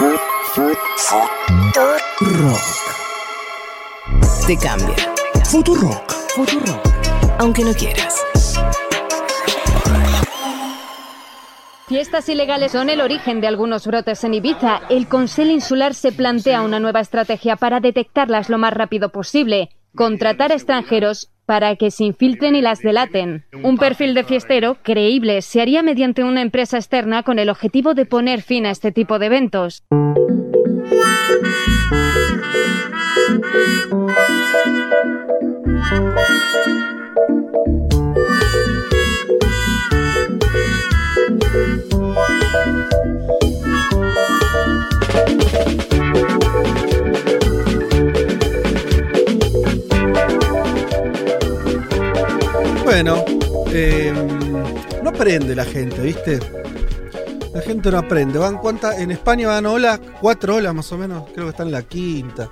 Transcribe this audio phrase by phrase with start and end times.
[0.00, 0.20] Rock.
[4.46, 4.96] Te cambia.
[5.44, 6.10] Futurock.
[6.34, 6.80] Futurock.
[7.38, 8.24] Aunque no quieras.
[11.86, 14.80] Fiestas ilegales son el origen de algunos brotes en Ibiza.
[14.88, 19.68] El Consell Insular se plantea una nueva estrategia para detectarlas lo más rápido posible.
[19.94, 23.44] Contratar a extranjeros para que se infiltren y las delaten.
[23.64, 28.06] Un perfil de fiestero creíble se haría mediante una empresa externa con el objetivo de
[28.06, 29.82] poner fin a este tipo de eventos.
[53.02, 53.24] Bueno,
[53.72, 54.12] eh,
[55.02, 56.38] no aprende la gente, ¿viste?
[57.54, 58.38] La gente no aprende.
[58.38, 61.24] Van cuántas, en España van olas, cuatro olas más o menos.
[61.32, 62.50] Creo que están en la quinta.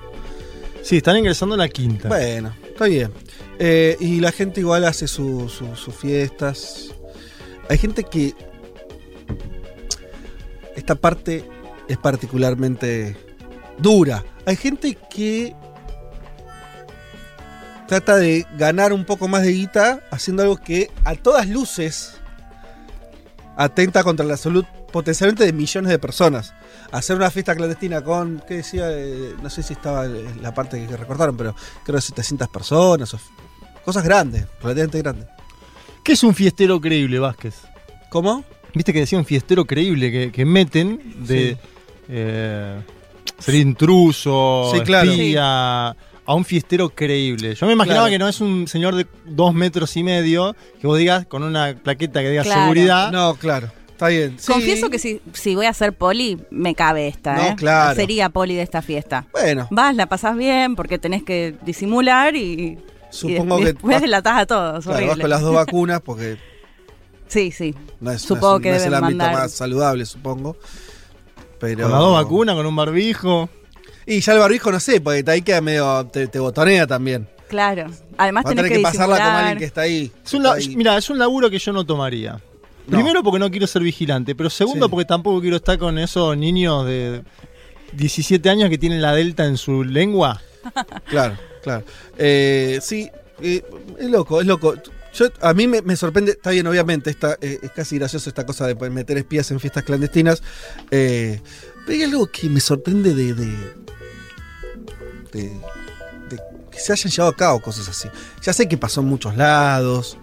[0.81, 2.07] Sí, están ingresando a la quinta.
[2.07, 3.11] Bueno, está bien.
[3.59, 6.95] Eh, y la gente igual hace su- su- sus fiestas.
[7.69, 8.33] Hay gente que.
[10.75, 11.45] Esta parte
[11.87, 13.15] es particularmente
[13.77, 14.25] dura.
[14.47, 15.53] Hay gente que
[17.89, 22.13] trata de ganar un poco más de guita haciendo algo que a todas luces
[23.57, 26.53] atenta contra la salud potencialmente de millones de personas.
[26.91, 28.85] Hacer una fiesta clandestina con, ¿qué decía?
[28.89, 33.19] Eh, no sé si estaba la parte que recordaron, pero creo que 700 personas, o
[33.83, 35.27] cosas grandes, relativamente grandes.
[36.03, 37.55] ¿Qué es un fiestero creíble, Vázquez?
[38.09, 38.43] ¿Cómo?
[38.73, 41.57] Viste que decía un fiestero creíble que, que meten de Sí.
[42.09, 42.81] eh,
[43.39, 45.11] ser intruso, Sí, claro.
[45.11, 45.95] espía,
[46.29, 47.55] a un fiestero creíble.
[47.55, 48.11] Yo me imaginaba Claro.
[48.11, 51.73] que no es un señor de dos metros y medio que vos digas con una
[51.81, 52.61] plaqueta que diga Claro.
[52.61, 53.11] seguridad.
[53.11, 54.35] No, claro, está bien.
[54.37, 54.51] Sí.
[54.51, 57.55] Confieso que si, si voy a ser poli, me cabe esta, No, ¿eh?
[57.57, 57.95] claro.
[57.95, 59.25] Sería poli de esta fiesta.
[59.31, 62.77] Bueno, Vas, la pasás bien porque tenés que disimular y,
[63.09, 64.85] supongo y que después vas, delatás a todos.
[64.85, 66.37] claro, vas con las dos vacunas porque
[67.27, 67.73] Sí, sí.
[68.01, 70.57] no es, Supongo no es- que no es el ámbito mandar- más saludable, supongo.
[71.59, 71.83] Pero...
[71.83, 73.49] Con las dos vacunas, con un barbijo.
[74.09, 76.05] Y ya el barbijo no sé, porque ahí queda medio.
[76.07, 77.27] te, te botonea también.
[77.47, 77.87] Claro.
[78.17, 79.35] Además Va a tenés tener que, que, pasarla como disimular.
[79.43, 80.11] alguien que está ahí.
[80.25, 80.75] Es un la- Ahí.
[80.75, 82.33] mira, es un laburo que yo no tomaría.
[82.87, 82.97] No.
[82.97, 84.89] Primero porque no quiero ser vigilante, pero segundo Sí.
[84.91, 87.21] porque tampoco quiero estar con esos niños de
[87.93, 90.41] 17 años que tienen la delta en su lengua.
[91.05, 91.83] Claro, claro.
[92.17, 93.09] Eh, sí,
[93.41, 93.63] eh,
[93.97, 94.75] es loco, es loco.
[95.13, 98.45] Yo, a mí me, me sorprende, está bien, obviamente, está, eh, es casi gracioso esta
[98.45, 100.41] cosa de meter espías en fiestas clandestinas.
[100.91, 101.41] eh,
[101.85, 103.47] pero hay algo que me sorprende de, de,
[105.31, 105.49] de-
[106.29, 106.39] de
[106.71, 108.07] que se hayan llevado a cabo cosas así.
[108.43, 110.17] Ya sé que pasó en muchos lados.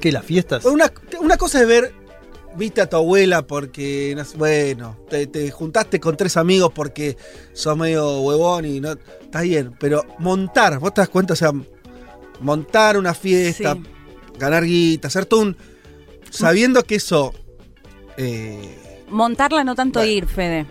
[0.00, 0.64] ¿Qué, las fiestas?
[0.64, 1.92] Una, una cosa es ver,
[2.56, 7.16] viste a tu abuela porque, bueno, te, te juntaste con tres amigos porque
[7.54, 8.92] sos medio huevón y no.
[8.92, 11.52] Está bien, pero montar, vos te das cuenta, o sea,
[12.40, 13.82] montar una fiesta, Sí.
[14.38, 15.56] ganar guita, hacer todo un.
[16.30, 17.32] Sabiendo que eso.
[18.18, 20.12] eh, Montarla no tanto Bueno.
[20.12, 20.66] ir, Fede.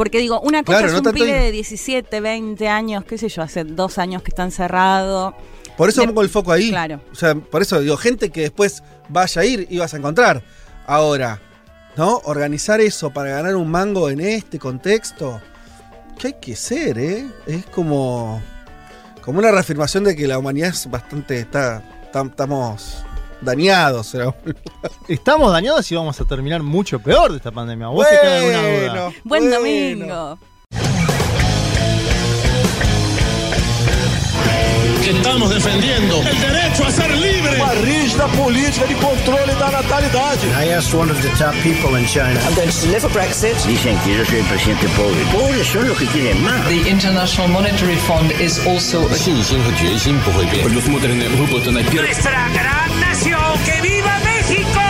[0.00, 3.28] Porque digo, una cosa Claro, es no un pibe de 17, 20 años, qué sé
[3.28, 5.36] yo, hace dos años que está encerrado.
[5.76, 6.70] por eso De- pongo el foco ahí.
[6.70, 7.02] Claro.
[7.12, 10.42] O sea, por eso digo, gente que después vaya a ir y vas a encontrar.
[10.86, 11.38] Ahora,
[11.98, 12.22] ¿no?
[12.24, 15.38] Organizar eso para ganar un mango en este contexto.
[16.18, 17.26] ¿Qué hay que ser, eh?
[17.46, 18.40] Es como.
[19.20, 21.40] Como una reafirmación de que la humanidad es bastante.
[21.40, 23.04] Está, tam- estamos
[23.40, 24.14] dañados.
[24.14, 24.34] lugar.
[25.08, 27.88] Estamos dañados y vamos a terminar mucho peor de esta pandemia.
[27.88, 28.70] ¿Vos te queda alguna duda?
[28.70, 29.56] Bueno, Buen bueno.
[29.56, 30.38] domingo.
[35.10, 37.56] estamos defendiendo, el derecho a ser libre.
[37.56, 40.46] Uma rígida política de controle da natalidade.
[40.56, 42.40] I asked one of the top people in China.
[42.46, 43.56] I'm going to deliver Brexit.
[43.66, 45.20] Dicen que presidente pobre.
[46.68, 49.08] The International Monetary Fund is also.
[49.08, 49.34] Nuestra
[52.52, 54.89] gran nación, que viva México.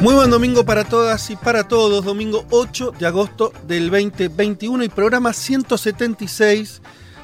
[0.00, 2.04] Muy buen domingo para todas y para todos.
[2.04, 6.80] Domingo 8 de agosto del 2021 y programa 176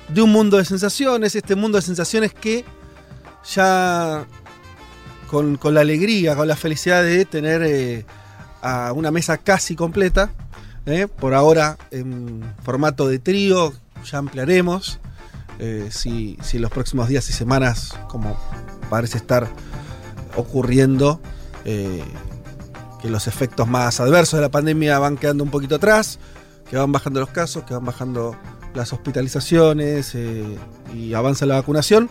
[0.08, 1.36] de Un Mundo de Sensaciones.
[1.36, 2.64] Este mundo de sensaciones que
[3.54, 4.26] ya
[5.30, 8.04] con, con la alegría, con la felicidad de tener eh,
[8.60, 10.32] a una mesa casi completa.
[10.86, 13.72] eh, por ahora en formato de trío,
[14.04, 14.98] ya ampliaremos.
[15.60, 18.36] eh, si, si en los próximos días y semanas, como
[18.90, 19.48] parece estar
[20.36, 21.20] ocurriendo,
[21.64, 22.02] eh,
[23.04, 26.18] que los efectos más adversos de la pandemia van quedando un poquito atrás,
[26.70, 28.34] que van bajando los casos, que van bajando
[28.72, 30.56] las hospitalizaciones eh,
[30.94, 32.08] y avanza la vacunación,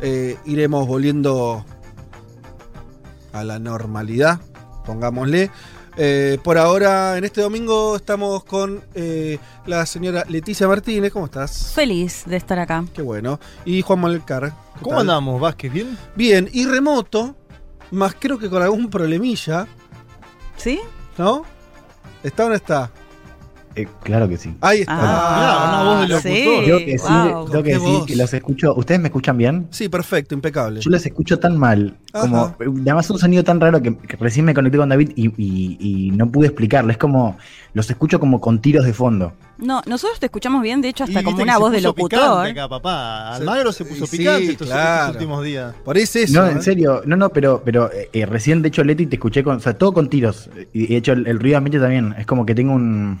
[0.00, 1.64] eh, iremos volviendo
[3.32, 4.40] a la normalidad,
[4.84, 5.52] pongámosle.
[5.96, 11.12] Eh, por ahora, en este domingo estamos con eh, la señora Leticia Martínez.
[11.12, 11.70] ¿Cómo estás?
[11.72, 12.84] Feliz de estar acá.
[12.92, 13.38] Qué bueno.
[13.64, 14.50] Y Juan Manuel Carr.
[14.50, 15.02] ¿qué ¿Cómo tal?
[15.02, 15.72] andamos, Vázquez?
[15.72, 15.96] ¿Bien?
[16.16, 17.36] Bien, y remoto,
[17.92, 19.68] más creo que con algún problemilla,
[20.62, 20.80] ¿Sí?
[21.18, 21.44] ¿no?
[22.22, 22.88] ¿Está o no está?
[23.74, 24.54] Eh, claro que sí.
[24.60, 24.94] Ahí está.
[24.98, 26.32] Ah, una voz de locutor.
[26.32, 26.64] sí.
[26.66, 27.50] Tengo que decir, wow.
[27.50, 28.74] tengo que, decir los escucho.
[28.74, 29.66] ¿Ustedes me escuchan bien?
[29.70, 30.80] Sí, perfecto, impecable.
[30.80, 31.96] Yo los escucho tan mal.
[32.12, 32.56] Como, Ajá.
[32.60, 36.10] además un sonido tan raro que, que recién me conecté con David y, y- y
[36.10, 36.90] no pude explicarlo.
[36.92, 37.36] Es como,
[37.72, 39.32] los escucho como con tiros de fondo.
[39.58, 42.46] No, nosotros te escuchamos bien, de hecho, hasta Y como una voz de locutor.
[42.46, 43.34] Acá, papá.
[43.36, 45.00] Almagro se puso Sí, picante estos, claro.
[45.06, 45.74] estos últimos días.
[45.84, 46.40] Por eso eso.
[46.42, 46.52] no, ¿eh?
[46.52, 47.02] en serio.
[47.06, 49.74] No, no, pero, pero eh, eh, recién, de hecho, Leti te escuché con, o sea,
[49.74, 50.50] todo con tiros.
[50.72, 52.14] Y de hecho, el, el ruido ambiente también.
[52.18, 53.20] Es como que tengo un,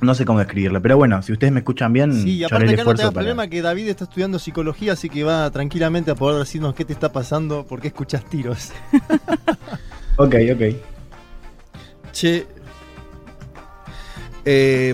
[0.00, 0.80] no sé cómo describirlo.
[0.80, 3.12] Pero bueno, si ustedes me escuchan bien, Sí, y aparte acá no te das para.
[3.12, 6.92] problema que David está estudiando psicología, así que va tranquilamente a poder decirnos qué te
[6.92, 8.70] está pasando, por qué escuchas tiros.
[10.20, 10.62] Ok, ok.
[12.10, 12.44] Che.
[14.44, 14.92] Eh,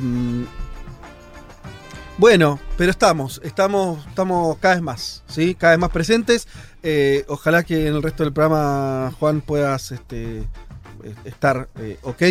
[2.19, 5.55] bueno, pero estamos, estamos, estamos cada vez más, ¿sí?
[5.55, 6.47] Cada vez más presentes.
[6.83, 10.45] Eh, ojalá que en el resto del programa, Juan, puedas este,
[11.25, 12.23] estar eh, ok.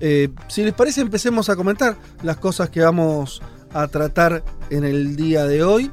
[0.00, 5.16] Eh, si les parece, empecemos a comentar las cosas que vamos a tratar en el
[5.16, 5.90] día de hoy.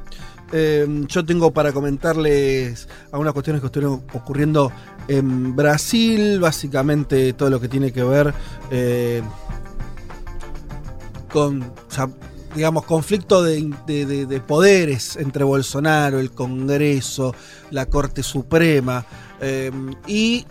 [0.52, 4.70] Eh, yo tengo para comentarles algunas cuestiones que estuvieron ocurriendo
[5.08, 8.34] en Brasil, básicamente todo lo que tiene que ver
[11.32, 11.64] con,
[12.54, 17.34] digamos, conflicto de, de- de- de poderes entre Bolsonaro, el Congreso,
[17.70, 19.04] la Corte Suprema
[20.06, 20.46] y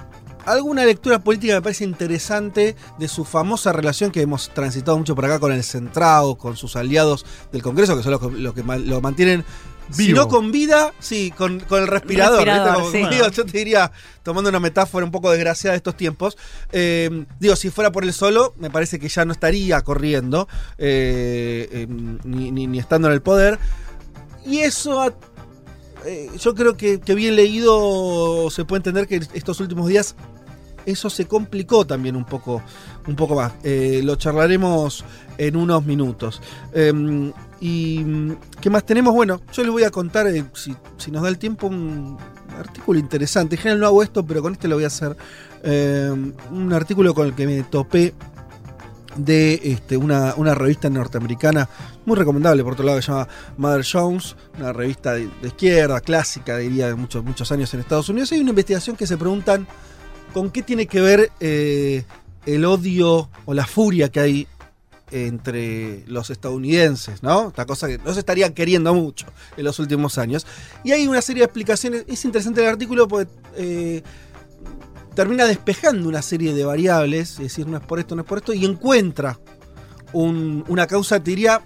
[0.45, 5.25] alguna lectura política me parece interesante de su famosa relación que hemos transitado mucho por
[5.25, 8.63] acá con el Centrado, con sus aliados del Congreso, que son los que, los que
[8.63, 9.43] lo mantienen.
[9.91, 10.19] Si Vivo.
[10.21, 12.37] no con vida, sí, con, con el respirador.
[12.45, 12.51] ¿viste?
[12.53, 13.13] Respirador, Como- sí.
[13.13, 13.91] digo, yo te diría,
[14.23, 16.37] tomando una metáfora un poco desgraciada de estos tiempos,
[16.71, 20.47] eh, digo, si fuera por él solo, me parece que ya no estaría corriendo,
[20.77, 21.87] eh, eh,
[22.23, 23.59] ni, ni- ni estando en el poder.
[24.45, 25.13] Y eso, ha-
[26.05, 30.15] eh, yo creo que, que bien leído se puede entender que estos últimos días
[30.85, 32.61] eso se complicó también un poco,
[33.07, 33.53] un poco más.
[33.63, 35.03] Eh, lo charlaremos
[35.37, 36.41] en unos minutos.
[36.73, 38.03] Eh, ¿Y
[38.59, 39.13] qué más tenemos?
[39.13, 42.17] Bueno, yo les voy a contar, eh, si, si nos da el tiempo, un
[42.57, 43.55] artículo interesante.
[43.55, 45.15] En general no hago esto, pero con este lo voy a hacer.
[45.63, 46.11] Eh,
[46.51, 48.15] un artículo con el que me topé
[49.15, 51.69] de este, una, una revista norteamericana
[52.05, 53.27] muy recomendable, por otro lado, que se llama
[53.57, 58.31] Mother Jones, una revista de, izquierda, clásica, diría, de muchos, muchos años en Estados Unidos.
[58.31, 59.67] Hay una investigación que se preguntan
[60.33, 62.03] con qué tiene que ver eh,
[62.45, 64.47] el odio o la furia que hay
[65.11, 67.49] entre los estadounidenses, ¿no?
[67.49, 70.47] Esta cosa que no se estarían queriendo mucho en los últimos años.
[70.83, 72.05] Y hay una serie de explicaciones.
[72.07, 74.03] Es interesante el artículo porque eh,
[75.15, 78.37] termina despejando una serie de variables, es decir, no es por esto, no es por
[78.39, 79.39] esto, y encuentra
[80.13, 81.61] un- una causa, te diría,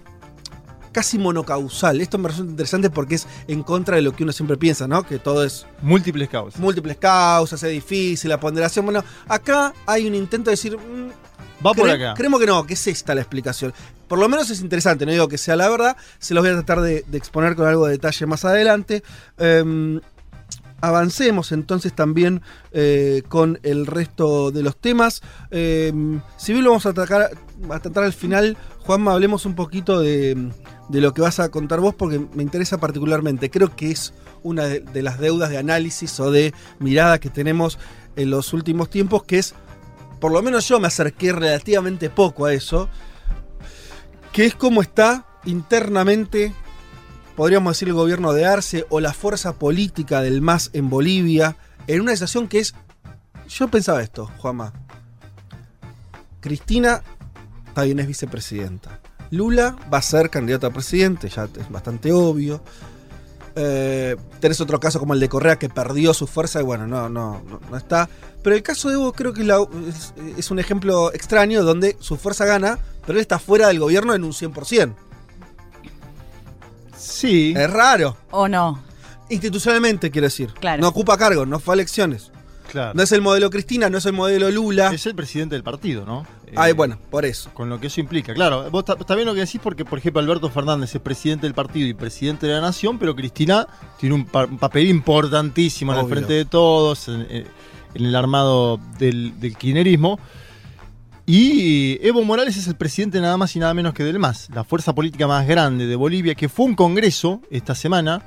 [0.92, 2.00] casi monocausal.
[2.00, 5.02] Esto me resulta interesante porque es en contra de lo que uno siempre piensa, ¿no?
[5.02, 6.58] Que todo es Múltiples causas.
[6.60, 8.84] múltiples causas, es difícil, la ponderación.
[8.86, 10.76] Bueno, acá hay un intento de decir.
[10.78, 11.10] mm,
[11.66, 12.12] Va por acá.
[12.14, 13.72] Creemos que no, que es esta la explicación.
[14.08, 16.54] Por lo menos es interesante, no digo que sea la verdad, se los voy a
[16.54, 19.02] tratar de, de exponer con algo de detalle más adelante.
[19.38, 20.00] Em,
[20.80, 22.42] avancemos entonces también
[22.72, 25.22] eh, con el resto de los temas.
[25.50, 27.30] Em, si bien lo vamos a, atacar,
[27.82, 30.50] tratar al final, Juanma, hablemos un poquito de,
[30.88, 33.50] de lo que vas a contar vos porque me interesa particularmente.
[33.50, 37.78] Creo que es una de, de las deudas de análisis o de mirada que tenemos
[38.16, 39.54] en los últimos tiempos, que es,
[40.20, 42.88] por lo menos yo me acerqué relativamente poco a eso,
[44.32, 46.52] que es cómo está internamente,
[47.36, 52.00] podríamos decir, el gobierno de Arce o la fuerza política del MAS en Bolivia, en
[52.00, 52.74] una situación que es,
[53.48, 54.72] yo pensaba esto, Juanma,
[56.40, 57.02] Cristina
[57.68, 59.00] está bien, es vicepresidenta.
[59.30, 62.62] Lula va a ser candidato a presidente, ya es bastante obvio.
[63.56, 67.08] Eh, tenés otro caso como el de Correa que perdió su fuerza y bueno, no,
[67.08, 68.08] no, no, no está.
[68.42, 72.16] Pero el caso de Evo creo que la- es- es un ejemplo extraño donde su
[72.16, 74.94] fuerza gana, pero él está fuera del gobierno en un 100%.
[77.16, 77.54] Sí.
[77.56, 78.16] Es raro.
[78.30, 78.82] ¿O no?
[79.28, 80.52] Institucionalmente, quiero decir.
[80.60, 80.82] Claro.
[80.82, 82.30] No ocupa cargo, no fue a elecciones.
[82.70, 82.92] Claro.
[82.94, 84.92] No es el modelo Cristina, no es el modelo Lula.
[84.92, 86.26] Es el presidente del partido, ¿no?
[86.56, 87.50] Ay, Eh, bueno, por eso.
[87.54, 88.34] Con lo que eso implica.
[88.34, 91.46] Claro, vos ta- está bien lo que decís porque, por ejemplo, Alberto Fernández es presidente
[91.46, 93.66] del partido y presidente de la nación, pero Cristina
[93.98, 96.14] tiene un, pa- un papel importantísimo en el Obvio.
[96.16, 97.46] frente de todos, en, eh,
[97.94, 100.18] en el armado del, del kirchnerismo.
[101.28, 104.62] Y Evo Morales es el presidente nada más y nada menos que del MAS, la
[104.62, 108.22] fuerza política más grande de Bolivia, que fue un congreso esta semana,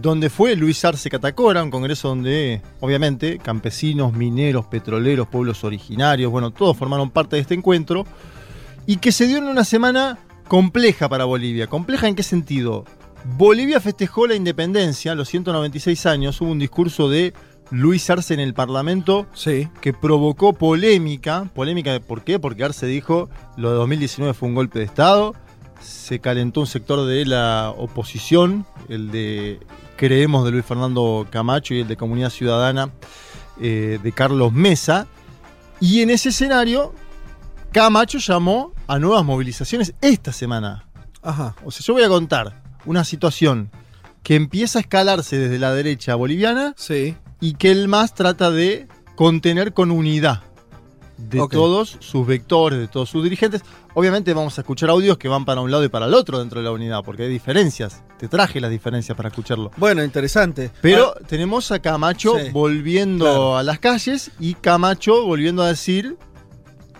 [0.00, 6.50] donde fue Luis Arce Catacora, un congreso donde, obviamente, campesinos, mineros, petroleros, pueblos originarios, bueno,
[6.50, 8.06] todos formaron parte de este encuentro,
[8.86, 10.18] y que se dio en una semana
[10.48, 11.66] compleja para Bolivia.
[11.66, 12.86] ¿Compleja en qué sentido?
[13.36, 17.34] Bolivia festejó la independencia, los 196 años, hubo un discurso de
[17.70, 19.68] Luis Arce en el Parlamento Sí.
[19.80, 21.48] que provocó polémica.
[21.54, 22.38] ¿Polémica de por qué?
[22.38, 25.34] Porque Arce dijo lo de 2019 fue un golpe de Estado.
[25.80, 29.60] Se calentó un sector de la oposición, el de
[29.96, 32.90] Creemos de Luis Fernando Camacho y el de Comunidad Ciudadana
[33.60, 35.06] eh, de Carlos Mesa.
[35.80, 36.92] Y en ese escenario,
[37.72, 40.86] Camacho llamó a nuevas movilizaciones esta semana.
[41.22, 41.54] Ajá.
[41.64, 43.70] O sea, yo voy a contar una situación
[44.22, 47.16] que empieza a escalarse desde la derecha boliviana Sí.
[47.40, 50.42] Y que el MAS trata de contener con unidad
[51.18, 53.62] de todos sus vectores, de todos sus dirigentes.
[53.92, 56.60] Obviamente vamos a escuchar audios que van para un lado y para el otro dentro
[56.60, 58.02] de la unidad, porque hay diferencias.
[58.18, 59.70] Te traje las diferencias para escucharlo.
[59.76, 60.70] Bueno, interesante.
[60.80, 63.56] Pero tenemos a Camacho Sí, volviendo claro.
[63.58, 66.16] a las calles y Camacho volviendo a decir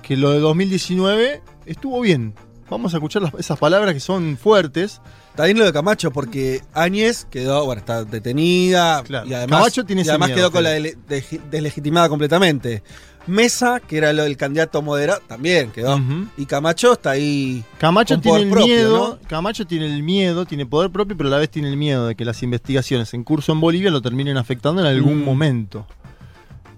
[0.03, 2.35] que lo de 2019 estuvo bien.
[2.69, 5.01] Vamos a escuchar las- esas palabras que son fuertes.
[5.31, 9.03] Está bien lo de Camacho, porque Áñez quedó, bueno, está detenida.
[9.05, 9.27] Claro.
[9.29, 12.83] Y además, Camacho tiene y además miedo, quedó con la dele- de- deslegitimada completamente.
[13.27, 16.01] Mesa, que era lo del candidato moderado, también quedó.
[16.37, 17.63] Y Camacho está ahí.
[17.79, 19.29] Camacho con tiene poder el propio, miedo, ¿no?
[19.29, 22.15] Camacho tiene el miedo, tiene poder propio, pero a la vez tiene el miedo de
[22.17, 25.25] que las investigaciones en curso en Bolivia lo terminen afectando en algún Mm.
[25.25, 25.87] momento.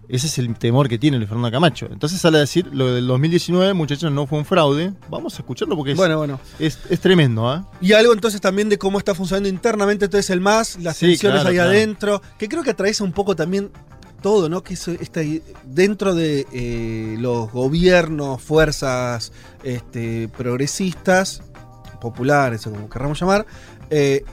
[0.08, 1.88] Ese es el temor que tiene Luis Fernando Camacho.
[1.90, 4.92] Entonces sale a decir, lo del 2019, muchachos, no fue un fraude.
[5.08, 6.40] Vamos a escucharlo porque es, Bueno, bueno.
[6.58, 7.70] es, es tremendo, ¿ah?
[7.80, 11.40] Y algo entonces también de cómo está funcionando internamente entonces el MAS, las Sí, tensiones
[11.42, 11.70] claro, ahí claro.
[11.70, 13.70] adentro, que creo que atraviesa un poco también
[14.20, 14.62] todo, ¿no?
[14.62, 19.32] Que eso está ahí dentro de eh, los gobiernos, fuerzas
[19.64, 21.42] este, progresistas,
[22.00, 23.46] populares o como querramos llamar,
[23.90, 24.24] eh,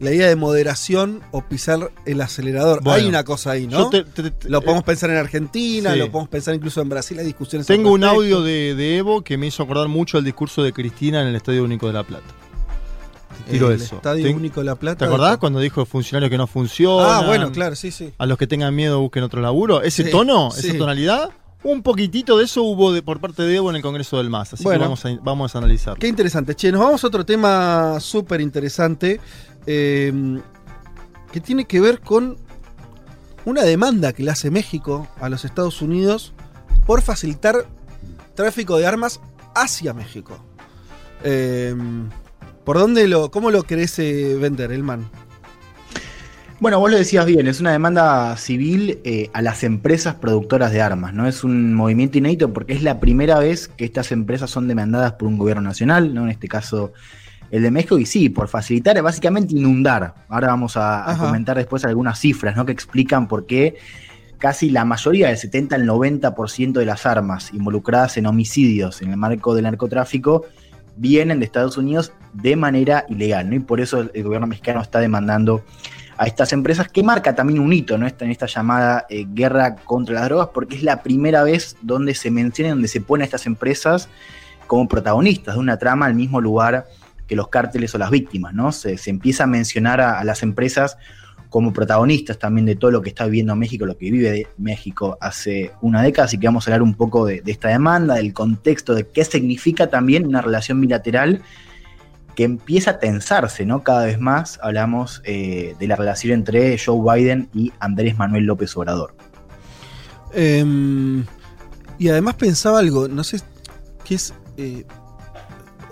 [0.00, 2.82] la idea de moderación o pisar el acelerador.
[2.82, 3.90] Bueno, Hay una cosa ahí, ¿no?
[3.90, 5.98] te- te- te- lo podemos pensar en Argentina, sí.
[5.98, 7.66] lo podemos pensar incluso en Brasil, hay discusiones.
[7.66, 11.20] Tengo un audio de, de Evo que me hizo acordar mucho al discurso de Cristina
[11.22, 12.26] en el Estadio Único de La Plata.
[13.46, 13.96] Te tiro el eso.
[13.96, 14.98] Estadio Ten- Único de La Plata.
[14.98, 17.06] ¿Te acordás cuando dijo funcionarios que no funcionan?
[17.24, 18.12] Ah, bueno, claro, sí, sí.
[18.18, 19.82] a los que tengan miedo busquen otro laburo.
[19.82, 20.68] Ese Sí, tono, sí.
[20.68, 21.30] esa tonalidad,
[21.62, 24.54] un poquitito de eso hubo de, por parte de Evo en el Congreso del MAS.
[24.54, 24.80] Así Bueno.
[24.80, 25.96] que vamos a, vamos a analizar.
[25.98, 26.54] Qué interesante.
[26.54, 29.20] Che, nos vamos a otro tema súper interesante
[29.70, 30.40] eh,
[31.30, 32.38] que tiene que ver con
[33.44, 36.32] una demanda que le hace México a los Estados Unidos
[36.86, 37.66] por facilitar
[38.34, 39.20] tráfico de armas
[39.54, 40.42] hacia México.
[41.22, 41.74] Eh,
[42.64, 45.08] ¿Por dónde lo, cómo lo querés eh, vender, Elman?
[46.60, 50.80] Bueno, vos lo decías bien, es una demanda civil eh, a las empresas productoras de
[50.80, 51.28] armas, ¿no?
[51.28, 55.28] Es un movimiento inédito porque es la primera vez que estas empresas son demandadas por
[55.28, 56.24] un gobierno nacional, ¿no?
[56.24, 56.92] En este caso
[57.50, 60.14] el de México, y sí, por facilitar, básicamente inundar.
[60.28, 62.66] Ahora vamos a, comentar después algunas cifras, ¿no?
[62.66, 63.76] Que explican por qué
[64.38, 69.16] casi la mayoría, del 70 al 90% de las armas involucradas en homicidios en el
[69.16, 70.44] marco del narcotráfico
[70.96, 73.56] vienen de Estados Unidos de manera ilegal, ¿no?
[73.56, 75.64] Y por eso el, gobierno mexicano está demandando
[76.16, 78.06] a estas empresas, que marca también un hito ¿no?
[78.06, 82.30] En esta llamada eh, guerra contra las drogas, porque es la primera vez donde se
[82.30, 84.08] menciona, donde se pone a estas empresas
[84.66, 86.86] como protagonistas de una trama al mismo lugar
[87.28, 88.72] que los cárteles o las víctimas, ¿no?
[88.72, 90.96] Se, empieza a mencionar a, las empresas
[91.48, 95.70] como protagonistas también de todo lo que está viviendo México, lo que vive México hace
[95.80, 98.94] una década, así que vamos a hablar un poco de, de esta demanda, del contexto,
[98.94, 101.42] de qué significa también una relación bilateral
[102.38, 103.82] que empieza a tensarse, ¿no?
[103.82, 108.76] Cada vez más hablamos eh, de la relación entre Joe Biden y Andrés Manuel López
[108.76, 109.12] Obrador.
[110.32, 111.24] Em,
[111.98, 113.40] y además pensaba algo, no sé
[114.04, 114.32] qué es.
[114.56, 114.84] eh,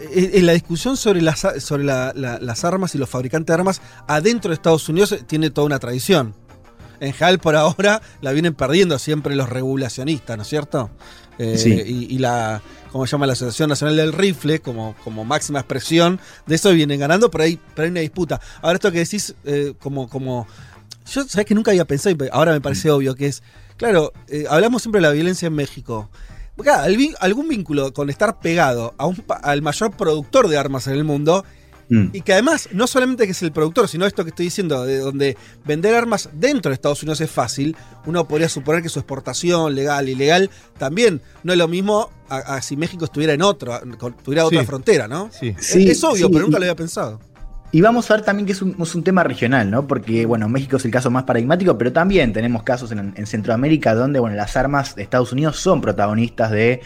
[0.01, 3.55] en en la discusión sobre, las, sobre la- la- las armas y los fabricantes de
[3.55, 6.35] armas adentro de Estados Unidos eh, tiene toda una tradición.
[6.99, 10.91] En general, por ahora, la vienen perdiendo siempre los regulacionistas, ¿no es cierto?
[11.39, 11.71] Eh, Sí.
[11.75, 13.27] y, y la, ¿cómo se llama?
[13.27, 17.61] La Asociación Nacional del Rifle, como, como máxima expresión, de eso vienen ganando, pero hay,
[17.75, 18.41] pero hay una disputa.
[18.63, 20.47] Ahora, esto que decís, eh, como, como.
[21.13, 23.43] Yo, sabés que nunca había pensado, y ahora me parece obvio, que es.
[23.77, 26.09] Claro, eh, hablamos siempre de la violencia en México.
[26.57, 31.05] Claro, algún vínculo con estar pegado a un, al mayor productor de armas en el
[31.05, 31.45] mundo
[31.89, 32.09] Mm.
[32.15, 34.99] y que además, no solamente que es el productor, sino esto que estoy diciendo, de
[34.99, 39.73] donde vender armas dentro de Estados Unidos es fácil, uno podría suponer que su exportación
[39.77, 43.79] legal, ilegal, también no es lo mismo a, a si México estuviera en otro,
[44.25, 45.31] tuviera otra frontera, ¿no?
[45.31, 45.55] Sí.
[45.57, 47.21] Es- Sí, es obvio, pero nunca lo había pensado.
[47.77, 49.87] Y vamos a ver también que es un, es un, tema regional, ¿no?
[49.87, 53.95] Porque, bueno, México es el caso más paradigmático, pero también tenemos casos en, en Centroamérica
[53.95, 56.81] donde, bueno, las armas de Estados Unidos son protagonistas de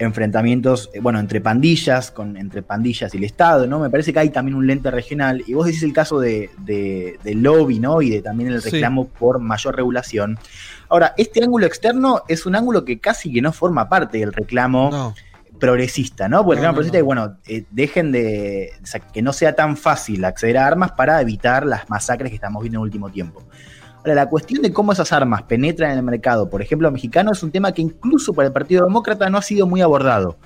[0.00, 3.78] enfrentamientos, eh, bueno, entre pandillas, con, entre pandillas y el Estado, ¿no?
[3.78, 5.44] Me parece que hay también un lente regional.
[5.46, 8.02] Y vos decís el caso de, de, del lobby, ¿no?
[8.02, 9.10] Y de también el reclamo sí.
[9.20, 10.40] por mayor regulación.
[10.88, 14.90] Ahora, este ángulo externo es un ángulo que casi que no forma parte del reclamo
[14.90, 15.14] no.
[15.58, 16.44] Progresista, ¿no?
[16.44, 19.54] Porque el reclamo no, progresista es, bueno, eh, dejen de, o sea, que no sea
[19.54, 23.10] tan fácil acceder a armas para evitar las masacres que estamos viendo en el último
[23.10, 23.42] tiempo.
[23.98, 27.42] Ahora, la cuestión de cómo esas armas penetran en el mercado, por ejemplo, mexicano, es
[27.42, 30.36] un tema que incluso para el Partido Demócrata no ha sido muy abordado.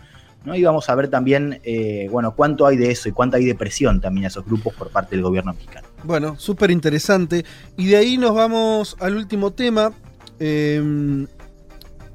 [0.44, 0.54] ¿no?
[0.54, 3.54] Y vamos a ver también, eh, bueno, cuánto hay de eso y cuánto hay de
[3.54, 5.86] presión también a esos grupos por parte del gobierno mexicano.
[6.04, 7.44] Bueno, súper interesante.
[7.76, 9.92] Y de ahí nos vamos al último tema,
[10.38, 11.26] eh,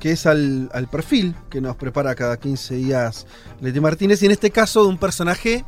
[0.05, 3.25] que es al, perfil que nos prepara cada 15 días
[3.59, 4.21] Leti Martínez.
[4.21, 5.65] Y en este caso de un personaje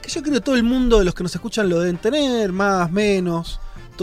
[0.00, 2.52] que yo creo que todo el mundo de los que nos escuchan lo deben tener,
[2.52, 3.58] más, menos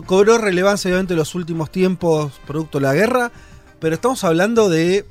[0.05, 3.31] cobró relevancia obviamente en los últimos tiempos producto de la guerra,
[3.79, 5.05] pero estamos hablando de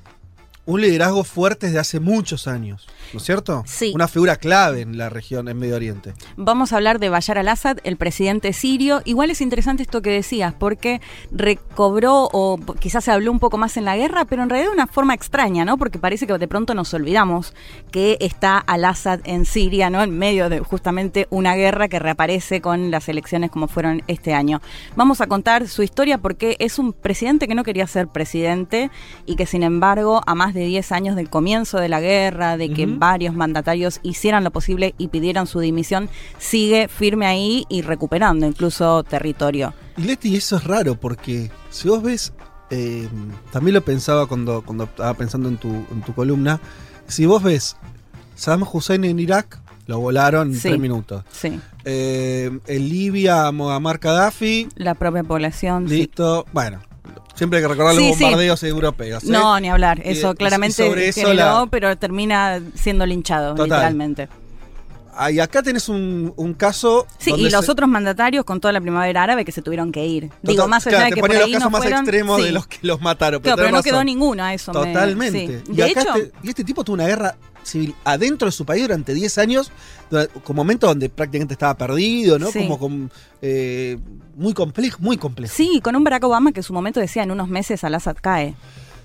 [0.66, 3.62] un liderazgo fuerte desde hace muchos años, ¿no es cierto?
[3.66, 3.92] Sí.
[3.94, 6.12] Una figura clave en la región, en Medio Oriente.
[6.37, 9.00] Vamos a hablar de Bashar al-Assad, el presidente sirio.
[9.04, 13.76] Igual es interesante esto que decías, porque recobró o quizás se habló un poco más
[13.76, 15.78] en la guerra, pero en realidad de una forma extraña, ¿no?
[15.78, 17.54] Porque parece que de pronto nos olvidamos
[17.92, 20.02] que está al-Assad en Siria, ¿no?
[20.02, 24.61] En medio de justamente una guerra que reaparece con las elecciones como fueron este año.
[24.96, 28.90] Vamos a contar su historia porque es un presidente que no quería ser presidente
[29.26, 32.70] y que sin embargo, a más de 10 años del comienzo de la guerra, de
[32.70, 32.98] que uh -huh.
[32.98, 36.08] varios mandatarios hicieran lo posible y pidieran su dimisión,
[36.38, 39.75] sigue firme ahí y recuperando incluso territorio.
[39.96, 42.32] Y Leti, eso es raro porque si vos ves,
[42.70, 43.08] eh,
[43.52, 46.60] también lo pensaba cuando, cuando estaba pensando en tu, en tu columna,
[47.06, 47.76] si vos ves
[48.34, 51.22] Saddam Hussein en Irak, lo volaron en Sí, tres minutos.
[51.30, 51.60] Sí.
[51.84, 55.88] Eh, en Libia, Muammar Gaddafi, La propia población.
[55.88, 55.98] sí.
[55.98, 56.44] listo.
[57.35, 58.23] Siempre hay que recordar los Sí, sí.
[58.25, 59.25] bombardeos europeos.
[59.25, 59.28] ¿eh?
[59.30, 60.00] No, ni hablar.
[60.04, 63.64] Eso y- claramente sobre eso generó, la- pero termina siendo linchado, Total.
[63.68, 64.29] literalmente.
[65.18, 67.07] Ah, y acá tenés un, un caso.
[67.18, 69.92] Sí, donde y los se- otros mandatarios con toda la primavera árabe que se tuvieron
[69.92, 70.31] que ir.
[70.42, 72.42] Digo, más allá claro, de te que por ponía los casos no más fueron, extremos
[72.42, 73.40] de los que los mataron.
[73.42, 74.72] Claro, pero no quedó ninguno a eso.
[74.72, 75.62] me- Totalmente.
[75.64, 75.72] sí.
[75.72, 78.64] Y, De acá hecho, este, y este tipo tuvo una guerra civil adentro de su
[78.64, 79.72] país durante 10 años,
[80.44, 82.50] con momentos donde prácticamente estaba perdido, ¿no?
[82.52, 82.61] Sí.
[82.61, 83.11] Como con,
[83.42, 83.98] eh,
[84.37, 85.52] muy complejo, muy complejo.
[85.57, 88.55] sí, con un Barack Obama que en su momento decía en unos meses Al-Assad cae.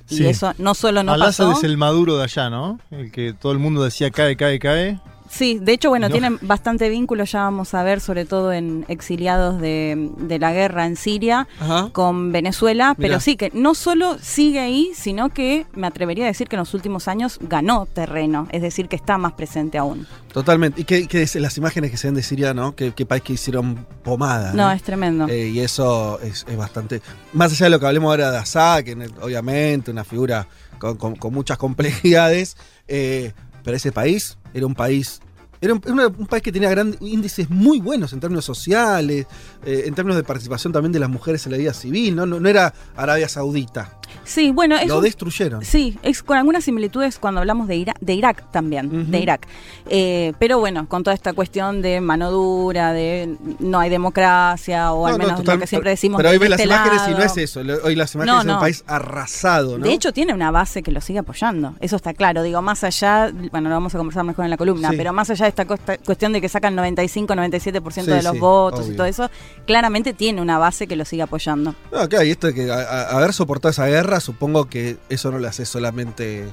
[0.10, 0.28] Y Sí.
[0.28, 1.58] eso no solo no Al-Assad pasó.
[1.60, 2.80] es el maduro de allá, ¿no?
[2.92, 5.00] El que todo el mundo decía cae, cae, cae.
[5.32, 6.12] Sí, de hecho, bueno, No.
[6.12, 10.86] tienen bastante vínculo, ya vamos a ver, sobre todo en exiliados de, de la guerra
[10.86, 11.90] en Siria Ajá.
[11.94, 13.08] con Venezuela, Mirá.
[13.08, 16.60] pero sí que no solo sigue ahí, sino que me atrevería a decir que en
[16.60, 20.06] los últimos años ganó terreno, es decir, que está más presente aún.
[20.34, 20.82] Totalmente.
[20.82, 22.76] Y que, las imágenes que se ven de Siria, ¿no?
[22.76, 24.52] Que, que país que hicieron pomada.
[24.54, 25.28] No, es tremendo.
[25.30, 27.02] Eh, y eso es, es bastante.
[27.32, 30.46] Más allá de lo que hablemos ahora de Assad, que obviamente una figura
[30.78, 33.32] con, con- con muchas complejidades, eh,
[33.64, 35.22] pero ese país era un país.
[35.60, 35.80] Era un,
[36.28, 39.28] país que tenía grandes índices muy buenos en términos sociales,
[39.64, 42.26] eh, en términos de participación también de las mujeres en la vida civil, ¿no?
[42.26, 44.00] No, no era Arabia Saudita.
[44.24, 45.66] Sí, bueno, es Lo un- destruyeron.
[45.66, 49.48] Sí, es con algunas similitudes cuando hablamos de, Ira- de Irak también, de Irak.
[49.90, 55.06] Eh, pero bueno, con toda esta cuestión de mano dura, de no hay democracia, o
[55.08, 56.18] al No, no, menos total- lo que siempre decimos.
[56.18, 57.60] Pero hoy ves las este imágenes y no es eso.
[57.84, 58.60] Hoy las imágenes No, son un no.
[58.60, 59.86] país arrasado, ¿no?
[59.86, 61.76] De hecho, tiene una base que lo sigue apoyando.
[61.80, 62.44] Eso está claro.
[62.44, 64.98] Digo, más allá, bueno, lo vamos a conversar mejor en la columna, Sí.
[64.98, 68.82] pero más allá de esta cuestión de que sacan 95-97% Sí, de los sí, votos
[68.82, 68.94] obvio.
[68.94, 69.30] y todo eso,
[69.66, 71.76] claramente tiene una base que lo sigue apoyando.
[71.92, 75.32] No, claro, y esto de que a- a- haber soportado esa guerra, supongo que eso
[75.32, 76.46] no lo hace solamente.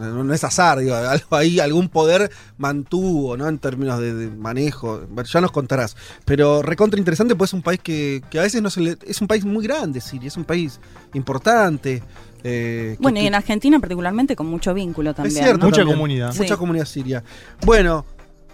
[0.00, 3.46] No, no es azar, digo, algo ahí, algún poder mantuvo, ¿no?
[3.46, 5.02] En términos de, de manejo.
[5.32, 5.96] Ya nos contarás.
[6.24, 8.96] Pero recontra interesante, pues es un país que, que a veces no se le.
[9.06, 10.80] Es un país muy grande, Siria, es un país
[11.14, 12.02] importante.
[12.42, 15.36] eh, que- Bueno, y en Argentina particularmente con mucho vínculo también.
[15.44, 15.66] cierto, ¿no?
[15.66, 15.96] Mucha también.
[15.96, 16.32] comunidad.
[16.32, 16.38] Sí.
[16.42, 17.22] Mucha comunidad siria.
[17.64, 18.06] Bueno,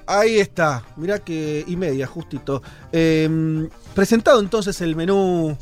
[0.08, 0.82] ahí está.
[0.96, 1.64] Mirá que.
[1.68, 2.62] Y media, justito.
[2.90, 5.56] Eh, presentado entonces el menú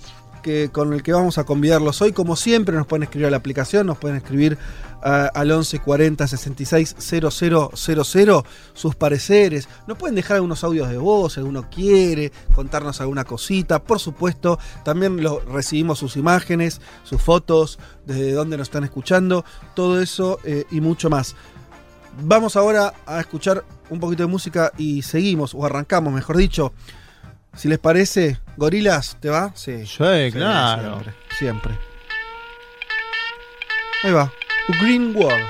[0.72, 2.12] con el que vamos a convidarlos hoy.
[2.12, 4.59] Como siempre, nos pueden escribir a la aplicación, nos pueden escribir
[5.03, 9.68] ah, al 1140 66 000 sus pareceres.
[9.87, 13.83] Nos pueden dejar algunos audios de voz, si alguno quiere, contarnos alguna cosita.
[13.83, 20.00] Por supuesto, también lo, recibimos sus imágenes, sus fotos, desde dónde nos están escuchando, todo
[20.00, 21.37] eso eh, y mucho más.
[22.22, 26.72] Vamos ahora a escuchar un poquito de música y seguimos, o arrancamos, mejor dicho.
[27.55, 29.53] Si les parece, Gorilas, ¿te va?
[29.55, 29.85] Sí.
[29.87, 31.01] Sí, claro.
[31.01, 31.79] Siempre, siempre.
[34.03, 34.33] Ahí va.
[34.81, 35.45] Green World.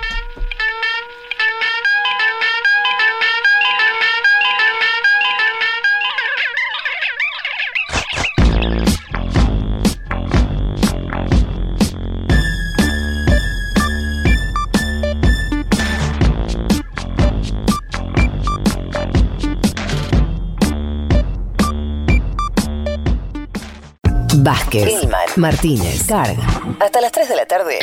[24.42, 26.46] Vázquez, Gilman, Martínez, Carga.
[26.80, 27.78] Hasta las 3 de la tarde.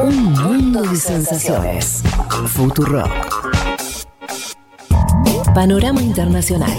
[0.00, 2.04] Un mundo de sensaciones.
[2.46, 3.02] Futuro.
[5.52, 6.70] Panorama Internacional.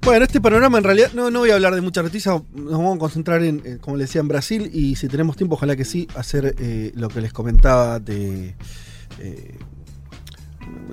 [0.00, 2.96] Bueno, este panorama en realidad no, no voy a hablar de mucha noticia, nos vamos
[2.96, 5.84] a concentrar en, en, como le decía, en Brasil y si tenemos tiempo, ojalá que
[5.84, 8.56] sí, hacer eh, lo que les comentaba de
[9.18, 9.58] eh,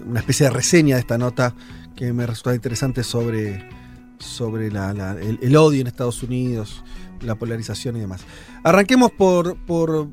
[0.08, 1.54] una especie de reseña de esta nota
[1.96, 3.68] que me resulta interesante sobre,
[4.20, 6.84] sobre la- la- el, el odio en Estados Unidos,
[7.22, 8.22] la polarización y demás.
[8.64, 10.08] Arranquemos por, por,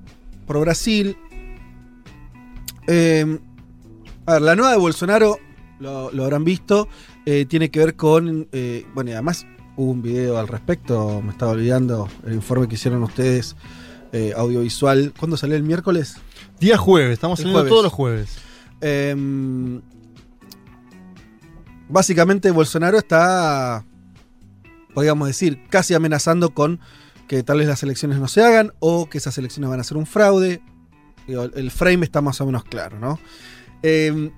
[0.46, 1.16] por Brasil.
[2.86, 3.38] Eh,
[4.26, 5.38] a ver, la nueva de Bolsonaro,
[5.80, 6.88] lo, lo habrán visto,
[7.26, 8.48] eh, tiene que ver con.
[8.52, 9.46] eh, bueno, y además
[9.76, 13.56] hubo un video al respecto, me estaba olvidando, el informe que hicieron ustedes,
[14.12, 15.12] eh, audiovisual.
[15.18, 16.16] ¿Cuándo salió el miércoles?
[16.60, 17.70] Día jueves, estamos saliendo jueves.
[17.70, 18.38] todos los jueves.
[18.82, 19.80] Em,
[21.88, 23.84] básicamente Bolsonaro está,
[24.94, 26.80] podríamos decir, casi amenazando con
[27.28, 29.96] que tal vez las elecciones no se hagan o que esas elecciones van a ser
[29.96, 30.60] un fraude.
[31.26, 33.18] El frame está más o menos claro, ¿no?
[33.84, 34.30] Em,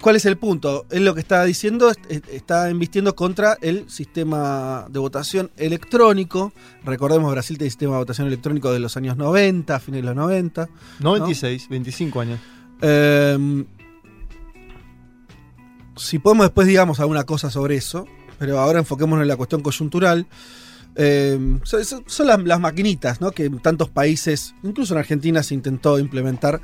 [0.00, 0.86] ¿Cuál es el punto?
[0.90, 6.52] Él lo que está diciendo es- es- está embistiendo contra el sistema de votación electrónico.
[6.84, 10.68] Recordemos, Brasil tiene sistema de votación electrónico de los años 90, fines de los 90.
[11.00, 12.38] 96, 25 años.
[12.80, 13.64] Eh,
[15.98, 18.06] si podemos después digamos alguna cosa sobre eso,
[18.38, 20.26] pero ahora enfoquémonos en la cuestión coyuntural.
[21.00, 23.30] Eh, son las, las maquinitas, ¿no?
[23.30, 26.60] Que en tantos países, incluso en Argentina, se intentó implementar.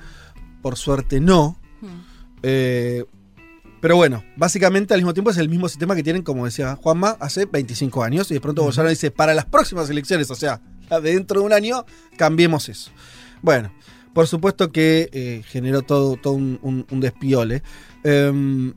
[0.62, 1.58] Por suerte no.
[2.42, 3.04] Eh,
[3.80, 7.16] pero bueno, básicamente al mismo tiempo es el mismo sistema que tienen, como decía Juanma,
[7.20, 8.30] hace 25 años.
[8.30, 10.60] Y de pronto Bolsonaro dice, para las próximas elecciones, o sea,
[11.02, 11.84] dentro de un año,
[12.16, 12.90] cambiemos eso.
[13.42, 13.72] Bueno,
[14.14, 17.62] por supuesto que eh, generó todo, todo un, un- un despiole.
[18.04, 18.72] Em,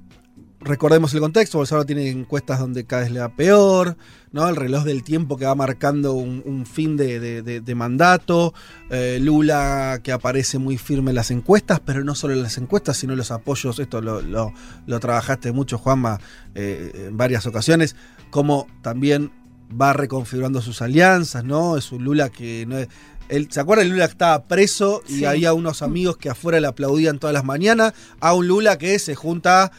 [0.60, 3.96] recordemos el contexto, Bolsonaro tiene encuestas donde cada vez le da peor,
[4.32, 4.48] ¿no?
[4.50, 8.54] El reloj del tiempo que va marcando un, un fin de, de- de- de mandato,
[8.90, 12.98] eh, Lula que aparece muy firme en las encuestas, pero no solo en las encuestas,
[12.98, 14.52] sino en los apoyos, esto lo, lo-
[14.88, 16.20] lo trabajaste mucho, Juanma,
[16.56, 17.96] eh, en varias ocasiones,
[18.32, 19.32] como también
[19.80, 21.78] va reconfigurando sus alianzas, ¿no?
[21.78, 22.88] Es un Lula que no es...
[23.30, 23.84] él- ¿Se acuerda?
[23.84, 25.26] El Lula que estaba preso y Sí.
[25.26, 29.14] había unos amigos que afuera le aplaudían todas las mañanas, a un Lula que se
[29.16, 29.72] junta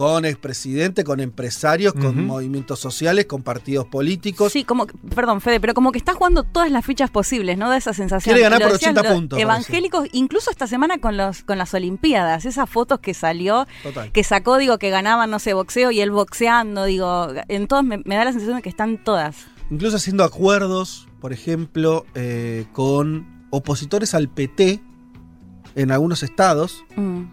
[0.00, 4.50] con expresidente, con empresarios, con movimientos sociales, con partidos políticos.
[4.50, 7.70] Sí, como, perdón, Fede, pero como que está jugando todas las fichas posibles, ¿no?
[7.70, 8.32] De esa sensación.
[8.32, 9.42] Quiere ganar por decías, 80 lo- puntos, parece.
[9.42, 14.10] Evangélicos, incluso esta semana con los con las Olimpiadas, esas fotos que salió, Total.
[14.10, 17.98] que sacó, digo, que ganaban, no sé, boxeo y él boxeando, digo, en todos me,
[18.06, 19.48] me da la sensación de que están todas.
[19.70, 24.80] Incluso haciendo acuerdos, por ejemplo, eh, con opositores al PT
[25.74, 27.24] en algunos estados, Mm.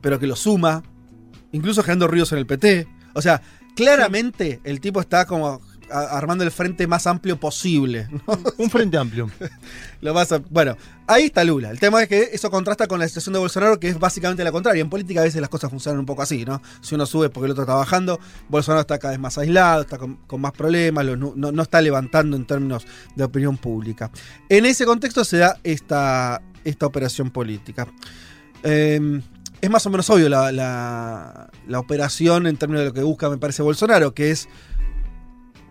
[0.00, 0.82] pero que lo suma,
[1.52, 2.88] incluso generando ruidos en el PT.
[3.14, 3.42] O sea,
[3.74, 8.08] claramente el tipo está como armando el frente más amplio posible.
[8.10, 8.38] ¿no?
[8.58, 9.30] Un frente amplio.
[10.00, 11.70] Lo más bueno, ahí está Lula.
[11.70, 14.52] El tema es que eso contrasta con la situación de Bolsonaro, que es básicamente la
[14.52, 14.80] contraria.
[14.80, 16.62] En política a veces las cosas funcionan un poco así, ¿no?
[16.80, 19.98] Si uno sube porque el otro está bajando, Bolsonaro está cada vez más aislado, está
[19.98, 24.10] con, con más problemas, no está levantando en términos de opinión pública.
[24.48, 27.88] En ese contexto se da esta, esta operación política.
[28.62, 29.20] Eh,
[29.60, 33.38] es más o menos obvio la, la- operación en términos de lo que busca, me
[33.38, 34.48] parece, Bolsonaro, que es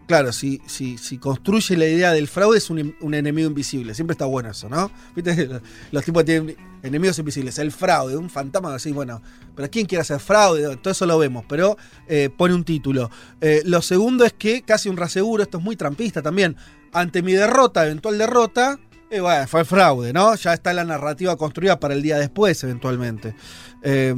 [0.08, 3.93] Claro, si, si, construye la idea del fraude es un, enemigo invisible.
[3.93, 4.89] Siempre está bueno eso, ¿no?
[5.13, 5.47] ¿Viste?
[5.47, 7.60] Los, los tipos tienen enemigos invisibles.
[7.60, 9.21] El fraude, un fantasma, así, bueno,
[9.54, 10.78] pero ¿quién quiere hacer fraude?
[10.78, 13.12] Todo eso lo vemos, pero eh, pone un título.
[13.41, 16.56] Eh, lo segundo es que casi un raseguro, esto es muy trampista también.
[16.93, 20.35] Ante mi derrota, eventual derrota, eh, bueno, fue fraude, ¿no?
[20.35, 23.35] Ya está la narrativa construida para el día después, eventualmente.
[23.83, 24.13] Eh,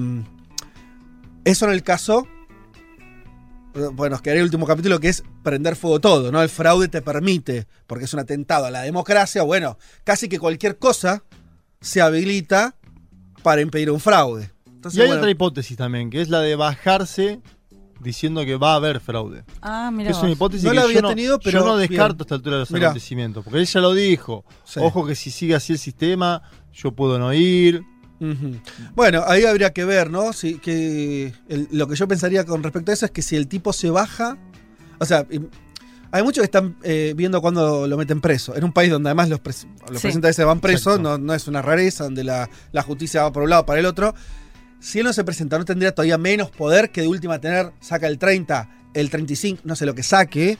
[1.45, 2.27] eso en el caso
[3.73, 6.41] bueno, nos quedaría el último capítulo que es prender fuego todo, ¿no?
[6.41, 10.77] El fraude te permite, porque es un atentado a la democracia, bueno, casi que cualquier
[10.77, 11.23] cosa
[11.81, 12.75] se habilita
[13.43, 14.51] para impedir un fraude.
[14.65, 17.41] Entonces, y hay bueno, otra hipótesis también, que es la de bajarse
[17.99, 19.43] diciendo que va a haber fraude.
[19.61, 20.11] Ah, mira.
[20.11, 21.89] es una hipótesis No que la había yo, no, pero yo no bien.
[21.89, 22.87] descarto a esta altura de los Mirá.
[22.87, 23.43] acontecimientos.
[23.43, 24.45] Porque él ya lo dijo.
[24.63, 24.79] Sí.
[24.81, 26.41] Ojo que si sigue así el sistema,
[26.73, 27.83] yo puedo no ir.
[28.95, 30.33] Bueno, ahí habría que ver, ¿no?
[30.33, 33.47] Si, que el- lo que yo pensaría con respecto a eso es que si el
[33.47, 34.37] tipo se baja,
[34.99, 35.39] o sea, y-
[36.11, 38.55] hay muchos que están eh, viendo cuando lo meten preso.
[38.55, 40.07] En un país donde además los, pres- los Sí.
[40.07, 43.43] presidentes se van presos, no, no es una rareza, donde la, la justicia va por
[43.43, 44.13] un lado para el otro.
[44.79, 48.07] Si él no se presenta, no tendría todavía menos poder que de última tener, saca
[48.07, 50.57] el 30, el 35, no sé lo que saque.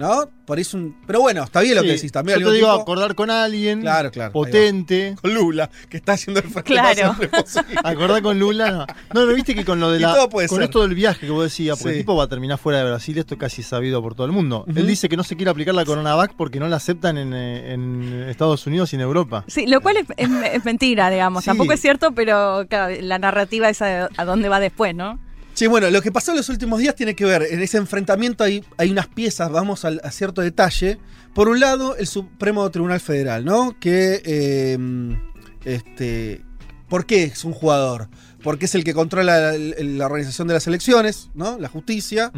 [0.00, 0.28] ¿No?
[0.46, 0.96] Por eso un.
[1.06, 2.40] Pero bueno, está bien lo que decís también.
[2.40, 3.82] Yo te digo, acordar con alguien.
[3.82, 4.32] Claro, claro.
[4.32, 5.14] Potente.
[5.22, 7.14] Con Lula, que está haciendo el frente Claro.
[7.84, 8.70] Acordar con Lula.
[8.70, 10.14] No, no, no viste que con lo de Y la.
[10.14, 10.64] todo puede con ser.
[10.64, 11.98] esto del viaje que vos decías, porque Sí.
[11.98, 14.32] el tipo va a terminar fuera de Brasil, esto es casi sabido por todo el
[14.32, 14.64] mundo.
[14.74, 17.72] Él dice que no se quiere aplicar la Coronavac porque no la aceptan en, eh,
[17.74, 19.44] en Estados Unidos y en Europa.
[19.46, 21.44] Sí, lo cual es, es- es mentira, digamos.
[21.44, 21.50] Sí.
[21.50, 25.18] Tampoco es cierto, pero claro, la narrativa es a, a dónde va después, ¿no?
[25.60, 28.44] Sí, bueno, lo que pasó en los últimos días tiene que ver, en ese enfrentamiento
[28.44, 30.98] hay, hay unas piezas, vamos al- a, cierto detalle.
[31.34, 33.78] Por un lado, el Supremo Tribunal Federal, ¿no?
[33.78, 34.78] Que, eh,
[35.66, 36.42] este,
[36.88, 38.08] ¿por qué es un jugador?
[38.42, 41.58] Porque es el que controla la, la organización de las elecciones, ¿no?
[41.58, 42.32] La justicia.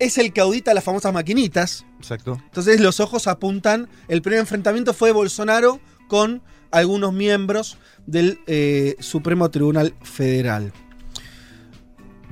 [0.00, 1.86] Es el que audita las famosas maquinitas.
[2.00, 2.42] Exacto.
[2.46, 3.88] Entonces los ojos apuntan.
[4.08, 10.72] El primer enfrentamiento fue Bolsonaro con algunos miembros del eh, Supremo Tribunal Federal.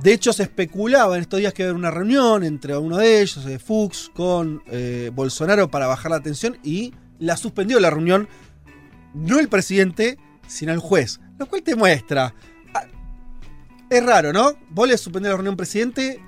[0.01, 2.97] De hecho, se especulaba en estos días que iba a haber una reunión entre uno
[2.97, 7.89] de ellos, eh, Fuchs, con eh, Bolsonaro para bajar la tensión y la suspendió la
[7.89, 8.29] reunión,
[9.13, 11.19] no el presidente, sino el juez.
[11.37, 12.33] Lo cual te muestra.
[12.73, 12.85] ah,
[13.89, 14.53] Es raro, ¿no?
[14.69, 16.21] Vos le suspendés la reunión presidente.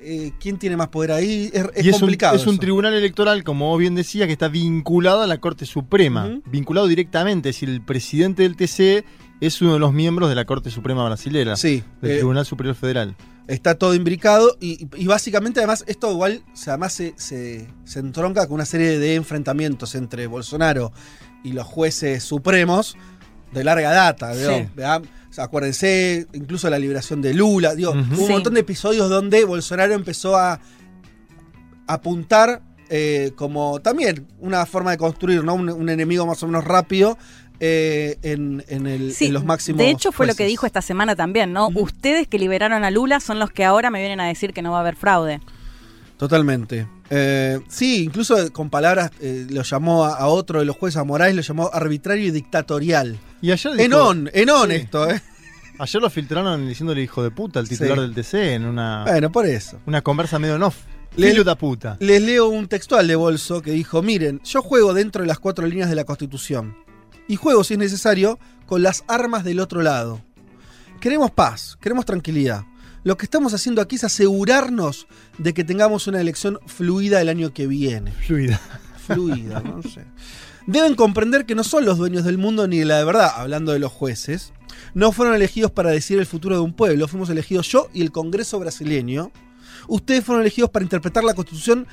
[0.00, 1.50] eh, ¿Quién tiene más poder ahí?
[1.52, 2.36] Es, es y es un, complicado.
[2.36, 6.38] es un tribunal electoral, como vos bien decía, que está vinculado a la Corte Suprema.
[6.50, 7.48] Vinculado directamente.
[7.48, 9.04] Es decir, el presidente del TC
[9.40, 11.56] es uno de los miembros de la Corte Suprema Brasilera.
[11.56, 13.16] Sí, Del eh, Tribunal Superior Federal.
[13.46, 17.98] está todo imbricado y, y básicamente además esto igual o sea, además se, se- se
[18.00, 20.92] entronca con una serie de enfrentamientos entre Bolsonaro
[21.44, 22.96] y los jueces supremos
[23.52, 24.34] de larga data.
[24.34, 24.68] Sí.
[24.74, 25.02] ¿verdad?
[25.30, 27.74] O sea, acuérdense, incluso la liberación de Lula.
[27.74, 27.92] Digo.
[27.92, 30.58] Hubo un montón de episodios donde Bolsonaro empezó a
[31.86, 35.54] apuntar eh, como también una forma de construir ¿no?
[35.54, 37.18] un, un enemigo más o menos rápido
[37.60, 39.78] eh, en, en el- Sí, en los máximos.
[39.78, 41.68] de hecho fue lo que dijo esta semana también, ¿no?
[41.74, 44.70] Ustedes que liberaron a Lula son los que ahora me vienen a decir que no
[44.72, 45.40] va a haber fraude.
[46.16, 46.86] Totalmente.
[47.10, 51.04] Eh, sí, incluso con palabras eh, lo llamó a, a otro de los jueces, a
[51.04, 53.18] Moraes, lo llamó arbitrario y dictatorial.
[53.40, 54.76] Y ayer dijo- Enón, enón Sí.
[54.76, 55.20] esto, ¿eh?
[55.80, 58.00] Ayer lo filtraron diciéndole hijo de puta al titular Sí.
[58.00, 59.78] del TC en una, Bueno, por eso.
[59.86, 60.76] una conversa medio en off.
[61.14, 61.96] Le- Filho da puta.
[62.00, 65.66] Les leo un textual de Bolso que dijo, miren, yo juego dentro de las cuatro
[65.66, 66.76] líneas de la Constitución.
[67.28, 70.20] Y juego, si es necesario, con las armas del otro lado.
[71.00, 72.64] Queremos paz, queremos tranquilidad.
[73.04, 75.06] Lo que estamos haciendo aquí es asegurarnos
[75.38, 78.12] de que tengamos una elección fluida el año que viene.
[78.12, 78.60] Fluida.
[79.06, 80.04] fluida, no sé.
[80.66, 83.72] Deben comprender que no son los dueños del mundo ni de la de verdad, hablando
[83.72, 84.52] de los jueces.
[84.92, 88.12] No fueron elegidos para decidir el futuro de un pueblo, fuimos elegidos yo y el
[88.12, 89.30] Congreso brasileño.
[89.86, 91.86] Ustedes fueron elegidos para interpretar la Constitución,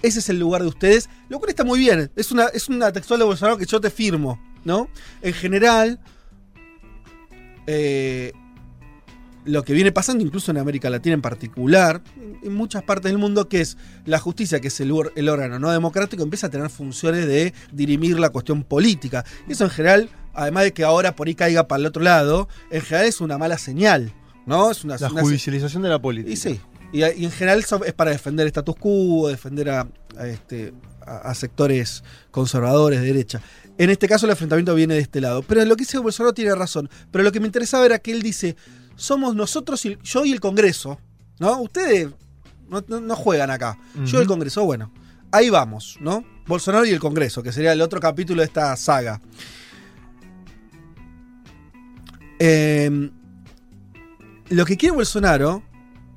[0.00, 2.10] ese es el lugar de ustedes, lo cual está muy bien.
[2.16, 4.88] Es una, es una textual de Bolsonaro que yo te firmo, ¿no?
[5.22, 5.98] En general,
[7.66, 8.32] eh,
[9.44, 12.00] lo que viene pasando, incluso en América Latina en particular,
[12.42, 16.22] en muchas partes del mundo, que es la justicia, que es el, órgano no democrático,
[16.22, 19.24] empieza a tener funciones de dirimir la cuestión política.
[19.48, 22.48] Y eso en general, además de que ahora por ahí caiga para el otro lado,
[22.70, 24.12] en general es una mala señal,
[24.46, 24.70] ¿no?
[24.70, 26.32] Es una, La una- judicialización de la política.
[26.32, 26.60] y sí.
[26.92, 30.72] Y, y en general eso es para defender el status quo, defender a, a este,
[31.04, 33.40] a, a sectores conservadores de derecha.
[33.78, 35.42] En este caso el enfrentamiento viene de este lado.
[35.42, 36.88] Pero lo que dice Bolsonaro tiene razón.
[37.10, 38.56] Pero lo que me interesaba era que él dice,
[38.96, 41.00] somos nosotros, y, yo y el Congreso.
[41.38, 41.60] ¿No?
[41.60, 42.08] Ustedes
[42.68, 43.78] no, no- no juegan acá.
[44.04, 44.28] Yo y el.
[44.28, 44.92] Congreso, bueno.
[45.32, 46.24] Ahí vamos, ¿no?
[46.46, 49.20] Bolsonaro y el Congreso, que sería el otro capítulo de esta saga.
[52.38, 53.10] Eh,
[54.50, 55.62] lo que quiere Bolsonaro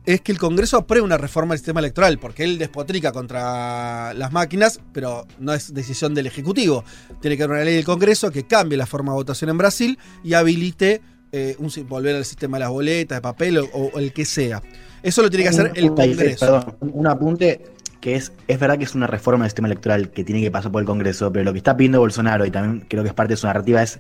[0.06, 4.32] es que el Congreso apruebe una reforma del sistema electoral, porque él despotrica contra las
[4.32, 6.84] máquinas, pero no es decisión del Ejecutivo.
[7.22, 9.98] Tiene que haber una ley del Congreso que cambie la forma de votación en Brasil
[10.24, 14.14] y habilite eh, un volver al sistema de las boletas, de papel o, o el
[14.14, 14.62] que sea.
[15.04, 16.46] Eso lo tiene que hacer el Congreso.
[16.46, 17.62] Perdón, un- un apunte
[18.00, 20.72] que es, es verdad que es una reforma del sistema electoral que tiene que pasar
[20.72, 23.34] por el Congreso, pero lo que está pidiendo Bolsonaro, y también creo que es parte
[23.34, 24.00] de su narrativa, es,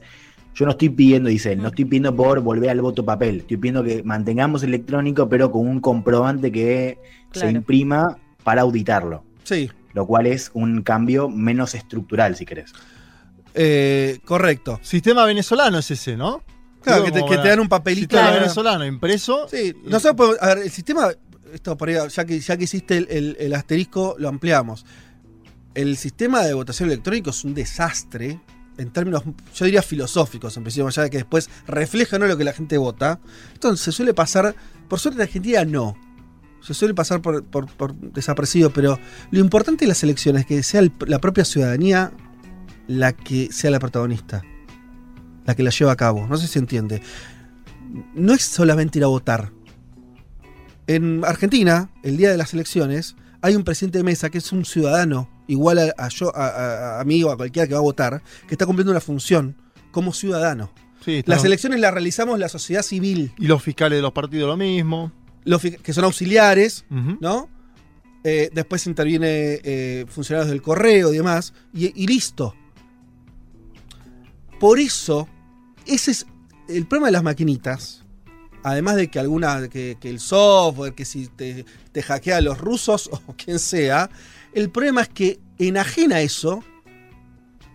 [0.55, 3.57] yo no estoy pidiendo, dice él, no estoy pidiendo por volver al voto papel, estoy
[3.57, 6.97] pidiendo que mantengamos el electrónico, pero con un comprobante que
[7.31, 7.49] Claro.
[7.49, 12.71] se imprima para auditarlo, Sí, lo cual es un cambio menos estructural, si querés.
[13.53, 14.79] eh, correcto.
[14.81, 16.43] Sistema venezolano es ese, ¿no?
[16.81, 18.15] Claro, que te, que te dan un papelito.
[18.15, 19.47] Sistema de- venezolano impreso.
[19.49, 21.09] Sí, nosotros podemos- a ver, el sistema,
[21.53, 24.85] esto por ahí, ya que, ya que hiciste el, el- el asterisco, lo ampliamos.
[25.73, 28.39] El sistema de votación electrónico es un desastre
[28.77, 32.43] en términos, yo diría filosóficos, en principio, ya de que después refleja no lo que
[32.43, 33.19] la gente vota.
[33.53, 34.55] Entonces suele pasar,
[34.87, 35.95] por suerte en Argentina no.
[36.61, 38.99] Se suele pasar por, por- desapercibido, pero
[39.31, 42.11] lo importante de las elecciones es que sea la propia ciudadanía
[42.87, 44.41] la que sea la protagonista,
[45.45, 46.27] la que la lleva a cabo.
[46.27, 47.01] No sé si se entiende.
[48.15, 49.51] No es solamente ir a votar.
[50.87, 54.65] En Argentina, el día de las elecciones, hay un presidente de mesa que es un
[54.65, 57.83] ciudadano, igual a, a yo, a, a- a mí o a cualquiera que va a
[57.83, 59.55] votar, que está cumpliendo una función
[59.91, 60.71] como ciudadano.
[61.03, 64.57] Sí, Las elecciones las realizamos la sociedad civil, Y los fiscales de los partidos lo
[64.57, 65.11] mismo.
[65.43, 66.85] los que son auxiliares.
[66.89, 67.49] ¿no?
[68.23, 72.55] Eh, después interviene eh, funcionarios del correo y demás, y, y listo.
[74.59, 75.27] Por eso,
[75.85, 76.25] ese es
[76.67, 78.01] el problema de las maquinitas.
[78.63, 82.57] Además de que alguna, que, que el software, que si te, te hackea a los
[82.59, 84.09] rusos o quien sea,
[84.55, 86.63] el problema es que enajena eso.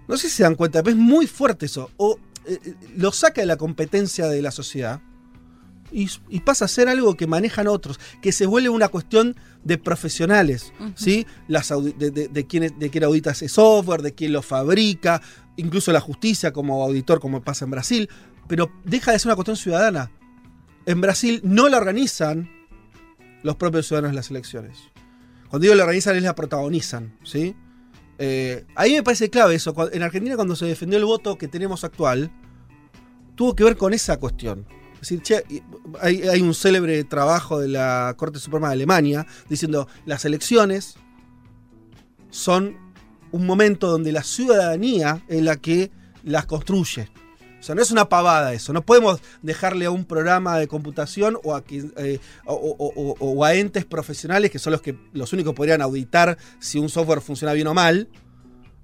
[0.08, 1.90] No sé si se dan cuenta, pero es muy fuerte eso.
[1.96, 5.00] O eh, eh, lo saca de la competencia de la sociedad
[5.92, 9.76] y, y pasa a ser algo que manejan otros, que se vuelve una cuestión de
[9.76, 11.26] profesionales, ¿sí?
[11.48, 15.20] Las de, de, de quién, de quién audita ese software, de quién lo fabrica,
[15.56, 18.08] incluso la justicia como auditor, como pasa en Brasil,
[18.48, 20.10] pero deja de ser una cuestión ciudadana.
[20.86, 22.48] En Brasil no la organizan
[23.42, 24.78] los propios ciudadanos las elecciones.
[25.50, 27.56] Cuando digo la organizan es la protagonizan, ¿sí?
[28.18, 29.74] Eh, a mí me parece clave eso.
[29.92, 32.30] En Argentina cuando se defendió el voto que tenemos actual,
[33.34, 34.64] tuvo que ver con esa cuestión.
[35.02, 35.22] Es decir,
[36.00, 40.96] hay un célebre trabajo de la Corte Suprema de Alemania diciendo las elecciones
[42.28, 42.76] son
[43.32, 45.90] un momento donde la ciudadanía es la que
[46.22, 47.08] las construye.
[47.60, 48.72] O sea, no es una pavada eso.
[48.72, 53.54] No podemos dejarle a un programa de computación o a, eh, o, o- o- a
[53.54, 57.52] entes profesionales que son los que los únicos que podrían auditar si un software funciona
[57.52, 58.08] bien o mal.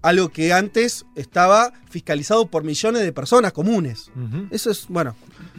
[0.03, 4.11] Algo que antes estaba fiscalizado por millones de personas comunes.
[4.51, 5.17] Eso es, bueno,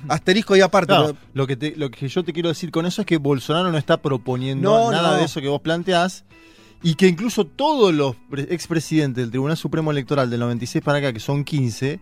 [0.08, 0.88] asterisco y aparte.
[0.94, 3.18] Claro, pero- lo, que te- lo que yo te quiero decir con eso es que
[3.18, 5.18] Bolsonaro no está proponiendo No, nada no.
[5.18, 6.24] de eso que vos planteás
[6.84, 11.12] y que incluso todos los pre- expresidentes del Tribunal Supremo Electoral del 96 para acá,
[11.12, 12.00] que son 15,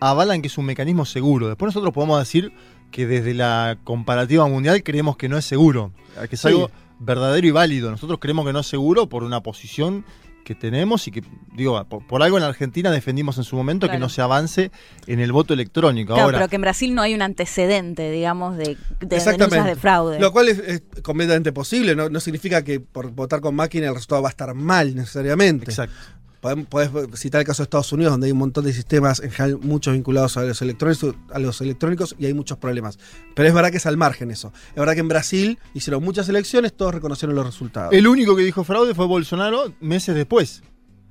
[0.00, 1.48] avalan que es un mecanismo seguro.
[1.48, 2.52] Después nosotros podemos decir
[2.90, 5.92] que desde la comparativa mundial creemos que no es seguro,
[6.28, 6.48] que es Sí.
[6.48, 7.90] algo verdadero y válido.
[7.90, 10.04] Nosotros creemos que no es seguro por una posición
[10.44, 11.22] que tenemos y que,
[11.54, 14.70] digo, por, por algo en Argentina defendimos en su momento que no se avance
[15.06, 16.14] en el voto electrónico.
[16.14, 19.76] Claro, Ahora, pero que en Brasil no hay un antecedente, digamos, de, de denuncias de
[19.76, 20.18] fraude.
[20.18, 21.94] Lo cual es, es completamente posible.
[21.94, 25.66] No, no significa que por votar con máquina el resultado va a estar mal necesariamente.
[25.66, 25.94] exacto.
[26.40, 29.58] Podés citar el caso de Estados Unidos, donde hay un montón de sistemas, en general,
[29.60, 32.98] muchos vinculados a los, electrónicos, a los electrónicos y hay muchos problemas.
[33.34, 34.52] Pero es verdad que es al margen eso.
[34.70, 37.92] Es verdad que en Brasil hicieron muchas elecciones, todos reconocieron los resultados.
[37.92, 40.62] El único que dijo fraude fue Bolsonaro meses después.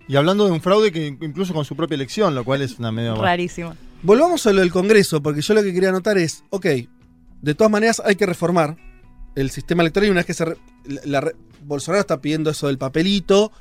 [0.08, 2.94] Y hablando de un fraude que incluso con su propia elección, lo cual es una
[2.94, 3.22] medio...
[3.22, 3.76] Rarísimo.
[4.04, 6.66] Volvamos a lo del Congreso, porque yo lo que quería anotar es, ok,
[7.42, 8.78] de todas maneras hay que reformar
[9.36, 10.46] el sistema electoral y una vez que se...
[10.46, 11.36] re- la- la re-
[11.66, 13.52] Bolsonaro está pidiendo eso del papelito,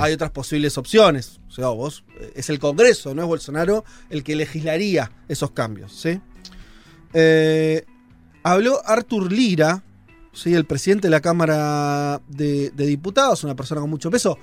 [0.00, 1.40] Hay otras posibles opciones.
[1.48, 5.92] O sea, vos, eh, es el Congreso, no es Bolsonaro el que legislaría esos cambios,
[5.92, 6.20] ¿sí?
[7.12, 7.84] Eh,
[8.42, 9.82] habló Artur Lira,
[10.32, 10.54] ¿sí?
[10.54, 14.38] el presidente de la Cámara de, Diputados, una persona con mucho peso,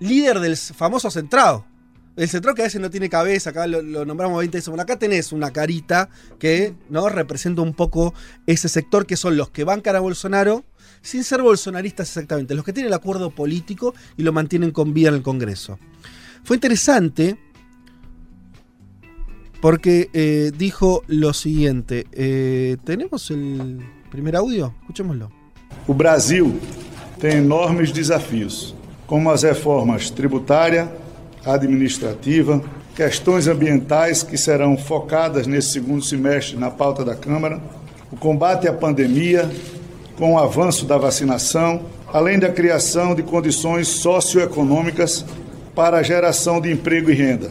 [0.00, 1.66] líder del famoso centrado.
[2.14, 4.68] El centrado que a veces no tiene cabeza, acá lo, lo nombramos 20 veces.
[4.68, 7.08] Bueno, acá tenés una carita que ¿no?
[7.08, 8.12] representa un poco
[8.46, 10.64] ese sector que son los que bancan a Bolsonaro,
[11.02, 15.08] sin ser bolsonaristas exactamente, los que tienen el acuerdo político y lo mantienen con vida
[15.08, 15.78] en el Congreso.
[16.44, 17.36] Fue interesante
[19.60, 22.06] porque eh, dijo lo siguiente.
[22.12, 24.74] eh, ¿Tenemos el primer audio?
[24.80, 25.30] Escuchémoslo.
[25.86, 26.60] O Brasil
[27.20, 28.74] tem enormes desafios,
[29.06, 30.92] como as reformas tributária,
[31.44, 32.62] administrativa,
[32.94, 37.60] questões ambientais que serão focadas nesse segundo semestre na pauta da Câmara,
[38.10, 39.50] o combate à pandemia,
[40.16, 45.24] com o avanço da vacinação, além da criação de condições socioeconômicas
[45.74, 47.50] para a geração de emprego e renda.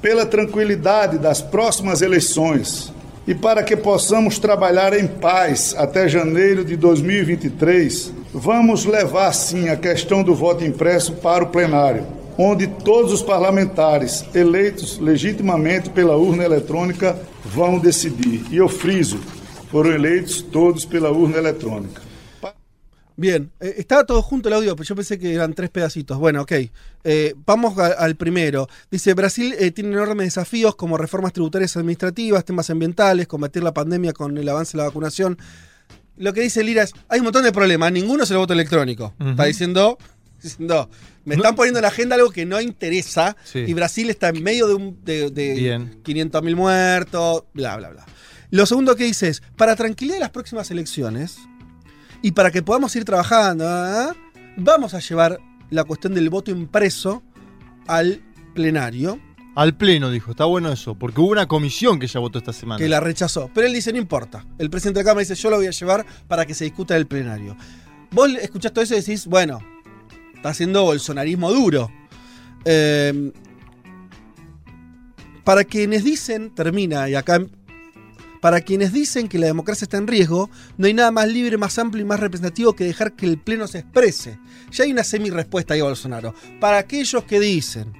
[0.00, 2.92] Pela tranquilidade das próximas eleições
[3.26, 9.76] e para que possamos trabalhar em paz até janeiro de 2023, vamos levar sim a
[9.76, 12.06] questão do voto impresso para o plenário,
[12.38, 18.42] onde todos os parlamentares eleitos legitimamente pela urna eletrônica vão decidir.
[18.50, 19.20] E eu friso,
[19.70, 22.00] foram eleitos todos pela urna eletrônica.
[23.16, 26.16] Bien, eh, estaba todo junto el audio, pero yo pensé que eran tres pedacitos.
[26.18, 26.52] Bueno, ok.
[27.04, 28.66] Eh, vamos a- al primero.
[28.90, 33.74] Dice, Brasil eh, tiene enormes desafíos como reformas tributarias y administrativas, temas ambientales, combatir la
[33.74, 35.36] pandemia con el avance de la vacunación.
[36.16, 39.12] Lo que dice Lira es, hay un montón de problemas, ninguno es el voto electrónico.
[39.20, 39.98] Está diciendo,
[40.42, 40.88] diciendo,
[41.26, 43.64] me están poniendo en la agenda algo que no interesa Sí.
[43.66, 46.02] y Brasil está en medio de, un, de, de Bien.
[46.02, 48.06] 500.000 muertos, bla, bla, bla.
[48.50, 51.38] Lo segundo que dice es, para tranquilidad de las próximas elecciones,
[52.22, 54.14] y para que podamos ir trabajando, ¿ah?
[54.56, 55.38] vamos a llevar
[55.70, 57.22] la cuestión del voto impreso
[57.86, 58.22] al
[58.54, 59.18] plenario,
[59.56, 60.30] Al pleno, dijo.
[60.30, 62.78] Está bueno eso, porque hubo una comisión que ya votó esta semana.
[62.78, 63.50] que la rechazó.
[63.52, 64.46] Pero él dice, no importa.
[64.58, 66.94] El presidente de la Cámara dice, yo lo voy a llevar para que se discuta
[66.94, 67.56] en el plenario.
[68.12, 69.60] Vos escuchás todo eso y decís, bueno,
[70.40, 71.92] Está haciendo bolsonarismo duro.
[72.64, 73.30] Eh,
[75.44, 77.44] para quienes dicen, termina, y acá
[78.40, 81.78] para quienes dicen que la democracia está en riesgo, no hay nada más libre, más
[81.78, 84.38] amplio y más representativo que dejar que el Pleno se exprese.
[84.70, 86.34] Ya hay una semi-respuesta ahí a Bolsonaro.
[86.58, 87.92] Para aquellos que dicen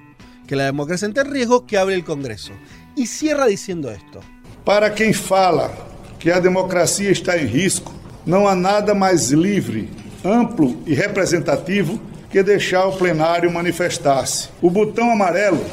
[0.47, 2.51] que la democracia está en riesgo, que abre el Congreso.
[2.95, 4.19] Y cierra diciendo esto.
[4.65, 5.71] Para quem fala
[6.19, 7.93] que a democracia está em risco,
[8.25, 9.89] não há nada mais livre,
[10.23, 14.49] amplo e representativo que deixar o plenário manifestar-se.
[14.61, 15.63] O botão amarelo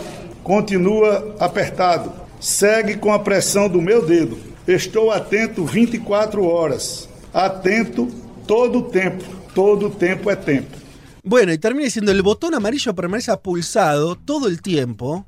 [0.42, 2.12] continua apertado.
[2.40, 4.47] Segue com a pressão do meu dedo.
[4.68, 7.08] Estou atento 24 horas.
[7.32, 8.06] Atento
[8.46, 9.24] todo o tempo.
[9.54, 10.76] Todo o tempo é tempo.
[11.24, 15.26] Bueno, y termina diciendo, el botón amarillo permanece pulsado todo el tiempo.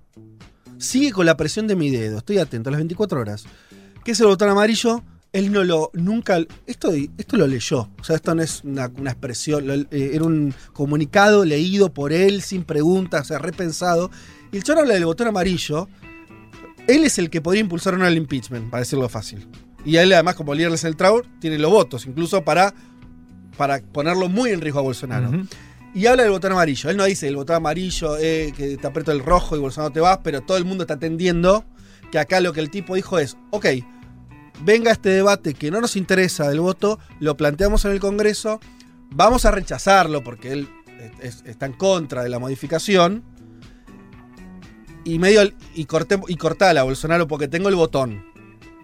[0.77, 2.19] Sigue con la presión de mi dedo.
[2.19, 3.45] Estoy atento a las 24 horas.
[4.05, 5.03] ¿Qué es el botón amarillo?
[5.33, 6.37] Él no lo, nunca,
[6.67, 7.89] esto, esto lo leyó.
[7.99, 12.43] O sea, esto no es una, una expresión, eh, era un comunicado leído por él,
[12.43, 14.11] sin preguntas, o sea, repensado.
[14.53, 15.89] Y el choro habla del botón amarillo.
[16.95, 19.47] Él es el que podría impulsar el impeachment, para decirlo fácil.
[19.85, 22.75] Y él, además, como líder del Central, tiene los votos, incluso para,
[23.57, 25.31] para ponerlo muy en riesgo a Bolsonaro.
[25.95, 26.89] Y habla del botón amarillo.
[26.91, 30.01] Él no dice el botón amarillo, eh, que te aprieto el rojo y Bolsonaro te
[30.01, 31.65] vas, pero todo el mundo está entendiendo
[32.13, 33.67] que acá lo que el tipo dijo es, ok,
[34.63, 38.61] venga este debate que no nos interesa del voto, lo planteamos en el Congreso,
[39.11, 40.69] vamos a rechazarlo porque él
[41.23, 43.23] es- está en contra de la modificación.
[45.05, 45.43] Y medio
[45.75, 48.31] y corté y cortala, Bolsonaro, porque tengo el botón.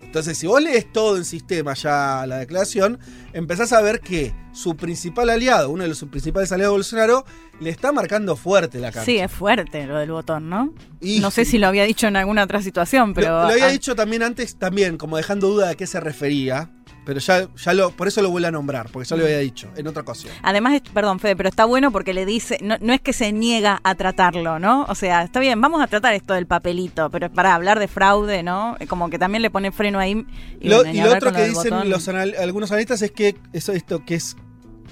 [0.02, 2.98] Entonces, si vos lees todo en sistema ya la declaración,
[3.34, 7.26] empezás a ver que su principal aliado, uno de los principales aliados de Bolsonaro,
[7.60, 9.04] le está marcando fuerte la cancha.
[9.04, 10.72] Sí, es fuerte lo del botón, ¿no?
[11.00, 13.28] Y- no sé si lo había dicho en alguna otra situación, pero.
[13.28, 16.70] lo, lo había ah, dicho también antes, también, como dejando duda de qué se refería.
[17.06, 19.70] Pero ya, ya lo, por eso lo vuelve a nombrar, porque ya lo había dicho
[19.76, 20.34] en otra ocasión.
[20.42, 23.80] Además, perdón, Fede, pero está bueno porque le dice, no, no es que se niega
[23.84, 24.84] a tratarlo, ¿no?
[24.88, 28.42] O sea, está bien, vamos a tratar esto del papelito, pero para hablar de fraude,
[28.42, 28.76] ¿no?
[28.88, 30.26] Como que también le pone freno ahí.
[30.60, 31.88] Y, Lo- y otro lo que dicen botón.
[31.90, 34.36] los anal- algunos analistas es que eso esto que es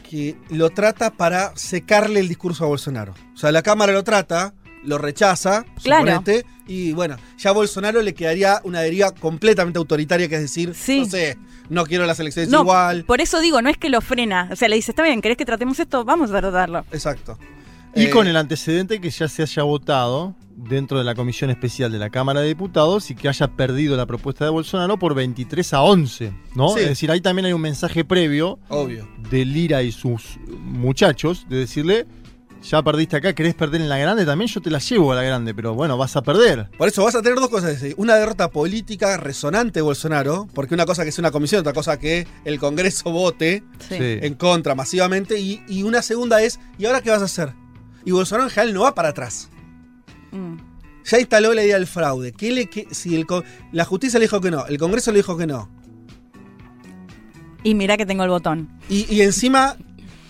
[0.08, 3.14] que lo trata para secarle el discurso a Bolsonaro.
[3.34, 4.54] O sea, la Cámara lo trata,
[4.84, 6.06] lo rechaza, Claro.
[6.06, 10.68] suponete, y bueno, ya a Bolsonaro le quedaría una deriva completamente autoritaria, que es decir,
[10.68, 10.74] no
[11.06, 11.38] sé,
[11.70, 13.04] no quiero las elecciones No, igual.
[13.04, 14.48] por eso digo, no es que lo frena.
[14.52, 16.04] O sea, le dice, está bien, ¿querés que tratemos esto?
[16.04, 16.84] Vamos a tratarlo.
[16.92, 17.38] Exacto.
[17.94, 21.90] Y Eh, con el antecedente que ya se haya votado dentro de la comisión especial
[21.92, 25.72] de la Cámara de Diputados y que haya perdido la propuesta de Bolsonaro por 23
[25.74, 26.70] a 11, ¿no?
[26.70, 26.80] Sí.
[26.80, 29.08] Es decir, ahí también hay un mensaje previo Obvio.
[29.30, 32.06] de Lira y sus muchachos de decirle,
[32.68, 35.22] ya perdiste acá, querés perder en la grande, también yo te la llevo a la
[35.22, 36.70] grande, pero bueno, vas a perder.
[36.78, 37.78] Por eso vas a tener dos cosas.
[37.96, 41.98] Una derrota política resonante de Bolsonaro, porque una cosa que es una comisión, otra cosa
[41.98, 43.96] que el Congreso vote Sí.
[43.98, 47.52] en contra masivamente, y, y una segunda es, ¿y ahora qué vas a hacer?
[48.04, 49.48] Y Bolsonaro en general no va para atrás.
[50.32, 50.56] Mm.
[51.06, 52.32] Ya instaló la idea del fraude.
[52.32, 53.26] ¿Qué le, qué- si el,
[53.72, 55.68] la justicia le dijo que no, el Congreso le dijo que no,
[57.62, 58.68] Y mira que tengo el botón.
[58.88, 59.76] y, y encima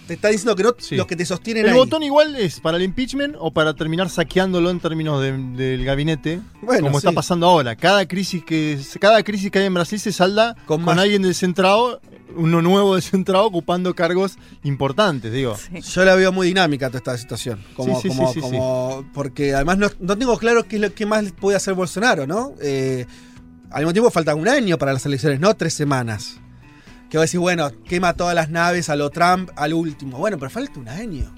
[0.06, 0.96] te está diciendo que no, Sí.
[0.96, 1.76] los que te sostienen El ahí.
[1.78, 6.40] botón igual es para el impeachment o para terminar saqueándolo en términos de- del gabinete,
[6.62, 7.06] Bueno, como sí.
[7.06, 7.74] está pasando ahora.
[7.76, 12.00] Cada crisis que cada crisis que hay en Brasil se salda Con alguien descentrado,
[12.36, 15.56] uno nuevo descentrado ocupando cargos importantes, digo.
[15.72, 17.60] Yo la veo muy dinámica toda esta situación.
[17.74, 20.82] Como, Sí, sí, como- sí, sí, como- Porque además no, no tengo claro qué es
[20.82, 22.54] lo que más puede hacer Bolsonaro, ¿no?
[22.60, 23.06] Eh,
[23.70, 26.40] al mismo tiempo falta un año para las elecciones, no tres semanas.
[27.14, 30.18] Que va a decir, bueno, quema todas las naves a lo Trump al último.
[30.18, 31.32] Bueno, pero falta un año.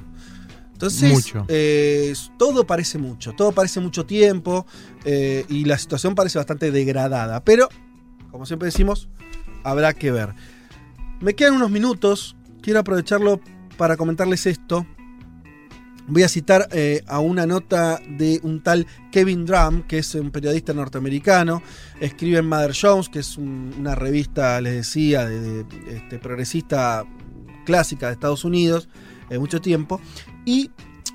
[0.72, 1.44] Entonces, Mucho.
[1.48, 4.64] eh, todo parece mucho, todo parece mucho tiempo
[5.04, 7.44] eh, y la situación parece bastante degradada.
[7.44, 7.68] Pero,
[8.30, 9.10] como siempre decimos,
[9.64, 10.32] habrá que ver.
[11.20, 13.42] Me quedan unos minutos, quiero aprovecharlo
[13.76, 14.86] para comentarles esto.
[16.08, 20.30] Voy a citar eh, a una nota de un tal Kevin Drum, que es un
[20.30, 21.62] periodista norteamericano,
[22.00, 27.04] escribe en Mother Jones, que es un- una revista, les decía, de, este, progresista
[27.64, 28.88] clásica de Estados Unidos,
[29.28, 30.00] de mucho tiempo,
[30.44, 30.70] y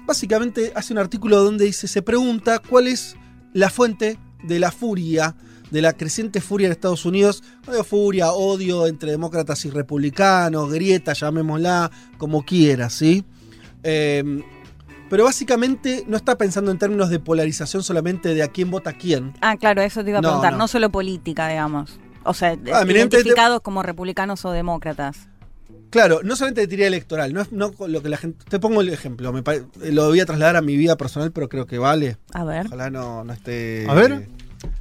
[0.05, 3.15] básicamente hace un artículo donde dice, se pregunta cuál es
[3.53, 5.37] la fuente de la furia,
[5.71, 11.13] de la creciente furia en Estados Unidos, odio, furia, odio entre demócratas y republicanos, grieta,
[11.13, 13.23] llamémosla, como quiera, ¿sí?
[13.83, 14.43] Eh,
[15.12, 19.34] pero básicamente no está pensando en términos de polarización solamente de a quién vota quién.
[19.41, 20.53] Ah, claro, eso te iba a No, preguntar.
[20.53, 20.57] no.
[20.59, 20.68] No.
[20.68, 21.99] solo política, digamos.
[22.24, 25.28] O sea, Ah, identificados como republicanos o demócratas.
[25.89, 28.45] Claro, no solamente de teoría electoral, no es no lo que la gente.
[28.49, 31.49] Te pongo el ejemplo, me pare- lo voy a trasladar a mi vida personal, pero
[31.49, 32.18] creo que vale.
[32.34, 32.68] A ver.
[32.68, 33.86] Ojalá no, no esté.
[33.89, 34.28] A ver.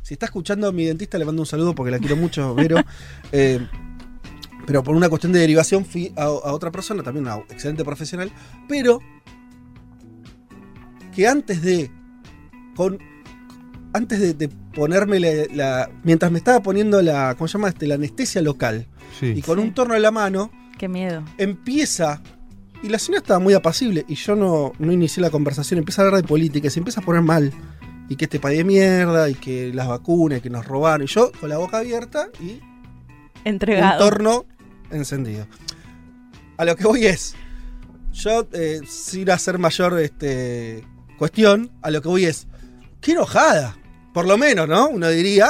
[0.03, 2.77] Si está escuchando a mi dentista, le mando un saludo porque la quiero mucho, Vero.
[3.33, 3.67] Eh,
[4.67, 8.31] pero por una cuestión de derivación fui a, a otra persona, también una excelente profesional,
[8.69, 9.01] pero
[11.11, 11.91] que antes de.
[12.77, 12.99] Con,
[13.93, 17.35] antes de, de ponerme la, la- Mientras me estaba poniendo la.
[17.37, 17.69] ¿Cómo se llama?
[17.69, 18.87] Este, la anestesia local.
[19.19, 19.27] Sí.
[19.37, 19.65] Y con Sí.
[19.65, 21.23] un torno en la mano, Qué miedo.
[21.39, 22.23] empieza.
[22.83, 24.05] Y la señora estaba muy apacible.
[24.09, 25.79] Y yo no, no inicié la conversación.
[25.79, 26.69] Empieza a hablar de política.
[26.69, 27.53] Y se empieza a poner mal.
[28.09, 29.29] Y que este país de mierda.
[29.29, 30.39] Y que las vacunas.
[30.39, 31.05] Y que nos robaron.
[31.05, 32.29] Y yo con la boca abierta.
[32.41, 32.61] Y un
[33.45, 33.99] Entregado.
[34.09, 34.47] torno
[34.91, 35.47] encendido.
[36.57, 37.35] A lo que voy es,
[38.13, 40.85] yo, eh, sin hacer mayor este,
[41.21, 42.47] cuestión, a lo que voy es,
[43.03, 43.77] qué enojada,
[44.15, 44.89] por lo menos, ¿no?
[44.89, 45.49] Uno diría,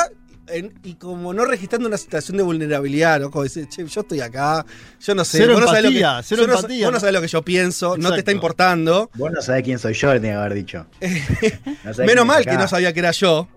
[0.49, 3.31] en- y como no registrando una situación de vulnerabilidad, ¿no?
[3.31, 4.67] Como decir, che, yo estoy acá,
[5.01, 7.03] yo no sé, Cero vos no sabés lo que- empatía, cero yo no- empatía, vos
[7.03, 8.31] no lo que yo pienso, no te está Exacto.
[8.33, 9.11] importando.
[9.15, 10.87] Vos no sabés quién soy yo, le tenía que haber dicho.
[11.85, 13.49] No Menos mal que no sabía que era yo.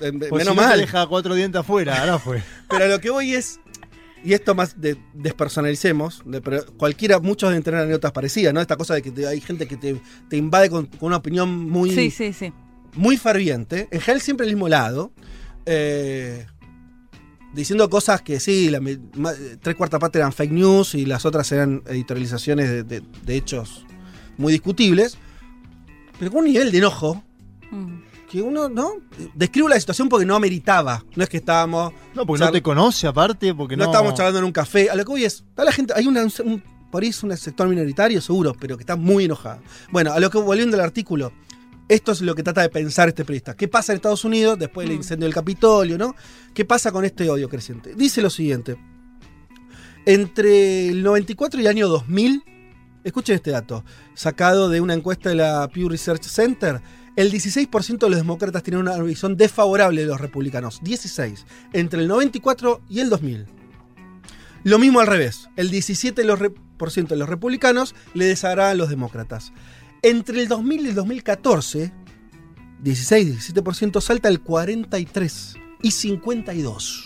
[0.00, 0.80] Eh, Pues Menos si no te mal.
[0.80, 2.42] deja cuatro dientes afuera, ahora fue.
[2.68, 3.60] Pero a lo que voy es,
[4.24, 8.60] y esto más de, despersonalicemos, de- pero cualquiera, muchos deben tener anécdotas parecidas, ¿no?
[8.60, 11.68] Esta cosa de que te- hay gente que te, te invade con, con una opinión
[11.70, 12.52] muy, Sí, sí, sí.
[12.94, 15.12] muy ferviente, en general siempre el mismo lado,
[15.66, 16.46] eh,
[17.52, 21.50] diciendo cosas que sí, la ma- tres cuartas partes eran fake news y las otras
[21.52, 23.84] eran editorializaciones de, de- de hechos
[24.38, 25.16] muy discutibles,
[26.18, 27.24] pero con un nivel de enojo.
[28.30, 28.92] Que uno, ¿no?
[29.34, 31.92] Describo la situación porque no ameritaba, no es que estábamos...
[32.14, 33.90] No, porque no te conoce aparte, porque no, no.
[33.90, 34.88] estábamos charlando en un café.
[34.88, 36.62] A lo que voy es, está la gente, hay una, un,
[36.92, 39.60] por ahí es un sector minoritario, seguro, pero que está muy enojado.
[39.90, 41.32] Bueno, a lo que volviendo al artículo,
[41.88, 43.56] esto es lo que trata de pensar este periodista.
[43.56, 45.00] ¿Qué pasa en Estados Unidos después del Mm.
[45.00, 46.14] incendio del Capitolio, no?
[46.54, 47.94] ¿Qué pasa con este odio creciente?
[47.96, 48.76] Dice lo siguiente.
[50.06, 52.42] Entre el 94 y el año 2000,
[53.04, 56.80] escuchen este dato, sacado de una encuesta de la Pew Research Center,
[57.16, 60.80] el 16% de los demócratas tienen una visión desfavorable de los republicanos.
[60.82, 61.46] 16.
[61.72, 63.46] Entre el 94 y el 2000.
[64.64, 65.48] Lo mismo al revés.
[65.56, 69.52] El 17% de los, republicanos le desagradan a los demócratas.
[70.02, 71.92] Entre el 2000 y el 2014,
[72.82, 77.04] 16-17% salta el 43 y 52.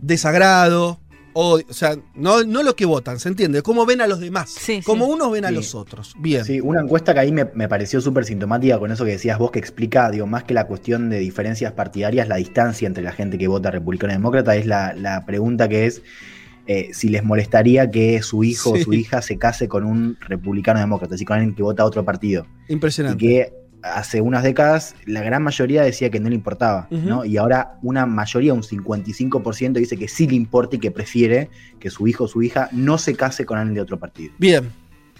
[0.00, 1.00] Desagrado,
[1.32, 3.62] odio, o sea, no, no lo que votan, ¿se entiende?
[3.62, 4.50] Cómo ven a los demás.
[4.50, 5.12] Sí, Como sí.
[5.12, 5.54] unos ven a Sí.
[5.54, 6.14] los otros.
[6.18, 6.44] Bien.
[6.44, 9.50] Sí, una encuesta que ahí me, me pareció súper sintomática con eso que decías vos,
[9.50, 13.38] que explica, digo, más que la cuestión de diferencias partidarias, la distancia entre la gente
[13.38, 16.02] que vota republicano y demócrata, es la, la pregunta que es
[16.66, 18.82] eh, si les molestaría que su hijo Sí.
[18.82, 21.86] o su hija se case con un republicano demócrata, así con alguien que vota a
[21.86, 22.46] otro partido.
[22.68, 23.18] Y Impresionante.
[23.18, 23.52] que
[23.82, 26.86] hace unas décadas la gran mayoría decía que no le importaba.
[26.90, 27.24] ¿no?
[27.24, 31.90] Y ahora una mayoría, un 55% dice que sí le importa y que prefiere que
[31.90, 34.32] su hijo o su hija no se case con alguien de otro partido.
[34.38, 34.70] Bien.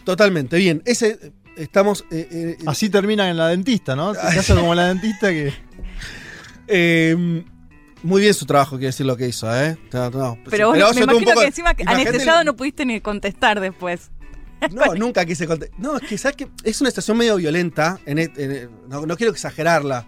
[0.05, 0.83] Totalmente, bien.
[0.87, 2.05] Ese, estamos...
[2.11, 4.13] eh, eh, Así termina en la dentista, ¿no?
[4.13, 5.53] Te casas como la dentista que.
[6.73, 7.45] Eh,
[8.03, 9.77] muy bien su trabajo, quiero decir lo que hizo, ¿eh?
[9.93, 10.39] No, no.
[10.49, 14.11] Pero vos, yo me imagino poco- que encima anestesiado no pudiste ni contestar después.
[14.73, 15.69] No, nunca quise contar.
[15.79, 17.99] No, es que sabes que es una estación medio violenta.
[18.07, 20.07] en e- en e- no, no quiero exagerarla.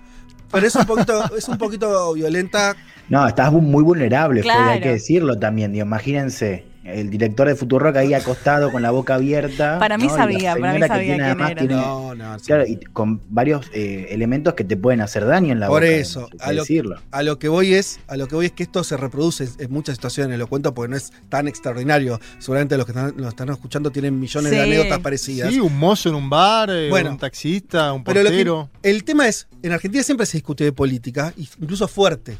[0.50, 2.76] Pero es un poquito, es un poquito violenta.
[3.08, 4.80] No, estás muy vulnerable, Fede, hay Claro.
[4.82, 5.72] que decirlo también.
[5.72, 9.78] Digo, imagínense, el director de Futurock ahí acostado con la boca abierta.
[9.78, 11.58] Para mí sabía, para mí que sabía tiene, quién además, era.
[11.60, 12.38] tiene- No, no.
[12.40, 12.46] sí.
[12.46, 15.92] claro, y con varios eh, elementos que te pueden hacer daño en la Por boca.
[15.94, 17.00] eso, además, hay a lo, decirlo.
[17.12, 19.70] a lo que voy es, a lo que voy es que esto se reproduce en
[19.70, 22.18] muchas situaciones, lo cuento porque no es tan extraordinario.
[22.40, 24.62] Seguramente los que están, los están escuchando tienen millones de Sí.
[24.62, 25.50] anécdotas parecidas.
[25.52, 27.10] Sí, un mozo en un bar, eh, Bueno.
[27.12, 28.70] un taxista, un Pero que- portero.
[28.82, 32.38] el tema es, en Argentina siempre se discute de política, incluso fuerte.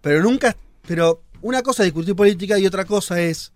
[0.00, 0.56] Pero nunca,
[0.86, 3.52] pero una cosa es discutir política y otra cosa es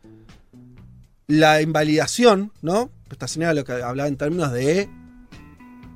[1.28, 2.90] la invalidación, ¿no?
[3.10, 4.88] Esta señora lo que hablaba en términos de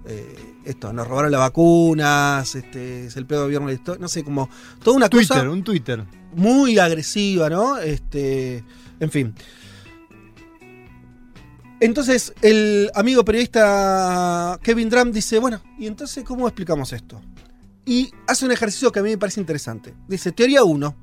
[0.07, 4.09] eh, esto, nos robaron las vacunas, este, es el peor gobierno de la historia, no
[4.09, 4.49] sé, como
[4.83, 6.05] toda una Twitter, cosa un Twitter.
[6.35, 7.79] muy agresiva, ¿no?
[7.79, 8.65] Este,
[8.99, 9.35] en fin.
[11.81, 17.21] Entonces, el amigo periodista Kevin Drum dice, bueno, ¿y entonces cómo explicamos esto?
[17.87, 19.95] Y hace un ejercicio que a mí me parece interesante.
[20.07, 20.95] Dice, teoría 1,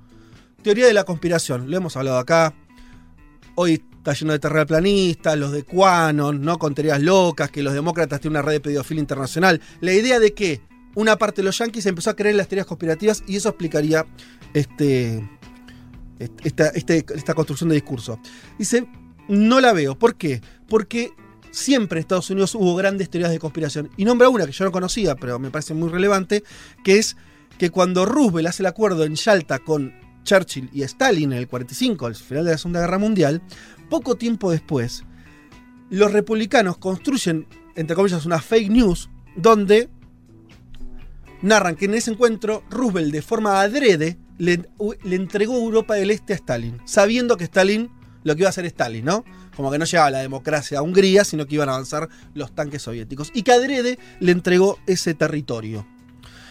[0.67, 1.71] teoría de la conspiración.
[1.71, 2.53] Lo hemos hablado acá.
[3.55, 6.59] Hoy está lleno de terraplanistas, los de Quanon, ¿no?
[6.59, 9.61] Con teorías locas, que los demócratas tienen una red de pedofilia internacional.
[9.79, 10.59] La idea de que
[10.93, 14.05] una parte de los yanquis empezó a creer en las teorías conspirativas y eso explicaría
[14.53, 15.25] este,
[16.43, 18.19] esta, este- esta construcción de discurso.
[18.59, 18.85] Dice,
[19.29, 19.97] no la veo.
[19.97, 20.41] ¿Por qué?
[20.67, 21.13] Porque
[21.49, 23.89] siempre en Estados Unidos hubo grandes teorías de conspiración.
[23.95, 26.43] Y nombra una que yo no conocía, pero me parece muy relevante,
[26.83, 27.15] que es
[27.57, 32.05] que cuando Roosevelt hace el acuerdo en Yalta con Churchill y Stalin en el 45,
[32.05, 33.41] al final de la Segunda Guerra Mundial,
[33.89, 35.03] poco tiempo después,
[35.89, 39.89] los republicanos construyen, entre comillas, una fake news donde
[41.41, 44.65] narran que en ese encuentro Roosevelt de forma adrede le,
[45.05, 47.89] entregó Europa del Este a Stalin, sabiendo que Stalin
[48.23, 49.23] lo que iba a hacer Stalin, ¿no?
[49.55, 52.83] como que no llegaba la democracia a Hungría, sino que iban a avanzar los tanques
[52.83, 53.31] soviéticos.
[53.33, 55.87] Y que adrede le entregó ese territorio.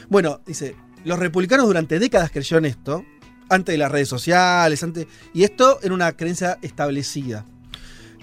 [0.08, 0.74] Bueno, dice,
[1.04, 3.04] los republicanos durante décadas creyeron esto,
[3.48, 7.44] antes de las redes sociales, antes, y esto era una creencia establecida,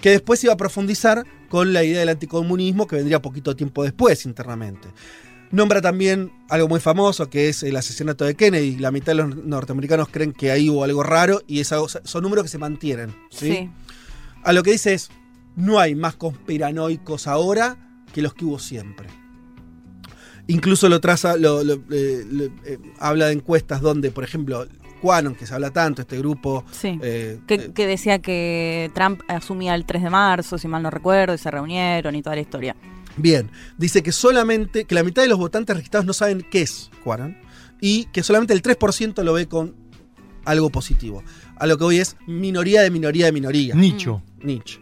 [0.00, 4.24] que después iba a profundizar con la idea del anticomunismo que vendría poquito tiempo después
[4.26, 4.88] internamente.
[5.50, 8.76] Nombra también algo muy famoso que es el asesinato de Kennedy.
[8.78, 12.22] La mitad de los norteamericanos creen que ahí hubo algo raro y es algo- son
[12.24, 13.14] números que se mantienen.
[13.30, 13.52] ¿sí?
[13.52, 13.70] Sí.
[14.42, 15.10] A lo que dice es,
[15.54, 17.76] no hay más conspiranoicos ahora
[18.12, 19.06] que los que hubo siempre.
[20.48, 24.66] Incluso lo traza, lo, lo- eh, lo- eh, habla de encuestas donde, por ejemplo,
[25.04, 26.64] Quanon, que se habla tanto, este grupo...
[26.72, 26.98] Sí.
[27.02, 31.34] eh, Que, que decía que Trump asumía el 3 de marzo, si mal no recuerdo,
[31.34, 32.74] y se reunieron y toda la historia.
[33.18, 36.90] Bien, dice que solamente, que la mitad de los votantes registrados no saben qué es
[37.04, 37.36] Quanon
[37.82, 39.76] y que solamente el 3% lo ve con
[40.46, 41.22] algo positivo.
[41.56, 43.74] A lo que hoy es minoría de minoría de minoría.
[43.74, 44.22] Nicho.
[44.40, 44.80] Nicho.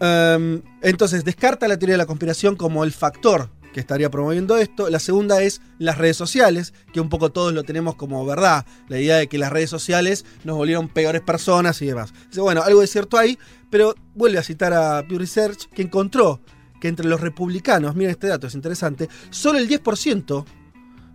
[0.00, 4.88] Um, entonces, descarta la teoría de la conspiración como el factor que estaría promoviendo esto.
[4.90, 8.66] La segunda es las redes sociales, que un poco todos lo tenemos como verdad.
[8.88, 12.12] La idea de que las redes sociales nos volvieron peores personas y demás.
[12.36, 13.38] Bueno, algo de cierto hay,
[13.70, 16.40] pero vuelve a citar a Pew Research, que encontró
[16.80, 20.44] que entre los republicanos, miren este dato, es interesante, solo el 10%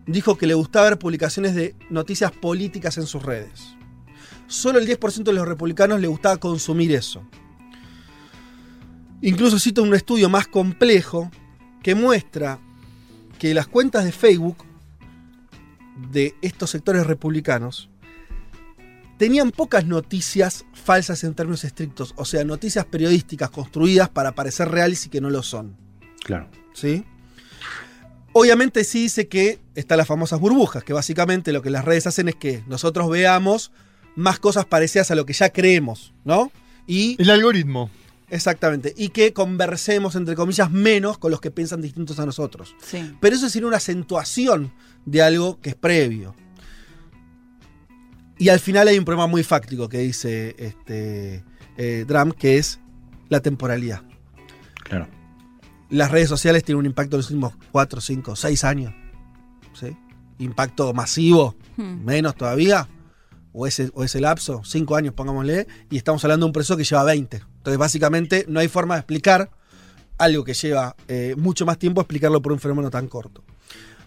[0.05, 3.75] dijo que le gustaba ver publicaciones de noticias políticas en sus redes.
[4.47, 7.27] Solo el 10% de los republicanos le gustaba consumir eso.
[9.21, 11.31] Incluso cito un estudio más complejo
[11.85, 12.57] que muestra
[13.37, 14.57] que las cuentas de Facebook
[16.11, 17.91] de estos sectores republicanos
[19.19, 25.05] tenían pocas noticias falsas en términos estrictos, o sea, noticias periodísticas construidas para parecer reales
[25.05, 25.77] y que no lo son.
[26.23, 26.49] Claro.
[26.73, 27.05] ¿Sí?
[28.33, 32.29] Obviamente sí dice que están las famosas burbujas, que básicamente lo que las redes hacen
[32.29, 33.71] es que nosotros veamos
[34.15, 36.51] más cosas parecidas a lo que ya creemos, ¿no?
[36.87, 37.91] Y El algoritmo.
[38.29, 38.93] Exactamente.
[38.97, 42.75] Y que conversemos, entre comillas, menos con los que piensan distintos a nosotros.
[42.83, 43.15] Sí.
[43.19, 44.73] Pero eso sería una acentuación
[45.05, 46.35] de algo que es previo.
[48.37, 51.43] Y al final hay un problema muy fáctico que dice este,
[51.77, 52.79] eh, Drum, que es
[53.29, 54.01] la temporalidad.
[54.83, 55.07] Claro.
[55.89, 58.93] Las redes sociales tienen un impacto en los últimos 4, 5, 6 años.
[59.73, 59.95] ¿sí?
[60.39, 62.03] Impacto masivo, Hmm.
[62.05, 62.87] menos todavía.
[63.57, 66.83] O ese, o ese lapso, 5 años, pongámosle, y estamos hablando de un proceso que
[66.83, 67.41] lleva 20.
[67.65, 69.49] Entonces, básicamente, no hay forma de explicar
[70.19, 73.43] algo que lleva eh, mucho más tiempo, explicarlo por un fenómeno tan corto.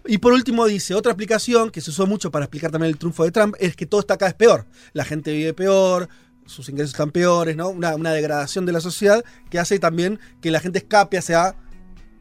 [0.06, 3.24] Y por último dice, otra aplicación que se usó mucho para explicar también el triunfo
[3.24, 4.66] de Trump es que todo está cada vez peor.
[4.92, 6.08] La gente vive peor,
[6.46, 7.70] sus ingresos están peores, ¿no?
[7.70, 11.56] Una, degradación de la sociedad que hace también que la gente escape hacia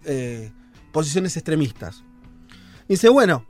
[0.06, 0.52] eh,
[0.92, 2.04] posiciones extremistas.
[2.90, 3.46] Dice, bueno,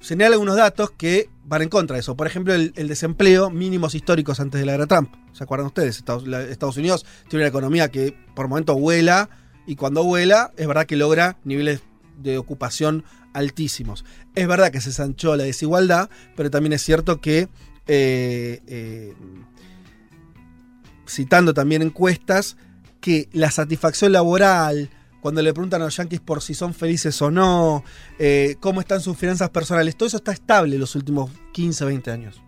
[0.00, 2.16] señala algunos datos que van en contra de eso.
[2.16, 5.14] Por ejemplo, el, desempleo, mínimos históricos antes de la era Trump.
[5.32, 5.96] ¿Se acuerdan ustedes?
[5.96, 9.30] Estados Unidos tiene una economía que por momentos vuela
[9.66, 11.80] y cuando vuela es verdad que logra niveles
[12.18, 14.04] de ocupación altísimos.
[14.34, 17.48] Es verdad que se sanchó la desigualdad, pero también es cierto que,
[17.86, 19.14] eh, eh,
[21.08, 22.56] citando también encuestas,
[23.00, 24.90] que la satisfacción laboral,
[25.20, 27.84] cuando le preguntan a los yanquis por si son felices o no,
[28.18, 32.40] eh, cómo están sus finanzas personales, todo eso está estable los últimos 15, 20 años.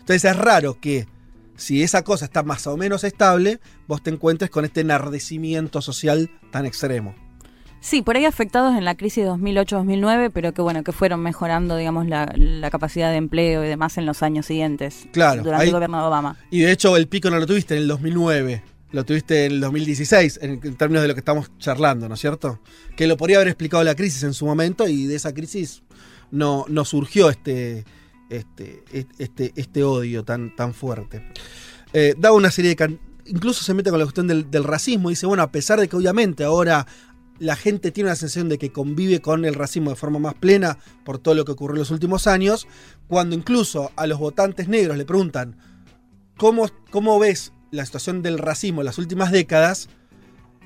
[0.00, 1.06] Entonces es raro que
[1.56, 6.30] si esa cosa está más o menos estable, vos te encuentres con este enardecimiento social
[6.50, 7.14] tan extremo.
[7.82, 11.76] Sí, por ahí afectados en la crisis de 2008-2009, pero que bueno, que fueron mejorando,
[11.76, 15.06] digamos, la, la capacidad de empleo y demás en los años siguientes.
[15.12, 16.36] Claro, Durante ahí- el gobierno de Obama.
[16.50, 18.62] Y de hecho el pico no lo tuviste en el 2009,
[18.92, 22.60] lo tuviste en el 2016, en, términos de lo que estamos charlando, ¿no es cierto?
[22.96, 25.82] Que lo podría haber explicado la crisis en su momento y de esa crisis
[26.30, 27.84] no, no surgió este,
[28.28, 28.82] este,
[29.18, 31.24] este, este odio tan, tan fuerte.
[31.92, 32.98] Eh, da una serie de...
[33.26, 35.88] Incluso se mete con la cuestión del, del racismo y dice, bueno, a pesar de
[35.88, 36.86] que obviamente ahora
[37.38, 40.78] la gente tiene una sensación de que convive con el racismo de forma más plena
[41.04, 42.66] por todo lo que ocurrió en los últimos años,
[43.08, 45.56] cuando incluso a los votantes negros le preguntan,
[46.36, 49.88] ¿cómo, cómo ves la situación del racismo en las últimas décadas?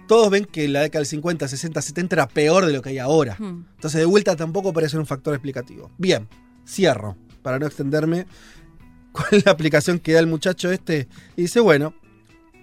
[0.06, 2.98] Todos ven que la década del 50, 60, 70 era peor de lo que hay
[2.98, 3.36] ahora.
[3.38, 3.66] Hmm.
[3.74, 5.90] Entonces, de vuelta tampoco parece un factor explicativo.
[5.96, 6.28] Bien,
[6.66, 8.26] cierro, para no extenderme.
[9.12, 11.08] ¿Cuál es la aplicación que da el muchacho este?
[11.36, 11.94] Y dice, bueno,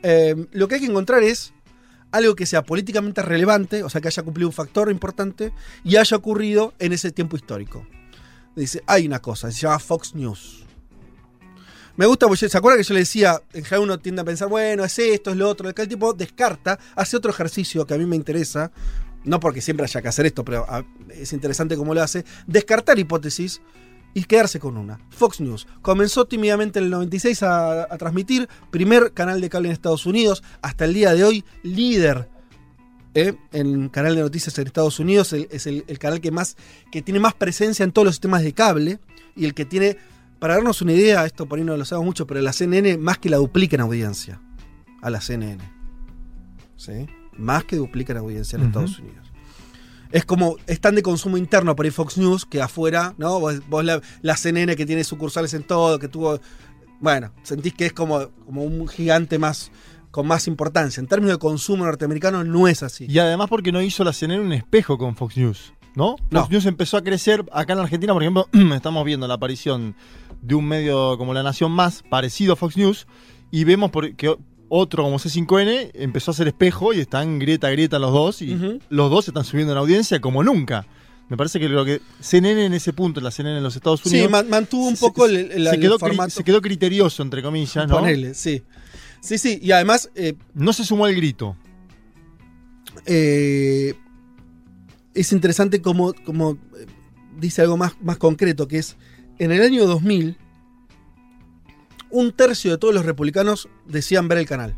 [0.04, 1.54] eh, lo que hay que encontrar es
[2.12, 6.18] algo que sea políticamente relevante, o sea, que haya cumplido un factor importante y haya
[6.18, 7.88] ocurrido en ese tiempo histórico.
[8.56, 10.66] Dice, hay una cosa, se llama Fox News.
[12.02, 14.50] Me gusta porque se acuerda que yo le decía, en general uno tiende a pensar,
[14.50, 17.98] bueno, es esto, es lo otro, acá el tipo descarta, hace otro ejercicio que a
[18.00, 18.72] mí me interesa,
[19.24, 22.98] no porque siempre haya que hacer esto, pero ah, es interesante cómo lo hace, descartar
[22.98, 23.62] hipótesis
[24.16, 25.00] y quedarse con una.
[25.12, 30.08] Fox News comenzó tímidamente en el 96 a, transmitir, primer canal de cable en Estados
[30.08, 32.30] Unidos, hasta el día de hoy líder
[33.14, 33.36] ¿eh?
[33.52, 36.58] en canal de noticias en Estados Unidos, es el, el canal que más
[36.92, 38.98] que tiene más presencia en todos los sistemas de cable
[39.36, 39.98] y el que tiene,
[40.42, 43.20] para darnos una idea, esto por ahí no lo sabemos mucho, pero la CNN más
[43.20, 44.42] que la duplica en audiencia
[45.00, 45.64] a la CNN.
[46.76, 47.06] ¿Sí?
[47.38, 48.66] Más que duplica en audiencia en.
[48.66, 49.32] Estados Unidos.
[50.12, 53.40] Es como, es tan de consumo interno por ahí Fox News que afuera, ¿no?
[53.40, 56.40] Vos, vos la, la CNN que tiene sucursales en todo, que tuvo.
[57.00, 59.72] Bueno, sentís que es como, como un gigante más
[60.10, 61.02] con más importancia.
[61.02, 63.06] En términos de consumo norteamericano no es así.
[63.08, 66.18] Y además porque no hizo la CNN un espejo con Fox News, ¿no?
[66.18, 66.48] Fox No.
[66.50, 69.96] News empezó a crecer acá en la Argentina, por ejemplo, estamos viendo la aparición
[70.42, 73.08] de un medio como La Nación Más, parecido a Fox News,
[73.52, 74.36] y vemos por- que
[74.70, 78.80] otro como C5N empezó a hacer espejo y están grieta a grieta los dos, y
[78.90, 80.86] los dos están subiendo en audiencia como nunca.
[81.30, 84.10] Me parece que lo que CNN en ese punto, la CNN en los Estados Sí,
[84.10, 86.30] Unidos, man- mantuvo un poco se- el, el- se, el quedó cri- formato.
[86.32, 88.00] se quedó criterioso, entre comillas, ¿no?
[88.00, 88.64] Ponele, sí.
[89.22, 89.60] Sí, sí.
[89.62, 91.56] Y además, eh, No se sumó al grito.
[93.06, 93.94] eh,
[95.14, 96.86] es interesante como, como eh,
[97.40, 98.98] dice algo más, más concreto, que es,
[99.44, 100.38] en el año 2000,
[102.10, 104.76] un tercio de todos los republicanos decían ver el canal.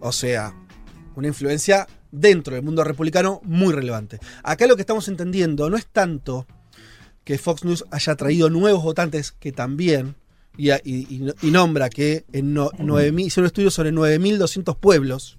[0.00, 0.54] O sea,
[1.14, 4.18] una influencia dentro del mundo republicano muy relevante.
[4.42, 6.46] Acá lo que estamos entendiendo no es tanto
[7.24, 10.16] que Fox News haya traído nuevos votantes, que también,
[10.56, 15.38] y, y- y- nombra que en no, 9.000 hicieron un estudio sobre 9.200 pueblos,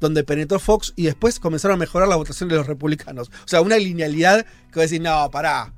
[0.00, 3.28] donde penetró Fox y después comenzaron a mejorar la votación de los republicanos.
[3.44, 5.72] O sea, una linealidad que va a decir, no, pará.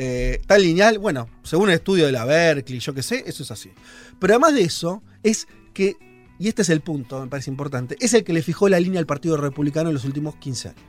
[0.00, 3.50] Eh, tan lineal, bueno, según el estudio de la Berkeley, yo qué sé, eso es
[3.50, 3.72] así.
[4.20, 5.96] Pero además de eso, es que,
[6.38, 9.00] y este es el punto, me parece importante, es el que le fijó la línea
[9.00, 10.82] al Partido Republicano en los últimos 15 años.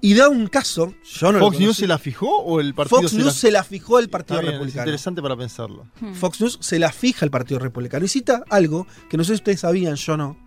[0.00, 3.00] Y da un caso, yo no lo ¿Fox News se la fijó o el partido
[3.00, 4.82] Fox se News la se la fijó el Partido Está bien, es Republicano.
[4.84, 5.86] interesante para pensarlo.
[6.00, 6.14] Hmm.
[6.14, 8.04] Fox News se la fija el Partido Republicano.
[8.04, 10.38] Y cita algo que no sé si ustedes sabían, yo no.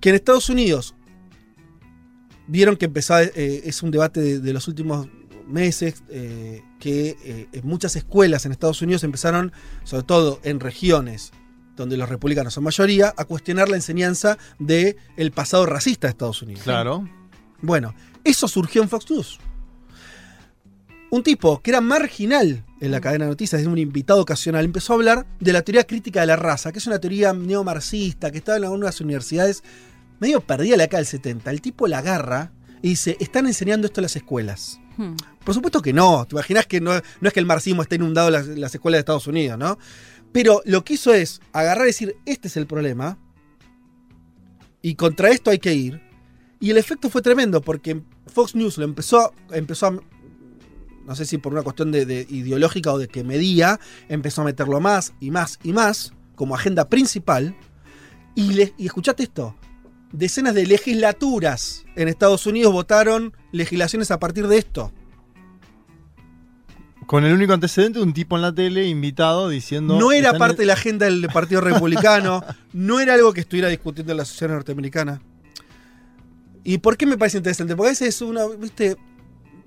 [0.00, 0.94] Que en Estados Unidos
[2.48, 5.06] vieron que empezaba, eh, es un debate de, de los últimos
[5.46, 9.52] meses, eh, que eh, en muchas escuelas en Estados Unidos empezaron,
[9.84, 11.32] sobre todo en regiones
[11.76, 16.42] donde los republicanos son mayoría, a cuestionar la enseñanza del el pasado racista de Estados
[16.42, 16.62] Unidos.
[16.62, 17.08] Claro.
[17.60, 19.40] Bueno, eso surgió en Fox News.
[21.10, 24.92] Un tipo que era marginal en la cadena de noticias, es un invitado ocasional, empezó
[24.92, 28.38] a hablar de la teoría crítica de la raza, que es una teoría neomarxista que
[28.38, 29.62] estaba en algunas universidades
[30.20, 31.50] medio perdida la década del 70.
[31.50, 34.80] El tipo la agarra y dice, están enseñando esto en las escuelas.
[35.44, 36.24] Por supuesto que no.
[36.26, 39.00] Te imaginas que no, es que el marxismo esté inundado en las, las escuelas de
[39.00, 39.78] Estados Unidos, ¿no?
[40.32, 43.18] Pero lo que hizo es agarrar y decir, este es el problema.
[44.82, 46.00] Y contra esto hay que ir.
[46.60, 49.90] Y el efecto fue tremendo porque Fox News lo empezó, empezó a,
[51.06, 53.78] no sé si por una cuestión de ideológica o de que medía,
[54.08, 57.54] empezó a meterlo más y más y más como agenda principal.
[58.34, 59.54] Y, le- y escuchate esto,
[60.16, 64.92] decenas de legislaturas en Estados Unidos votaron legislaciones a partir de esto.
[67.06, 69.98] Con el único antecedente de un tipo en la tele invitado diciendo.
[69.98, 72.42] No era parte de la agenda del Partido Republicano,
[72.72, 75.20] no era algo que estuviera discutiendo en la sociedad norteamericana.
[76.62, 77.76] ¿Y por qué me parece interesante?
[77.76, 78.96] Porque a veces una, viste,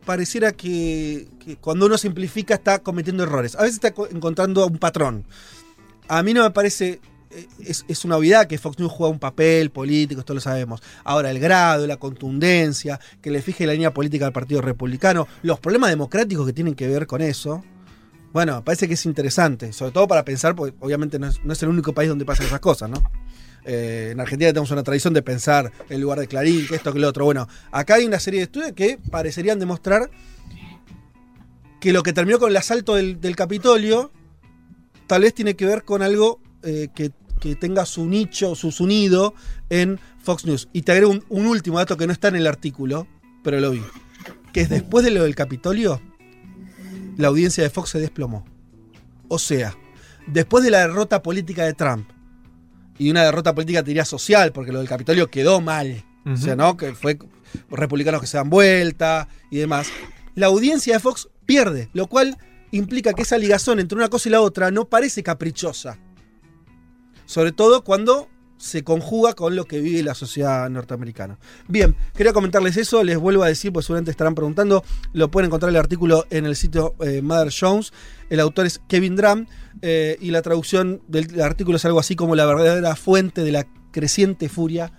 [0.04, 3.56] pareciera que, que cuando uno simplifica está cometiendo errores.
[3.56, 5.24] A veces está co- encontrando un patrón.
[6.08, 7.00] A mí no me parece.
[7.32, 10.82] Eh, Es, es una obviedad que Fox News juega un papel político, esto lo sabemos.
[11.04, 15.60] Ahora, el grado, la contundencia, que le fije la línea política al Partido Republicano, los
[15.60, 17.64] problemas democráticos que tienen que ver con eso.
[18.34, 21.94] Bueno, parece que es interesante, sobre todo para pensar, porque obviamente no es, el único
[21.94, 23.02] país donde pasan esas cosas, ¿no?
[23.66, 27.00] Eh, en Argentina tenemos una tradición de pensar en lugar de Clarín, que esto, que
[27.00, 27.26] lo otro.
[27.26, 30.10] Bueno, acá hay una serie de estudios que parecerían demostrar
[31.80, 34.12] que lo que terminó con el asalto del, del Capitolio
[35.08, 38.86] tal vez tiene que ver con algo eh, que, que tenga su nicho, su, su
[38.86, 39.34] nido
[39.70, 40.68] en Fox News.
[40.74, 43.08] Y te agrego un, un último dato que no está en el artículo,
[43.44, 43.82] pero lo vi.
[44.52, 46.02] Que es después de lo del Capitolio,
[47.16, 48.46] la audiencia de Fox se desplomó.
[49.30, 49.78] O sea,
[50.28, 52.10] después de la derrota política de Trump,
[52.98, 56.04] y una derrota política, te diría social, porque lo del Capitolio quedó mal.
[56.26, 56.76] O sea, ¿no?
[56.76, 57.18] Que fue
[57.70, 59.88] republicanos que se dan vuelta y demás.
[60.36, 62.38] La audiencia de Fox pierde, lo cual
[62.72, 65.98] implica que esa ligazón entre una cosa y la otra no parece caprichosa.
[67.28, 71.38] Sobre todo cuando se conjuga con lo que vive la sociedad norteamericana.
[71.68, 75.70] Bien, quería comentarles eso, les vuelvo a decir, pues seguramente estarán preguntando, lo pueden encontrar
[75.70, 77.94] el artículo en el sitio eh, Mother Jones,
[78.32, 79.46] el autor es Kevin Drum,
[79.84, 83.68] eh, y la traducción del artículo es algo así como la verdadera fuente de la
[83.92, 84.92] creciente furia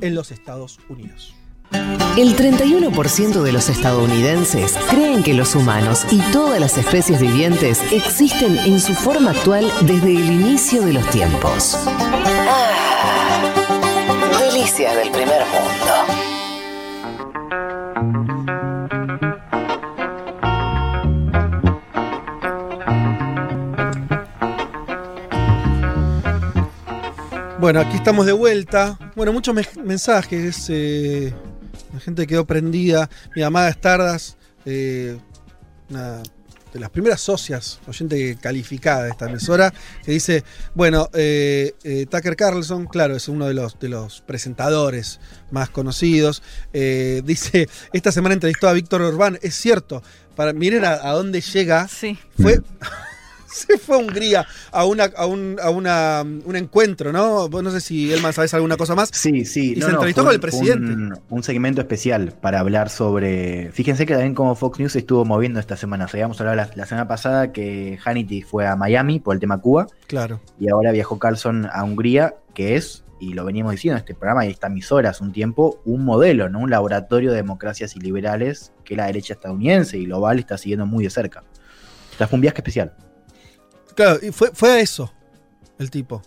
[0.00, 1.39] en los Estados Unidos.
[1.72, 8.58] El 31% de los estadounidenses creen que los humanos y todas las especies vivientes existen
[8.58, 11.76] en su forma actual desde el inicio de los tiempos.
[11.86, 12.72] Ah,
[14.50, 16.14] delicias del primer mundo.
[27.58, 28.98] Bueno, aquí estamos de vuelta.
[29.14, 30.66] Bueno, muchos me- mensajes.
[30.70, 31.34] eh,
[31.92, 33.08] la gente quedó prendida.
[33.34, 35.18] Mi amada Estardas, eh,
[35.88, 36.22] una
[36.72, 39.74] de las primeras socias, oyente calificada de esta emisora,
[40.04, 45.18] que dice, bueno, eh, eh, Tucker Carlson, claro, es uno de los, de los presentadores
[45.50, 46.44] más conocidos.
[46.72, 49.38] eh, dice, esta semana entrevistó a Víctor Orbán.
[49.42, 50.02] Es cierto,
[50.36, 51.88] para, miren a, a dónde llega.
[52.40, 52.60] Fue...
[53.52, 57.48] Se fue a Hungría a una a un, a una, un encuentro, ¿no?
[57.48, 59.10] No sé si Elman sabes alguna cosa más.
[59.12, 59.74] Sí, sí.
[59.76, 60.92] Y no, se entrevistó con el presidente.
[60.92, 63.70] Un, un segmento especial para hablar sobre.
[63.72, 66.06] Fíjense que también como Fox News estuvo moviendo esta semana.
[66.10, 69.86] Habíamos hablado la, la semana pasada que Hannity fue a Miami por el tema Cuba.
[70.06, 70.40] Claro.
[70.58, 74.46] Y ahora viajó Carlson a Hungría, que es, y lo veníamos diciendo en este programa
[74.46, 76.60] y esta emisora hace un tiempo, un modelo, ¿no?
[76.60, 81.04] Un laboratorio de democracias y liberales que la derecha estadounidense y global está siguiendo muy
[81.04, 81.44] de cerca.
[82.14, 82.94] O sea, fue un viaje especial.
[84.02, 85.12] Claro, y fue, fue a eso
[85.78, 86.22] el tipo.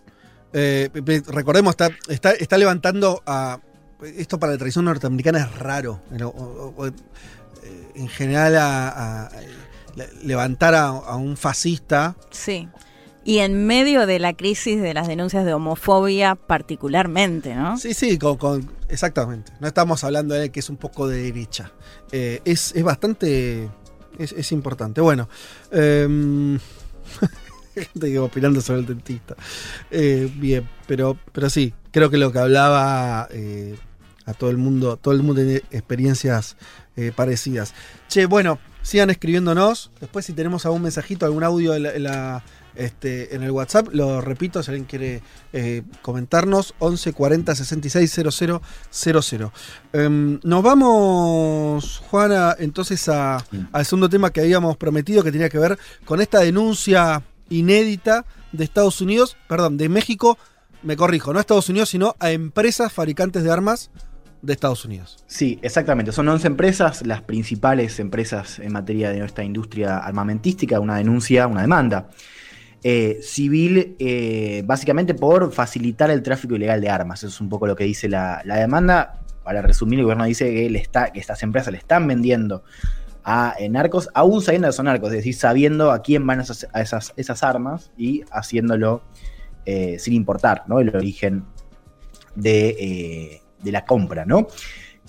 [0.53, 0.89] Eh,
[1.27, 3.59] recordemos, está, está, está levantando a.
[4.03, 6.01] Esto para la tradición norteamericana es raro.
[6.09, 6.91] pero, o- o- eh,
[7.95, 9.31] en general, a, a-
[10.23, 12.15] levantar a, a un fascista.
[12.31, 12.67] Sí.
[13.25, 17.77] Y en medio de la crisis de las denuncias de homofobia particularmente, ¿no?
[17.77, 19.53] Sí, sí, con, con- exactamente.
[19.61, 21.71] No estamos hablando de que es un poco de derecha.
[22.11, 23.69] Eh, es, es bastante.
[24.19, 24.99] Es, es importante.
[25.01, 25.27] Bueno.
[25.71, 26.59] em,
[27.93, 29.35] gente que opinando sobre el dentista.
[29.91, 33.75] Eh, bien, pero, pero sí, creo que lo que hablaba eh,
[34.25, 36.55] a todo el mundo, todo el mundo tiene experiencias
[36.95, 37.73] eh, parecidas.
[38.07, 39.91] Che, bueno, sigan escribiéndonos.
[39.99, 42.43] Después, si tenemos algún mensajito, algún audio en la- en la-
[42.75, 45.21] este, en el WhatsApp, lo repito, si alguien quiere
[45.53, 48.61] eh, comentarnos, 11 40 66 00
[48.91, 49.51] 00.
[49.93, 55.59] Em, nos vamos, Juana, entonces a- al segundo tema que habíamos prometido, que tenía que
[55.59, 57.21] ver con esta denuncia
[57.53, 60.37] inédita de Estados Unidos, perdón, de México,
[60.81, 63.91] me corrijo, no a Estados Unidos, sino a empresas fabricantes de armas
[64.41, 65.23] de Estados Unidos.
[65.25, 66.11] Sí, exactamente.
[66.11, 71.61] Son 11 empresas, las principales empresas en materia de nuestra industria armamentística, una denuncia, una
[71.61, 72.09] demanda
[72.83, 77.19] eh, civil, eh, básicamente por facilitar el tráfico ilegal de armas.
[77.19, 79.21] Eso es un poco lo que dice la, la demanda.
[79.43, 82.63] Para resumir, el gobierno dice que, le está, que estas empresas le están vendiendo
[83.23, 86.67] a eh, narcos, aún sabiendo que son narcos, es decir, sabiendo a quién van esas,
[86.73, 89.01] a esas, esas armas y haciéndolo
[89.65, 90.79] eh, sin importar ¿no?
[90.79, 91.45] el origen
[92.35, 94.47] de, eh, de la compra, ¿no?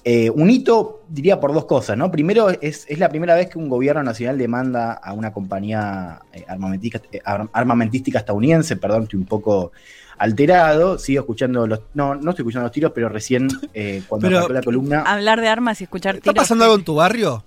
[0.07, 2.11] Eh, un hito, diría, por dos cosas, ¿no?
[2.11, 7.01] Primero, es, es la primera vez que un gobierno nacional demanda a una compañía armamentística,
[7.25, 9.73] ar- armamentística estadounidense, perdón, estoy un poco
[10.19, 11.81] alterado, sigo escuchando los...
[11.95, 15.01] No, no estoy escuchando los tiros, pero recién eh, cuando Pero- la columna...
[15.07, 16.43] Hablar de armas y escuchar ¿Está tiros.
[16.45, 17.43] pasando algo en tu barrio?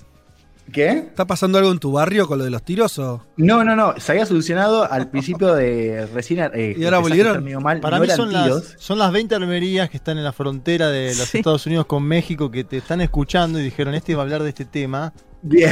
[0.72, 0.89] ¿Qué?
[0.89, 3.26] ¿Está pasando algo en tu barrio con lo de los tiros o?
[3.38, 6.39] No, no, no, se había solucionado al principio de recién...
[6.53, 7.43] eh, ¿Y ahora volvieron?
[7.63, 8.74] mal, Para no mí son tiros.
[8.74, 11.38] las, son las 20 armerías que están en la frontera de los Sí.
[11.38, 14.49] Estados Unidos con México que te están escuchando y dijeron, este va a hablar de
[14.49, 15.13] este tema.
[15.41, 15.72] Bien.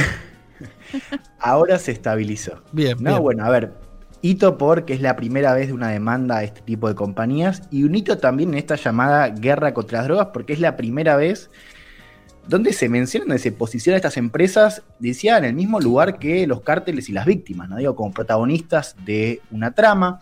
[1.38, 2.62] Ahora se estabilizó.
[2.72, 3.22] Bien, No, bien.
[3.22, 3.74] bueno, a ver.
[4.22, 7.84] Hito porque es la primera vez de una demanda a este tipo de compañías y
[7.84, 11.50] un hito también en esta llamada guerra contra las drogas porque es la primera vez
[12.48, 16.60] donde se mencionan, donde se posicionan estas empresas, decía, en el mismo lugar que los
[16.60, 17.76] cárteles y las víctimas, ¿no?
[17.76, 20.20] Digo, como protagonistas de una trama,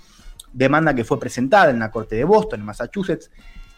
[0.53, 3.31] demanda que fue presentada en la corte de Boston, en Massachusetts,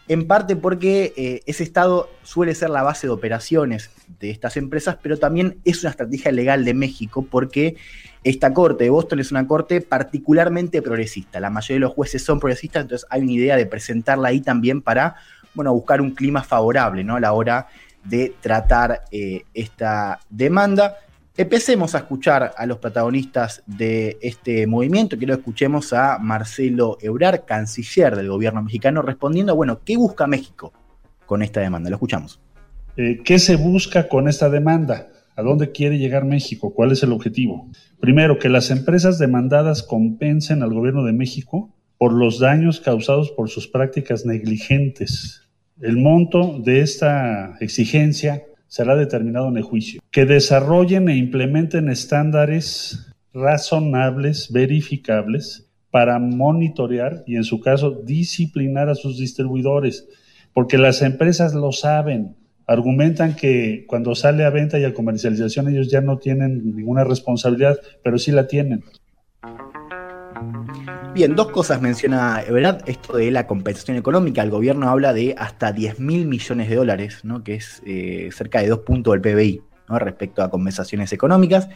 [0.07, 3.89] en parte porque eh, ese estado suele ser la base de operaciones
[4.19, 7.75] de estas empresas, pero también es una estrategia legal de México porque
[8.23, 11.41] esta corte de Boston es una corte particularmente progresista.
[11.41, 14.81] La mayoría de los jueces son progresistas, entonces hay una idea de presentarla ahí también
[14.81, 15.15] para
[15.53, 17.15] bueno, buscar un clima favorable ¿no?
[17.15, 17.67] a la hora
[18.07, 20.97] de tratar eh, esta demanda.
[21.35, 25.17] Empecemos a escuchar a los protagonistas de este movimiento.
[25.17, 30.73] Quiero que escuchemos a Marcelo Ebrar, canciller del gobierno mexicano, respondiendo, bueno, ¿qué busca México
[31.25, 31.89] con esta demanda?
[31.89, 32.39] Lo escuchamos.
[32.95, 35.09] Eh, ¿Qué se busca con esta demanda?
[35.35, 36.73] ¿A dónde quiere llegar México?
[36.73, 37.69] ¿Cuál es el objetivo?
[37.99, 43.49] Primero, que las empresas demandadas compensen al gobierno de México por los daños causados por
[43.49, 45.46] sus prácticas negligentes.
[45.81, 50.01] El monto de esta exigencia será determinado en el juicio.
[50.11, 58.95] Que desarrollen e implementen estándares razonables, verificables, para monitorear y en su caso disciplinar a
[58.95, 60.07] sus distribuidores,
[60.53, 62.35] porque las empresas lo saben,
[62.69, 67.77] Argumentan que cuando sale a venta y a comercialización ellos ya no tienen ninguna responsabilidad,
[68.03, 68.83] pero sí la tienen.
[71.17, 72.83] Bien, dos cosas menciona Everard.
[72.85, 74.43] Esto de la compensación económica.
[74.43, 77.43] El gobierno habla de hasta 10 mil millones de dólares, ¿no?
[77.43, 79.97] que es eh, cerca de dos puntos del PBI ¿no?
[79.97, 81.69] respecto a compensaciones económicas.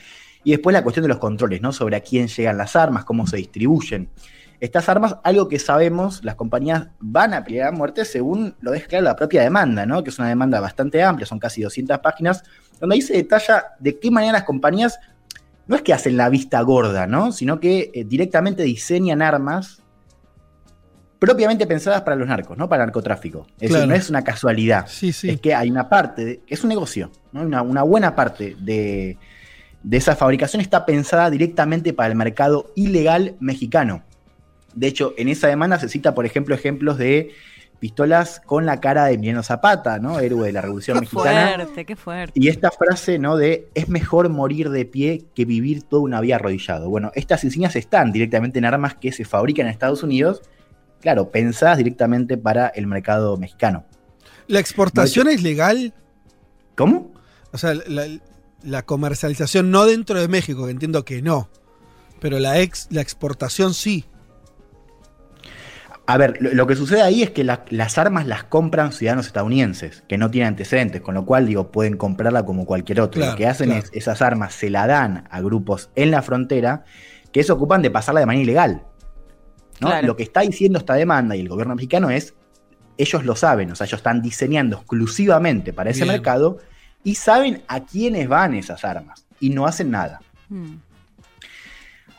[0.43, 1.73] Y después la cuestión de los controles, ¿no?
[1.73, 4.11] sobre a quién llegan las armas, cómo se distribuyen.
[4.59, 8.85] Estas armas, algo que sabemos, las compañías van a pelear a muerte según lo deja
[8.85, 10.03] claro la propia demanda, ¿no?
[10.03, 12.43] que es una demanda bastante amplia, son casi 200 páginas,
[12.79, 14.99] donde ahí se detalla de qué manera las compañías
[15.71, 17.31] no es que hacen la vista gorda, ¿no?
[17.31, 19.81] sino que eh, directamente diseñan armas
[21.17, 22.67] propiamente pensadas para los narcos, ¿no?
[22.67, 23.45] Para narcotráfico.
[23.59, 23.81] Es Claro.
[23.81, 24.87] decir, no es una casualidad.
[24.87, 25.29] Sí, sí.
[25.29, 27.41] Es que hay una parte, de- es un negocio, ¿no?
[27.43, 29.17] Una, una buena parte de,
[29.83, 34.03] de esa fabricación está pensada directamente para el mercado ilegal mexicano.
[34.73, 37.31] De hecho, en esa demanda se cita, por ejemplo, ejemplos de
[37.81, 40.19] pistolas con la cara de Emiliano Zapata, ¿no?
[40.19, 41.55] Héroe de la Revolución Qué Mexicana.
[41.55, 42.39] fuerte, qué fuerte.
[42.39, 43.37] Y esta frase, ¿no?
[43.37, 46.89] De es mejor morir de pie que vivir toda una vida arrodillado.
[46.91, 50.43] Bueno, estas insignias están directamente en armas que se fabrican en Estados Unidos,
[51.01, 53.83] claro, pensadas directamente para el mercado mexicano.
[54.45, 55.95] ¿La exportación es legal?
[56.75, 57.11] ¿Cómo?
[57.51, 58.05] O sea, la,
[58.61, 61.49] la comercialización no dentro de México, que entiendo que no.
[62.19, 64.05] Pero la, ex, la exportación sí.
[66.11, 69.27] A ver, lo, lo que sucede ahí es que la- las armas las compran ciudadanos
[69.27, 73.19] estadounidenses, que no tienen antecedentes, con lo cual, digo, pueden comprarla como cualquier otro.
[73.19, 73.83] Claro, lo que hacen claro.
[73.83, 76.83] es, esas armas se la dan a grupos en la frontera
[77.31, 78.83] que se ocupan de pasarla de manera ilegal.
[79.79, 79.87] ¿no?
[79.87, 80.07] Claro.
[80.07, 82.33] Lo que está diciendo esta demanda y el gobierno mexicano es,
[82.97, 86.15] ellos lo saben, o sea, ellos están diseñando exclusivamente para ese Bien.
[86.15, 86.57] mercado
[87.03, 90.19] y saben a quiénes van esas armas y no hacen nada.
[90.49, 90.73] Mm.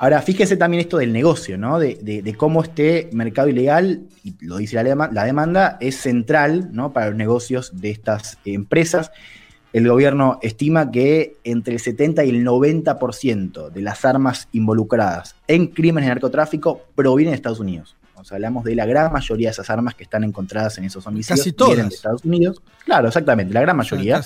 [0.02, 1.78] Ahora, fíjese también esto del negocio, ¿no?
[1.78, 5.94] De, de- de cómo este mercado ilegal, y lo dice la, dema- la demanda, es
[5.96, 6.92] central ¿no?
[6.92, 9.12] para los negocios de estas empresas.
[9.72, 15.68] El gobierno estima que entre el 70 y el 90% de las armas involucradas en
[15.68, 17.96] crímenes de narcotráfico provienen de Estados Unidos.
[18.16, 21.06] O sea, hablamos de la gran mayoría de esas armas que están encontradas en esos
[21.06, 21.74] homicidios Casi todas.
[21.74, 22.60] vienen de Estados Unidos.
[22.84, 24.20] Claro, exactamente, la gran mayoría.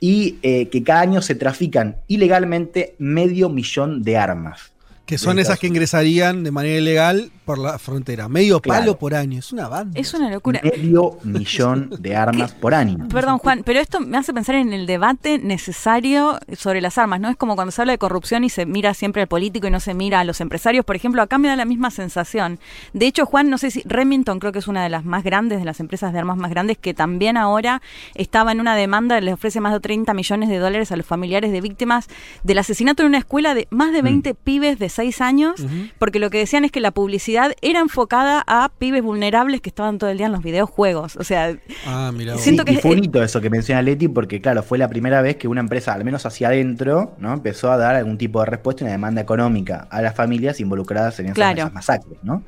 [0.00, 4.72] Y eh, que cada año se trafican ilegalmente medio millón de armas.
[5.06, 8.28] Que son esas que ingresarían de manera ilegal por la frontera.
[8.28, 8.80] Medio Claro.
[8.80, 9.38] palo por año.
[9.38, 9.98] Es una banda.
[9.98, 10.60] Es una locura.
[10.64, 13.06] Medio millón de armas por año.
[13.08, 17.28] Perdón, Juan, pero esto me hace pensar en el debate necesario sobre las armas, ¿no?
[17.28, 19.78] Es como cuando se habla de corrupción y se mira siempre al político y no
[19.78, 20.84] se mira a los empresarios.
[20.84, 22.58] Por ejemplo, acá me da la misma sensación.
[22.92, 25.60] De hecho, Juan, no sé si Remington creo que es una de las más grandes,
[25.60, 27.80] de las empresas de armas más grandes, que también ahora
[28.16, 31.52] estaba en una demanda, le ofrece más de 30 millones de dólares a los familiares
[31.52, 32.08] de víctimas
[32.42, 35.64] del asesinato en una escuela de más de 20 pibes de 6 años,
[35.98, 39.98] porque lo que decían es que la publicidad era enfocada a pibes vulnerables que estaban
[39.98, 41.16] todo el día en los videojuegos.
[41.16, 42.36] O sea, Ah, mira.
[42.38, 45.22] Siento Sí, que y fue hito eso que menciona Leti, porque claro, fue la primera
[45.22, 47.32] vez que una empresa, al menos hacia adentro, ¿no?
[47.32, 51.18] empezó a dar algún tipo de respuesta y una demanda económica a las familias involucradas
[51.20, 51.58] en esas, Claro.
[51.58, 52.42] esas masacres, ¿no?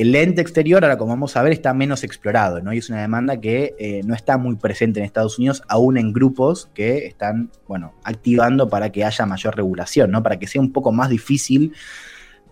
[0.00, 2.72] El lente exterior, ahora como vamos a ver, está menos explorado, ¿no?
[2.72, 6.14] Y es una demanda que eh, no está muy presente en Estados Unidos, aún en
[6.14, 10.22] grupos que están, bueno, activando para que haya mayor regulación, ¿no?
[10.22, 11.74] Para que sea un poco más difícil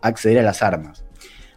[0.02, 1.06] acceder a las armas.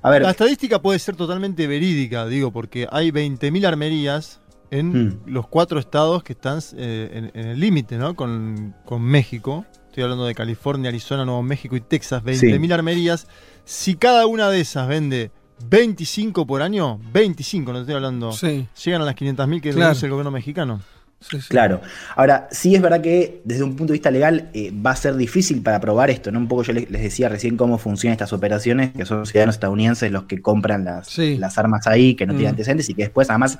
[0.01, 4.39] A ver, La estadística puede ser totalmente verídica, digo, porque hay 20.000 armerías
[4.71, 5.19] en Mm.
[5.25, 8.15] los cuatro estados que están eh, en, en el límite, ¿no?
[8.15, 9.65] Con, con México.
[9.87, 12.23] Estoy hablando de California, Arizona, Nuevo México y Texas.
[12.23, 13.27] 20.000 armerías.
[13.65, 15.31] Si cada una de esas vende
[15.69, 19.97] 25 por año, 25, no estoy hablando, Sí, llegan a las 500.000 que Claro.
[20.01, 20.81] el gobierno mexicano.
[21.19, 21.47] sí, sí.
[21.49, 21.81] Claro.
[22.15, 25.15] Ahora, sí es verdad que desde un punto de vista legal eh, va a ser
[25.15, 26.39] difícil para probar esto, ¿no?
[26.39, 30.11] Un poco yo les, les decía recién cómo funcionan estas operaciones, que son ciudadanos estadounidenses
[30.11, 31.37] los que compran las, Sí.
[31.37, 32.37] las armas ahí, que no Mm.
[32.37, 33.59] tienen antecedentes y que después además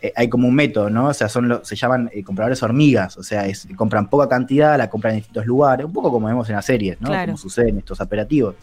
[0.00, 1.06] eh, hay como un método, ¿no?
[1.08, 4.78] O sea, son lo- se llaman eh, compradores hormigas, o sea, es- compran poca cantidad,
[4.78, 7.08] la compran en distintos lugares, un poco como vemos en las series, ¿no?
[7.08, 7.26] Claro.
[7.32, 8.54] Como sucede en estos operativos.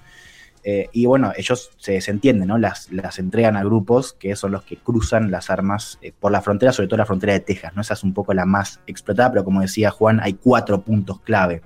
[0.68, 2.58] Eh, y bueno, ellos se desentienden, ¿no?
[2.58, 6.42] Las, las entregan a grupos que son los que cruzan las armas eh, por la
[6.42, 7.82] frontera, sobre todo la frontera de Texas, ¿no?
[7.84, 11.62] Esa es un poco la más explotada, pero como decía Juan, hay cuatro puntos clave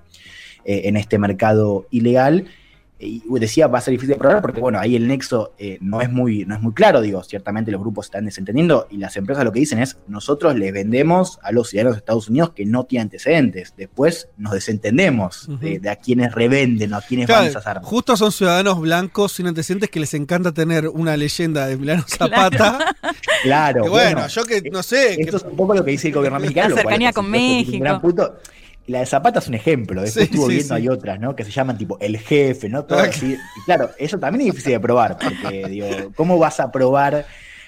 [0.65, 2.47] eh, en este mercado ilegal.
[3.01, 6.01] Y decía, va a ser difícil de probar porque, bueno, ahí el nexo eh, no,
[6.01, 9.45] es muy, no es muy claro, digo, ciertamente los grupos están desentendiendo y las empresas
[9.45, 12.83] lo que dicen es, nosotros les vendemos a los ciudadanos de Estados Unidos que no
[12.83, 17.49] tienen antecedentes, después nos desentendemos de, de a quienes revenden o a quienes Claro, van
[17.49, 17.85] esas armas.
[17.85, 22.95] justo son ciudadanos blancos sin antecedentes que les encanta tener una leyenda de Emiliano Zapata.
[23.43, 25.15] Claro, Que bueno, yo que no sé.
[25.15, 26.69] que- Esto es un poco lo que dice el gobierno mexicano.
[26.69, 27.37] La lo cual, cercanía con supuesto,
[27.71, 28.35] tiene un México.
[28.89, 30.01] La de Zapata es un ejemplo.
[30.01, 30.81] Después Sí, estuvo sí, viendo, sí.
[30.81, 31.35] hay otras, ¿no?
[31.35, 32.85] Que se llaman tipo el jefe, ¿no?
[32.85, 33.33] Todo así.
[33.33, 37.25] Y claro, eso también es difícil de probar, porque, digo, ¿cómo vas a probar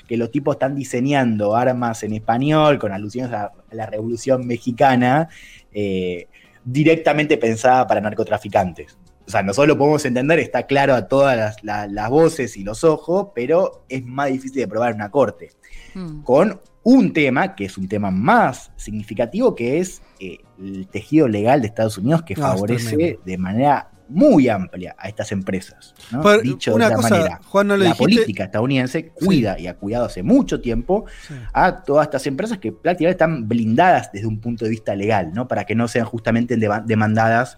[0.07, 5.29] que los tipos están diseñando armas en español con alusiones a la Revolución Mexicana,
[5.71, 6.27] eh,
[6.65, 8.97] directamente pensada para narcotraficantes.
[9.25, 12.63] O sea, nosotros lo podemos entender, está claro a todas las, la- las voces y
[12.63, 15.51] los ojos, pero es más difícil de probar en una corte.
[15.93, 16.23] Mm.
[16.23, 21.61] Con un tema, que es un tema más significativo, que es eh, el tejido legal
[21.61, 25.95] de Estados Unidos, que No, favorece de manera muy amplia a estas empresas.
[26.11, 26.21] ¿no?
[26.39, 29.67] Dicho una de otra cosa, manera, Juan, no lo la dijiste- política estadounidense cuida y
[29.67, 31.05] ha cuidado hace mucho tiempo
[31.53, 35.47] a todas estas empresas que prácticamente están blindadas desde un punto de vista legal, ¿no?
[35.47, 37.57] Para que no sean justamente dema- demandadas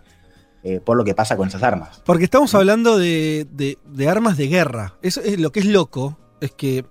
[0.65, 2.01] eh, por lo que pasa con esas armas.
[2.05, 4.93] Porque estamos hablando de, de- de armas de guerra.
[5.01, 6.85] Eso es lo que es loco, es que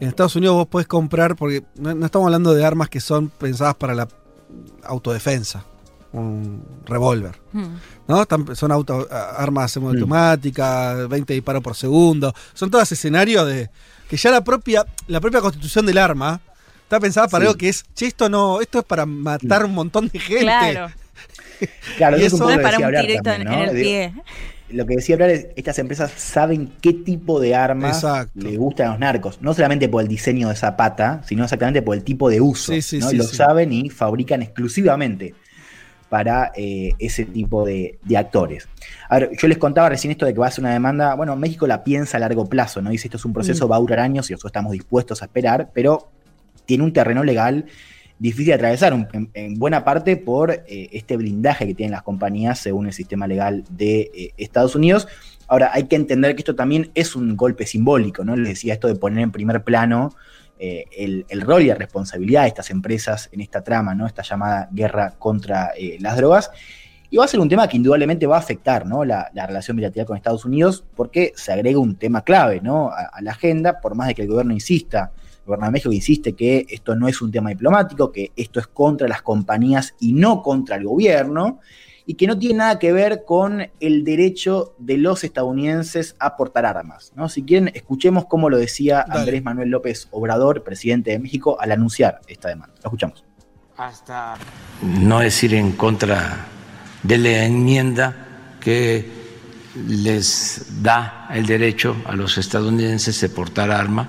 [0.00, 3.76] en Estados Unidos vos podés comprar, porque no estamos hablando de armas que son pensadas
[3.76, 4.08] para la
[4.84, 5.64] autodefensa,
[6.12, 7.38] un revólver.
[7.52, 7.66] Mm.
[8.08, 8.22] ¿no?
[8.22, 12.34] Están- son auto, armas semiautomáticas, 20 disparos por segundo.
[12.54, 13.70] Son todos escenarios de.
[14.08, 16.40] que ya la propia, la propia constitución del arma
[16.82, 17.46] está pensada para Sí.
[17.48, 17.84] algo que es.
[17.94, 20.42] Che, esto no, esto es para matar un montón de gente.
[20.44, 20.88] Claro.
[21.98, 24.14] Claro, Y eso es eso- para un tirito en, el pie.
[24.72, 28.30] Lo que decía hablar es, estas empresas saben qué tipo de armas Exacto.
[28.34, 31.96] le gustan a los narcos, no solamente por el diseño de zapata, sino exactamente por
[31.96, 32.72] el tipo de uso.
[32.72, 33.08] Sí, sí, ¿no?
[33.08, 35.34] sí, lo saben y fabrican exclusivamente
[36.08, 38.68] para eh, ese tipo de, de actores.
[39.08, 41.36] A ver, yo les contaba recién esto de que va a ser una demanda, bueno,
[41.36, 42.90] México la piensa a largo plazo, ¿no?
[42.90, 43.70] Dice esto es un proceso, Mm.
[43.70, 46.10] va a durar años y nosotros estamos dispuestos a esperar, pero
[46.66, 47.66] tiene un terreno legal
[48.20, 52.58] difícil de atravesar, en, en buena parte por eh, este blindaje que tienen las compañías
[52.58, 55.08] según el sistema legal de eh, Estados Unidos.
[55.48, 58.36] Ahora, hay que entender que esto también es un golpe simbólico, ¿no?
[58.36, 60.14] Les decía esto de poner en primer plano
[60.58, 64.06] eh, el, rol y la responsabilidad de estas empresas en esta trama, ¿no?
[64.06, 66.50] Esta llamada guerra contra las drogas.
[67.08, 69.04] Y va a ser un tema que indudablemente va a afectar ¿no?
[69.04, 72.92] la, la relación bilateral con Estados Unidos porque se agrega un tema clave ¿no?
[72.92, 75.10] a la agenda, por más de que el gobierno insista,
[75.58, 79.22] de México insiste que esto no es un tema diplomático, que esto es contra las
[79.22, 81.60] compañías y no contra el gobierno,
[82.06, 86.66] y que no tiene nada que ver con el derecho de los estadounidenses a portar
[86.66, 87.12] armas.
[87.14, 87.28] ¿no?
[87.28, 89.20] Si quieren, escuchemos cómo lo decía Dale.
[89.20, 92.74] Andrés Manuel López Obrador, presidente de México, al anunciar esta demanda.
[92.82, 93.24] Lo escuchamos.
[93.76, 94.34] hasta
[94.82, 96.46] no es ir en contra
[97.02, 99.08] de la enmienda que
[99.86, 104.08] les da el derecho a los estadounidenses de portar arma,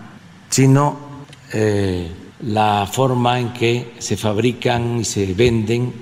[0.50, 1.11] sino
[1.54, 2.10] eh,
[2.44, 5.94] la forma en que se fabrican y se venden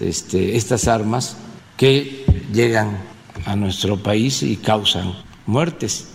[0.00, 1.36] este, estas armas
[1.76, 2.98] que llegan
[3.46, 5.14] a nuestro país y causan
[5.46, 6.06] muertes.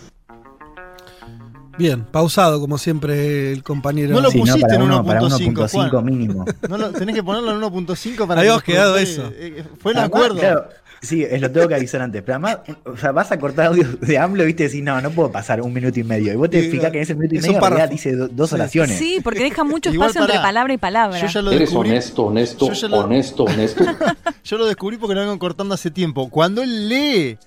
[1.78, 4.14] Bien, pausado como siempre el compañero.
[4.16, 6.06] No lo Sí, no, pusiste para en uno- para 1.5, 1.5 Juan.
[6.06, 6.46] mínimo.
[6.70, 9.24] No lo- tenés que ponerlo en 1.5 para Habíamos que quedado eso.
[9.24, 10.40] productores- eh, Fue el Además, acuerdo.
[10.40, 10.70] claro,
[11.06, 12.22] sí, es lo tengo que avisar antes.
[12.24, 15.12] Pero además, o sea, vas a cortar audio de AMLO y viste decís, no, no
[15.12, 16.34] puedo pasar un minuto y medio.
[16.34, 18.28] Y vos te Sí, fijás que en ese minuto y es medio realidad dice do-
[18.28, 18.98] dos oraciones.
[18.98, 21.20] Sí, porque deja mucho espacio entre palabra y palabra.
[21.20, 21.90] Yo ya lo Eres descubrí.
[21.92, 23.84] honesto, honesto, Yo ya lo- honesto, honesto.
[24.44, 26.30] Yo lo descubrí porque lo vengo cortando hace tiempo.
[26.30, 27.38] Cuando él lee,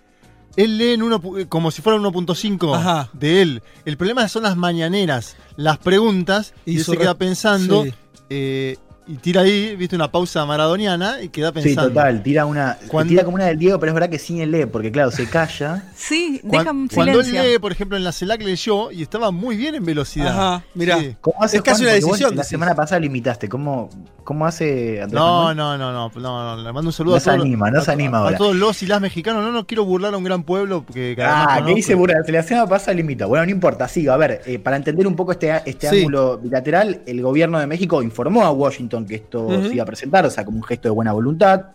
[0.56, 3.10] él lee en uno, pu- como si fuera 1.5 Ajá.
[3.12, 3.62] de él.
[3.84, 7.94] El problema son las mañaneras, las preguntas, y, Y él se queda pensando, sí.
[8.30, 8.76] eh,
[9.08, 11.88] y tira ahí, viste, una pausa maradoniana, y queda Sí, pensando.
[11.90, 14.50] total, tira una, Cuando- tira como una del Diego, pero es verdad que sí él
[14.50, 15.82] lee, porque claro, se calla.
[15.96, 19.56] Sí, deja un cuando él lee, por ejemplo, en la CELAC leyó y estaba muy
[19.56, 20.28] bien en velocidad.
[20.28, 20.98] Ajá, mirá.
[20.98, 21.16] Sí.
[21.20, 21.94] ¿Cómo hace Es casi Juan?
[21.96, 23.48] una decisión, La semana pasada lo imitaste.
[23.48, 23.90] ¿Cómo,
[24.24, 27.20] cómo hace Andrés No, no, no, no, no, no, le mando un saludo No a
[27.20, 28.36] se todos, anima, no a- se anima a, ahora.
[28.38, 29.42] todos los y las mexicanos.
[29.42, 31.76] No, no quiero burlar a un gran pueblo que que Ah, ¿qué conozco.
[31.76, 32.14] dice Burra?
[32.28, 33.26] La semana pasada lo imita.
[33.26, 34.12] Bueno, no importa, sigo.
[34.12, 35.96] A ver, eh, para entender un poco este, este Sí.
[35.98, 40.24] ángulo bilateral, el gobierno de México informó a Washington que esto se iba a presentar,
[40.26, 41.66] o sea, como un gesto de buena voluntad.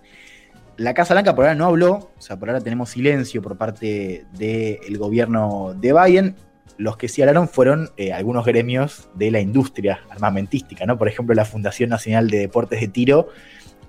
[0.77, 4.25] La Casa Blanca por ahora no habló, o sea, por ahora tenemos silencio por parte
[4.33, 6.35] del gobierno de Biden.
[6.77, 10.97] Los que sí hablaron fueron eh, algunos gremios de la industria armamentística, ¿no?
[10.97, 13.27] Por ejemplo, la Fundación Nacional de Deportes de Tiro,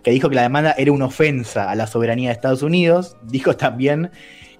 [0.02, 3.16] que dijo que la demanda era una ofensa a la soberanía de Estados Unidos.
[3.23, 4.11] Dijo también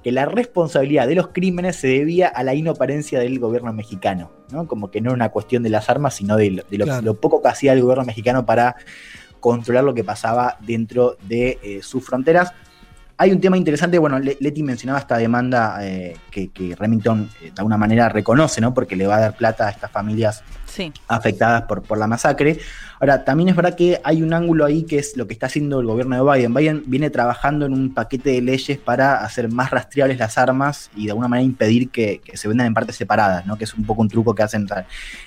[0.05, 4.69] que la responsabilidad de los crímenes se debía a la inoperencia del gobierno mexicano, ¿no?
[4.69, 7.03] Como que no era una cuestión de las armas, sino de, lo, de lo- Claro.
[7.03, 8.77] lo poco que hacía el gobierno mexicano para
[9.41, 12.53] controlar lo que pasaba dentro de eh, sus fronteras.
[13.17, 17.45] Hay un tema interesante, bueno, Le- Leti mencionaba esta demanda eh, que, que Remington eh,
[17.47, 18.75] de alguna manera reconoce, ¿no?
[18.75, 20.43] Porque le va a dar plata a estas familias
[20.75, 20.93] Sí.
[21.07, 22.59] afectadas por, por la masacre.
[23.01, 25.81] Ahora, también es verdad que hay un ángulo ahí que es lo que está haciendo
[25.81, 26.55] el gobierno de Biden.
[26.55, 31.05] Biden viene trabajando en un paquete de leyes para hacer más rastreables las armas y
[31.05, 33.57] de alguna manera impedir que, que se vendan en partes separadas, ¿no?
[33.57, 34.67] Que es un poco un truco que hacen,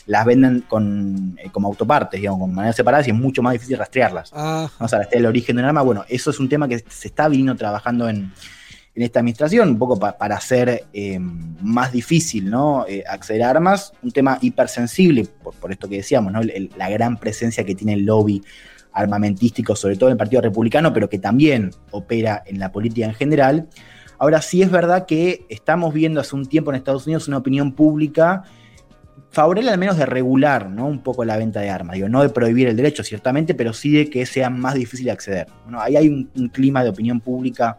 [0.05, 3.77] las venden con, eh, como autopartes, digamos, con maneras separadas y es mucho más difícil
[3.77, 4.31] rastrearlas.
[4.33, 5.81] Ah, Vamos a rastrear el origen de un arma.
[5.81, 8.31] Bueno, eso es un tema que se está viniendo trabajando en,
[8.97, 12.83] en esta administración, un poco para hacer eh, más difícil ¿no?
[12.87, 16.41] Eh, acceder a armas, un tema hipersensible, por, por esto que decíamos, ¿no?
[16.75, 18.41] La gran presencia que tiene el lobby
[18.91, 23.13] armamentístico, sobre todo en el Partido Republicano, pero que también opera en la política en
[23.13, 23.69] general.
[24.17, 27.73] Ahora sí es verdad que estamos viendo hace un tiempo en Estados Unidos una opinión
[27.73, 28.45] pública
[29.29, 30.87] favorable al menos de regular ¿no?
[30.87, 31.93] un poco la venta de armas.
[31.97, 35.11] Digo, no de prohibir el derecho, ciertamente, pero sí de que sea más difícil de
[35.11, 35.47] acceder.
[35.65, 37.77] Bueno, ahí hay un clima de opinión pública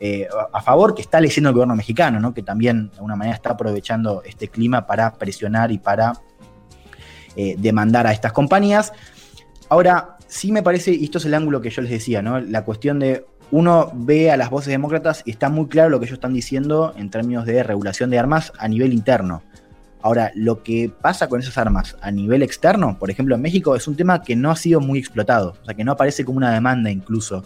[0.00, 2.32] eh, a favor que está leyendo el gobierno mexicano, ¿no?
[2.32, 6.12] que también de alguna manera está aprovechando este clima para presionar y para
[7.36, 8.92] eh, demandar a estas compañías.
[9.68, 12.40] Ahora, sí me parece, y esto es el ángulo que yo les decía, ¿no?
[12.40, 16.06] la cuestión de uno ve a las voces demócratas y está muy claro lo que
[16.06, 19.42] ellos están diciendo en términos de regulación de armas a nivel interno.
[20.00, 23.88] Ahora, lo que pasa con esas armas a nivel externo, por ejemplo en México, es
[23.88, 26.52] un tema que no ha sido muy explotado, o sea, que no aparece como una
[26.52, 27.42] demanda incluso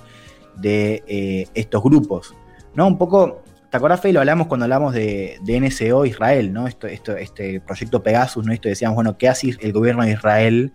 [0.56, 2.34] de eh, estos grupos.
[2.74, 2.86] ¿No?
[2.86, 4.12] Un poco, ¿te acordás, Fe?
[4.12, 6.66] Lo hablamos cuando hablamos de, de NSO Israel, ¿no?
[6.66, 8.52] Esto, esto, este proyecto Pegasus, ¿no?
[8.52, 10.72] Esto decíamos, bueno, ¿qué hace el gobierno de Israel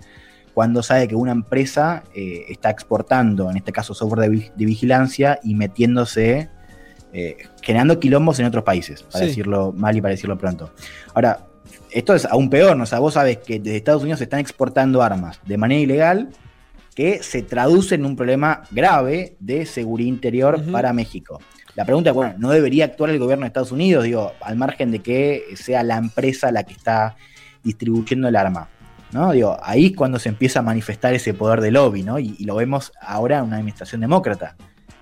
[0.54, 4.66] cuando sabe que una empresa eh, está exportando, en este caso, software de, vi- de
[4.66, 6.50] vigilancia y metiéndose,
[7.14, 9.28] eh, generando quilombos en otros países, para Sí.
[9.28, 10.72] decirlo mal y para decirlo pronto.
[11.14, 11.46] Ahora,
[11.92, 12.84] esto es aún peor, ¿no?
[12.84, 16.30] O sea, vos sabes que desde Estados Unidos se están exportando armas de manera ilegal
[16.96, 21.40] que se traduce en un problema grave de seguridad interior para México.
[21.78, 24.04] La pregunta es, bueno, ¿no debería actuar el gobierno de Estados Unidos?
[24.04, 27.16] Digo, al margen de que sea la empresa la que está
[27.64, 28.68] distribuyendo el arma.
[29.12, 29.32] ¿no?
[29.32, 32.18] Digo, ahí es cuando se empieza a manifestar ese poder de lobby, ¿no?
[32.18, 34.56] Y, y lo vemos ahora en una administración demócrata.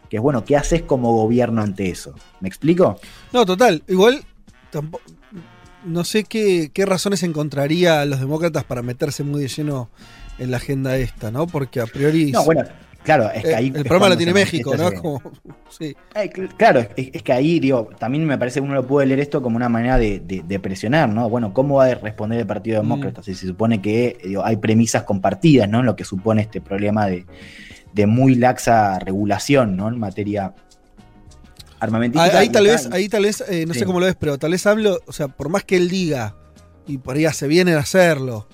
[0.09, 2.13] Que es bueno, ¿qué haces como gobierno ante eso?
[2.41, 2.99] ¿Me explico?
[3.31, 3.81] No, total.
[3.87, 4.25] Igual,
[5.85, 9.89] no sé qué, qué razones encontraría a los demócratas para meterse muy de lleno
[10.39, 11.47] en la agenda esta, ¿no?
[11.47, 12.33] Porque a priori.
[12.33, 12.63] No, bueno,
[13.05, 13.67] claro, es que Eh, ahí.
[13.73, 14.91] el problema lo tiene México, ¿no?
[15.01, 15.21] como.
[15.69, 15.95] Sí.
[16.15, 19.21] Eh, claro, es, es que ahí, digo, también me parece que uno lo puede leer
[19.21, 21.29] esto como una manera de, de- de presionar, ¿no?
[21.29, 23.23] Bueno, ¿cómo va a responder el Partido Demócrata?
[23.23, 25.79] Si se supone que digo, hay premisas compartidas, ¿no?
[25.79, 27.25] En lo que supone este problema de,
[27.93, 29.87] de muy laxa regulación, ¿no?
[29.87, 30.53] En materia
[31.79, 32.39] armamentística.
[32.39, 33.79] Ahí, tal vez, ahí tal vez, eh, no Sí.
[33.79, 36.35] sé cómo lo ves, pero tal vez hablo, o sea, por más que él diga,
[36.87, 38.47] y por ahí se viene a hacerlo,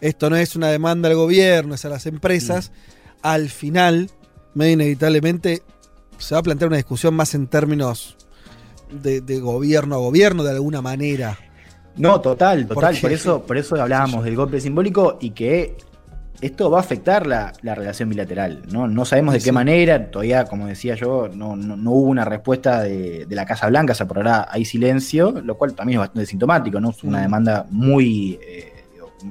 [0.00, 2.70] esto no es una demanda al gobierno, es a las empresas,
[3.22, 4.10] al final,
[4.54, 5.62] medio inevitablemente,
[6.18, 8.16] se va a plantear una discusión más en términos
[8.90, 11.38] de, de gobierno a gobierno, de alguna manera.
[11.96, 12.96] No, total, total.
[13.00, 15.76] Por eso, por eso hablábamos del golpe simbólico y que
[16.42, 18.62] esto va a afectar la, la relación bilateral.
[18.70, 18.86] ¿no?
[18.86, 22.82] no sabemos de qué manera, todavía, como decía yo, no, no- no hubo una respuesta
[22.82, 26.00] de, de la Casa Blanca, o sea, por ahora hay silencio, lo cual también es
[26.00, 26.90] bastante sintomático, ¿no?
[26.90, 28.38] Es una demanda muy.
[28.42, 28.75] eh,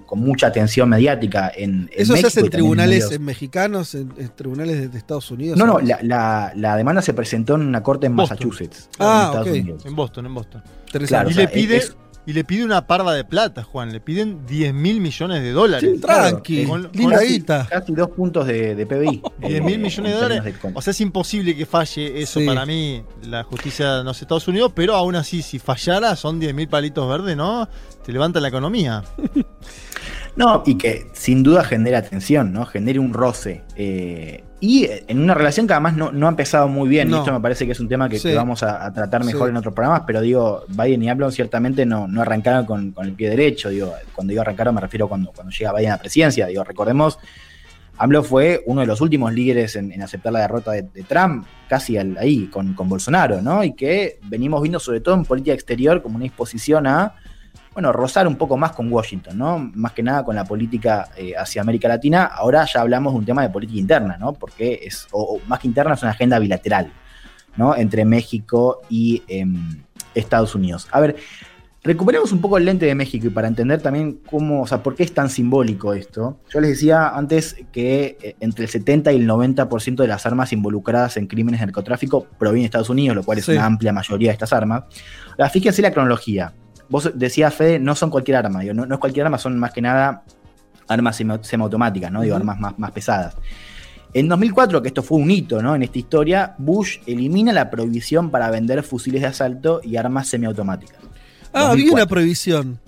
[0.05, 4.29] con mucha atención mediática en, en Eso se hace en tribunales en mexicanos, en, en
[4.29, 5.57] tribunales de, de Estados Unidos.
[5.57, 8.37] No, no, la, la- la demanda se presentó en una corte en Boston.
[8.37, 9.47] Massachusetts, Ah, en Estados.
[9.59, 9.85] Unidos.
[9.85, 10.63] En Boston, en Boston.
[11.07, 11.95] Claro, y, o le pide, es-
[12.27, 13.91] y le pide una parva de plata, Juan.
[13.91, 15.89] Le piden 10 mil millones de dólares.
[15.93, 16.29] Sí, claro.
[16.29, 17.67] Tranqui, Con- linda casi, guita.
[17.69, 19.21] casi dos puntos de, de PBI.
[19.39, 20.43] 10 eh, mil millones de dólares.
[20.43, 22.45] de- O sea, es imposible que falle eso Sí.
[22.45, 26.53] para mí, la justicia de los Estados Unidos, pero aún así, si fallara, son 10
[26.55, 27.67] mil palitos verdes, ¿no?
[28.03, 29.03] Te levanta la economía.
[30.35, 32.65] No, y que sin duda genera tensión, ¿no?
[32.65, 33.63] Genere un roce.
[33.77, 37.09] eh, y en una relación que además no, no ha empezado muy bien.
[37.09, 37.17] No.
[37.17, 38.29] Y esto me parece que es un tema que, Sí.
[38.29, 39.51] que vamos a, a tratar mejor Sí.
[39.51, 43.13] en otros programas, pero digo, Biden y AMLO ciertamente no, no arrancaron con, con el
[43.13, 43.69] pie derecho.
[43.69, 46.47] Digo, cuando digo arrancaron me refiero cuando, cuando llega Biden a la presidencia.
[46.47, 47.19] Digo, recordemos,
[47.97, 51.45] AMLO fue uno de los últimos líderes en, en aceptar la derrota de, de Trump,
[51.69, 53.63] casi al- ahí, con, con Bolsonaro, ¿no?
[53.63, 57.13] Y que venimos viendo sobre todo en política exterior como una disposición a
[57.75, 59.59] bueno, rozar un poco más con Washington, ¿no?
[59.75, 62.23] Más que nada con la política eh, hacia América Latina.
[62.23, 64.31] Ahora ya hablamos de un tema de política interna, ¿no?
[64.33, 66.91] Porque es, o, o más que interna, es una agenda bilateral,
[67.57, 67.75] ¿no?
[67.75, 69.83] Entre México y em,
[70.13, 70.87] Estados Unidos.
[70.91, 71.17] A ver,
[71.83, 74.95] recuperemos un poco el lente de México y para entender también cómo, o sea, por
[74.95, 76.39] qué es tan simbólico esto.
[76.49, 80.53] Yo les decía antes que eh, entre el 70 y el 90% de las armas
[80.53, 83.51] involucradas en crímenes de narcotráfico provienen de Estados Unidos, lo cual es Sí.
[83.51, 84.85] una amplia mayoría de estas armas.
[85.31, 86.53] Ahora, fíjense la cronología.
[86.89, 88.61] Vos decías, Fede, no son cualquier arma.
[88.61, 90.23] Digo, no, no es cualquier arma, son más que nada
[90.87, 92.21] armas semi- semiautomáticas, ¿no?
[92.21, 93.35] Digo, armas más, más pesadas.
[94.13, 95.75] En 2004, que esto fue un hito ¿no?
[95.75, 100.97] en esta historia, Bush elimina la prohibición para vender fusiles de asalto y armas semiautomáticas.
[101.51, 101.93] Ah, había 2004.
[101.95, 102.79] una prohibición.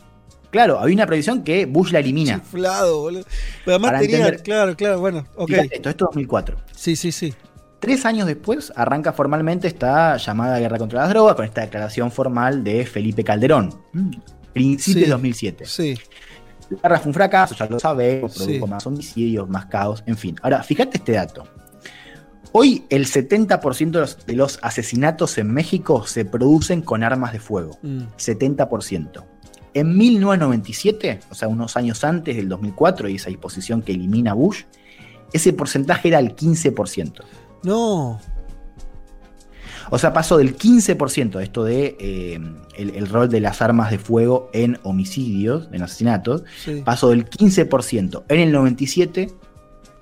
[0.51, 2.35] Claro, había una prohibición que Bush la elimina.
[2.41, 3.23] Chiflado, boludo.
[3.65, 5.49] Pero además Para tenía, entender- claro, claro, bueno, ok.
[5.51, 6.57] Esto, esto es 2004.
[6.73, 7.33] Sí, sí, sí.
[7.79, 12.63] Tres años después arranca formalmente esta llamada guerra contra las drogas con esta declaración formal
[12.63, 13.69] de Felipe Calderón.
[14.53, 15.01] Principios Sí.
[15.05, 15.65] de 2007.
[15.65, 15.97] Sí.
[16.69, 18.43] La guerra fue un fracaso, ya lo sabemos, Sí.
[18.45, 20.35] produjo más homicidios, más caos, en fin.
[20.41, 21.43] Ahora, fíjate este dato.
[22.51, 27.39] Hoy el 70% de los, de los asesinatos en México se producen con armas de
[27.39, 27.77] fuego.
[27.83, 28.03] Mm.
[28.17, 29.23] 70%.
[29.75, 34.63] En 1997, o sea, unos años antes del 2004 y esa disposición que elimina Bush,
[35.33, 37.23] ese porcentaje era el 15%.
[37.63, 38.19] No.
[39.89, 42.39] O sea, pasó del 15% esto de eh,
[42.77, 46.81] el, el rol de las armas de fuego en homicidios, en asesinatos, Sí.
[46.83, 49.31] pasó del 15% en el 97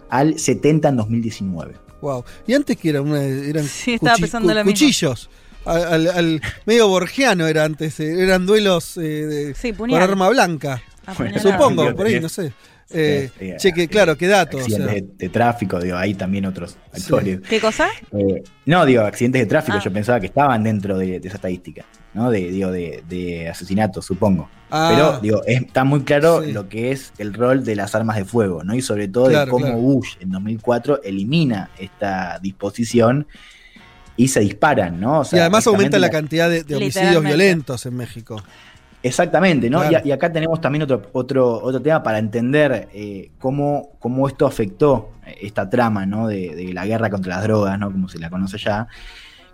[0.10, 1.76] al 70 en 2019.
[2.02, 2.23] Wow.
[2.48, 5.30] Y antes que era una, eran Sí, estaba cuchi- pensando cu- cuchillos.
[5.65, 10.02] Al, al- al- medio borgiano era antes, eh, eran duelos eh, de, Sí, con puñal.
[10.02, 10.82] arma blanca.
[11.06, 11.52] Apuñalado.
[11.52, 12.53] Supongo, por ahí, no sé.
[12.91, 14.57] Eh, Sí, sí, che, que eh, claro, qué dato.
[14.57, 15.02] o Accidentes sea.
[15.02, 17.40] de, de tráfico, digo, hay también otros actores.
[17.41, 17.88] ¿Qué cosa?
[18.18, 19.84] Eh, no, digo, accidentes de tráfico, Ah.
[19.84, 21.84] yo pensaba que estaban dentro de, de esa estadística,
[22.14, 22.30] ¿no?
[22.30, 24.49] De, digo, de, de asesinatos, supongo.
[24.70, 24.91] Ah.
[24.94, 26.52] Pero, digo, es- está muy claro Sí.
[26.52, 28.76] lo que es el rol de las armas de fuego, ¿no?
[28.76, 29.80] Y sobre todo Claro, de cómo claro.
[29.82, 33.28] Bush en 2004 elimina esta disposición
[34.18, 35.22] y se disparan, ¿no?
[35.22, 38.41] O y además aumenta la cantidad de, de homicidios violentos en México.
[39.07, 39.82] Exactamente, ¿no?
[39.82, 40.02] Claro.
[40.03, 44.48] Y, y acá tenemos también otro, otro, otro tema para entender eh, cómo, cómo esto
[44.48, 46.27] afectó eh, esta trama, ¿no?
[46.27, 47.91] De, de la guerra contra las drogas, ¿no?
[47.91, 48.88] Como se la conoce ya.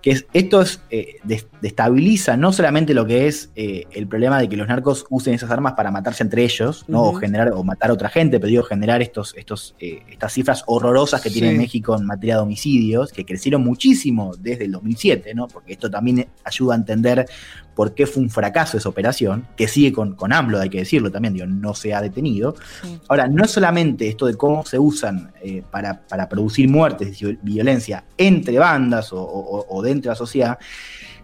[0.01, 4.39] Que es, esto es, eh, des- destabiliza no solamente lo que es eh, el problema
[4.39, 7.03] de que los narcos usen esas armas para matarse entre ellos, ¿no?
[7.03, 11.21] O generar, o matar a otra gente, pero digo, generar estos, estos, estas cifras horrorosas
[11.21, 11.57] que tiene Sí.
[11.59, 15.47] México en materia de homicidios, que crecieron muchísimo desde el 2007, ¿no?
[15.47, 17.27] Porque esto también ayuda a entender
[17.75, 21.11] por qué fue un fracaso esa operación, que sigue con, con AMLO, hay que decirlo
[21.11, 22.55] también, digo, no se ha detenido.
[22.83, 22.99] Sí.
[23.07, 27.37] Ahora, no es solamente esto de cómo se usan eh, para, para producir muertes y
[27.41, 30.59] violencia entre bandas o, o- o dentro de la sociedad,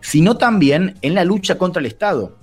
[0.02, 2.36] sino también en la lucha contra el Estado.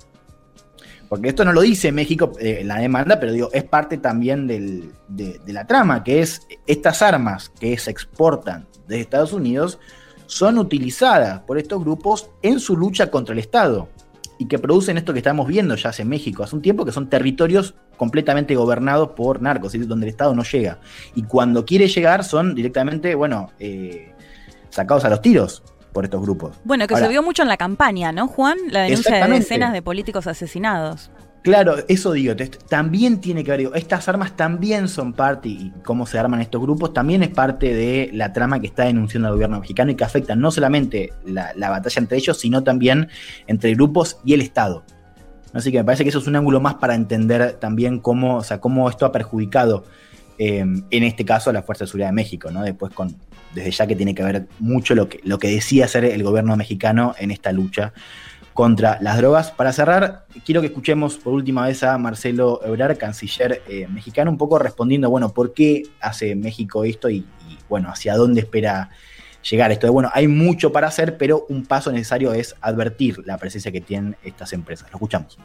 [1.09, 4.91] Porque esto no lo dice México eh, la demanda, pero digo, es parte también del-
[5.09, 9.79] de, de la trama, que es estas armas que se exportan desde Estados Unidos
[10.27, 13.89] son utilizadas por estos grupos en su lucha contra el Estado
[14.39, 17.09] y que producen esto que estamos viendo ya hace México hace un tiempo, que son
[17.09, 20.79] territorios completamente gobernados por narcos, donde el Estado no llega.
[21.15, 24.13] Y cuando quiere llegar son directamente, bueno, eh,
[24.71, 25.63] sacados a los tiros
[25.93, 26.57] por estos grupos.
[26.65, 28.59] Bueno, que Ahora, se vio mucho en la campaña, ¿no, Juan?
[28.71, 31.11] La denuncia de decenas de políticos asesinados.
[31.45, 32.35] Claro, eso digo,
[32.71, 36.95] también tiene que ver, estas armas también son parte, y cómo se arman estos grupos,
[36.95, 40.35] también es parte de la trama que está denunciando el gobierno mexicano y que afecta
[40.37, 43.09] no solamente la, la batalla entre ellos, sino también
[43.47, 44.85] entre grupos y el Estado.
[45.53, 48.43] Así que me parece que eso es un ángulo más para entender también cómo, o
[48.43, 49.85] sea, cómo esto ha perjudicado,
[50.39, 52.63] eh, en este caso, a la Fuerza de Seguridad de México, ¿no?
[52.63, 53.15] Después con,
[53.55, 56.57] desde ya que tiene que ver mucho lo que, lo que decía hacer el gobierno
[56.57, 57.93] mexicano en esta lucha
[58.55, 59.51] contra las drogas.
[59.51, 64.39] Para cerrar, quiero que escuchemos por última vez a Marcelo Ebrard, canciller eh, mexicano, un
[64.39, 68.91] poco respondiendo, bueno, ¿por qué hace México esto y, y, bueno, hacia dónde espera
[69.49, 69.93] llegar esto?
[69.93, 74.17] Bueno, hay mucho para hacer, pero un paso necesario es advertir la presencia que tienen
[74.23, 74.89] estas empresas.
[74.91, 75.37] Lo escuchamos.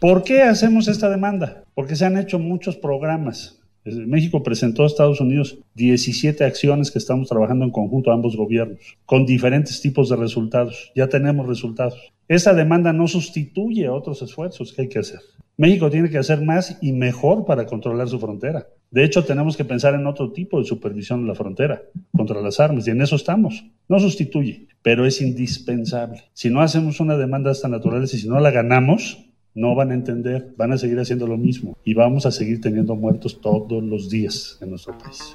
[0.00, 1.62] ¿Por qué hacemos esta demanda?
[1.74, 3.59] Porque se han hecho muchos programas.
[3.96, 9.26] México presentó a Estados Unidos 17 acciones que estamos trabajando en conjunto ambos gobiernos, con
[9.26, 10.92] diferentes tipos de resultados.
[10.94, 12.12] Ya tenemos resultados.
[12.28, 15.20] Esta demanda no sustituye a otros esfuerzos que hay que hacer.
[15.56, 18.66] México tiene que hacer más y mejor para controlar su frontera.
[18.90, 21.82] De hecho, tenemos que pensar en otro tipo de supervisión de la frontera
[22.16, 23.66] contra las armas y en eso estamos.
[23.86, 26.24] No sustituye, pero es indispensable.
[26.32, 29.90] Si no hacemos una demanda de esta naturaleza y si no la ganamos, no van
[29.90, 33.82] a entender, van a seguir haciendo lo mismo y vamos a seguir teniendo muertos todos
[33.82, 35.34] los días en nuestro país.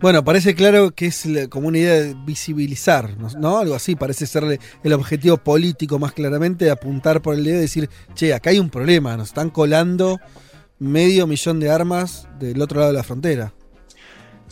[0.00, 3.58] Bueno, parece claro que es como una idea de visibilizar, ¿no?
[3.58, 7.90] Algo así, parece ser el objetivo político más claramente, apuntar por el dedo y decir,
[8.14, 10.20] che, acá hay un problema, nos están colando
[10.78, 13.52] medio millón de armas del otro lado de la frontera.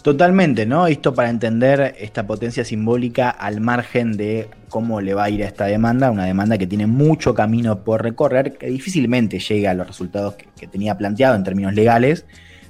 [0.06, 0.86] Totalmente, ¿no?
[0.86, 5.48] Esto para entender esta potencia simbólica al margen de cómo le va a ir a
[5.48, 9.84] esta demanda, una demanda que tiene mucho camino por recorrer, que difícilmente llega a los
[9.84, 12.24] resultados que, tenía planteado en términos legales,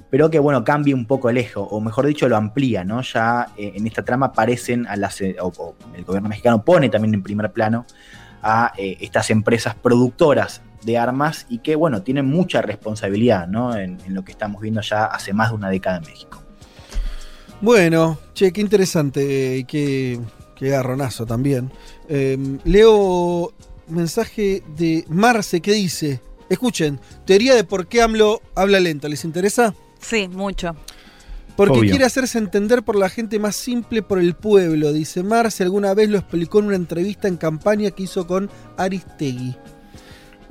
[0.09, 3.03] pero que, bueno, cambia un poco el eje, o mejor dicho, lo amplía, ¿no?
[3.03, 6.89] Ya eh, en esta trama aparecen a las, eh, o, o el gobierno mexicano pone
[6.89, 7.85] también en primer plano
[8.41, 13.77] a eh, estas empresas productoras de armas y que, bueno, tienen mucha responsabilidad, ¿no?
[13.77, 16.46] En, en lo que estamos viendo ya hace más de una década en México.
[17.61, 20.19] Bueno, che, qué interesante y qué,
[20.55, 21.71] qué garronazo también.
[22.07, 23.51] Eh, leo
[23.87, 29.73] mensaje de Marce que dice, escuchen, teoría de por qué AMLO habla lento, ¿les interesa?
[29.99, 30.75] Sí, mucho.
[31.55, 31.89] Porque Obvio.
[31.89, 35.63] quiere hacerse entender por la gente más simple, por el pueblo, dice Marce.
[35.63, 38.47] Alguna vez lo explicó en una entrevista en campaña que hizo con
[38.77, 39.55] Aristegui.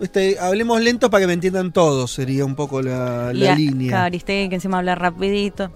[0.01, 3.55] Este, hablemos lento para que me entiendan todos, sería un poco la, la y a-
[3.55, 4.05] línea.
[4.05, 5.71] Aristegui, que encima habla rapidito.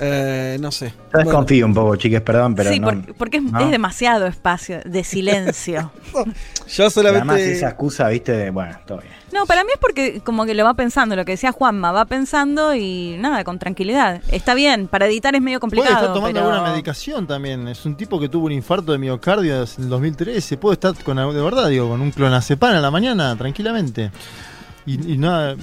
[0.00, 0.88] Eh, no sé.
[0.90, 2.86] Yo Bueno, desconfío un poco, chiques, perdón, pero sí, no.
[2.88, 3.58] porque, porque es, no.
[3.60, 5.90] es demasiado espacio de silencio.
[6.14, 7.52] yo Además, solamente.
[7.52, 9.12] esa excusa, viste, de, bueno, todo bien.
[9.32, 12.04] No, para mí es porque como que lo va pensando, lo que decía Juanma, va
[12.06, 14.22] pensando y nada, con tranquilidad.
[14.30, 15.96] Está bien, para editar es medio Puede complicado.
[16.00, 17.66] estar tomando pero- alguna medicación también.
[17.68, 20.56] Es un tipo que tuvo un infarto de miocardio en el 2013.
[20.56, 24.10] Puede estar con de verdad, digo, con un clonazepam a la mañana, tranquilamente.
[24.86, 25.56] Y, y nada.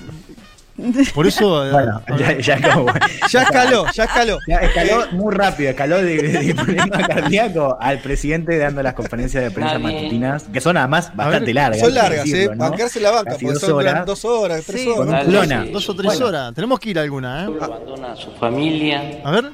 [1.14, 1.66] Por eso.
[1.68, 2.92] eh, Bueno, ya, ya como-
[3.32, 4.38] Ya escaló, ya escaló.
[4.48, 9.52] Ya escaló muy rápido, escaló de, de problema cardíaco al presidente dando las conferencias de
[9.52, 11.80] prensa matutinas, que son además bastante largas.
[11.80, 12.56] Son largas, decirlo, ¿eh?
[12.58, 12.70] ¿no?
[12.70, 14.06] Bancarse la banca, Casi porque dos son horas.
[14.06, 14.90] dos horas, tres Sí.
[14.90, 15.28] horas.
[15.72, 16.26] Dos o tres Bueno.
[16.28, 16.54] horas.
[16.54, 17.50] Tenemos que ir a alguna, ¿eh?
[17.62, 19.52] abandona a su familia A ver.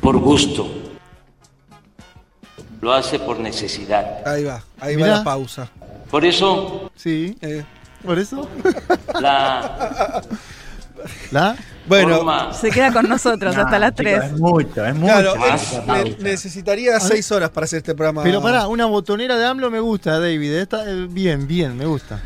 [0.00, 0.68] por gusto.
[2.80, 4.26] Lo hace por necesidad.
[4.26, 5.10] Ahí va, ahí Mirá.
[5.10, 5.68] va la pausa.
[6.10, 7.36] Por eso Sí.
[7.42, 7.62] Eh,
[8.04, 8.48] Por eso.
[9.20, 10.22] la
[11.30, 11.56] ¿La?
[11.86, 14.24] bueno, forma Se queda con nosotros No, hasta las chicos, 3.
[14.24, 15.12] Es mucho, es mucho.
[15.12, 18.22] claro, eh, ne- necesitaría seis horas para hacer este programa.
[18.22, 20.52] Pero pará, una botonera de AMLO me gusta, David.
[20.52, 22.20] Esta, eh, bien, bien, me gusta.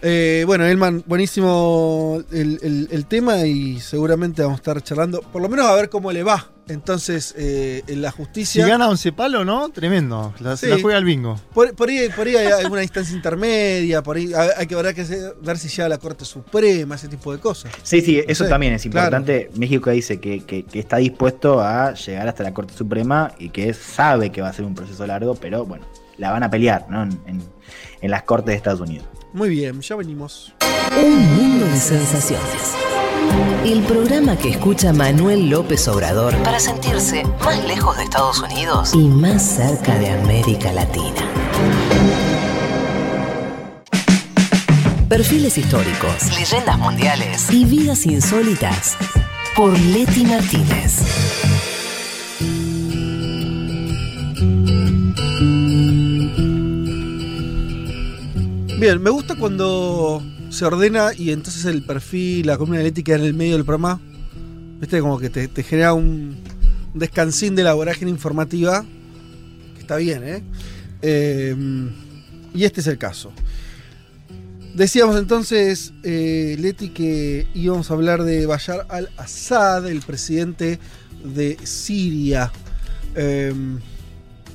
[0.00, 5.42] Eh, bueno, Elman, buenísimo el, el- el tema y seguramente vamos a estar charlando, por
[5.42, 6.50] lo menos a ver cómo le va.
[6.68, 8.66] Entonces, eh, en la Si justicia.
[8.66, 9.70] gana once palos, ¿no?
[9.70, 10.34] Tremendo.
[10.40, 10.66] La, Sí.
[10.66, 11.40] la juega al bingo.
[11.54, 15.02] Por, por ahí, por ahí hay alguna instancia intermedia, por ahí hay, que, habrá que
[15.42, 17.72] ver si llega a la Corte Suprema, ese tipo de cosas.
[17.82, 19.06] Sí, sí, eso sé, también es claro.
[19.06, 19.50] importante.
[19.56, 23.72] México dice que, que- que está dispuesto a llegar hasta la Corte Suprema y que
[23.72, 25.86] sabe que va a ser un proceso largo, pero bueno,
[26.18, 27.02] la van a pelear, ¿no?
[27.02, 27.42] En, en-
[28.02, 29.06] en las Cortes de Estados Unidos.
[29.32, 30.54] Muy bien, ya venimos.
[30.96, 32.74] Un mundo de sensaciones.
[33.64, 39.06] El programa que escucha Manuel López Obrador para sentirse más lejos de Estados Unidos y
[39.06, 41.28] más cerca de América Latina.
[45.10, 48.96] Perfiles históricos, leyendas mundiales y vidas insólitas
[49.54, 51.77] por Leti Martínez.
[58.78, 63.34] Bien, me gusta cuando se ordena y entonces el perfil, la columna analítica en el
[63.34, 64.00] medio del programa,
[64.78, 66.36] viste, como que te, genera un,
[66.94, 68.84] descansín de la vorágine informativa,
[69.74, 70.42] que está bien, ¿eh?
[71.02, 71.56] Eh,
[72.54, 73.32] Y este es el caso.
[74.74, 80.78] Decíamos entonces, eh, Leti, que íbamos a hablar de Bashar al-Assad, el presidente
[81.24, 82.52] de Siria.
[83.16, 83.52] Eh,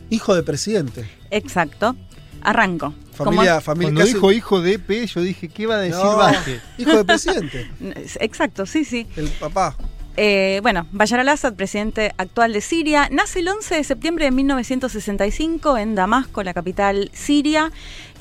[0.10, 1.10] hijo de presidente.
[1.30, 1.98] Exacto.
[2.42, 2.94] Arranco.
[3.16, 6.18] Familia, familia Cuando casi- dijo hijo de P, yo dije, ¿qué va a decir No,
[6.18, 6.62] Vázquez?
[6.78, 7.70] hijo de presidente.
[8.20, 9.08] Exacto, sí, sí.
[9.16, 9.76] El papá.
[10.16, 15.78] Eh, bueno, Bashar al-Assad, presidente actual de Siria, nace el 11 de septiembre de 1965
[15.78, 17.72] en Damasco, la capital siria.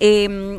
[0.01, 0.57] Eh,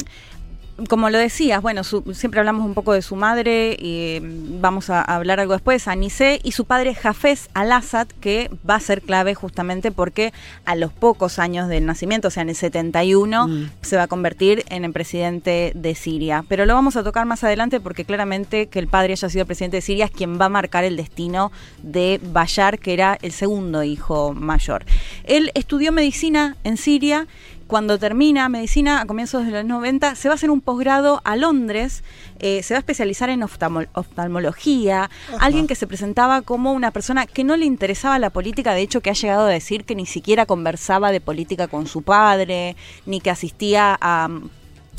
[0.89, 4.89] como lo decías, bueno, su- siempre hablamos un poco de su madre y mm, vamos
[4.89, 9.35] a hablar algo después, Anise, y su padre Hafez al-Assad, que va a ser clave
[9.35, 10.33] justamente porque
[10.65, 13.69] a los pocos años del nacimiento, o sea, en el 71, Mm.
[13.81, 16.43] se va a convertir en el presidente de Siria.
[16.47, 19.77] Pero lo vamos a tocar más adelante porque claramente que el padre haya sido presidente
[19.77, 21.51] de Siria es quien va a marcar el destino
[21.83, 24.85] de Bayar, que era el segundo hijo mayor.
[25.23, 27.27] Él estudió medicina en Siria.
[27.73, 31.35] Cuando termina medicina a comienzos de los 90, se va a hacer un posgrado a
[31.35, 32.03] Londres,
[32.37, 35.09] eh, se va a especializar en oftalmo- oftalmología,
[35.39, 39.01] alguien que se presentaba como una persona que no le interesaba la política, de hecho
[39.01, 42.75] que ha llegado a decir que ni siquiera conversaba de política con su padre,
[43.07, 44.29] ni que asistía a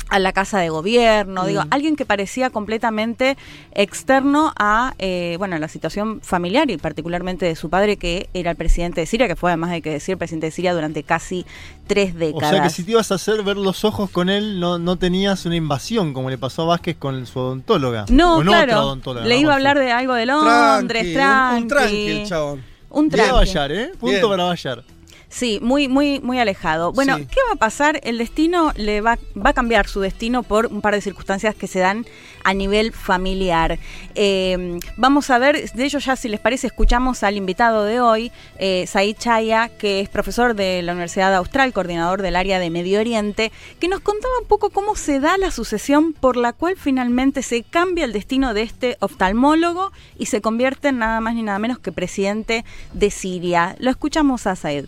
[0.09, 1.67] a la casa de gobierno, digo, Mm.
[1.71, 3.37] alguien que parecía completamente
[3.73, 8.57] externo a eh, bueno la situación familiar y particularmente de su padre que era el
[8.57, 11.45] presidente de Siria, que fue además hay que decir presidente de Siria durante casi
[11.87, 12.49] tres O décadas.
[12.51, 15.45] sea que si te ibas a hacer ver los ojos con él, no, no tenías
[15.45, 18.05] una invasión, como le pasó a Vázquez con su odontóloga.
[18.09, 21.63] no, Con otra claro, odontóloga, le iba a hablar de algo de Londres, Tranqui, un-
[21.63, 22.63] un tranqui, tranqui el chabón.
[22.91, 23.31] un Bien tranqui.
[23.35, 23.87] Bayar, ¿eh?
[23.99, 24.29] Punto Bien.
[24.29, 24.83] para Bayar.
[25.29, 26.91] Sí, muy, muy, muy alejado.
[26.91, 27.27] Bueno, Sí.
[27.29, 27.99] ¿qué va a pasar?
[28.03, 31.67] El destino le va, va a cambiar su destino por un par de circunstancias que
[31.67, 32.05] se dan
[32.43, 33.79] a nivel familiar.
[34.13, 38.31] Eh, vamos a ver, de hecho ya si les parece, escuchamos al invitado de hoy,
[38.59, 42.99] eh, Said Chaya, que es profesor de la Universidad Austral, coordinador del área de Medio
[42.99, 47.41] Oriente, que nos contaba un poco cómo se da la sucesión por la cual finalmente
[47.41, 51.59] se cambia el destino de este oftalmólogo y se convierte en nada más ni nada
[51.59, 53.75] menos que presidente de Siria.
[53.79, 54.85] Lo escuchamos a Said.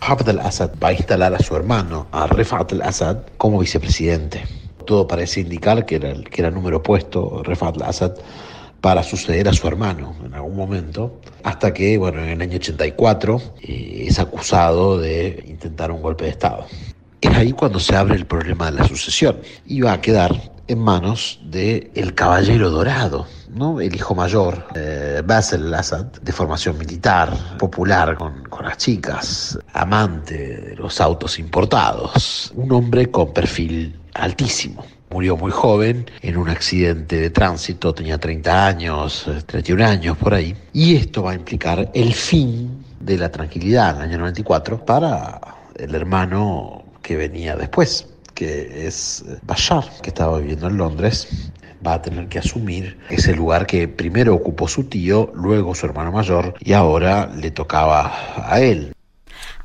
[0.00, 4.44] Hafez al-Assad va a instalar a su hermano, a Refat al-Assad, como vicepresidente.
[4.84, 8.12] Todo parece indicar que era el que era el número opuesto, Refat al-Assad,
[8.80, 13.42] para suceder a su hermano en algún momento, hasta que, bueno, en el año 84
[13.62, 16.66] eh, es acusado de intentar un golpe de Estado.
[17.20, 20.78] Es ahí cuando se abre el problema de la sucesión y va a quedar en
[20.78, 23.80] manos de el caballero dorado, ¿no?
[23.80, 30.36] El hijo mayor, eh, Basel al-Assad, de formación militar, popular con, con las chicas, amante
[30.36, 34.84] de los autos importados, un hombre con perfil altísimo.
[35.10, 40.34] Murió muy joven en un accidente de tránsito, tenía 30 años, eh, 31 años por
[40.34, 44.84] ahí, y esto va a implicar el fin de la tranquilidad en el año 94
[44.84, 45.40] para
[45.76, 51.52] el hermano que venía después, que es eh, Bashar, que estaba viviendo en Londres,
[51.84, 56.12] va a tener que asumir ese lugar que primero ocupó su tío, luego su hermano
[56.12, 58.95] mayor y ahora le tocaba a él.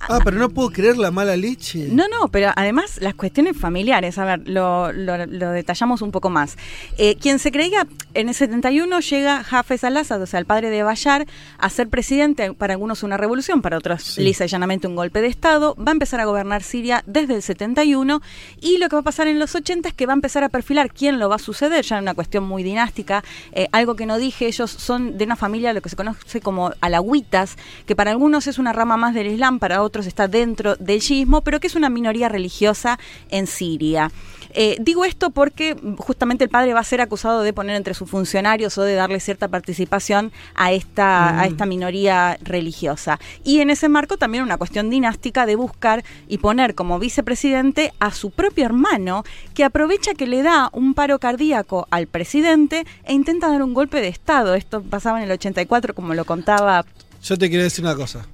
[0.10, 1.88] Ah, pero no puedo creer la mala leche.
[1.90, 6.30] No, no, pero además las cuestiones familiares, a ver, lo, lo- lo detallamos un poco
[6.30, 6.57] más.
[6.98, 10.84] Eh, quien se creía, en el 71 llega Hafez al-Assad, o sea, el padre de
[10.84, 15.22] Bayar, a ser presidente, para algunos una revolución, para otros lisa y llanamente un golpe
[15.22, 18.22] de Estado, va a empezar a gobernar Siria desde el 71
[18.60, 20.49] y lo que va a pasar en los 80 es que va a empezar a
[20.49, 24.06] perfilar quién lo va a suceder, ya en una cuestión muy dinástica, eh, algo que
[24.06, 27.56] no dije, ellos son de una familia, lo que se conoce como alawitas,
[27.86, 31.41] que para algunos es una rama más del Islam, para otros está dentro del shiismo,
[31.41, 32.99] pero que es una minoría religiosa
[33.30, 34.11] en Siria.
[34.53, 38.09] Eh, digo esto porque justamente el padre va a ser acusado de poner entre sus
[38.09, 43.19] funcionarios o de darle cierta participación a esta, a esta minoría religiosa.
[43.43, 48.11] Y en ese marco también una cuestión dinástica de buscar y poner como vicepresidente a
[48.11, 49.23] su propio hermano,
[49.53, 54.01] que aprovecha que le da un paro cardíaco al presidente e intenta dar un golpe
[54.01, 54.55] de Estado.
[54.55, 56.85] Esto pasaba en el 84, como lo contaba.
[57.23, 58.26] Yo te quiero decir una cosa.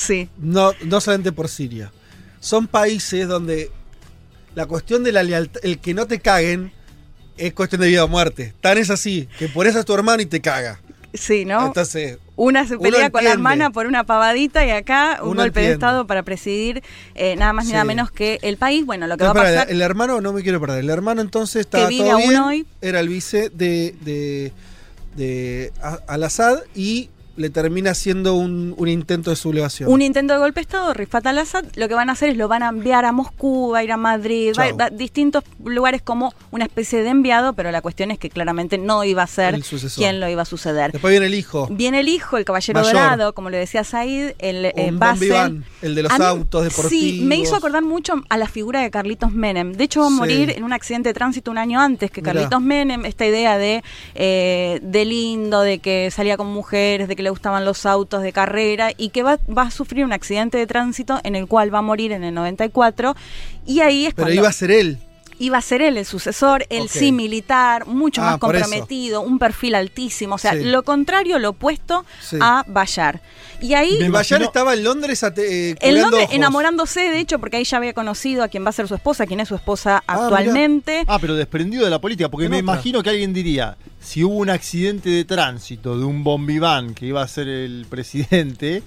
[0.00, 0.30] Sí.
[0.38, 1.92] No, no solamente por Siria.
[2.40, 3.70] Son países donde
[4.54, 6.72] la cuestión de la lealtad, el que no te caguen,
[7.36, 8.54] es cuestión de vida o muerte.
[8.62, 10.80] Tan es así, que por eso es tu hermano y te caga.
[11.12, 11.66] Sí, ¿no?
[11.66, 15.60] Entonces, Una se pelea con la hermana por una pavadita y acá un Uno golpe
[15.60, 15.72] de.
[15.72, 16.82] Estado para presidir
[17.14, 18.86] eh, nada más ni nada menos que el país.
[18.86, 19.70] Bueno, lo que No, va a pasar...
[19.70, 20.78] el hermano, no me quiero perder.
[20.78, 22.66] El hermano entonces estaba vive todo aún bien, hoy.
[22.80, 24.52] Era el vice de, de,
[25.16, 25.72] de
[26.06, 29.90] Al-Assad y le termina haciendo un, un intento de sublevación.
[29.90, 32.48] Un intento de golpe de Estado, Rifat al-Assad, lo que van a hacer es lo
[32.48, 34.76] van a enviar a Moscú, va a ir a Madrid, va, Chau.
[34.76, 38.78] va a distintos lugares como una especie de enviado, pero la cuestión es que claramente
[38.78, 39.60] no iba a ser
[39.96, 40.92] quien lo iba a suceder.
[40.92, 41.66] Después viene el hijo.
[41.70, 42.92] Viene el hijo, el caballero Mayor.
[42.94, 45.64] dorado, como le decía Said, el eh, Basel.
[45.82, 46.90] el de los mí- autos deportivos.
[46.90, 49.72] Sí, me hizo acordar mucho a la figura de Carlitos Menem.
[49.72, 50.16] De hecho, va a Sí.
[50.16, 52.34] morir en un accidente de tránsito un año antes que Mirá.
[52.34, 53.04] Carlitos Menem.
[53.06, 53.82] Esta idea de,
[54.14, 58.32] eh, de lindo, de que salía con mujeres, de que le gustaban los autos de
[58.32, 61.78] carrera y que va, va a sufrir un accidente de tránsito en el cual va
[61.78, 63.16] a morir en el 94.
[63.66, 64.98] Y ahí es Pero cuando iba a ser él.
[65.40, 66.88] Iba a ser él el sucesor, él Ok.
[66.90, 70.64] sí militar, mucho Ah, más comprometido, un perfil altísimo, o sea, Sí.
[70.64, 72.36] lo contrario, lo opuesto Sí.
[72.40, 73.20] a Bayar.
[73.60, 76.34] Y ahí Y Bayar estaba en Londres ate- eh, nombre ojos.
[76.34, 79.26] enamorándose, de hecho, porque ahí ya había conocido a quien va a ser su esposa,
[79.26, 81.04] quien es su esposa Ah, actualmente.
[81.08, 82.74] Ah, pero desprendido de la política, porque En me otra.
[82.74, 87.22] imagino que alguien diría, si hubo un accidente de tránsito de un bombiván que iba
[87.22, 88.82] a ser el presidente,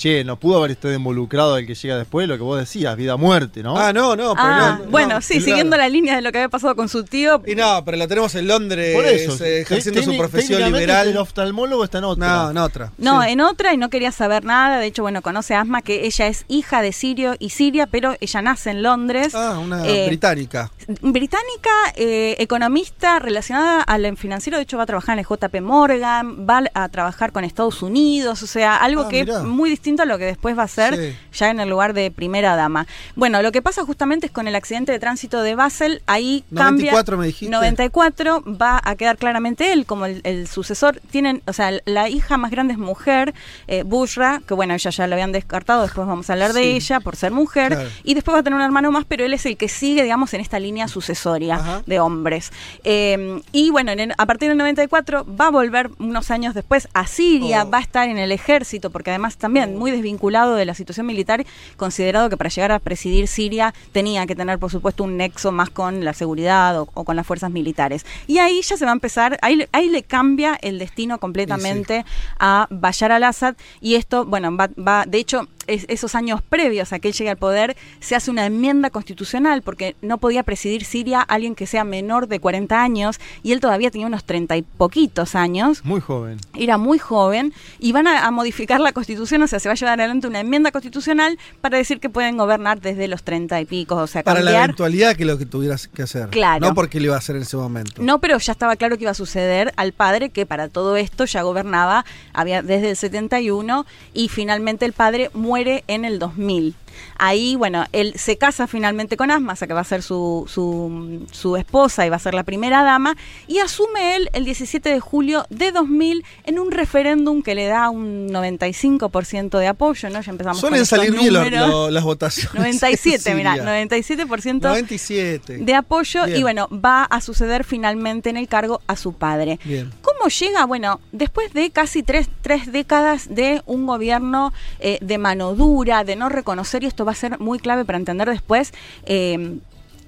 [0.00, 3.14] che, no pudo haber estado involucrado el que llega después, lo que vos decías, vida
[3.14, 3.76] o muerte, ¿no?
[3.76, 5.44] Ah, no, no, pero Ah, no, no, bueno, sí, claro.
[5.44, 7.42] siguiendo la línea de lo que había pasado con su tío.
[7.46, 11.08] Y no, pero lo tenemos en Londres Por eso, eh, ejerciendo su profesión liberal.
[11.08, 12.26] El oftalmólogo está en otra.
[12.26, 12.92] No, en otra.
[12.98, 13.28] No, Sí.
[13.30, 14.78] en otra y no quería saber nada.
[14.78, 18.14] De hecho, bueno, conoce a Asma, que ella es hija de Sirio y Siria, pero
[18.20, 19.34] ella nace en Londres.
[19.34, 20.70] Ah, una Eh, británica.
[21.02, 26.46] británica, eh, economista relacionada al financiero, de hecho va a trabajar en el JP Morgan,
[26.48, 29.38] va a trabajar con Estados Unidos, o sea, algo Ah, que mirá.
[29.38, 31.16] es muy distinto a lo que después va a ser Sí.
[31.32, 32.86] ya en el lugar de primera dama.
[33.16, 37.04] Bueno, lo que pasa justamente es con el accidente de tránsito de Basel, ahí 94
[37.04, 37.16] cambia.
[37.20, 37.50] me dijiste.
[37.50, 41.00] 94 va a quedar claramente él como el, el sucesor.
[41.10, 43.34] Tienen, o sea, la hija más grande es mujer,
[43.66, 47.00] eh, Bushra, que bueno, ella ya lo habían descartado, después vamos a hablar de ella
[47.00, 47.88] por ser mujer, Claro.
[48.04, 50.32] y después va a tener un hermano más, pero él es el que sigue, digamos,
[50.34, 52.52] en esta línea sucesoria de hombres.
[52.84, 57.06] Eh, y bueno, en a partir del 94 va a volver unos años después a
[57.06, 57.70] Siria, Oh.
[57.70, 61.44] va a estar en el ejército, porque además también muy desvinculado de la situación militar,
[61.76, 65.70] considerado que para llegar a presidir Siria tenía que tener, por supuesto, un nexo más
[65.70, 68.04] con la seguridad o, o con las fuerzas militares.
[68.26, 72.04] Y ahí ya se va a empezar, ahí, le- ahí le cambia el destino completamente
[72.38, 76.98] a Bashar al-Assad, y esto, bueno, va, va de hecho, es- esos años previos a
[76.98, 81.20] que él llegue al poder, se hace una enmienda constitucional porque no podía presidir Siria
[81.20, 85.34] alguien que sea menor de 40 años y él todavía tenía unos 30 y poquitos
[85.34, 85.84] años.
[85.84, 86.38] Muy joven.
[86.56, 89.76] Era muy joven y van a, a modificar la constitución, o sea, se va a
[89.76, 93.96] llevar adelante una enmienda constitucional para decir que pueden gobernar desde los 30 y pico,
[93.96, 96.28] o sea, Para la eventualidad que lo que tuvieras que hacer.
[96.30, 96.66] Claro.
[96.66, 98.02] No porque lo iba a hacer en ese momento.
[98.02, 101.24] No, pero ya estaba claro que iba a suceder al padre que para todo esto
[101.26, 106.74] ya gobernaba había desde el 71 y finalmente el padre muere muere en el 2000.
[107.18, 110.44] Ahí, bueno, él se casa finalmente con Asma, o sea que va a ser su,
[110.48, 113.16] su, su, esposa y va a ser la primera dama,
[113.46, 117.90] y asume él el 17 de julio de 2000 en un referéndum que le da
[117.90, 120.20] un 95% de apoyo, ¿no?
[120.20, 122.54] Ya empezamos Suelen con salir bien lo, lo, las votaciones.
[122.54, 126.38] 97, mira, 97%, 97 de apoyo, Bien.
[126.38, 129.58] y bueno, va a suceder finalmente en el cargo a su padre.
[129.64, 129.90] Bien.
[130.20, 130.66] ¿Cómo llega?
[130.66, 136.14] Bueno, después de casi tres, tres décadas de un gobierno eh, de mano dura, de
[136.14, 138.74] no reconocer, y esto va a ser muy clave para entender después,
[139.06, 139.60] eh,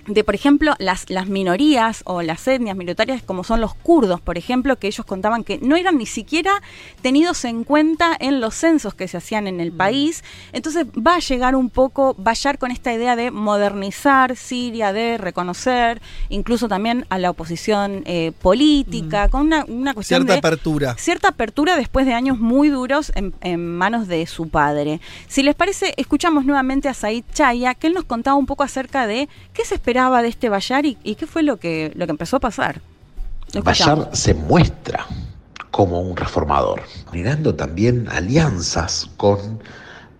[0.06, 4.36] de, por ejemplo, las, las minorías o las etnias minoritarias como son los kurdos, por
[4.36, 6.62] ejemplo, que ellos contaban que no eran ni siquiera
[7.02, 10.24] tenidos en cuenta en los censos que se hacían en el país.
[10.52, 14.92] Entonces va a llegar un poco, va a llegar con esta idea de modernizar Siria,
[14.92, 20.38] de reconocer incluso también a la oposición eh, política, con una, una cuestión Cierta de
[20.38, 20.94] apertura.
[20.98, 25.00] cierta apertura después de años muy duros en, en manos de su padre.
[25.28, 29.06] Si les parece, escuchamos nuevamente a Said Chaya, que él nos contaba un poco acerca
[29.06, 32.38] de qué se esperaba de este Bayar y, qué fue lo que, lo que empezó
[32.38, 32.80] a pasar.
[33.62, 35.04] Bashar se muestra
[35.70, 39.62] como un reformador, generando también alianzas con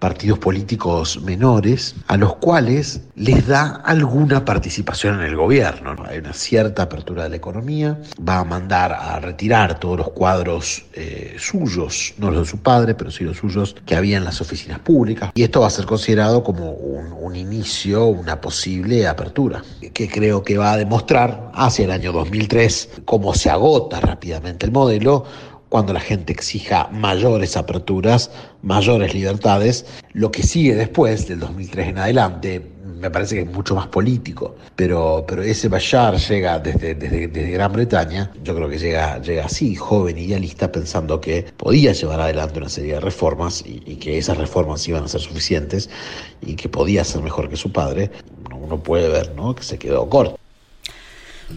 [0.03, 5.95] partidos políticos menores a los cuales les da alguna participación en el gobierno.
[5.95, 6.05] ¿no?
[6.05, 7.97] Hay una cierta apertura de la economía,
[8.29, 12.97] va a mandar a retirar todos los cuadros eh, suyos, no los de su padre,
[12.97, 15.31] pero sí los suyos que había en las oficinas públicas.
[15.37, 19.63] Y esto va a ser considerado como un, un inicio, una posible apertura,
[19.95, 24.73] que creo que va a demostrar hacia el año 2003 cómo se agota rápidamente el
[24.73, 25.27] modelo
[25.73, 28.31] cuando la gente exija mayores aperturas,
[28.61, 29.87] mayores libertades.
[30.13, 32.61] Lo que sigue después, del 2003 en adelante,
[33.01, 37.51] me parece que es mucho más político, pero, pero ese Bashar llega desde, desde, desde
[37.53, 42.59] Gran Bretaña, yo creo que llega, llega así, joven idealista, pensando que podía llevar adelante
[42.59, 45.89] una serie de reformas y, y que esas reformas iban a ser suficientes
[46.43, 48.11] y que podía ser mejor que su padre.
[48.55, 49.55] Uno puede ver ¿no?
[49.55, 50.42] que se quedó corto.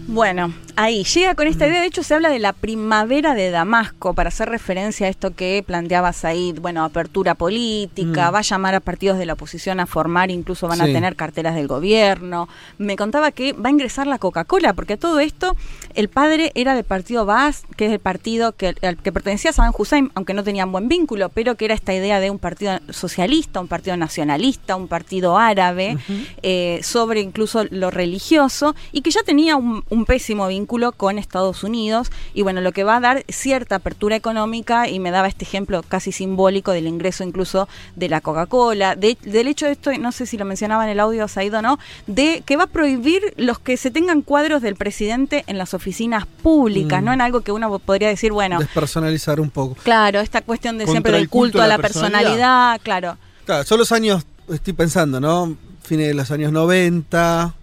[0.08, 1.82] Bueno, ahí llega con esta idea.
[1.82, 5.64] De hecho, se habla de la primavera de Damasco para hacer referencia a esto que
[5.66, 6.60] planteaba Said.
[6.60, 8.34] Bueno, apertura política, Mm.
[8.34, 11.56] va a llamar a partidos de la oposición a formar, incluso van a tener carteras
[11.56, 12.48] del gobierno.
[12.78, 15.56] Me contaba que va a ingresar la Coca-Cola, porque todo esto,
[15.96, 19.54] el padre era del partido Baas, que es el partido que, al que pertenecía a
[19.54, 22.80] Saddam Hussein, aunque no tenían buen vínculo, pero que era esta idea de un partido
[22.90, 25.98] socialista, un partido nacionalista, un partido árabe,
[26.44, 31.64] eh, sobre incluso lo religioso, y que ya tenía un, un pésimo vínculo con Estados
[31.64, 35.46] Unidos, y bueno, lo que va a dar cierta apertura económica, y me daba este
[35.46, 40.12] ejemplo casi simbólico del ingreso incluso de la Coca-Cola, de- del hecho de esto, no
[40.12, 43.22] sé si lo mencionaba en el audio Said o no, de que va a prohibir
[43.38, 47.06] los que se tengan cuadros del presidente en las oficinas públicas, Mm.
[47.06, 49.76] no en algo que uno podría decir, bueno, Despersonalizar un poco.
[49.84, 53.18] claro, esta cuestión de Contra siempre el del culto, culto a la la personalidad, claro.
[53.46, 55.56] Claro, son los años, estoy pensando, ¿no?
[55.84, 57.54] Fines de los años 90,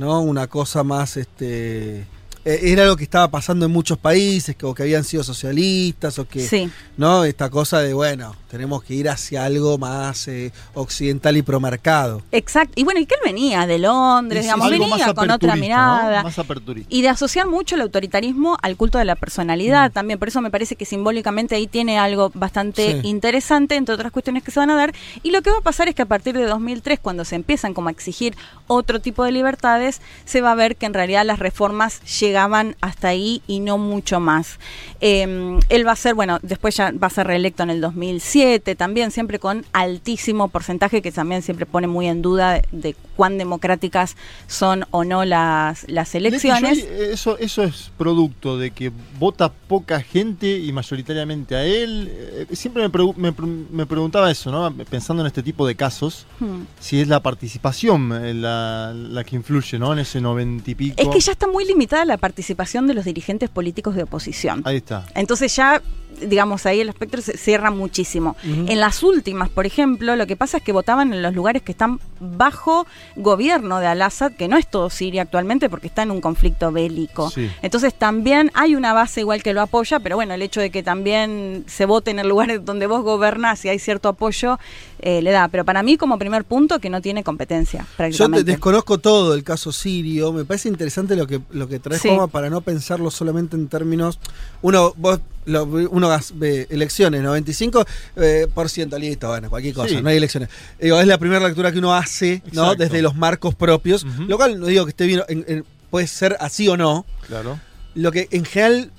[0.00, 0.20] ¿no?
[0.22, 2.00] Una cosa más, este...
[2.00, 2.06] eh,
[2.44, 6.26] Era lo que estaba pasando en muchos países, que, o que habían sido socialistas, o
[6.26, 6.70] que, Sí.
[6.96, 7.24] ¿no?
[7.24, 12.22] Esta cosa de, bueno, tenemos que ir hacia algo más eh, occidental y promarcado.
[12.32, 12.72] Exacto.
[12.76, 16.18] Y bueno, y que él venía de Londres, sí, digamos, venía con otra mirada.
[16.18, 16.24] ¿no?
[16.24, 16.88] Más aperturista.
[16.92, 20.18] Y de asociar mucho el autoritarismo al culto de la personalidad también.
[20.18, 23.08] Por eso me parece que simbólicamente ahí tiene algo bastante Sí.
[23.08, 24.92] interesante, entre otras cuestiones que se van a dar.
[25.22, 27.74] Y lo que va a pasar es que a partir de 2003, cuando se empiezan
[27.74, 28.36] como a exigir
[28.66, 33.08] otro tipo de libertades, se va a ver que en realidad las reformas llegaban hasta
[33.08, 34.58] ahí y no mucho más.
[35.00, 38.39] Eh, él va a ser, bueno, después ya va a ser reelecto en el 2007,
[38.78, 43.38] también siempre con altísimo porcentaje, que también siempre pone muy en duda de, de cuán
[43.38, 46.78] democráticas son o no las, las elecciones.
[46.78, 52.08] Yo, eh, eso, eso es producto de que vota poca gente y mayoritariamente a él.
[52.10, 54.72] Eh, Siempre me, pregu- me pre- me preguntaba eso, ¿no?
[54.86, 56.62] Pensando en este tipo de casos, Hmm.
[56.80, 59.92] si es la participación eh, la, la que influye, ¿no?
[59.92, 60.94] En ese noventa y pico.
[60.96, 64.62] Es que ya está muy limitada la participación de los dirigentes políticos de oposición.
[64.64, 65.06] Ahí está.
[65.14, 65.82] Entonces ya,
[66.20, 68.36] digamos, ahí el espectro se cierra muchísimo.
[68.44, 71.72] En las últimas, por ejemplo, lo que pasa es que votaban en los lugares que
[71.72, 72.86] están bajo
[73.16, 77.30] gobierno de Al-Assad, que no es todo Siria actualmente porque está en un conflicto bélico.
[77.30, 77.50] Sí.
[77.62, 80.82] Entonces también hay una base igual que lo apoya, pero bueno, el hecho de que
[80.82, 84.58] también se vote en el lugar donde vos gobernás y hay cierto apoyo,
[85.02, 85.48] eh, le da.
[85.48, 88.44] Pero para mí como primer punto que no tiene competencia Yo te- prácticamente.
[88.52, 90.32] desconozco todo el caso sirio.
[90.32, 92.08] Me parece interesante lo que, lo que traes, Sí.
[92.08, 94.18] Juanma, para no pensarlo solamente en términos.
[94.62, 97.86] Uno, vos, lo- uno gas- ve elecciones, 95%,
[98.16, 100.02] eh, por ciento, listo, bueno, cualquier cosa, Sí.
[100.02, 100.48] no hay elecciones.
[100.80, 102.74] Digo, es la primera lectura que uno hace, ¿no?
[102.74, 104.04] Desde los marcos propios.
[104.26, 107.04] Lo cual no digo que esté bien, en- en- puede ser así o no.
[107.26, 107.58] Claro.
[107.94, 108.92] Lo que en general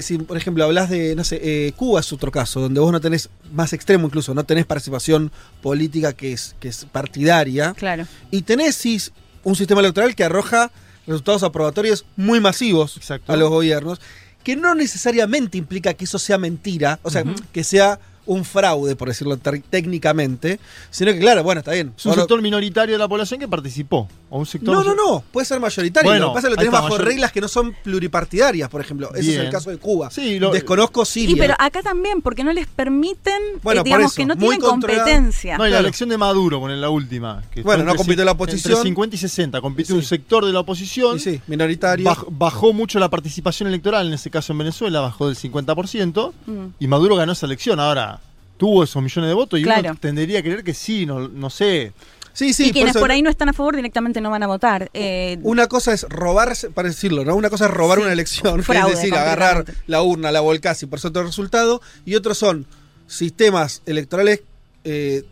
[0.00, 3.00] si por ejemplo hablas de, no sé, eh, Cuba es otro caso, donde vos no
[3.00, 5.30] tenés, más extremo incluso, no tenés participación
[5.62, 7.74] política que es, que es partidaria.
[7.74, 8.06] Claro.
[8.30, 9.00] Y tenés sí,
[9.44, 10.70] un sistema electoral que arroja
[11.06, 14.00] resultados aprobatorios muy masivos a los gobiernos,
[14.44, 19.08] que no necesariamente implica que eso sea mentira, o sea, que sea un fraude, por
[19.08, 20.60] decirlo técnicamente,
[20.90, 21.94] sino que, claro, bueno, está bien.
[21.96, 24.06] Es un sector minoritario de la población que participó.
[24.30, 26.14] O un sector no, no, no, puede ser mayoritario.
[26.16, 29.10] lo que pasa es que lo tenés bajo reglas que no son pluripartidarias, por ejemplo.
[29.14, 30.10] Ese es el caso de Cuba.
[30.10, 31.34] Sí, lo, Desconozco Siria.
[31.34, 35.56] Y pero acá también, porque no les permiten, eh, digamos, que no tienen competencia.
[35.56, 37.42] No, y la elección de Maduro, con la última.
[37.50, 38.72] Que bueno, no compitió la oposición.
[38.72, 41.18] Entre 50 y 60, compitió un sector de la oposición.
[41.18, 42.08] Sí, minoritario.
[42.30, 46.66] bajó mucho la participación electoral, en ese caso en Venezuela, bajó del 50%, mm.
[46.78, 47.80] y Maduro ganó esa elección.
[47.80, 48.20] Ahora,
[48.58, 51.92] tuvo esos millones de votos y uno tendería a creer que sí, no, no sé.
[52.38, 54.90] Sí, sí, y quienes por, ahí no están a favor directamente no van a votar.
[54.94, 57.34] Eh, una cosa es robar, para decirlo, ¿no?
[57.34, 61.00] Una cosa es robar una elección, es decir, agarrar la urna, la volcás y por
[61.00, 62.64] eso el resultado, y otros son
[63.08, 64.42] sistemas electorales
[64.84, 65.24] eh,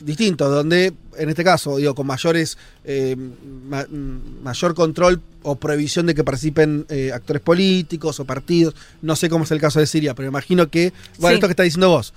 [0.00, 3.14] distintos, donde, en este caso, digo, con mayores, eh,
[4.42, 9.52] mayor control o prohibición de que participen actores políticos o partidos, no sé cómo es
[9.52, 12.12] el caso de Siria, pero imagino que, bueno, esto que está diciendo vos,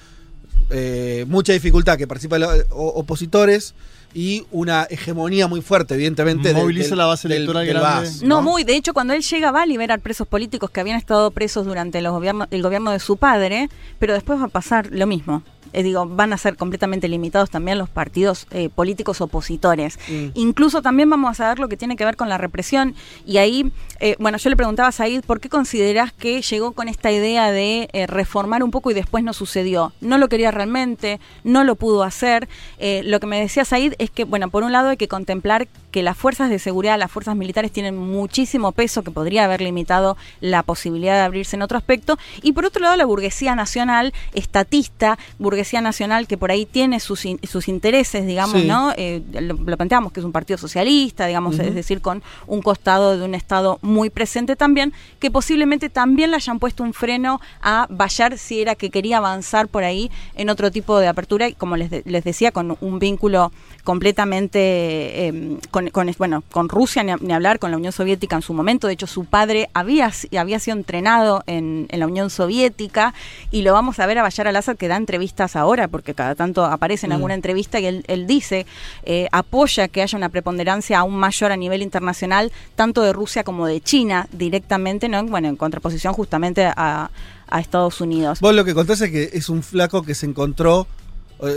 [0.72, 3.76] eh, mucha dificultad que participan los opositores
[4.15, 6.53] y una hegemonía muy fuerte, evidentemente.
[6.53, 8.09] Moviliza la base electoral grande.
[8.23, 8.41] ¿no?
[8.41, 8.63] muy.
[8.63, 12.01] De hecho, cuando él llega va a liberar presos políticos que habían estado presos durante
[12.01, 13.69] los gobierno, el gobierno de su padre,
[13.99, 15.43] pero después va a pasar lo mismo.
[15.73, 19.99] Eh, digo, van a ser completamente limitados también los partidos eh, políticos opositores.
[20.07, 20.27] Mm.
[20.35, 22.95] Incluso también vamos a saber lo que tiene que ver con la represión.
[23.25, 26.87] Y ahí, eh, bueno, yo le preguntaba a Said, ¿por qué consideras que llegó con
[26.87, 29.93] esta idea de reformar un poco y después no sucedió?
[30.01, 32.47] No lo quería realmente, no lo pudo hacer.
[32.79, 36.03] lo que me decía Said es que, bueno, por un lado hay que contemplar que
[36.03, 40.61] las fuerzas de seguridad, las fuerzas militares tienen muchísimo peso que podría haber limitado la
[40.61, 42.19] posibilidad de abrirse en otro aspecto.
[42.41, 47.26] Y por otro lado, la burguesía nacional, estatista, burguesía nacional que por ahí tiene sus,
[47.43, 48.91] sus intereses, digamos, ¿no?
[48.97, 53.23] Eh, lo, planteamos que es un partido socialista, digamos, es decir, con un costado de
[53.23, 54.91] un Estado muy presente también,
[55.22, 59.69] que posiblemente también le hayan puesto un freno a Bayar si era que quería avanzar
[59.69, 63.53] por ahí en otro tipo de apertura y como les, les decía, con un vínculo
[63.85, 65.85] completamente em, con,
[66.18, 68.88] bueno, con Rusia ni, hablar, con la Unión Soviética en su momento.
[68.88, 73.14] De hecho, su padre había, había sido entrenado en, la Unión Soviética
[73.52, 76.66] y lo vamos a ver a Bayar al-Assad que da entrevistas ahora, porque cada tanto
[76.66, 77.14] aparece en mm.
[77.14, 78.66] alguna entrevista y él, dice,
[79.03, 83.66] eh, apoya que haya una preponderancia aún mayor a nivel internacional, tanto de Rusia como
[83.68, 85.24] de China directamente, ¿no?
[85.26, 87.10] bueno, en contraposición justamente a,
[87.48, 88.40] a Estados Unidos.
[88.40, 90.88] Vos lo que contás es que es un flaco que se encontró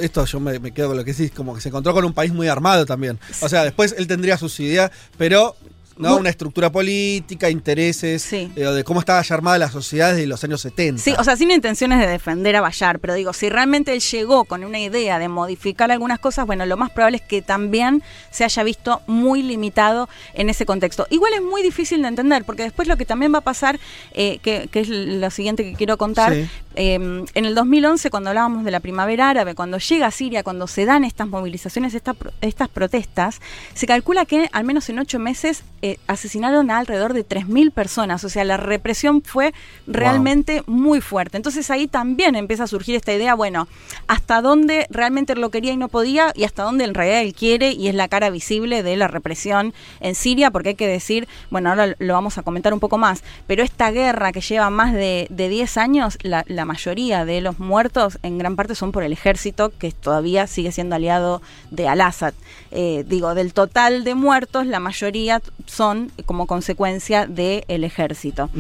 [0.01, 2.33] esto yo me, quedo con lo que decís, como que se encontró con un país
[2.33, 3.19] muy armado también.
[3.41, 5.57] O sea, después él tendría sus ideas, pero
[5.99, 6.17] ¿no?
[6.17, 10.61] Una estructura política, intereses, eh, de cómo estaba ya armada la sociedad desde los años
[10.61, 11.03] 70.
[11.03, 14.45] Sí, o sea, sin intenciones de defender a Bayar, pero digo, si realmente él llegó
[14.45, 18.45] con una idea de modificar algunas cosas, bueno, lo más probable es que también se
[18.45, 21.07] haya visto muy limitado en ese contexto.
[21.11, 23.79] Igual es muy difícil de entender, porque después lo que también va a pasar,
[24.13, 26.37] eh, que, es lo siguiente que quiero contar,
[26.79, 30.67] em, en el 2011, cuando hablábamos de la primavera árabe, cuando llega a Siria, cuando
[30.69, 33.41] se dan estas movilizaciones, estas protestas,
[33.75, 38.25] se calcula que al menos en ocho meses eh, asesinaron a alrededor de 3.000 personas.
[38.25, 39.53] O sea, la represión fue
[39.87, 41.37] realmente muy fuerte.
[41.37, 43.69] Entonces ahí también empieza a surgir esta idea, bueno,
[44.07, 47.73] hasta dónde realmente lo quería y no podía y hasta dónde en realidad él quiere
[47.73, 51.71] y es la cara visible de la represión en Siria, porque hay que decir, bueno,
[51.71, 55.27] ahora lo vamos a comentar un poco más, pero esta guerra que lleva más de,
[55.31, 59.73] de 10 años, la, mayoría de los muertos en gran parte son por el ejército,
[59.77, 61.43] que todavía sigue siendo aliado
[61.73, 62.35] de Al-Assad.
[62.71, 68.51] Eh, digo, del total de muertos, la mayoría son como consecuencia del ejército.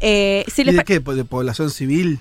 [0.00, 1.00] Eh, ¿Y de qué?
[1.00, 2.20] ¿De población civil?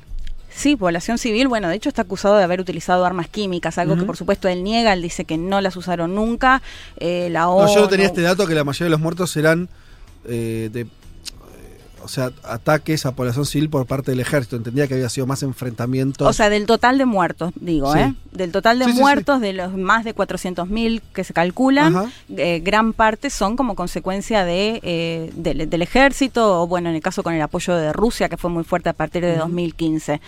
[0.55, 4.03] Sí, población civil, bueno, de hecho está acusado de haber utilizado armas químicas, algo que
[4.03, 6.61] por supuesto él niega, él dice que no las usaron nunca.
[6.97, 9.67] Eh, la yo no tenía este dato que la mayoría de los muertos eran
[10.25, 10.85] eh, de
[12.03, 14.55] o sea, ataques a población civil por parte del ejército.
[14.55, 16.27] Entendía que había sido más enfrentamientos.
[16.27, 18.13] O sea, del total de muertos, digo, ¿eh?
[18.31, 23.29] Del total de muertos, de los más de 400.000 que se calculan, eh, gran parte
[23.29, 27.75] son como consecuencia de, eh, del, ejército, o bueno, en el caso con el apoyo
[27.75, 30.19] de Rusia, que fue muy fuerte a partir de 2015.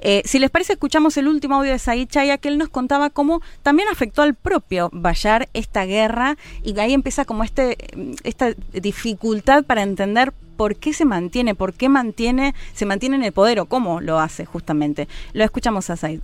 [0.00, 3.10] Eh, si les parece, escuchamos el último audio de Said Chaya, que él nos contaba
[3.10, 7.76] cómo también afectó al propio Bayar esta guerra, y ahí empieza como este,
[8.22, 13.32] esta dificultad para entender por qué se mantiene, por qué mantiene, se mantiene en el
[13.32, 15.08] poder o cómo lo hace justamente.
[15.32, 16.20] Lo escuchamos a Said.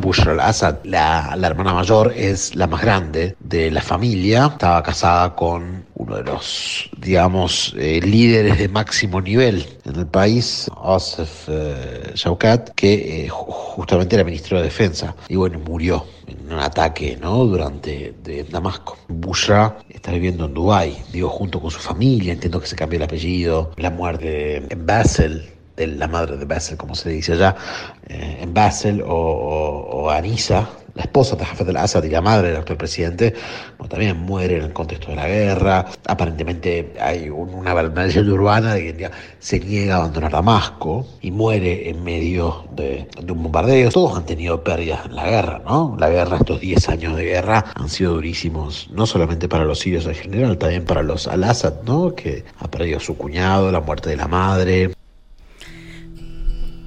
[0.00, 0.76] Bushra al-Assad.
[0.84, 4.46] La, hermana mayor es la más grande de la familia.
[4.52, 10.70] Estaba casada con uno de los, digamos, eh, líderes de máximo nivel en el país,
[10.82, 15.14] Asif eh, Shaukat, que eh, ju- justamente era ministro de Defensa.
[15.28, 17.44] Y bueno, murió en un ataque ¿no?
[17.44, 18.14] durante
[18.50, 18.96] Damasco.
[19.08, 22.32] Bushra está viviendo en Dubái, digo, junto con su familia.
[22.32, 23.72] Entiendo que se cambió el apellido.
[23.76, 25.50] La muerte en Basel,
[25.86, 27.54] la madre de Basel, como se dice allá,
[28.08, 32.48] eh, en Basel, o, o- o Anisa, la esposa de Hafez al-Assad y la madre
[32.48, 33.32] del actual presidente,
[33.78, 35.86] bueno, también muere en el contexto de la guerra.
[36.08, 41.88] Aparentemente hay un- una, leyenda urbana de que se niega a abandonar Damasco y muere
[41.88, 43.90] en medio de, de un bombardeo.
[43.90, 45.96] Todos han tenido pérdidas en la guerra, ¿no?
[46.00, 50.04] La guerra, estos 10 años de guerra, han sido durísimos, no solamente para los sirios
[50.06, 52.14] en general, también para los al-Assad, ¿no?
[52.16, 54.90] Que ha perdido a su cuñado, la muerte de la madre.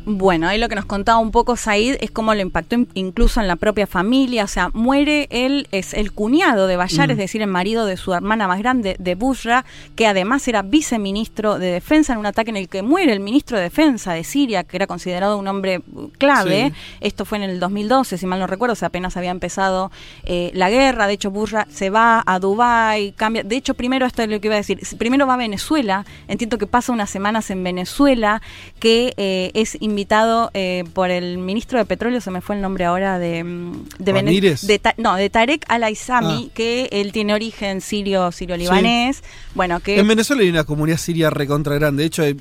[0.06, 3.40] Bueno, ahí lo que nos contaba un poco Said es cómo lo impactó in- incluso
[3.40, 4.44] en la propia familia.
[4.44, 7.12] O sea, muere él, es el cuñado de Bayar, Mm.
[7.12, 9.64] es decir, el marido de su hermana más grande, de Bushra,
[9.96, 13.58] que además era viceministro de Defensa en un ataque en el que muere el ministro
[13.58, 16.72] de Defensa de Siria, que era considerado un hombre uh, clave.
[16.74, 16.98] Sí.
[17.02, 19.92] Esto fue en el 2012, si mal no recuerdo, o sea, apenas había empezado
[20.24, 21.08] eh, la guerra.
[21.08, 23.44] De hecho, Bushra se va a Dubái, cambia.
[23.44, 26.06] De hecho, primero, esto es lo que iba a decir, primero va a Venezuela.
[26.28, 28.42] Entiendo que pasa unas semanas en Venezuela,
[28.80, 32.86] que eh, es invitado eh, por el ministro de Petróleo, se me fue el nombre
[32.86, 36.52] ahora de, mm, de no, de Tarek Al-Aizami, Ah.
[36.54, 39.24] que él tiene origen sirio, sirio-libanés.
[39.54, 42.04] Bueno, que En Venezuela hay una comunidad siria recontra grande.
[42.04, 42.36] De hecho, eh,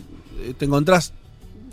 [0.58, 1.12] te encontrás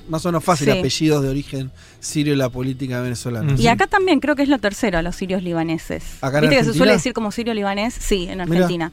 [0.10, 0.78] más o menos fácil Sí.
[0.80, 3.56] apellidos de origen sirio la política venezolana.
[3.58, 6.04] Y acá también creo que es lo tercero, los sirios libaneses.
[6.22, 7.94] ¿Acá en ¿Viste que se suele decir como sirio libanés?
[8.00, 8.42] Sí, en.
[8.42, 8.92] Argentina.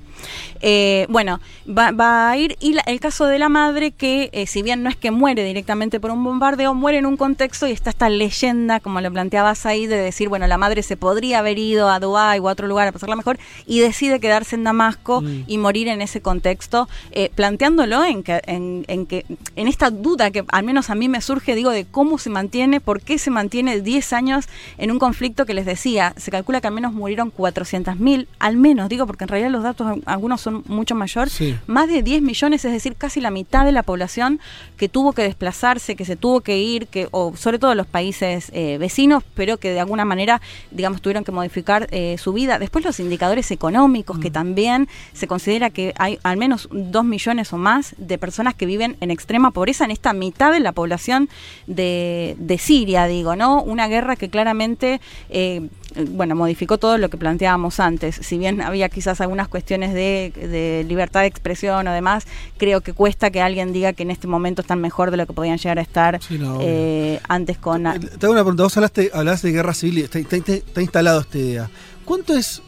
[0.61, 2.57] Eh, bueno, va, va a ir.
[2.61, 5.45] Y la- el caso de la madre, que eh, si bien no es que muere
[5.45, 9.67] directamente por un bombardeo, muere en un contexto y está esta leyenda, como lo planteabas
[9.67, 12.67] ahí, de decir, bueno, la madre se podría haber ido a Dubái o a otro
[12.67, 15.45] lugar a pasarla mejor y decide quedarse en Damasco Mm.
[15.47, 19.25] y morir en ese contexto, eh, planteándolo en que, en, en que,
[19.57, 22.81] en esta duda que al menos a mí me surge, digo, de cómo se mantiene,
[22.81, 24.47] por qué se mantiene 10 años
[24.79, 28.89] en un conflicto que les decía, se calcula que al menos murieron 400.000, al menos,
[28.89, 31.57] digo, porque en realidad los datos algunos son mucho mayor, Sí.
[31.67, 34.41] más de 10 millones, es decir, casi la mitad de la población
[34.77, 38.51] que tuvo que desplazarse, que se tuvo que ir, que o sobre todo los países
[38.53, 40.41] eh, vecinos, pero que de alguna manera,
[40.71, 42.59] digamos, tuvieron que modificar eh, su vida.
[42.59, 47.57] Después los indicadores económicos, que también se considera que hay al menos 2 millones o
[47.57, 51.29] más de personas que viven en extrema pobreza en esta mitad de la población
[51.67, 53.63] de, de Siria, digo, ¿no?
[53.63, 55.01] Una guerra que claramente,
[55.31, 55.69] eh,
[56.11, 58.17] bueno, modificó todo lo que planteábamos antes.
[58.17, 62.93] Si bien había quizás algunas cuestiones de, de libertad de expresión o demás, creo que
[62.93, 65.79] cuesta que alguien diga que en este momento están mejor de lo que podían llegar
[65.79, 67.83] a estar no, eh, antes con...
[67.85, 67.89] Te
[68.27, 68.63] hago una pregunta.
[68.65, 71.71] Vos hablaste, hablaste de guerra civil y está, está- está instalado esta idea.
[72.05, 72.63] ¿Cuánto es?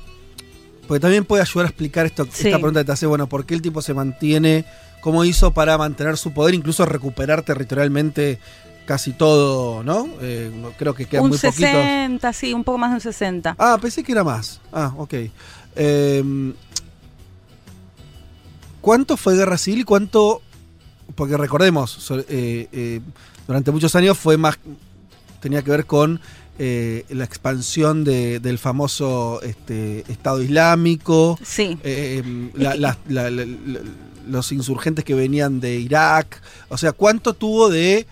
[0.89, 2.47] Porque también puede ayudar a explicar esto, Sí.
[2.47, 4.65] esta pregunta que te hace, bueno, ¿por qué el tipo se mantiene?
[5.01, 8.39] ¿Cómo hizo para mantener su poder, incluso recuperar territorialmente
[8.87, 10.09] casi todo, ¿no?
[10.21, 11.59] Eh, creo que quedan un muy poquitos.
[11.61, 13.57] 60, sí, un poco más de un 60.
[13.59, 14.61] Ah, pensé que era más.
[14.73, 15.15] Ah, ok.
[15.77, 16.53] Eh,
[18.81, 20.43] ¿Cuánto fue guerra civil y cuánto.?
[21.15, 23.01] Porque recordemos, so- eh, eh,
[23.47, 24.59] durante muchos años fue más.
[25.41, 26.21] tenía que ver con
[26.59, 31.39] eh, la expansión de- del famoso este, Estado Islámico.
[31.45, 31.79] Sí.
[31.85, 33.81] eh, la- la- la- la- la-
[34.27, 36.41] los insurgentes que venían de Irak.
[36.69, 38.07] O sea, ¿cuánto tuvo de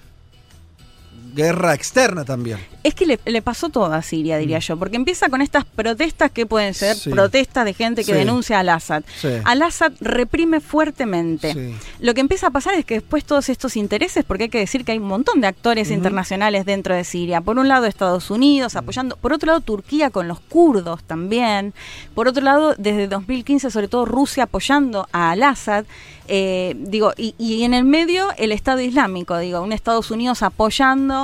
[1.34, 2.58] guerra externa también?
[2.82, 6.30] Es que le, le pasó todo a Siria, diría yo, porque empieza con estas protestas
[6.30, 7.00] que pueden ser Mm.
[7.00, 7.10] Sí.
[7.10, 8.18] protestas de gente que Sí.
[8.18, 9.02] denuncia al Assad.
[9.20, 9.28] Sí.
[9.44, 11.74] Al Assad reprime fuertemente.
[12.00, 14.84] Lo que empieza a pasar es que después todos estos intereses, porque hay que decir
[14.84, 17.40] que hay un montón de actores internacionales dentro de Siria.
[17.40, 21.72] Por un lado Estados Unidos apoyando, por otro lado Turquía con los kurdos también,
[22.14, 25.84] por otro lado desde 2015 sobre todo Rusia apoyando a Al Assad.
[26.26, 31.23] Eh, digo, y, y en el medio el Estado Islámico, digo, un Estados Unidos apoyando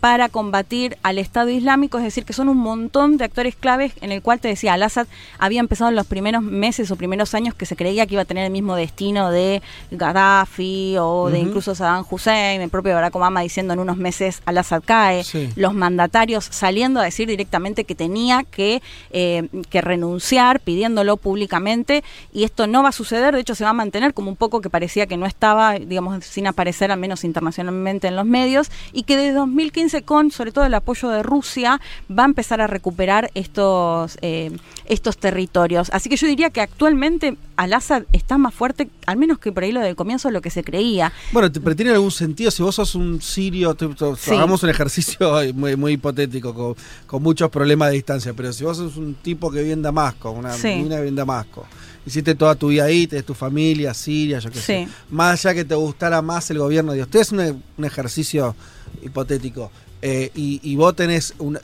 [0.00, 4.12] para combatir al Estado Islámico, es decir, que son un montón de actores claves en
[4.12, 5.06] el cual te decía, Al-Assad
[5.38, 8.24] había empezado en los primeros meses o primeros años que se creía que iba a
[8.26, 9.60] tener el mismo destino de
[9.90, 14.82] Gaddafi o de incluso Saddam Hussein, el propio Barack Obama diciendo en unos meses Al-Assad
[14.84, 15.50] cae, Sí.
[15.56, 18.80] los mandatarios saliendo a decir directamente que tenía que,
[19.10, 23.70] eh, que renunciar, pidiéndolo públicamente, y esto no va a suceder, de hecho se va
[23.70, 27.24] a mantener como un poco que parecía que no estaba, digamos, sin aparecer al menos
[27.24, 31.80] internacionalmente en los medios, y que desde 2015, con sobre todo el apoyo de Rusia,
[32.10, 34.50] va a empezar a recuperar estos, eh,
[34.86, 35.88] estos territorios.
[35.92, 39.72] Así que yo diría que actualmente Al-Assad está más fuerte, al menos que por ahí
[39.72, 41.12] lo del comienzo, lo que se creía.
[41.32, 43.76] Bueno, pero tiene algún sentido si vos sos un sirio,
[44.18, 44.30] Sí.
[44.30, 46.74] hagamos un ejercicio muy, muy hipotético, con,
[47.06, 50.30] con muchos problemas de distancia, pero si vos sos un tipo que vive en Damasco,
[50.30, 50.68] una Sí.
[50.76, 51.66] mina que vive en Damasco,
[52.06, 54.92] hiciste toda tu vida ahí, tenés tu familia, Siria, yo qué sé, Sí.
[55.10, 58.54] más allá que te gustara más el gobierno de Dios, es un, un ejercicio
[59.02, 59.70] hipotético,
[60.02, 61.60] eh, y, y vos tenés una,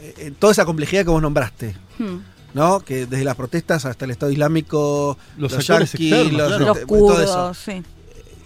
[0.00, 1.74] eh, toda esa complejidad que vos nombraste.
[1.98, 2.18] Hmm.
[2.54, 2.80] ¿No?
[2.80, 6.74] Que desde las protestas hasta el Estado Islámico, Los los, actores yanquis, externos, los, claro.
[6.74, 7.54] Los todo eso.
[7.54, 7.82] sí.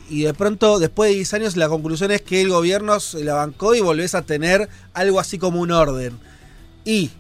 [0.09, 3.35] Y de pronto, después de 10 años, la conclusión es que el gobierno se la
[3.35, 6.19] bancó y volvés a tener algo así como un orden.
[6.85, 7.13] Y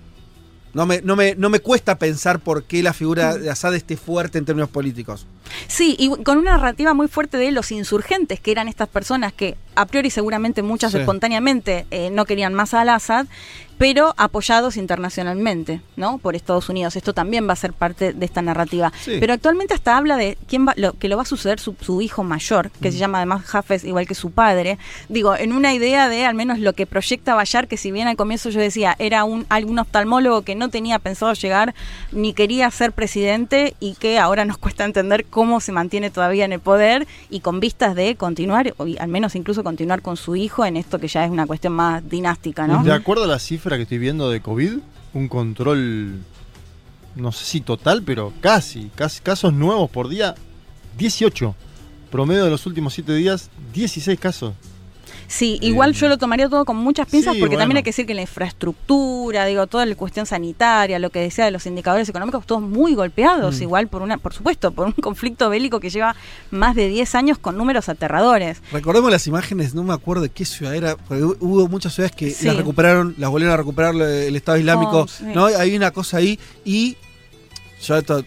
[0.74, 3.97] no me, no me, no me cuesta pensar por qué la figura de Assad esté
[3.97, 5.28] fuerte en términos políticos.
[5.66, 9.56] Sí, y con una narrativa muy fuerte de los insurgentes, que eran estas personas que
[9.74, 10.98] a priori seguramente muchas Sí.
[10.98, 13.26] espontáneamente eh, no querían más al Assad,
[13.78, 16.18] pero apoyados internacionalmente, ¿no?
[16.18, 16.96] Por Estados Unidos.
[16.96, 18.92] Esto también va a ser parte de esta narrativa.
[19.00, 19.16] Sí.
[19.18, 22.02] Pero actualmente hasta habla de quién va, lo, que lo va a suceder su, su
[22.02, 24.76] hijo mayor, que se llama además Hafez, igual que su padre.
[25.08, 28.16] Digo, en una idea de al menos lo que proyecta Bayar, que si bien al
[28.16, 31.74] comienzo yo decía, era un algún oftalmólogo que no tenía pensado llegar
[32.12, 36.52] ni quería ser presidente y que ahora nos cuesta entender cómo se mantiene todavía en
[36.52, 40.65] el poder y con vistas de continuar, o al menos incluso continuar con su hijo
[40.65, 42.82] en esto que ya es una cuestión más dinástica, ¿no?
[42.82, 44.78] De acuerdo a la cifra que estoy viendo de COVID,
[45.15, 46.20] un control,
[47.16, 50.35] no sé si total, pero casi, casi casos nuevos por día,
[50.98, 51.55] 18.
[52.11, 54.55] Promedio de los últimos 7 días, 16 casos.
[55.32, 58.05] Sí, igual yo lo tomaría todo con muchas pinzas Sí, porque también hay que decir
[58.05, 62.44] que la infraestructura, digo, toda la cuestión sanitaria, lo que decía de los indicadores económicos,
[62.47, 63.62] todos muy golpeados, Mm.
[63.62, 66.16] igual por una, por supuesto, por un conflicto bélico que lleva
[66.51, 68.61] más de 10 años con números aterradores.
[68.73, 72.15] Recordemos las imágenes, no me acuerdo de qué ciudad era, porque hu- hubo muchas ciudades
[72.16, 72.47] que Sí.
[72.47, 75.24] las recuperaron, las volvieron a recuperar el Estado Islámico, Oh, sí.
[75.32, 75.47] ¿no?
[75.47, 76.97] Hay una cosa ahí y
[77.81, 78.24] yo esto,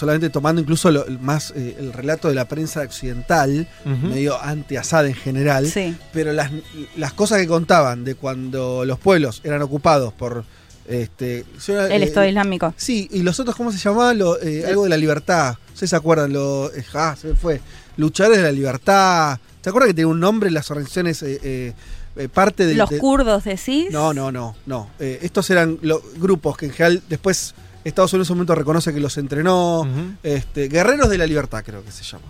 [0.00, 5.14] solamente tomando incluso lo- más eh, el relato de la prensa occidental, medio anti-Assad en
[5.14, 5.94] general, Sí.
[6.12, 6.50] pero las,
[6.96, 10.44] las cosas que contaban de cuando los pueblos eran ocupados por
[10.88, 12.74] este El eh, Estado Islámico.
[12.76, 14.18] Sí, y los otros, ¿cómo se llamaban?
[14.18, 15.56] Lo, eh, algo de la libertad.
[15.72, 16.32] ¿Ustedes se acuerdan?
[16.32, 17.60] Lo, eh, ah, se me fue.
[17.96, 19.38] Luchadores de la libertad.
[19.62, 21.22] ¿Se acuerdan que tenía un nombre las organizaciones?
[21.22, 21.72] eh, eh,
[22.16, 22.76] eh, parte del.
[22.78, 23.86] Los de- kurdos decís.
[23.92, 24.56] No, no, no.
[24.66, 24.90] no.
[24.98, 27.54] Eh, estos eran lo- grupos que en general después
[27.84, 29.86] Estados Unidos en un momento reconoce que los entrenó.
[30.22, 32.26] Este, Guerreros de la libertad, creo que se llama.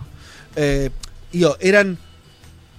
[0.55, 0.89] Eh,
[1.31, 1.97] digo, eran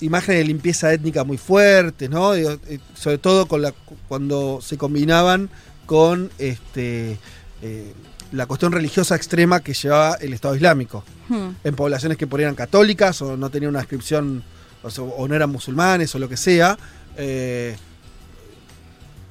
[0.01, 2.33] imágenes de limpieza étnica muy fuertes, ¿no?
[2.33, 3.73] Digo, eh, sobre todo con la,
[4.09, 5.49] cuando se combinaban
[5.87, 7.19] con este,
[7.63, 7.93] eh,
[8.33, 11.05] la cuestión religiosa extrema que llevaba el Estado Islámico.
[11.29, 11.51] Hmm.
[11.65, 14.43] En poblaciones que por ahí eran católicas o no tenían una inscripción
[14.83, 16.77] o, sea, o no eran musulmanes o lo que sea.
[17.17, 17.77] eh,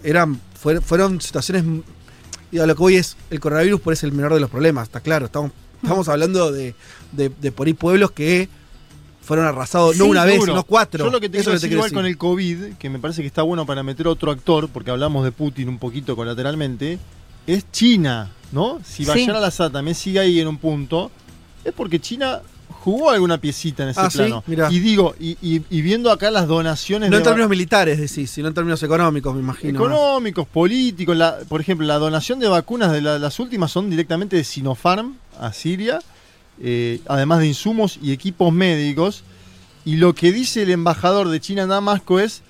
[0.03, 1.63] eran, fuer- fueron situaciones.
[2.52, 4.99] Digo, lo que voy es, el coronavirus por es el menor de los problemas, está
[4.99, 5.26] claro.
[5.28, 5.52] Estamos,
[5.82, 6.76] estamos hablando de,
[7.11, 8.49] de, de por ahí pueblos que
[9.22, 11.06] fueron arrasados no Sí, una vez, sino cuatro.
[11.06, 13.28] Yo lo que te Eso quiero decir igual con el COVID, que me parece que
[13.28, 16.99] está bueno para meter otro actor, porque hablamos de Putin un poquito colateralmente,
[17.48, 18.80] es China, ¿no?
[18.84, 19.10] Si Sí.
[19.10, 21.11] Bashar al-Assad también sigue ahí en un punto,
[21.64, 22.41] es porque China
[22.84, 24.18] jugó alguna piecita en ese Ah, ¿sí?
[24.18, 24.44] plano.
[24.48, 24.72] Mirá.
[24.72, 28.48] Y digo, y, y- y viendo acá las donaciones No en términos militares, decís, sino
[28.48, 29.80] en términos económicos, me imagino.
[29.80, 29.88] más.
[29.90, 34.36] económicos, políticos, la- por ejemplo, la donación de vacunas de la- las últimas son directamente
[34.36, 35.99] de Sinopharm a Siria,
[36.62, 39.24] eh, además de insumos y equipos médicos.
[39.86, 42.41] Y lo que dice el embajador de China en Damasco es,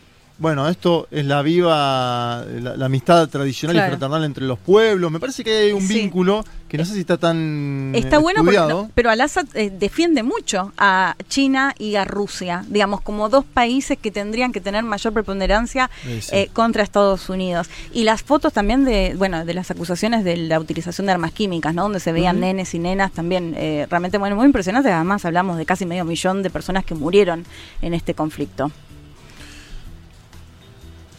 [0.41, 3.88] bueno, esto es la viva, la, la amistad tradicional Claro.
[3.88, 5.11] y fraternal entre los pueblos.
[5.11, 5.93] Me parece que hay un Sí.
[5.93, 10.23] vínculo que no sé si está tan Está bueno porque, no, pero Al-Assad eh, defiende
[10.23, 15.13] mucho a China y a Rusia, digamos, como dos países que tendrían que tener mayor
[15.13, 16.30] preponderancia Sí, sí.
[16.34, 17.69] eh, contra Estados Unidos.
[17.93, 21.73] Y las fotos también de, bueno, de las acusaciones de la utilización de armas químicas,
[21.76, 21.84] ¿no?
[21.84, 24.91] Donde se veían nenes y nenas también eh, realmente bueno, muy impresionantes.
[24.91, 27.45] Además, hablamos de casi medio millón de personas que murieron
[27.84, 28.72] en este conflicto.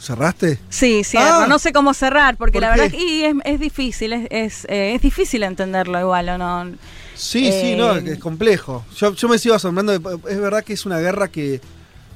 [0.03, 0.59] ¿Cerraste?
[0.69, 1.43] Sí, cierro.
[1.43, 1.47] Ah.
[1.47, 2.97] no sé cómo cerrar, porque ¿Por la verdad qué?
[2.97, 6.65] que y es, es difícil, es, es, eh, es difícil entenderlo igual, ¿o no?
[7.15, 8.85] Sí, sí, Eh, no, que es complejo.
[8.97, 9.97] Yo, yo me sigo asombrando.
[9.97, 11.61] de- Es verdad que es una guerra que,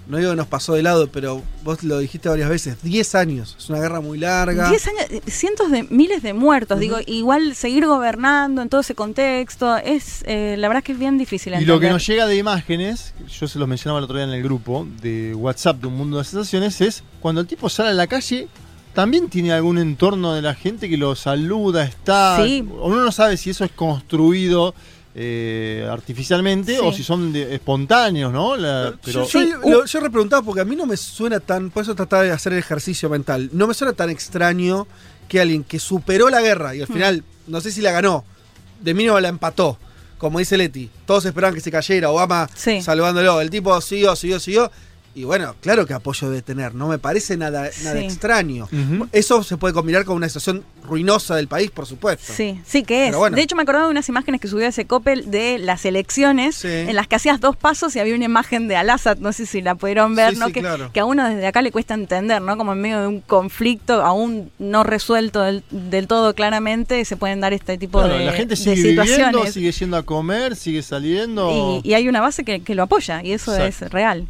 [0.08, 3.56] no digo que nos pasó de lado, pero vos lo dijiste varias veces, 10 años.
[3.58, 4.68] Es una guerra muy larga.
[4.68, 8.94] 10 años, eh, cientos de miles de muertos, digo, igual seguir gobernando en todo ese
[8.94, 12.36] contexto, es eh, la verdad que es bien difícil Y lo que nos llega de
[12.36, 15.96] imágenes, yo se los mencionaba el otro día en el grupo de WhatsApp de Un
[15.96, 18.48] Mundo de Sensaciones, es cuando el tipo sale a la calle,
[18.94, 22.42] también tiene algún entorno de la gente que lo saluda, está.
[22.42, 22.66] Sí.
[22.80, 24.74] Uno no sabe si eso es construido
[25.18, 26.80] eh, artificialmente Sí.
[26.82, 28.54] o si son de- espontáneos, ¿no?
[28.54, 31.70] La- pero, yo, yo, lo- yo repreguntaba porque a mí no me suena tan.
[31.70, 33.48] Por eso trataba de hacer el ejercicio mental.
[33.52, 34.86] No me suena tan extraño
[35.26, 36.92] que alguien que superó la guerra y al Hmm.
[36.92, 38.24] final, no sé si la ganó,
[38.82, 39.78] de mínimo la empató.
[40.18, 42.48] Como dice Leti, todos esperaban que se cayera, Obama
[42.82, 43.40] salvándolo.
[43.40, 44.70] El tipo siguió, siguió, siguió.
[45.16, 48.04] Y bueno, claro que apoyo debe tener, no me parece nada, nada Sí.
[48.04, 48.68] extraño.
[49.12, 52.34] Eso se puede combinar con una situación ruinosa del país, por supuesto.
[52.34, 53.16] Sí, sí que es.
[53.16, 53.34] Bueno.
[53.34, 56.94] De hecho, me acordaba de unas imágenes que subió ese Coppel de las elecciones, en
[56.94, 59.74] las que hacías dos pasos y había una imagen de Al-Assad, no sé si la
[59.74, 60.46] pudieron ver, Sí, ¿no?
[60.48, 60.90] sí, que, claro.
[60.92, 62.58] que a uno desde acá le cuesta entender, ¿no?
[62.58, 67.40] Como en medio de un conflicto aún no resuelto del, del todo claramente, se pueden
[67.40, 70.82] dar este tipo Claro, de, la gente de sigue viviendo, sigue yendo a comer, sigue
[70.82, 71.80] saliendo.
[71.82, 73.86] Y, y hay una base que, que lo apoya, y eso Exacto.
[73.86, 74.26] es real.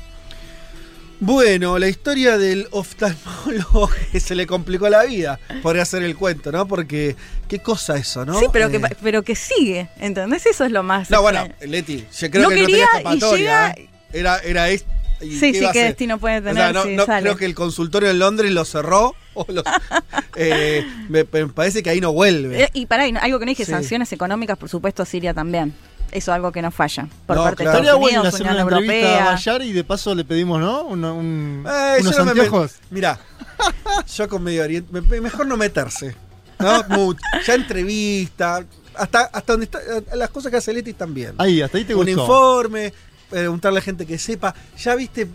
[1.21, 6.53] Bueno, la historia del oftalmólogo que se le complicó la vida, podría ser el cuento,
[6.53, 6.69] ¿no?
[6.69, 7.17] Porque
[7.49, 8.39] qué cosa eso, ¿no?
[8.39, 10.45] Sí, pero, Eh, que, pero que sigue, ¿entendés?
[10.47, 11.11] Eso es lo más.
[11.11, 11.49] No, bueno.
[11.63, 13.89] Leti, yo creo No que no quería tenía y llega- ¿eh?
[14.13, 14.91] Era, era esto.
[15.23, 18.11] ¿y Sí, sí, qué destino puede O sea, tener no, no creo que el consultorio
[18.11, 19.15] en Londres lo cerró.
[19.33, 19.47] o
[20.37, 22.65] eh, me, me parece que ahí no vuelve.
[22.65, 23.71] Eh, y para algo que no dije, Sí.
[23.71, 25.73] sanciones económicas, por supuesto, a Siria también.
[26.13, 27.09] Eso es algo que no falla.
[27.27, 27.79] Por No, parte claro.
[27.79, 29.33] de Estaría bueno Unidos, hacer una Unión entrevista a Europea.
[29.33, 30.83] Bayar y de paso le pedimos, ¿no?
[30.85, 32.73] Una- un- Eh, unos yo no me anteojos.
[32.73, 33.19] met- Mirá,
[34.17, 36.15] yo con Medio Oriente, me- me- mejor no meterse.
[36.59, 37.15] ¿no?
[37.47, 38.65] Ya entrevista,
[38.95, 39.79] hasta, hasta donde está,
[40.15, 41.35] las cosas que hace Leti también.
[41.37, 42.23] Ahí, hasta ahí te Un gustó.
[42.23, 42.93] informe,
[43.29, 44.55] preguntarle a gente que sepa.
[44.83, 45.29] Ya viste,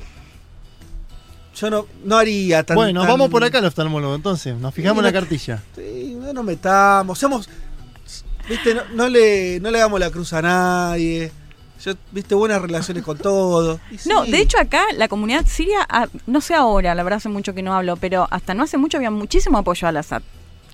[1.55, 2.75] yo no, no haría tan.
[2.75, 4.55] Bueno, tan- vamos por acá al oftalmólogo, entonces.
[4.55, 5.61] Nos fijamos en la cartilla.
[5.75, 7.47] Sí, no nos metamos, seamos.
[8.49, 11.31] Viste, no, no le, no le hagamos la cruz a nadie.
[11.83, 13.79] Yo, viste, buenas relaciones con todos.
[13.91, 14.31] Y No, sí.
[14.31, 17.63] de hecho acá la comunidad siria, ah, no sé ahora, la verdad hace mucho que
[17.63, 20.21] no hablo, pero hasta no hace mucho había muchísimo apoyo al Assad.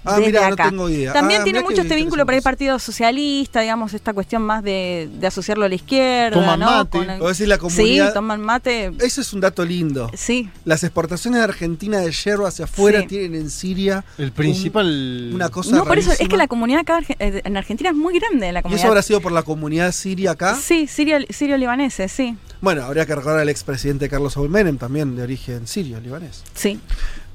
[0.08, 1.14] Ah, desde mirá, no tengo idea.
[1.14, 5.10] También Ah, tiene mucho este vínculo para el Partido Socialista, digamos, esta cuestión más de,
[5.20, 6.40] de asociarlo a la izquierda.
[6.40, 6.66] Toman ¿no?
[6.66, 6.90] mate.
[6.98, 8.92] Con el- O decir, la comunidad- Sí, toman mate.
[9.00, 10.10] Ese es un dato lindo.
[10.16, 10.50] Sí.
[10.66, 13.08] Las exportaciones de Argentina de hierro hacia afuera Sí.
[13.08, 14.04] tienen en Siria.
[14.18, 14.86] El principal.
[14.88, 17.96] un- una cosa No, por eso es que la comunidad acá eh, en Argentina es
[17.96, 18.52] muy grande.
[18.52, 18.80] La ¿Y comunidad.
[18.84, 20.56] eso habrá sido por la comunidad siria acá?
[20.56, 22.36] Sí, sirio, sirio-libaneses, sí.
[22.62, 26.44] Bueno, habría que recordar al expresidente Carlos Menem, también de origen sirio, libanés.
[26.56, 26.80] Sí.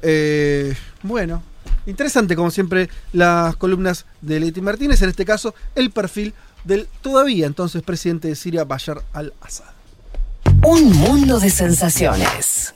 [0.02, 1.42] Eh, bueno,
[1.86, 6.34] interesante como siempre las columnas de Leti Martínez, en este caso el perfil
[6.64, 9.72] del todavía entonces presidente de Siria, Bashar al-Assad.
[10.64, 12.74] Un mundo de sensaciones.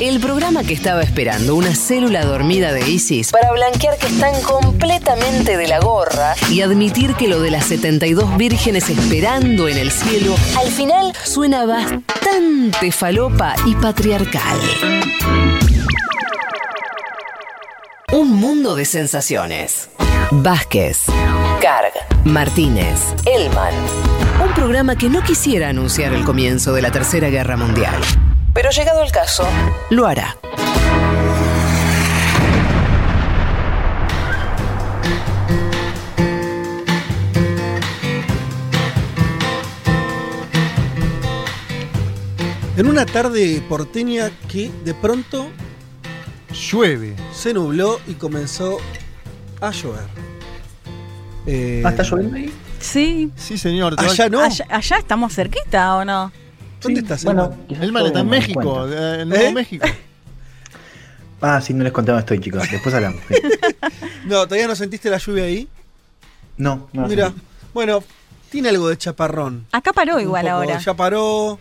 [0.00, 5.56] El programa que estaba esperando una célula dormida de ISIS para blanquear que están completamente
[5.56, 10.34] de la gorra y admitir que lo de las 72 vírgenes esperando en el cielo
[10.58, 14.58] al final suena bastante falopa y patriarcal.
[18.10, 19.90] Un mundo de sensaciones.
[20.30, 21.04] Vázquez,
[21.60, 21.92] Carg,
[22.24, 23.74] Martínez, Elman.
[24.42, 28.00] Un programa que no quisiera anunciar el comienzo de la Tercera Guerra Mundial.
[28.54, 29.46] Pero llegado el caso,
[29.90, 30.38] lo hará.
[42.78, 45.50] En una tarde porteña que de pronto
[46.58, 48.78] llueve, se nubló y comenzó
[49.60, 50.04] a llover.
[51.46, 52.52] Eh, Ah, ¿está lloviendo ahí?
[52.80, 53.30] Sí.
[53.36, 53.94] Sí, señor.
[53.98, 54.40] Allá no.
[54.40, 56.30] Allá, allá estamos cerquita o no?
[56.82, 57.82] ¿Dónde estás, bueno, Elman?
[57.82, 59.52] Elman está en México, eh, en Nuevo ¿Eh?
[59.52, 59.86] México.
[61.40, 62.68] Ah, sí, no les dónde estoy, chicos.
[62.68, 63.20] Después hablamos.
[63.28, 63.34] sí.
[64.26, 65.68] No, ¿todavía no sentiste la lluvia ahí?
[66.56, 67.06] No, no.
[67.06, 67.34] Mira, sí.
[67.72, 68.02] bueno,
[68.50, 69.64] tiene algo de chaparrón.
[69.70, 70.78] Acá paró igual poco, ahora.
[70.80, 71.60] Ya paró.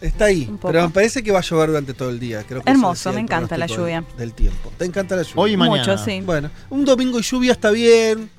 [0.00, 2.42] Está ahí, pero me parece que va a llover durante todo el día.
[2.48, 4.00] Creo que Hermoso, me encanta la lluvia.
[4.00, 4.72] Del, del tiempo.
[4.78, 5.42] ¿Te encanta la lluvia?
[5.42, 5.78] Hoy y mañana.
[5.78, 6.22] Mucho, sí.
[6.22, 8.30] Bueno, un domingo y lluvia está bien.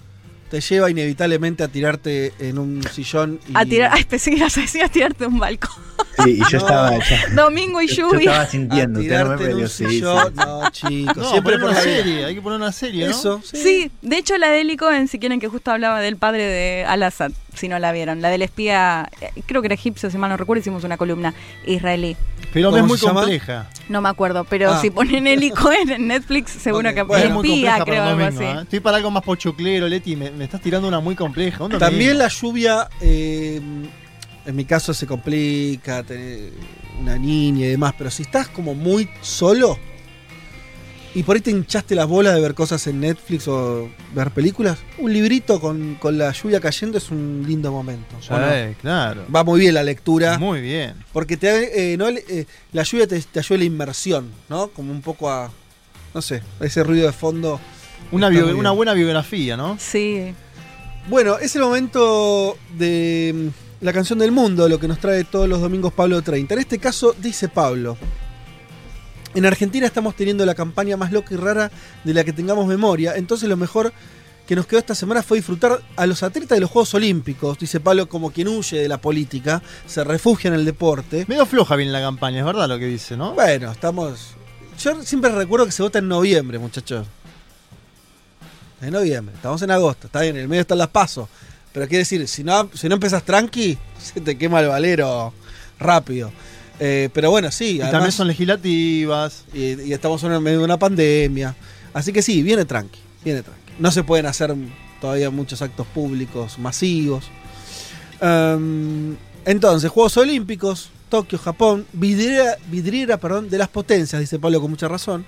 [0.51, 4.57] Te lleva inevitablemente a tirarte en un sillón y A tirar, ay, pensé que ibas
[4.57, 5.71] a decir a tirarte de un balcón.
[6.25, 6.65] Sí, y yo No.
[6.65, 6.91] estaba.
[6.99, 8.19] ya- Domingo y yo, yo lluvia.
[8.31, 8.99] estaba a sintiendo.
[8.99, 9.89] no me tirarte en un peleó, sí, sí.
[9.91, 10.33] sillón.
[10.35, 11.95] No, chicos, No, siempre por una la vida.
[11.95, 13.11] serie, hay que poner una serie, ¿no?
[13.11, 13.89] Eso, Sí.
[14.01, 17.69] de hecho la de Cohen, si quieren que justo hablaba del padre de Al-Assad, si
[17.69, 20.59] no la vieron, la del espía, eh, creo que era egipcio, si mal no recuerdo,
[20.59, 21.33] hicimos una columna
[21.65, 22.17] israelí.
[22.53, 23.67] Pero es ¿Cómo muy compleja.
[23.89, 24.81] No me acuerdo, pero Ah.
[24.81, 28.11] si ponen Eli Cohen en Netflix, seguro que bueno, es muy espía, compleja creo, para
[28.11, 28.35] algo así.
[28.35, 28.59] domingo.
[28.59, 28.63] ¿eh?
[28.63, 30.15] Estoy para algo más pochoclero, Leti.
[30.15, 31.57] Me, me estás tirando una muy compleja.
[31.57, 32.13] También domingo.
[32.19, 33.61] la lluvia, eh,
[34.45, 36.51] en mi caso, se complica, tener
[36.99, 39.77] una niña y demás, pero si estás como muy solo
[41.13, 44.77] y por ahí te hinchaste las bolas de ver cosas en Netflix o ver películas,
[44.97, 48.15] un librito con, con la lluvia cayendo es un lindo momento.
[48.29, 48.49] ¿o no?
[48.49, 49.23] Sí, claro.
[49.33, 50.37] Va muy bien la lectura.
[50.37, 50.95] Muy bien.
[51.11, 54.67] Porque te, eh, no, eh, la lluvia te, te ayuda a la inmersión, ¿no?
[54.69, 55.51] Como un poco a,
[56.13, 57.59] no sé, a ese ruido de fondo.
[58.11, 59.77] Una, bio- una buena biografía, ¿no?
[59.79, 60.33] Sí.
[61.09, 63.33] Bueno, es el momento de
[63.81, 66.53] mm, la canción del mundo, lo que nos trae todos los domingos Pablo 30.
[66.53, 67.97] En este caso dice Pablo,
[69.33, 71.71] en Argentina estamos teniendo la campaña más loca y rara
[72.03, 73.93] de la que tengamos memoria, entonces lo mejor
[74.47, 77.79] que nos quedó esta semana fue disfrutar a los atletas de los Juegos Olímpicos, dice
[77.79, 81.25] Pablo como quien huye de la política, se refugia en el deporte.
[81.27, 83.33] Medio floja viene la campaña, es verdad lo que dice, ¿no?
[83.33, 84.35] Bueno, estamos...
[84.77, 87.07] Yo siempre recuerdo que se vota en noviembre, muchachos.
[88.81, 91.29] En noviembre, estamos en agosto, está bien, en el medio están las pasos.
[91.71, 95.33] Pero quiere decir, si no, si no empezas tranqui, se te quema el valero
[95.79, 96.31] rápido.
[96.83, 97.75] Eh, pero bueno, sí.
[97.75, 99.43] Y también son legislativas.
[99.53, 101.55] Y, y estamos en medio de una pandemia.
[101.93, 103.73] Así que sí, viene tranqui, viene tranqui.
[103.77, 104.55] No se pueden hacer
[104.99, 107.25] todavía muchos actos públicos masivos.
[108.21, 114.69] Um, entonces, Juegos Olímpicos, Tokio, Japón, vidriera, vidriera perdón, de las potencias, dice Pablo con
[114.71, 115.25] mucha razón.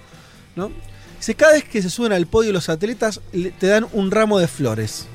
[0.56, 0.72] ¿no?
[1.18, 4.40] Dice, cada vez que se suben al podio los atletas, le- te dan un ramo
[4.40, 5.06] de flores.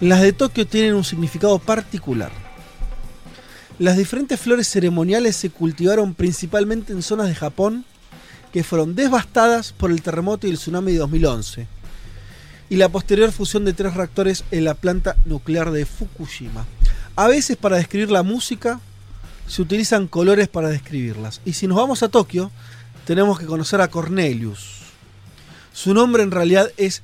[0.00, 2.30] Las de Tokio tienen un significado particular.
[3.80, 7.86] Las diferentes flores ceremoniales se cultivaron principalmente en zonas de Japón
[8.52, 11.66] que fueron devastadas por el terremoto y el tsunami de 2011
[12.68, 16.66] y la posterior fusión de tres reactores en la planta nuclear de Fukushima.
[17.16, 18.80] A veces para describir la música
[19.46, 21.40] se utilizan colores para describirlas.
[21.46, 22.50] Y si nos vamos a Tokio,
[23.06, 24.80] tenemos que conocer a Cornelius.
[25.72, 27.02] Su nombre en realidad es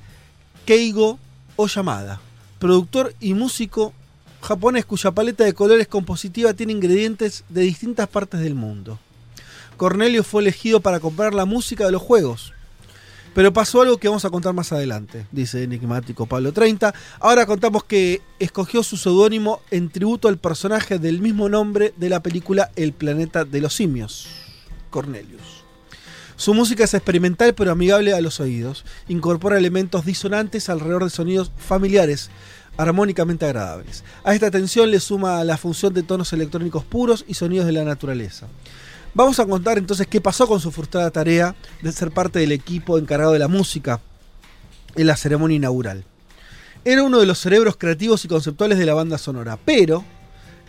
[0.67, 1.17] Keigo
[1.55, 2.21] Oyamada,
[2.59, 3.95] productor y músico
[4.41, 8.99] japonés cuya paleta de colores compositiva tiene ingredientes de distintas partes del mundo.
[9.77, 12.53] Cornelius fue elegido para comprar la música de los juegos.
[13.37, 16.91] Pero pasó algo que vamos a contar más adelante, dice enigmático Pablo 30.
[17.19, 22.23] Ahora contamos que escogió su seudónimo en tributo al personaje del mismo nombre de la
[22.23, 24.27] película El planeta de los simios,
[24.89, 25.57] Cornelius.
[26.35, 28.85] Su música es experimental pero amigable a los oídos.
[29.07, 32.31] Incorpora elementos disonantes alrededor de sonidos familiares,
[32.77, 34.03] armónicamente agradables.
[34.23, 37.83] A esta tensión le suma la función de tonos electrónicos puros y sonidos de la
[37.83, 38.47] naturaleza.
[39.13, 42.97] Vamos a contar entonces qué pasó con su frustrada tarea de ser parte del equipo
[42.97, 43.99] encargado de la música
[44.95, 46.05] en la ceremonia inaugural.
[46.85, 50.03] Era uno de los cerebros creativos y conceptuales de la banda sonora, pero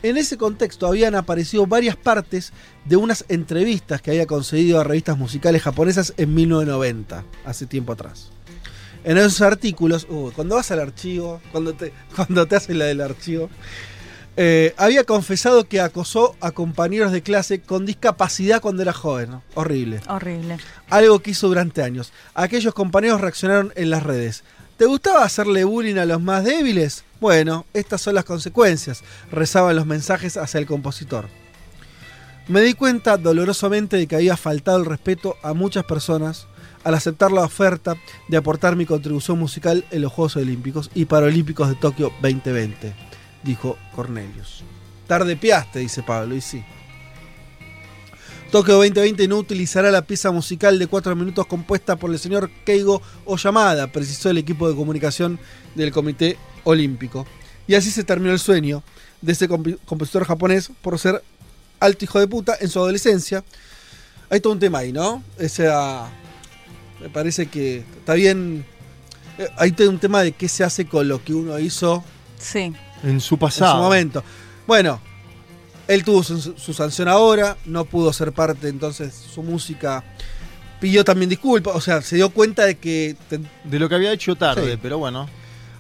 [0.03, 2.53] en ese contexto habían aparecido varias partes
[2.85, 8.31] de unas entrevistas que había concedido a revistas musicales japonesas en 1990, hace tiempo atrás.
[9.05, 13.01] En esos artículos, uh, cuando vas al archivo, cuando te, cuando te hacen la del
[13.01, 13.49] archivo,
[14.37, 19.31] eh, había confesado que acosó a compañeros de clase con discapacidad cuando era joven.
[19.31, 19.43] ¿no?
[19.55, 20.01] Horrible.
[20.09, 20.59] Horrible.
[20.91, 22.13] Algo que hizo durante años.
[22.35, 24.45] Aquellos compañeros reaccionaron en las redes.
[24.77, 27.03] ¿Te gustaba hacerle bullying a los más débiles?
[27.21, 29.03] Bueno, estas son las consecuencias,
[29.33, 31.29] rezaban los mensajes hacia el compositor.
[32.47, 36.47] Me di cuenta dolorosamente de que había faltado el respeto a muchas personas
[36.85, 37.97] al aceptar la oferta
[38.29, 42.95] de aportar mi contribución musical en los Juegos Olímpicos y Paralímpicos de Tokio 2020,
[43.43, 44.65] dijo Cornelius.
[45.07, 46.63] Tarde piaste, dice Pablo, y sí.
[48.51, 53.03] Tokio 2020 no utilizará la pieza musical de 4 minutos compuesta por el señor Keigo
[53.27, 55.39] Oyamada, precisó el equipo de comunicación
[55.75, 57.27] del Comité Olímpico.
[57.67, 58.83] Y así se terminó el sueño
[59.21, 61.23] de ese comp- compositor japonés por ser
[61.81, 63.45] alto hijo de puta en su adolescencia.
[64.31, 65.23] Hay todo un tema ahí, ¿no?
[65.43, 66.07] O sea,
[67.01, 68.65] me parece que está bien.
[69.39, 72.03] eh, Hay un tema de qué se hace con lo que uno hizo
[72.39, 72.73] Sí.
[73.03, 73.77] En su en pasado.
[73.77, 74.23] su momento.
[74.67, 75.01] Bueno,
[75.89, 80.05] él tuvo su, su sanción ahora, no pudo ser parte, entonces su música
[80.81, 84.13] pidió también disculpas, o sea, se dio cuenta de que te- De lo que había
[84.13, 84.79] hecho tarde, Sí.
[84.81, 85.29] pero bueno.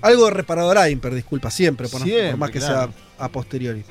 [0.00, 2.00] algo de reparador hay, pero disculpa siempre, por,
[2.36, 2.92] más que claro.
[3.18, 3.84] sea a posteriori.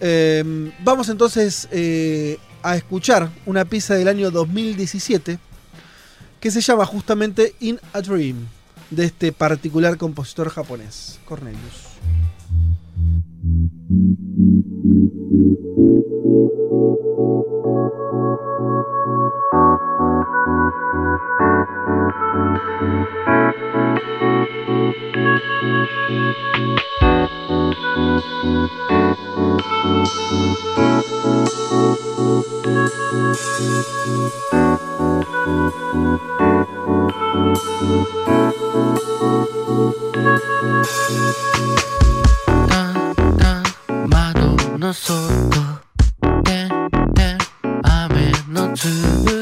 [0.00, 5.38] Eh, vamos entonces eh, a escuchar una pieza del año 2017
[6.40, 8.48] que se llama justamente In a Dream,
[8.90, 11.88] de este particular compositor japonés, Cornelius.
[19.50, 19.87] 「窓
[44.88, 45.18] の外
[46.44, 46.68] で
[47.12, 47.36] で
[47.82, 49.37] 雨の粒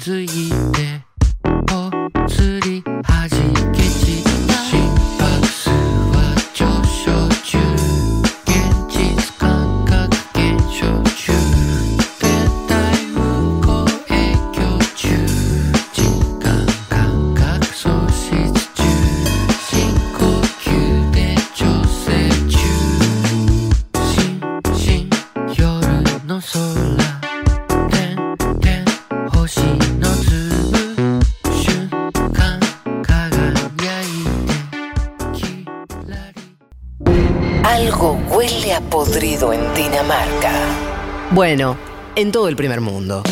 [0.00, 0.59] 之一。
[39.10, 40.52] Podrido en Dinamarca.
[41.32, 41.76] Bueno,
[42.14, 43.24] en todo el primer mundo.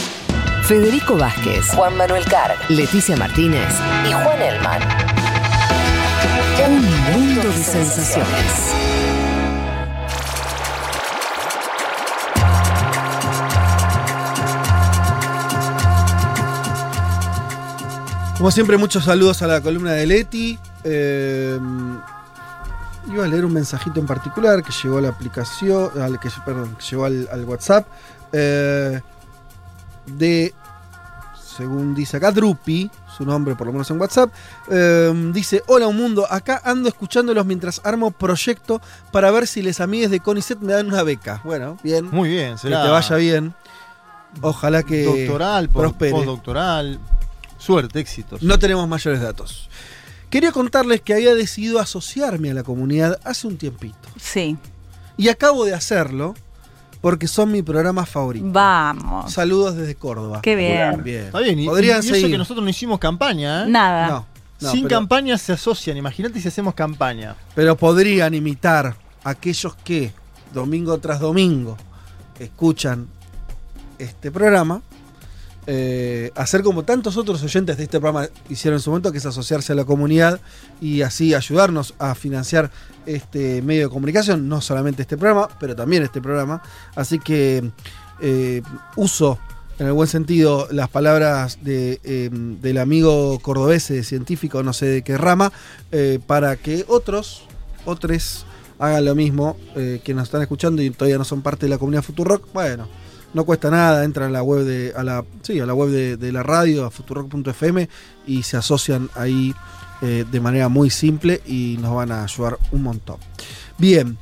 [0.65, 3.69] Federico Vázquez, Juan Manuel Carg, Leticia Martínez
[4.05, 4.83] y Juan Elman.
[6.67, 8.27] Un mundo de sensaciones.
[18.37, 20.59] Como siempre, muchos saludos a la columna de Leti.
[20.83, 21.57] Eh,
[23.13, 26.77] iba a leer un mensajito en particular que llegó a la aplicación, al, que, perdón,
[26.77, 27.87] que llegó al, al WhatsApp.
[28.33, 29.01] eh,
[30.07, 30.55] de,
[31.57, 34.31] según dice acá, Drupi, su nombre por lo menos en WhatsApp.
[34.71, 36.27] eh, dice: Hola, un mundo.
[36.31, 38.81] Acá ando escuchándolos mientras armo proyecto
[39.11, 41.41] para ver si les amigues de CONICET me dan una beca.
[41.45, 42.09] Bueno, bien.
[42.11, 43.55] Muy bien, Que será te vaya bien.
[44.41, 46.13] Ojalá que doctoral, prospere.
[46.13, 46.99] postdoctoral.
[47.57, 48.41] Suerte, éxitos.
[48.43, 49.69] No tenemos mayores datos.
[50.31, 54.09] Quería contarles que había decidido asociarme a la comunidad hace un tiempito.
[54.21, 54.57] Sí.
[55.17, 56.35] Y acabo de hacerlo
[57.01, 58.47] porque son mi programa favorito.
[58.51, 59.33] Vamos.
[59.33, 60.41] Saludos desde Córdoba.
[60.43, 61.03] Qué bien.
[61.03, 61.25] Bien.
[61.27, 62.31] Está bien, y, Podrían y eso seguir.
[62.33, 63.69] que nosotros no hicimos campaña, ¿eh?
[63.69, 64.09] Nada.
[64.09, 64.27] No,
[64.61, 65.97] no, Sin pero- campaña se asocian.
[65.97, 67.35] Imagínate si hacemos campaña.
[67.55, 70.13] Pero podrían imitar a aquellos que
[70.53, 71.77] domingo tras domingo
[72.39, 73.09] escuchan
[73.99, 74.83] este programa.
[75.71, 79.27] Eh, hacer como tantos otros oyentes de este programa hicieron en su momento, que es
[79.27, 80.41] asociarse a la comunidad
[80.81, 82.71] y así ayudarnos a financiar
[83.05, 86.63] este medio de comunicación, no solamente este programa, pero también este programa.
[86.97, 87.71] Así que
[88.23, 88.63] eh,
[88.97, 89.39] uso
[89.79, 95.03] en el buen sentido las palabras de, eh, del amigo cordobés científico, no sé de
[95.03, 95.53] qué rama,
[96.27, 97.43] para que otros,
[97.85, 98.47] otros
[98.79, 102.03] hagan lo mismo que nos están escuchando y todavía no son parte de la comunidad
[102.03, 102.51] Futurock.
[102.55, 102.89] Bueno,
[103.35, 106.33] no cuesta nada, entran a la web de, a la, sí, a la web de,
[106.33, 107.89] la radio, a futurock.fm
[108.27, 109.55] y se asocian ahí
[110.01, 113.19] eh, de manera muy simple y nos van a ayudar un montón.
[113.77, 114.17] Bien,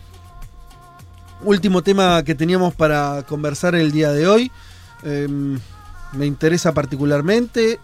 [1.43, 4.51] último tema que teníamos para conversar el día de hoy.
[5.03, 5.29] Eh,
[6.13, 7.79] me interesa particularmente,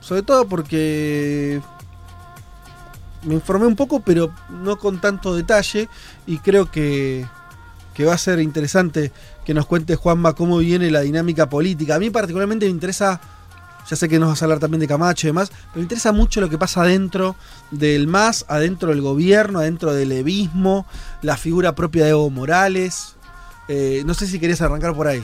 [0.00, 1.60] sobre todo porque
[3.24, 5.88] me informé un poco, pero no con tanto detalle,
[6.26, 7.26] y creo que,
[7.94, 9.12] que va a ser interesante
[9.44, 11.96] que nos cuente Juanma cómo viene la dinámica política.
[11.96, 13.20] A mí particularmente me interesa,
[13.88, 16.12] ya sé que nos vas a hablar también de Camacho y demás, pero me interesa
[16.12, 17.34] mucho lo que pasa adentro
[17.70, 20.86] del MAS, adentro del gobierno, adentro del levismo,
[21.22, 23.16] la figura propia de Evo Morales.
[23.68, 25.22] Eh, no sé si querías arrancar por ahí.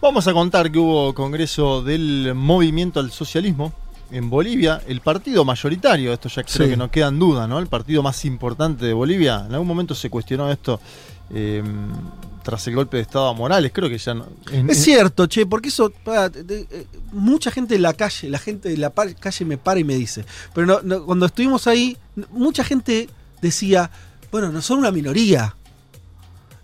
[0.00, 3.72] Vamos a contar que hubo congreso del movimiento al socialismo
[4.10, 6.70] en Bolivia, el partido mayoritario, esto ya creo Sí.
[6.70, 7.58] que no queda en duda, ¿no?
[7.58, 9.44] El partido más importante de Bolivia.
[9.46, 10.80] En algún momento se cuestionó esto
[11.30, 11.62] eh,
[12.42, 14.26] tras el golpe de Estado a Morales, creo que ya no.
[14.50, 18.30] en- Es cierto, che, porque eso, pa, de- de- eh, mucha gente en la calle,
[18.30, 20.24] la gente de la calle me para y me dice,
[20.54, 21.96] pero no- no, cuando estuvimos ahí,
[22.30, 23.08] mucha gente
[23.42, 23.90] decía,
[24.32, 25.54] bueno, no son una minoría.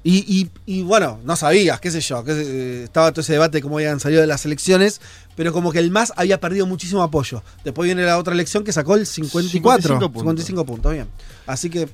[0.07, 3.57] Y, y- y, bueno, no sabías, qué sé yo, que eh, estaba todo ese debate
[3.59, 5.01] de cómo habían salido de las elecciones,
[5.35, 7.43] pero como que el MAS había perdido muchísimo apoyo.
[7.65, 10.75] Después viene la otra elección que sacó el 54, 55 55 puntos.
[10.75, 11.09] puntos, bien.
[11.47, 11.89] Así que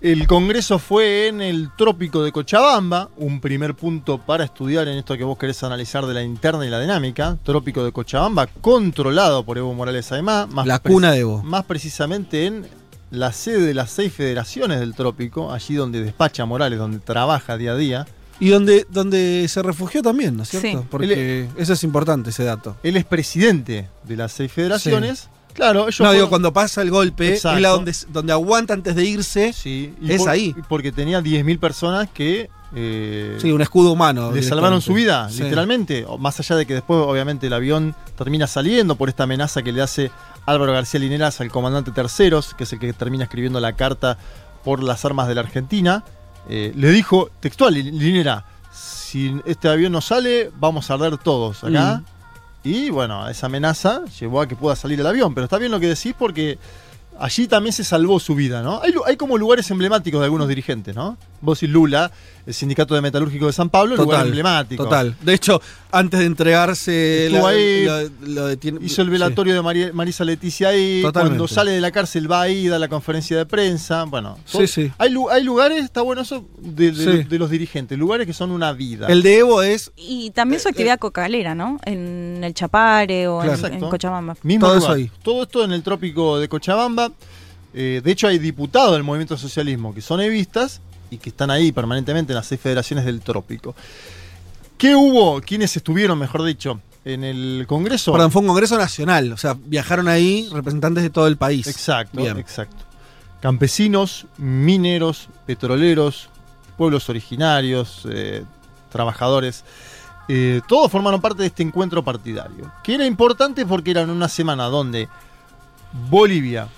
[0.00, 5.16] El congreso fue en el trópico de Cochabamba, un primer punto para estudiar en esto
[5.16, 7.36] que vos querés analizar de la interna y la dinámica.
[7.42, 10.48] Trópico de Cochabamba, controlado por Evo Morales además.
[10.50, 11.42] Más La cuna de Evo.
[11.42, 12.68] Más precisamente en
[13.10, 17.72] la sede de las seis federaciones del trópico, allí donde despacha Morales, donde trabaja día
[17.72, 18.06] a día.
[18.38, 20.82] Y donde, donde se refugió también, ¿no es cierto?
[20.82, 20.86] Sí.
[20.88, 22.76] Porque eso es importante, ese dato.
[22.84, 25.28] Él es presidente de las seis federaciones.
[25.54, 27.56] Claro, ellos No, digo, cuando pasa el golpe, Exacto.
[27.56, 30.54] es la donde, donde aguanta antes de irse, Y es por- ahí.
[30.68, 32.48] Porque tenía 10.000 personas que...
[32.74, 34.30] eh, Sí, un escudo humano.
[34.30, 35.42] Le salvaron su vida, Sí.
[35.42, 36.06] literalmente.
[36.18, 39.82] Más allá de que después, obviamente, el avión termina saliendo por esta amenaza que le
[39.82, 40.10] hace
[40.46, 44.16] Álvaro García Lineras al comandante Terceros, que es el que termina escribiendo la carta
[44.64, 46.04] por las armas de la Argentina.
[46.48, 52.02] Eh, le dijo textual, Linera, si este avión no sale, vamos a arder todos acá.
[52.68, 55.32] Y bueno, esa amenaza llevó a que pueda salir el avión.
[55.34, 56.58] Pero está bien lo que decís porque
[57.18, 58.82] allí también se salvó su vida, ¿no?
[58.82, 61.16] Hay, hay como lugares emblemáticos de algunos dirigentes, ¿no?
[61.40, 62.12] Vos y Lula,
[62.48, 64.84] el Sindicato de Metalúrgico de San Pablo, lugar emblemático.
[64.84, 65.14] Total.
[65.20, 65.60] De hecho,
[65.92, 67.86] antes de entregarse, la- ahí,
[68.80, 69.12] Hizo el sí.
[69.12, 71.02] velatorio de María- Marisa Leticia ahí.
[71.02, 71.36] Totalmente.
[71.38, 74.04] Cuando sale de la cárcel va ahí, da la conferencia de prensa.
[74.04, 74.90] Bueno, Sí, sí.
[74.96, 77.28] Hay, lu- hay lugares, está bueno eso, de, de- Sí.
[77.28, 79.08] de los dirigentes, lugares que son una vida.
[79.08, 79.92] El de Evo es.
[79.96, 81.78] Y también su actividad cocalera, ¿no?
[81.84, 83.58] En el Chapare o en- Claro.
[83.58, 83.90] en, Exacto.
[83.90, 84.36] Cochabamba.
[84.42, 84.90] Mismo Todo lugar.
[84.90, 85.10] eso ahí.
[85.22, 87.12] Todo esto en el trópico de Cochabamba.
[87.74, 90.80] Eh, de hecho, hay diputados del movimiento socialismo que son evistas
[91.10, 93.74] y que están ahí permanentemente en las seis federaciones del trópico.
[94.76, 95.40] ¿Qué hubo?
[95.40, 98.12] ¿Quiénes estuvieron, mejor dicho, en el Congreso?
[98.12, 99.32] Perdón, fue un congreso nacional.
[99.32, 101.66] O sea, viajaron ahí representantes de todo el país.
[101.66, 102.36] Exacto, Bien.
[102.38, 102.84] exacto.
[103.40, 106.28] Campesinos, mineros, petroleros,
[106.76, 108.44] pueblos originarios, eh,
[108.90, 109.64] trabajadores.
[110.28, 114.28] eh, todos formaron parte de este encuentro partidario, que era importante porque era en una
[114.28, 115.08] semana donde
[116.10, 116.68] Bolivia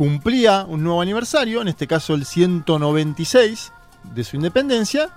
[0.00, 3.70] cumplía un nuevo aniversario, en este caso el 196
[4.14, 5.10] de su independencia,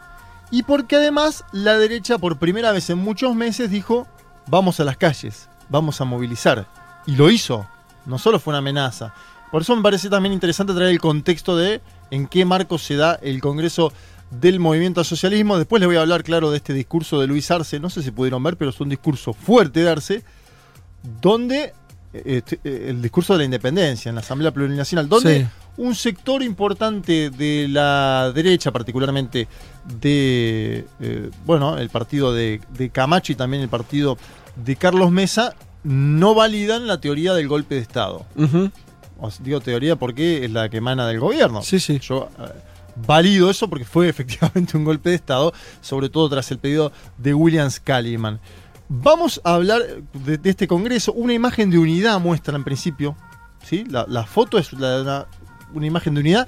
[0.52, 4.08] y porque además la derecha por primera vez en muchos meses dijo,
[4.46, 6.68] vamos a las calles, vamos a movilizar.
[7.06, 7.66] Y lo hizo,
[8.06, 9.14] no solo fue una amenaza.
[9.54, 11.80] Por eso me parece también interesante traer el contexto de
[12.12, 13.94] en qué marco se da el Congreso
[14.32, 15.58] del Movimiento al Socialismo.
[15.58, 18.12] Después les voy a hablar, claro, de este discurso de Luis Arce, no sé si
[18.12, 20.26] pudieron ver, pero es un discurso fuerte de Arce,
[21.22, 21.74] donde
[22.14, 25.48] el discurso de la independencia en la Asamblea Plurinacional, donde Sí.
[25.78, 29.48] un sector importante de la derecha, particularmente
[30.00, 34.18] de, eh, bueno, el partido de, de Camacho y también el partido
[34.56, 38.26] de Carlos Mesa, no validan la teoría del golpe de Estado.
[39.20, 41.62] Os digo teoría porque es la que emana del gobierno.
[41.64, 42.00] Sí, sí.
[42.00, 42.44] Yo eh,
[43.08, 47.34] valido eso porque fue efectivamente un golpe de Estado, sobre todo tras el pedido de
[47.34, 48.40] William Scaliman.
[48.90, 49.82] Vamos a hablar
[50.26, 51.14] de, de este congreso.
[51.14, 53.16] Una imagen de unidad muestra en principio.
[53.64, 53.86] ¿sí?
[53.90, 55.26] La, la foto es la una,
[55.74, 56.48] una imagen de unidad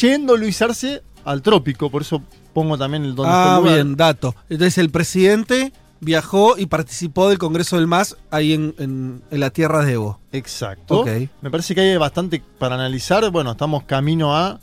[0.00, 2.22] yendo Luis Arce al trópico, por eso
[2.52, 3.74] pongo también el donde fue Ah, el lugar.
[3.74, 4.34] bien, dato.
[4.48, 9.50] Entonces el presidente viajó y participó del Congreso del MAS ahí en, en- en la
[9.50, 10.20] tierra de Evo.
[10.32, 11.00] Exacto.
[11.00, 11.08] Ok.
[11.42, 13.28] Me parece que hay bastante para analizar.
[13.30, 14.58] Bueno, estamos camino a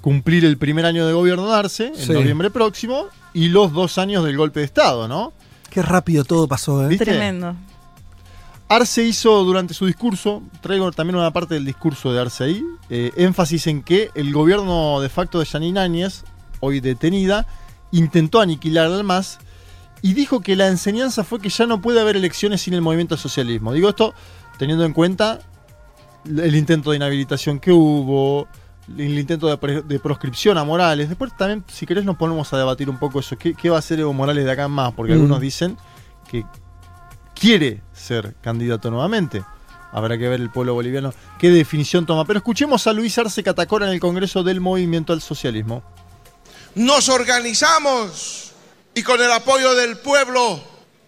[0.00, 2.12] cumplir el primer año de gobierno de Arce, en Sí.
[2.12, 5.32] noviembre próximo, y los dos años del golpe de Estado, ¿no?
[5.72, 6.88] Qué rápido todo pasó, ¿eh?
[6.88, 7.06] ¿Viste?
[7.06, 7.56] Tremendo.
[8.68, 13.10] Arce hizo durante su discurso, traigo también una parte del discurso de Arce ahí, eh,
[13.16, 16.24] énfasis en que el gobierno de facto de Yanine Áñez,
[16.60, 17.46] hoy detenida,
[17.90, 19.38] intentó aniquilar al MAS
[20.02, 23.14] y dijo que la enseñanza fue que ya no puede haber elecciones sin el movimiento
[23.14, 23.72] al socialismo.
[23.72, 24.14] Digo esto
[24.58, 25.40] teniendo en cuenta
[26.26, 28.46] el intento de inhabilitación que hubo,
[28.88, 31.08] el intento de, pre- de proscripción a Morales.
[31.08, 33.36] Después también, si querés, nos ponemos a debatir un poco eso.
[33.38, 34.92] ¿Qué, qué va a hacer Evo Morales de acá en más?
[34.92, 35.16] Porque Mm.
[35.16, 35.76] algunos dicen
[36.30, 36.44] que
[37.34, 39.42] quiere ser candidato nuevamente.
[39.92, 42.24] Habrá que ver el pueblo boliviano qué definición toma.
[42.24, 45.82] Pero escuchemos a Luis Arce Catacora en el Congreso del Movimiento al Socialismo.
[46.74, 48.52] Nos organizamos
[48.94, 50.62] y con el apoyo del pueblo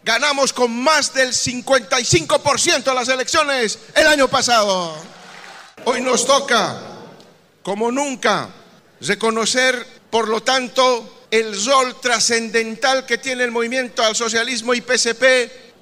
[0.04, 4.92] ganamos con más del 55% las elecciones el año pasado.
[5.86, 6.76] Hoy nos toca,
[7.64, 8.50] como nunca,
[9.00, 15.24] reconocer, por lo tanto, el rol trascendental que tiene el movimiento al socialismo y PSP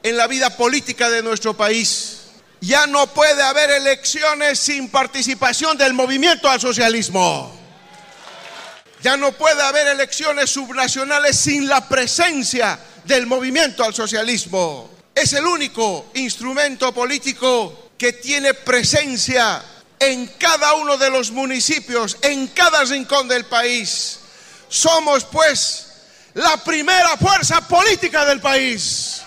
[0.05, 2.21] en la vida política de nuestro país.
[2.61, 7.53] Ya no puede haber elecciones sin participación del movimiento al socialismo.
[9.03, 14.89] Ya no puede haber elecciones subnacionales sin la presencia del movimiento al socialismo.
[15.13, 19.61] Es el único instrumento político que tiene presencia
[20.11, 24.21] en cada uno de los municipios, en cada rincón del país.
[24.69, 25.93] Somos pues
[26.35, 29.23] la primera fuerza política del país.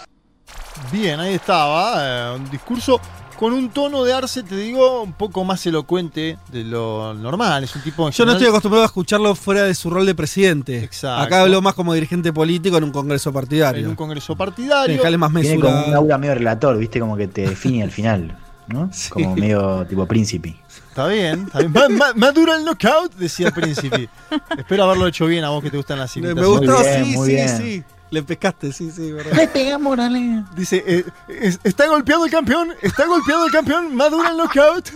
[0.91, 2.33] Bien, ahí estaba.
[2.33, 2.99] eh, un discurso
[3.37, 7.63] con un tono de Arce, te digo, un poco más elocuente de lo normal.
[7.63, 10.83] Es un tipo Yo no estoy acostumbrado a escucharlo fuera de su rol de presidente.
[10.83, 11.21] Exacto.
[11.23, 13.83] Acá habló más como dirigente político en un congreso partidario.
[13.83, 14.95] en un congreso partidario.
[14.95, 15.97] Dejale más Tiene como un mesura.
[15.97, 18.37] aura medio relator, viste, como que te define al final,
[18.67, 18.89] ¿no?
[19.09, 20.55] Como medio tipo príncipe.
[20.95, 21.99] Está bien, está bien.
[22.15, 24.07] Madura el knockout, decía el príncipe.
[24.57, 26.69] Espero haberlo hecho bien a vos que te gustan las Me imitaciones.
[26.69, 27.57] gustó, bien, sí, sí, bien.
[27.57, 27.83] sí.
[28.11, 29.33] Le pescaste, sí, sí, verdad.
[29.33, 30.45] Le pega Morales.
[30.55, 34.89] Dice, eh, es- está golpeado el campeón, está golpeado el campeón, madura el knockout.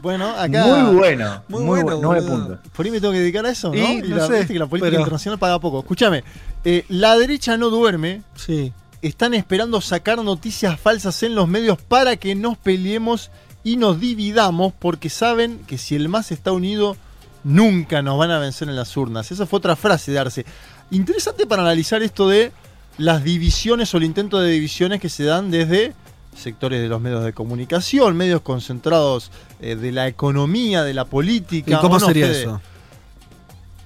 [0.00, 0.64] Bueno, acá.
[0.64, 2.46] Muy bueno, Muy muy, bueno, bueno, nueve boludo.
[2.46, 2.70] puntos.
[2.72, 3.74] Por ahí me tengo que dedicar a eso, ¿no?
[3.74, 5.80] Y, no la, sé, viste que la política pero- internacional paga poco.
[5.80, 6.22] Escúchame,
[6.64, 8.22] eh, la derecha no duerme.
[8.36, 8.72] Sí.
[9.00, 13.32] Están esperando sacar noticias falsas en los medios para que nos peleemos
[13.64, 16.96] y nos dividamos porque saben que si el MAS está unido,
[17.44, 19.30] nunca nos van a vencer en las urnas.
[19.30, 20.46] Esa fue otra frase de Arce.
[20.90, 22.52] Interesante para analizar esto de
[22.98, 25.94] las divisiones o el intento de divisiones que se dan desde
[26.36, 29.30] sectores de los medios de comunicación, medios concentrados
[29.60, 31.72] eh, de la economía, de la política.
[31.72, 32.42] ¿Y cómo ¿o no, sería Fede?
[32.42, 32.60] eso?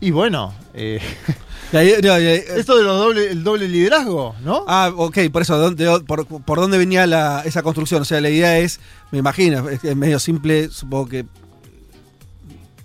[0.00, 1.00] Y bueno, eh,
[1.72, 4.64] No, ahí- esto de los doble, el doble liderazgo, ¿no?
[4.68, 8.02] Ah, ok, por eso, ¿dónde- por, por dónde venía la- esa construcción?
[8.02, 8.78] O sea, la idea es,
[9.10, 11.26] me imagino, es, es medio simple, supongo que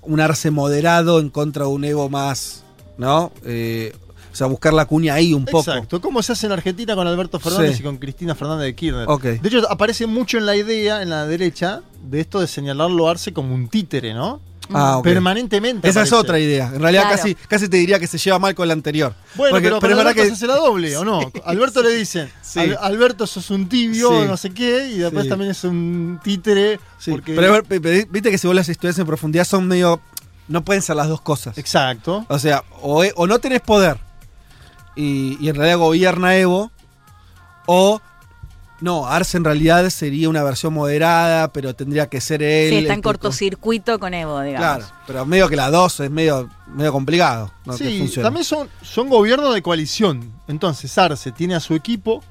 [0.02, 2.64] un arce moderado en contra de un ego más,
[2.98, 3.32] ¿no?
[3.46, 3.94] Eh,
[4.32, 5.60] o sea, buscar la cuña ahí un poco.
[5.72, 7.82] Exacto, como se hace en Argentina con Alberto Fernández Sí.
[7.82, 9.06] y con Cristina Fernández de Kirchner.
[9.10, 9.24] Ok.
[9.24, 13.34] De hecho, aparece mucho en la idea, en la derecha, de esto de señalarlo Arce
[13.34, 14.42] como un títere, ¿no?
[14.74, 15.04] Ah, ok.
[15.04, 15.88] Permanentemente.
[15.90, 16.72] Esa es otra idea.
[16.74, 17.18] En realidad Claro.
[17.18, 19.14] casi, casi te diría que se lleva mal con la anterior.
[19.36, 21.20] Bueno, Porque- pero, pero Alberto que- se hace la doble, ¿o no?
[21.46, 22.60] Alberto le dicen, Sí.
[22.60, 24.28] "Al- Alberto sos un tibio, Sí.
[24.28, 25.30] no sé qué, y después Sí.
[25.30, 26.80] también es un títere.
[27.00, 30.02] Sí, porque pero, pero viste que si vos las estudias en profundidad son medio
[30.48, 31.58] no pueden ser las dos cosas.
[31.58, 32.26] Exacto.
[32.28, 33.98] O sea, o, e- o no tenés poder
[34.96, 36.72] y, y en realidad gobierna Evo,
[37.68, 38.02] o
[38.82, 42.70] no, Arce en realidad sería una versión moderada, pero tendría que ser él.
[42.72, 44.86] Sí, está en cortocircuito con Evo, digamos.
[44.86, 47.52] Claro, pero medio que las dos es medio, medio complicado.
[47.78, 50.32] Sí, también son, son gobiernos de coalición.
[50.48, 52.24] Entonces, Arce tiene a su equipo,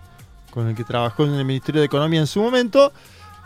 [0.50, 2.92] con el que trabajó en el Ministerio de Economía en su momento,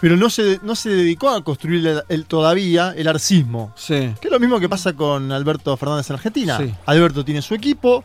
[0.01, 3.73] pero no se, no se dedicó a construir el, el- todavía el arcismo.
[3.77, 4.13] Sí.
[4.21, 6.59] Que es lo mismo que pasa con Alberto Fernández en Argentina.
[6.59, 6.75] Sí.
[6.87, 8.05] Alberto tiene su equipo,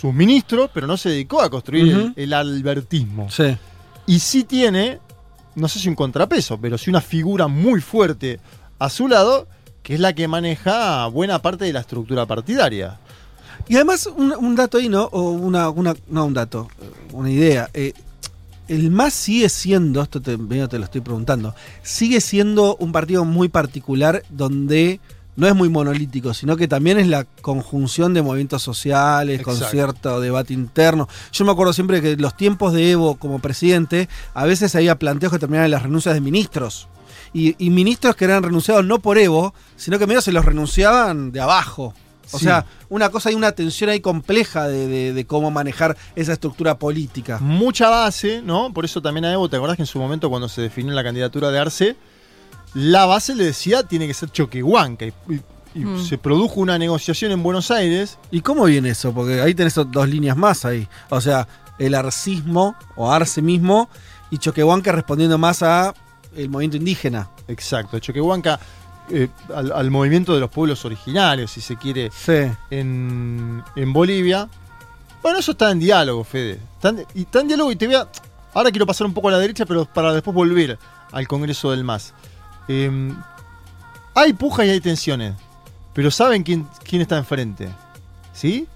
[0.00, 3.28] sus ministros, pero no se dedicó a construir el, albertismo.
[3.30, 3.56] Sí.
[4.06, 5.00] Y sí tiene,
[5.54, 8.40] no sé si un contrapeso, pero sí una figura muy fuerte
[8.78, 9.48] a su lado,
[9.82, 12.98] que es la que maneja buena parte de la estructura partidaria.
[13.68, 15.04] Y además, un, dato ahí, ¿no?
[15.04, 16.68] O una, una, no un dato,
[17.12, 17.68] una idea.
[17.74, 17.92] Eh,
[18.68, 23.48] el MAS sigue siendo, esto te, te lo estoy preguntando, sigue siendo un partido muy
[23.48, 25.00] particular donde
[25.36, 30.20] no es muy monolítico, sino que también es la conjunción de movimientos sociales, con cierto
[30.20, 31.08] debate interno.
[31.32, 35.32] Yo me acuerdo siempre que los tiempos de Evo como presidente, a veces había planteos
[35.32, 36.88] que terminaban en las renuncias de ministros.
[37.32, 41.32] Y, y ministros que eran renunciados no por Evo, sino que medio se los renunciaban
[41.32, 41.92] de abajo.
[42.32, 42.44] O Sí.
[42.46, 46.76] sea, una cosa, hay una tensión ahí compleja de, de- de cómo manejar esa estructura
[46.78, 47.38] política.
[47.40, 48.72] Mucha base, ¿no?
[48.72, 51.04] Por eso también a Evo, ¿te acordás que en su momento cuando se definió la
[51.04, 51.96] candidatura de Arce,
[52.74, 55.06] la base le decía tiene que ser choquehuanca?
[55.06, 55.40] Y, y-
[55.74, 56.02] y Mm.
[56.06, 58.18] se produjo una negociación en Buenos Aires.
[58.30, 59.12] ¿Y cómo viene eso?
[59.12, 60.88] Porque ahí tenés dos líneas más ahí.
[61.10, 61.46] O sea,
[61.78, 63.90] el arcismo o arce mismo
[64.30, 65.92] y Choquehuanca respondiendo más a
[66.34, 67.28] el movimiento indígena.
[67.46, 68.58] Exacto, Choquehuanca
[69.10, 72.50] eh, al, al movimiento de los pueblos originarios, si se quiere, Sí.
[72.70, 74.48] en, en Bolivia.
[75.22, 76.58] Bueno, eso está en diálogo, Fede.
[76.76, 78.08] Está en- y está en diálogo y te voy a...
[78.54, 80.78] Ahora quiero pasar un poco a la derecha, pero para después volver
[81.12, 82.14] al Congreso del MAS.
[82.68, 83.12] Eh,
[84.14, 85.34] hay pujas y hay tensiones,
[85.92, 87.68] pero ¿saben quién, quién está enfrente?
[88.32, 88.66] ¿Sí?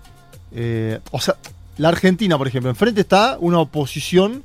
[0.53, 1.37] Eh, o sea,
[1.79, 4.45] la Argentina, por ejemplo, enfrente está una oposición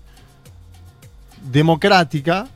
[1.51, 2.47] democrática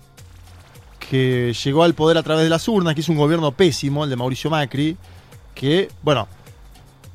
[1.10, 4.10] que llegó al poder a través de las urnas, que es un gobierno pésimo, el
[4.10, 4.96] de Mauricio Macri,
[5.56, 6.28] que, bueno,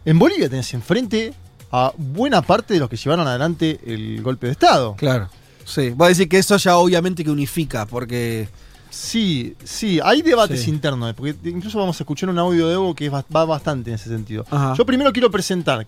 [0.04, 1.32] en Bolivia tenés enfrente
[1.70, 4.94] a buena parte de los que llevaron adelante el golpe de Estado.
[4.96, 5.28] Claro.
[5.64, 5.90] Sí.
[5.90, 8.48] Voy a decir que eso ya obviamente que unifica, porque.
[8.94, 10.70] Sí, sí, hay debates Sí.
[10.70, 13.90] internos, eh, porque incluso vamos a escuchar un audio de Evo que va, va bastante
[13.90, 14.46] en ese sentido.
[14.50, 14.74] Ajá.
[14.78, 15.84] Yo primero quiero presentar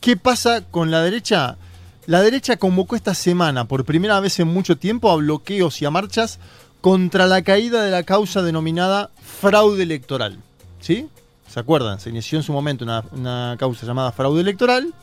[0.00, 1.56] qué pasa con la derecha.
[2.06, 5.90] La derecha convocó esta semana, por primera vez en mucho tiempo, a bloqueos y a
[5.90, 6.38] marchas
[6.80, 10.38] contra la caída de la causa denominada fraude electoral.
[10.80, 11.08] ¿Sí?
[11.48, 11.98] ¿Se acuerdan?
[11.98, 14.94] Se inició en su momento una, una causa llamada fraude electoral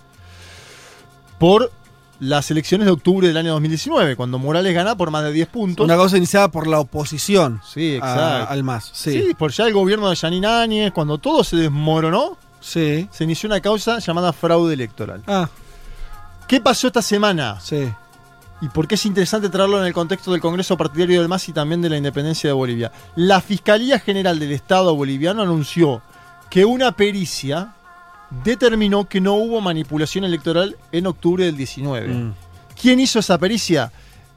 [1.37, 1.71] por
[2.19, 5.83] las elecciones de octubre del año 2019, cuando Morales gana por más de 10 puntos.
[5.85, 8.89] Una cosa iniciada por la oposición Sí, a- al MAS.
[8.93, 9.11] Sí.
[9.11, 9.33] Sí.
[9.37, 13.07] por ya el gobierno de Yanine Áñez, cuando todo se desmoronó, Sí.
[13.11, 15.23] se inició una causa llamada fraude electoral.
[15.27, 15.49] Ah,
[16.47, 17.59] ¿Qué pasó esta semana?
[17.61, 17.89] sí.
[18.61, 21.53] Y por qué es interesante traerlo en el contexto del Congreso Partidario del MAS y
[21.53, 22.91] también de la independencia de Bolivia.
[23.15, 26.01] La Fiscalía General del Estado boliviano anunció
[26.49, 27.75] que una pericia
[28.43, 32.07] determinó que no hubo manipulación electoral en octubre del 19.
[32.07, 32.33] Mm.
[32.81, 33.91] ¿Quién hizo esa pericia?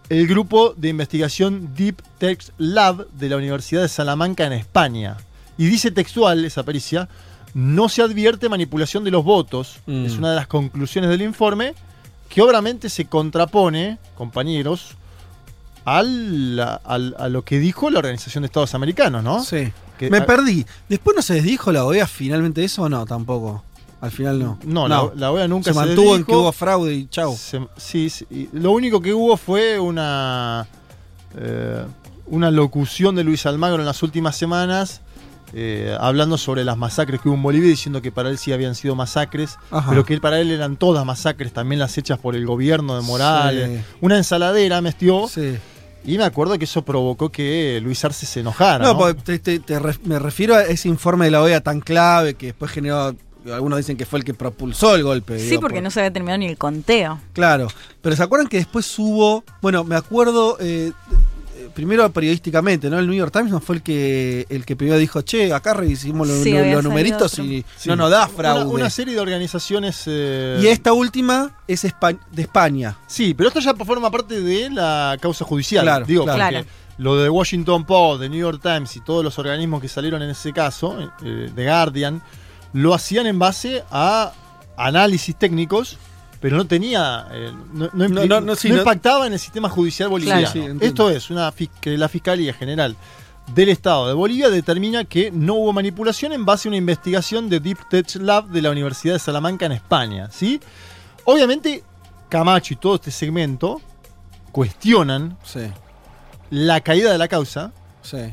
[0.08, 5.16] El grupo de investigación Deep Text Lab de la Universidad de Salamanca en España.
[5.58, 7.08] Y dice textual esa pericia,
[7.54, 10.06] no se advierte manipulación de los votos, Mm.
[10.06, 11.74] es una de las conclusiones del informe,
[12.28, 14.96] que obviamente se contrapone, compañeros,
[15.84, 19.42] al, al- a lo que dijo la Organización de Estados Americanos, ¿no?
[19.44, 19.72] Sí.
[19.98, 20.64] Que- Me a- perdí.
[20.88, 23.04] ¿Después no se desdijo la OEA finalmente eso o no?
[23.06, 23.64] Tampoco.
[24.02, 24.58] Al final no.
[24.64, 27.34] No, La, la OEA nunca se se, mantuvo en que hubo fraude y chau.
[27.36, 30.66] Se- sí, sí, lo único que hubo fue una
[31.38, 31.84] eh,
[32.26, 35.00] una locución de Luis Almagro en las últimas semanas
[35.54, 38.74] eh, hablando sobre las masacres que hubo en Bolivia diciendo que para él sí habían
[38.74, 39.90] sido masacres Ajá.
[39.90, 43.70] pero que para él eran todas masacres también las hechas por el gobierno de Morales
[43.80, 43.84] Sí.
[44.00, 45.58] una ensaladera metió Sí.
[46.04, 48.98] y me acuerdo que eso provocó que Luis Arce se enojara No, ¿no?
[48.98, 52.34] porque te- te- te ref- me refiero a ese informe de la OEA tan clave
[52.34, 53.14] que después generó.
[53.50, 55.38] Algunos dicen que fue el que propulsó el golpe.
[55.38, 57.20] Sí, digo, porque por- no se había terminado ni el conteo.
[57.32, 57.68] Claro,
[58.00, 60.92] pero ¿se acuerdan que después hubo, bueno, me acuerdo, eh,
[61.56, 62.98] eh, primero periodísticamente, ¿no?
[62.98, 66.26] El New York Times no fue el que el que primero dijo, che, acá revisamos
[66.28, 67.44] lo- Sí, lo- había los numeritos otro.
[67.44, 67.88] y Sí.
[67.88, 68.64] no nos da Una- fraude.
[68.66, 72.96] una, serie de organizaciones eh, y esta última es Espa- de España.
[73.06, 75.84] Sí, pero esto ya forma parte de la causa judicial.
[75.84, 76.38] Claro, digo, claro.
[76.40, 76.66] porque Claro.
[76.98, 80.30] lo de Washington Post, de New York Times y todos los organismos que salieron en
[80.30, 82.22] ese caso, eh, de Guardian,
[82.72, 84.32] lo hacían en base a
[84.76, 85.98] análisis técnicos,
[86.40, 90.40] pero no tenía, eh, no, sí, impactaba en el sistema judicial boliviano.
[90.40, 90.84] Claro, sí, entiendo.
[90.84, 92.96] Esto es una que la Fiscalía General
[93.54, 97.60] del Estado de Bolivia determina que no hubo manipulación en base a una investigación de
[97.60, 100.28] Deep Tech Lab de la Universidad de Salamanca en España.
[100.30, 100.60] ¿sí?
[101.24, 101.84] Obviamente,
[102.28, 103.80] Camacho y todo este segmento
[104.52, 105.36] cuestionan
[106.50, 107.72] la caída de la causa
[108.02, 108.32] Sí.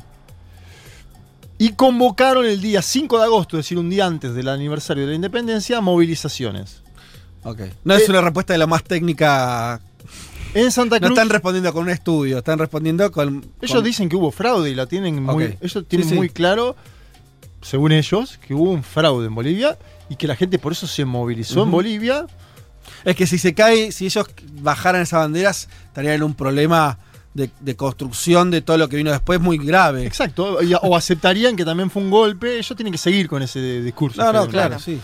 [1.60, 5.10] Y convocaron el día 5 de agosto, es decir, un día antes del aniversario de
[5.10, 6.81] la independencia, movilizaciones.
[7.44, 7.61] Ok.
[7.84, 9.80] No es una respuesta de la más técnica.
[10.56, 11.11] En Santa No Cruz.
[11.18, 13.45] están respondiendo con un estudio, están respondiendo con.
[13.61, 15.52] Ellos con- dicen que hubo fraude y la tienen muy, Ok.
[15.61, 16.18] ellos tienen Sí, sí.
[16.18, 16.76] muy claro,
[17.61, 19.77] según ellos, que hubo un fraude en Bolivia
[20.10, 21.72] y que la gente por eso se movilizó en.
[21.72, 22.26] Bolivia.
[23.06, 24.26] Es que si se cae, si ellos
[24.61, 26.98] bajaran esas banderas, estarían en un problema
[27.34, 30.06] de, de construcción de todo lo que vino después muy grave.
[30.06, 32.57] Exacto, o aceptarían que también fue un golpe.
[32.57, 34.22] Ellos tienen que seguir con ese discurso.
[34.22, 34.51] No, no, creo.
[34.51, 34.99] claro, sí.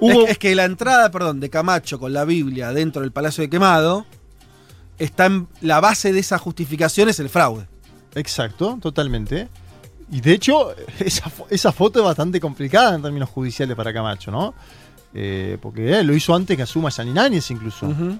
[0.00, 3.42] Hubo- Es, es que la entrada, perdón, de Camacho con la Biblia dentro del Palacio
[3.42, 4.06] de Quemado,
[4.98, 7.66] está en la base de esa justificación es el fraude.
[8.14, 9.48] Exacto, totalmente.
[10.10, 14.54] Y de hecho, esa, esa foto es bastante complicada en términos judiciales para Camacho, ¿no?
[15.14, 17.86] Eh, porque eh, lo hizo antes que asuma Yanináñez incluso.
[17.86, 18.18] Ujú.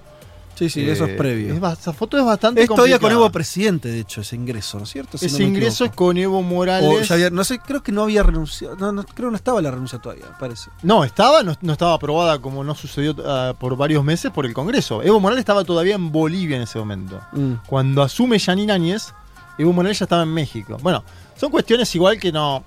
[0.69, 1.53] Sí, sí, eso es Eh, previo.
[1.55, 3.11] es ba- esa foto es bastante Es todavía con.
[3.11, 5.17] Evo presidente, de hecho, ese ingreso, ¿no es cierto?
[5.17, 6.87] Si Ese no ingreso es con Evo Morales.
[6.87, 8.75] O ya había- no sé, creo que no había renunciado.
[8.75, 10.69] No, no, creo que no estaba la renuncia todavía, parece.
[10.83, 14.53] No, estaba, no, no estaba aprobada como no sucedió ah, por varios meses por el
[14.53, 15.01] Congreso.
[15.01, 17.19] Evo Morales estaba todavía en Bolivia en ese momento.
[17.31, 17.53] Mm.
[17.65, 19.13] Cuando asume Yanin Áñez,
[19.57, 20.77] Evo Morales ya estaba en México.
[20.83, 21.03] Bueno,
[21.37, 22.63] son cuestiones igual que no.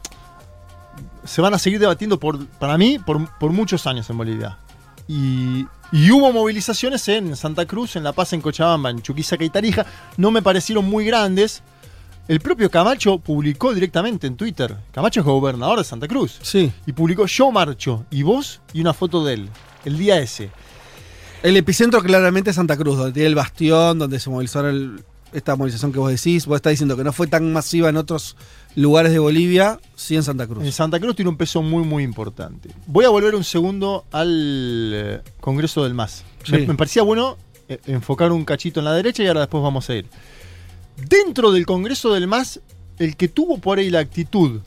[1.24, 4.58] Se van a seguir debatiendo por, para mí, por, por muchos años en Bolivia.
[5.08, 5.64] Y,
[5.96, 9.86] y hubo movilizaciones en Santa Cruz, en La Paz, en Cochabamba, en Chuquisaca y Tarija.
[10.16, 11.62] No me parecieron muy grandes.
[12.26, 14.76] El propio Camacho publicó directamente en Twitter.
[14.90, 16.40] Camacho es gobernador de Santa Cruz.
[16.42, 16.72] Sí.
[16.84, 19.48] Y publicó yo marcho y vos y una foto de él.
[19.84, 20.50] El día ese.
[21.44, 25.54] El epicentro claramente es Santa Cruz, donde tiene el bastión, donde se movilizó el- esta
[25.54, 26.46] movilización que vos decís.
[26.46, 28.36] Vos estás diciendo que no fue tan masiva en otros
[28.76, 30.64] lugares de Bolivia, sí en Santa Cruz.
[30.64, 32.70] En Santa Cruz tiene un peso muy, muy importante.
[32.86, 36.24] Voy a volver un segundo al eh, Congreso del MAS.
[36.44, 36.52] Sí.
[36.52, 37.36] Me, me parecía bueno
[37.68, 40.06] eh, enfocar un cachito en la derecha y ahora después vamos a ir.
[40.96, 42.60] Dentro del Congreso del MAS,
[42.98, 44.60] el que tuvo por ahí la actitud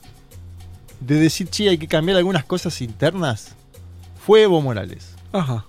[1.00, 3.54] de decir, che, hay que cambiar algunas cosas internas,
[4.24, 5.14] fue Evo Morales.
[5.32, 5.64] Ajá.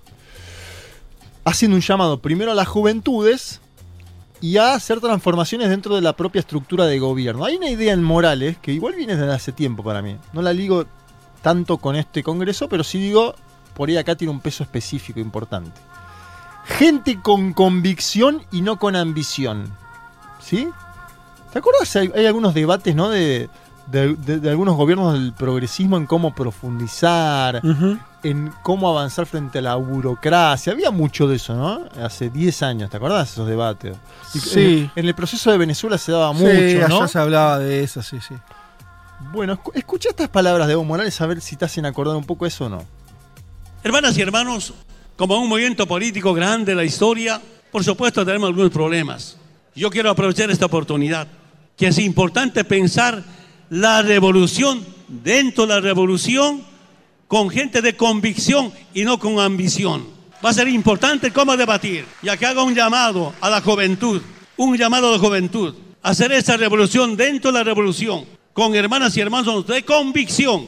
[1.44, 3.59] Haciendo un llamado primero a las juventudes
[4.40, 7.44] y a hacer transformaciones dentro de la propia estructura de gobierno.
[7.44, 10.16] Hay una idea en Morales que igual viene desde hace tiempo para mí.
[10.32, 10.86] No la ligo
[11.42, 13.34] tanto con este Congreso, pero sí digo,
[13.74, 15.78] por ahí acá tiene un peso específico importante.
[16.66, 19.70] Gente con convicción y no con ambición.
[20.40, 20.68] ¿Sí?
[21.52, 21.94] ¿Te acuerdas?
[21.96, 23.08] Hay, hay algunos debates, ¿no?
[23.10, 23.48] De,
[23.88, 27.60] de- de- de algunos gobiernos del progresismo en cómo profundizar,
[28.22, 30.72] en cómo avanzar frente a la burocracia.
[30.72, 31.80] Había mucho de eso, ¿no?
[32.04, 33.32] Hace 10 años, ¿te acordás?
[33.32, 33.96] Esos debates.
[34.34, 34.90] Y Sí.
[34.94, 37.08] En, el proceso de Venezuela se daba Sí, mucho, allá ¿no?
[37.08, 38.34] se hablaba de eso, sí, sí.
[39.32, 42.24] Bueno, escu- escucha estas palabras de Evo Morales a ver si te hacen acordar un
[42.24, 42.84] poco eso o no.
[43.82, 44.74] Hermanas y hermanos,
[45.16, 47.40] como un movimiento político grande de la historia,
[47.70, 49.36] por supuesto tenemos algunos problemas.
[49.74, 51.26] Yo quiero aprovechar esta oportunidad,
[51.76, 53.22] que es importante pensar
[53.70, 56.62] la revolución dentro de la revolución
[57.30, 60.04] con gente de convicción y no con ambición.
[60.44, 64.20] Va a ser importante cómo debatir, ya que haga un llamado a la juventud,
[64.56, 69.20] un llamado a la juventud, hacer esa revolución dentro de la revolución, con hermanas y
[69.20, 70.66] hermanos de convicción.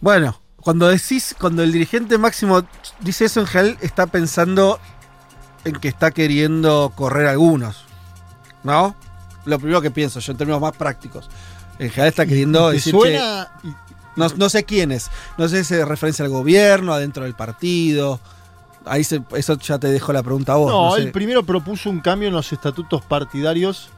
[0.00, 2.62] Bueno, cuando decís, cuando el dirigente máximo
[3.00, 4.78] dice eso en general, está pensando
[5.64, 7.84] en que está queriendo correr algunos.
[8.62, 8.94] ¿No?
[9.46, 11.28] Lo primero que pienso yo en términos más prácticos.
[11.80, 13.50] En general está queriendo ¿Te decir suena?
[13.64, 13.87] che,
[14.18, 15.10] no, no sé quiénes.
[15.38, 18.20] No sé si se referencia al gobierno, adentro del partido.
[18.84, 20.70] Ahí se- eso ya te dejo la pregunta a vos.
[20.70, 21.02] No, no sé.
[21.02, 23.88] él primero propuso un cambio en los estatutos partidarios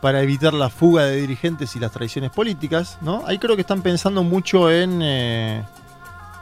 [0.00, 3.22] para evitar la fuga de dirigentes y las traiciones políticas, ¿no?
[3.26, 5.62] Ahí creo que están pensando mucho en eh,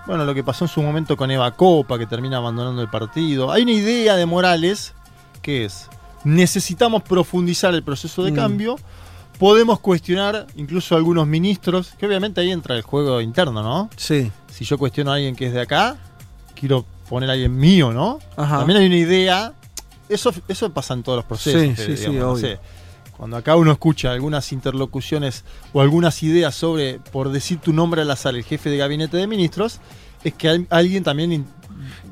[0.06, 3.50] bueno, lo que pasó en su momento con Eva Copa, que termina abandonando el partido.
[3.50, 4.94] Hay una idea de Morales
[5.42, 5.88] que es
[6.24, 8.34] necesitamos profundizar el proceso de Mm.
[8.36, 8.76] cambio.
[9.38, 13.88] Podemos cuestionar incluso a algunos ministros, que obviamente ahí entra el juego interno, ¿no?
[13.96, 14.30] Sí.
[14.50, 15.96] Si yo cuestiono a alguien que es de acá,
[16.54, 18.18] quiero poner a alguien mío, ¿no?
[18.36, 18.58] Ajá.
[18.58, 19.52] También hay una idea.
[20.08, 21.60] Eso, eso pasa en todos los procesos.
[21.62, 22.40] Sí, Fede, sí, sí, digamos, no obvio.
[22.56, 22.58] sé.
[23.16, 28.10] Cuando acá uno escucha algunas interlocuciones o algunas ideas sobre, por decir tu nombre al
[28.10, 29.80] azar, el jefe de gabinete de ministros,
[30.24, 31.46] es que al- alguien también...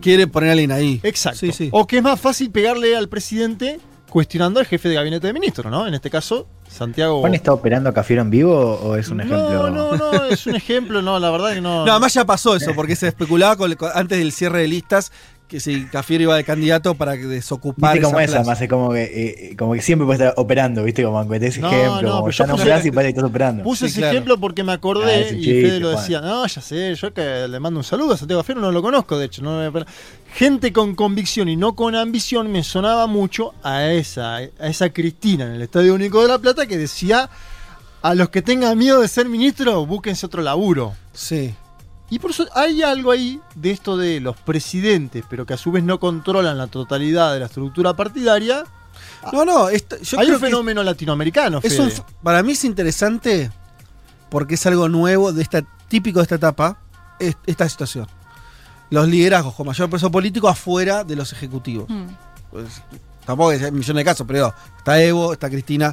[0.00, 1.00] Quiere poner a alguien ahí.
[1.02, 1.40] Exacto.
[1.40, 1.68] Sí, sí.
[1.72, 3.80] O que es más fácil pegarle al presidente
[4.16, 5.86] cuestionando al jefe de gabinete de ministros, ¿no?
[5.86, 7.20] En este caso, Santiago...
[7.20, 9.68] ¿Juan está operando a Cafiero en vivo o es un ejemplo?
[9.68, 11.84] No, no, no, es un ejemplo, no, la verdad que no.
[11.84, 15.12] No, además ya pasó eso, porque se especulaba con- con- antes del cierre de listas
[15.48, 18.90] que si Cafiero iba de candidato para que desocupar Viste como esa más es como
[18.92, 19.04] que,
[19.50, 21.04] eh, como que siempre puede estar operando, ¿viste?
[21.04, 23.18] Como que te ese No, ejemplo, no, como ya no puse- operás y parece que
[23.20, 23.62] estás operando.
[23.62, 24.12] Puse Sí, ese claro.
[24.12, 26.02] ejemplo porque me Ah, acordé ese y Fede lo Juan.
[26.02, 26.20] decía.
[26.20, 29.18] No, ya sé, yo que le mando un saludo a Santiago Fierro, no lo conozco,
[29.18, 29.42] de hecho.
[29.42, 29.84] No me-
[30.34, 35.44] Gente con convicción y no con ambición me sonaba mucho a esa, a esa Cristina
[35.46, 37.30] en el Estadio Único de La Plata que decía:
[38.02, 40.94] a los que tengan miedo de ser ministro, búsquense otro laburo.
[41.12, 41.54] Sí.
[42.08, 45.72] Y por eso hay algo ahí de esto de los presidentes, pero que a su
[45.72, 48.64] vez no controlan la totalidad de la estructura partidaria.
[49.32, 51.60] No, no, esto- yo hay creo un que fenómeno latinoamericano.
[51.62, 51.90] es un
[52.22, 53.50] para mí es interesante
[54.30, 56.78] porque es algo nuevo, de esta, típico de esta etapa,
[57.18, 58.06] es- esta situación.
[58.90, 61.88] Los liderazgos con mayor peso político afuera de los ejecutivos.
[61.88, 62.06] Mm.
[62.52, 62.82] Pues,
[63.24, 65.92] tampoco hay millones de casos, pero digo, está Evo, está Cristina.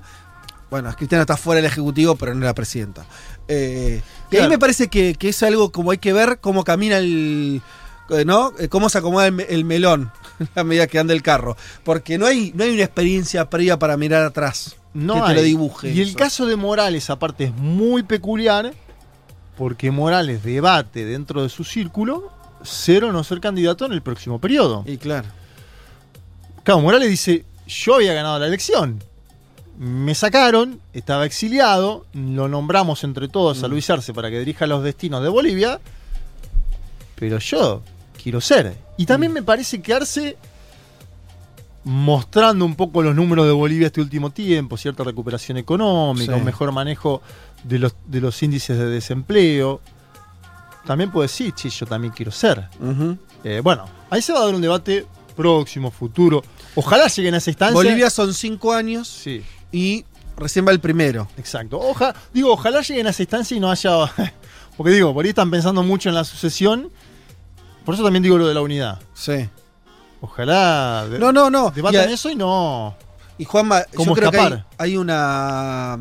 [0.69, 3.05] Bueno, Cristina está fuera del Ejecutivo, pero no es la presidenta.
[3.47, 4.49] Eh, y ahí Claro.
[4.49, 7.61] me parece que, que es algo como hay que ver cómo camina el.
[8.09, 8.51] eh, ¿No?
[8.59, 10.11] Eh, Cómo se acomoda el, me- el melón
[10.55, 11.55] a medida que anda el carro.
[11.83, 14.75] Porque no hay, no hay una experiencia previa para mirar atrás.
[14.93, 15.91] No que te lo dibuje.
[15.91, 18.73] Y el caso de Morales, aparte, es muy peculiar,
[19.57, 22.31] porque Morales debate dentro de su círculo
[22.63, 24.83] ser o no ser candidato en el próximo periodo.
[24.85, 25.27] Y claro.
[26.63, 29.03] Claro, Morales dice, yo había ganado la elección.
[29.77, 33.65] Me sacaron, estaba exiliado, lo nombramos entre todos Mm.
[33.65, 35.79] a Luis Arce para que dirija los destinos de Bolivia,
[37.15, 37.81] pero yo
[38.21, 38.75] quiero ser.
[38.97, 39.35] Y también Mm.
[39.35, 40.37] me parece que Arce,
[41.83, 46.39] mostrando un poco los números de Bolivia este último tiempo, cierta recuperación económica, Sí.
[46.39, 47.21] un mejor manejo
[47.63, 49.81] de los, de los índices de desempleo,
[50.85, 52.67] también puede decir, sí, yo también quiero ser.
[53.43, 56.43] Eh, bueno, ahí se va a dar un debate próximo, futuro.
[56.75, 57.73] Ojalá lleguen a esa instancia.
[57.73, 59.43] Bolivia son cinco años Sí,
[59.73, 60.05] y
[60.37, 61.27] recién va el primero.
[61.37, 61.77] exacto.
[61.79, 63.91] Oja, digo, ojalá lleguen a esa instancia y no haya.
[64.77, 66.89] Porque digo, por ahí están pensando mucho en la sucesión.
[67.83, 68.99] Por eso también digo lo de la unidad.
[69.13, 69.49] Sí.
[70.21, 71.69] Ojalá de- No, no, no.
[71.71, 72.95] debatan Y eso y no.
[73.37, 74.65] Y Juanma, ¿Cómo yo creo que hay, escapar?
[74.77, 75.99] hay una.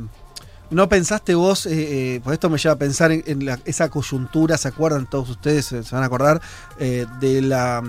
[0.70, 1.66] ¿No pensaste vos?
[1.66, 5.08] Eh, eh, pues esto me lleva a pensar en, en la- esa coyuntura, ¿se acuerdan
[5.10, 5.66] todos ustedes?
[5.66, 6.40] Se, se van a acordar
[6.78, 7.82] eh, de la.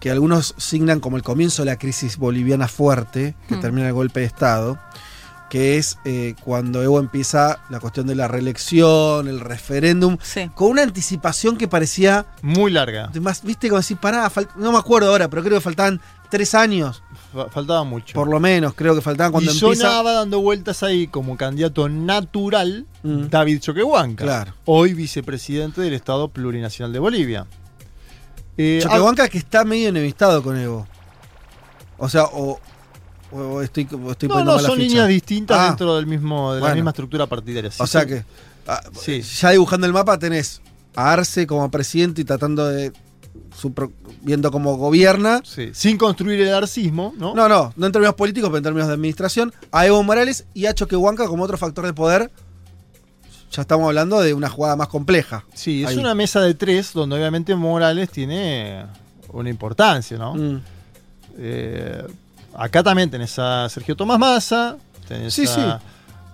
[0.00, 3.60] Que algunos signan como el comienzo de la crisis boliviana fuerte, que Hmm.
[3.60, 4.78] termina el golpe de Estado,
[5.50, 10.48] que es eh, cuando Evo empieza la cuestión de la reelección, el referéndum, Sí.
[10.54, 12.26] con una anticipación que parecía.
[12.42, 13.10] Muy larga.
[13.20, 13.68] más, ¿Viste?
[13.68, 17.82] Como decir, pará, no me acuerdo ahora, pero creo que faltaban tres años, Fa- Faltaba
[17.82, 18.14] mucho.
[18.14, 19.82] por lo menos, creo que faltaban cuando y empieza.
[19.82, 23.28] sonaba dando vueltas ahí como candidato natural Mm.
[23.28, 24.24] David Choquehuanca.
[24.24, 24.54] Claro.
[24.66, 27.46] Hoy vicepresidente del Estado Plurinacional de Bolivia.
[28.62, 30.86] Eh, Choquehuanca que está medio enemistado con Evo.
[31.98, 32.58] O sea, o,
[33.32, 34.88] o estoy, o estoy No, poniendo no, son ficha.
[34.88, 37.70] líneas distintas Ah, dentro del mismo, de la misma estructura partidaria.
[37.70, 38.24] Sí, o sea que,
[38.66, 39.22] ah, Sí.
[39.22, 40.60] ya dibujando el mapa tenés
[40.96, 42.92] a Arce como presidente y tratando de.
[43.56, 43.72] su
[44.22, 45.40] viendo cómo gobierna.
[45.44, 47.34] sí, sin construir el arcismo, ¿no?
[47.34, 49.52] No, no, no en términos políticos, pero en términos de administración.
[49.72, 52.30] A Evo Morales y a Choquehuanca como otro factor de poder.
[53.50, 55.44] Ya estamos hablando de una jugada más compleja.
[55.54, 55.98] Sí, es Ahí.
[55.98, 58.86] una mesa de tres donde obviamente Morales tiene
[59.32, 60.34] una importancia, ¿no?
[60.34, 60.60] Mm.
[61.38, 62.06] Eh,
[62.54, 64.76] acá también tenés a Sergio Tomás Massa,
[65.08, 65.60] tenés Sí, a- sí.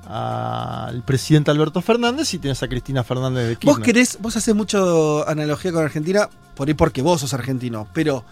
[0.09, 3.75] al presidente Alberto Fernández y tenés a Cristina Fernández de Kirchner.
[3.77, 8.25] Vos querés, vos haces mucho analogía con Argentina, por ahí porque vos sos argentino, pero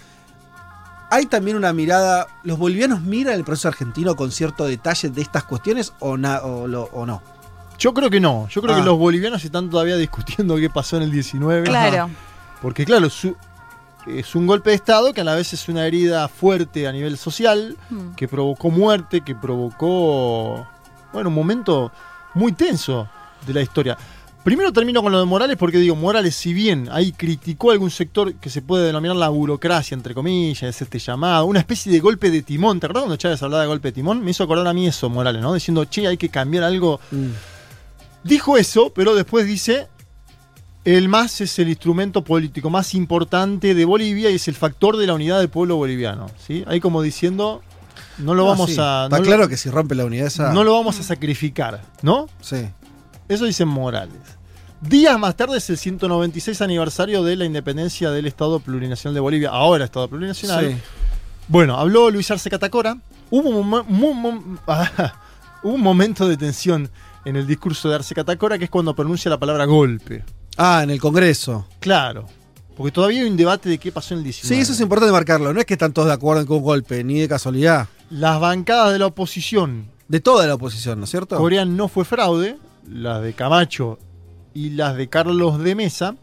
[1.11, 5.45] hay también una mirada, ¿los bolivianos miran el proceso argentino con cierto detalle de estas
[5.45, 7.23] cuestiones o, na- o, lo- o no?
[7.85, 8.49] Yo creo que no.
[8.49, 8.79] Yo creo Ah.
[8.79, 11.65] que los bolivianos están todavía discutiendo qué pasó en el 19.
[11.67, 12.09] Claro.
[12.63, 13.37] Porque claro, su-
[14.07, 17.19] es un golpe de Estado que a la vez es una herida fuerte a nivel
[17.19, 18.15] social, Mm.
[18.17, 20.67] que provocó muerte, que provocó,
[21.13, 21.93] bueno, un momento
[22.33, 23.07] muy tenso
[23.47, 23.99] de la historia.
[24.43, 28.33] Primero termino con lo de Morales porque digo, Morales si bien ahí criticó algún sector
[28.35, 32.31] que se puede denominar la burocracia, entre comillas, es este llamado, una especie de golpe
[32.31, 34.23] de timón, ¿te acuerdas cuando Chávez hablaba de golpe de timón?
[34.25, 35.53] Me hizo acordar a mí eso, Morales, ¿no?
[35.53, 36.99] Diciendo, che, hay que cambiar algo.
[38.25, 39.87] Dijo eso, pero después dice,
[40.85, 45.07] el MAS es el instrumento político más importante de Bolivia y es el factor de
[45.07, 46.27] la unidad del pueblo boliviano.
[46.47, 46.65] ¿sí?
[46.67, 47.63] Ahí como diciendo,
[48.19, 48.77] no lo No, vamos sí.
[48.81, 49.05] a...
[49.05, 50.53] Está no lo- claro que si rompe la unidad esa.
[50.53, 52.29] no lo vamos a sacrificar, ¿no?
[52.41, 52.67] Sí.
[53.29, 54.19] Eso dice Morales.
[54.81, 59.49] Días más tarde es el 196 aniversario de la independencia del Estado Plurinacional de Bolivia,
[59.51, 60.73] ahora Estado Plurinacional.
[60.73, 60.77] Sí.
[61.49, 62.99] Bueno, habló Luis Arce Catacora.
[63.31, 65.15] Hubo un, ah,
[65.63, 66.91] un momento de tensión
[67.25, 70.25] en el discurso de Arce Catacora, que es cuando pronuncia la palabra golpe.
[70.57, 71.67] Ah, en el Congreso.
[71.81, 72.27] Claro.
[72.77, 74.55] Porque todavía hay un debate de qué pasó en el 19.
[74.55, 75.53] Sí, eso es importante marcarlo.
[75.53, 77.89] No es que están todos de acuerdo en que un golpe, ni de casualidad.
[78.11, 81.37] Las bancadas de la oposición De toda la oposición, ¿no es cierto?
[81.37, 83.99] Corean no fue fraude, las de Camacho
[84.53, 86.17] y las de Carlos de Mesa,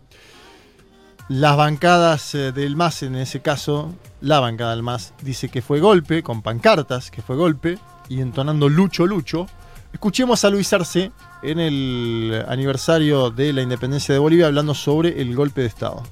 [1.28, 5.80] Las bancadas eh, del MAS, en ese caso, la bancada del MAS, dice que fue
[5.80, 7.78] golpe, con pancartas, que fue golpe,
[8.10, 9.48] y entonando Lucho Lucho.
[9.94, 11.12] Escuchemos a Luis Arce
[11.44, 16.04] en el aniversario de la independencia de Bolivia hablando sobre el golpe de Estado.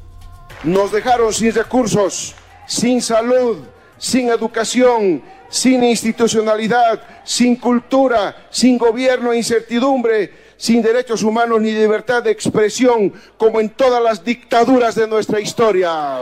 [0.64, 2.36] Nos dejaron sin recursos,
[2.68, 3.58] sin salud,
[3.98, 12.22] sin educación, sin institucionalidad, sin cultura, sin gobierno e incertidumbre, sin derechos humanos ni libertad
[12.22, 16.20] de expresión, como en todas las dictaduras de nuestra historia.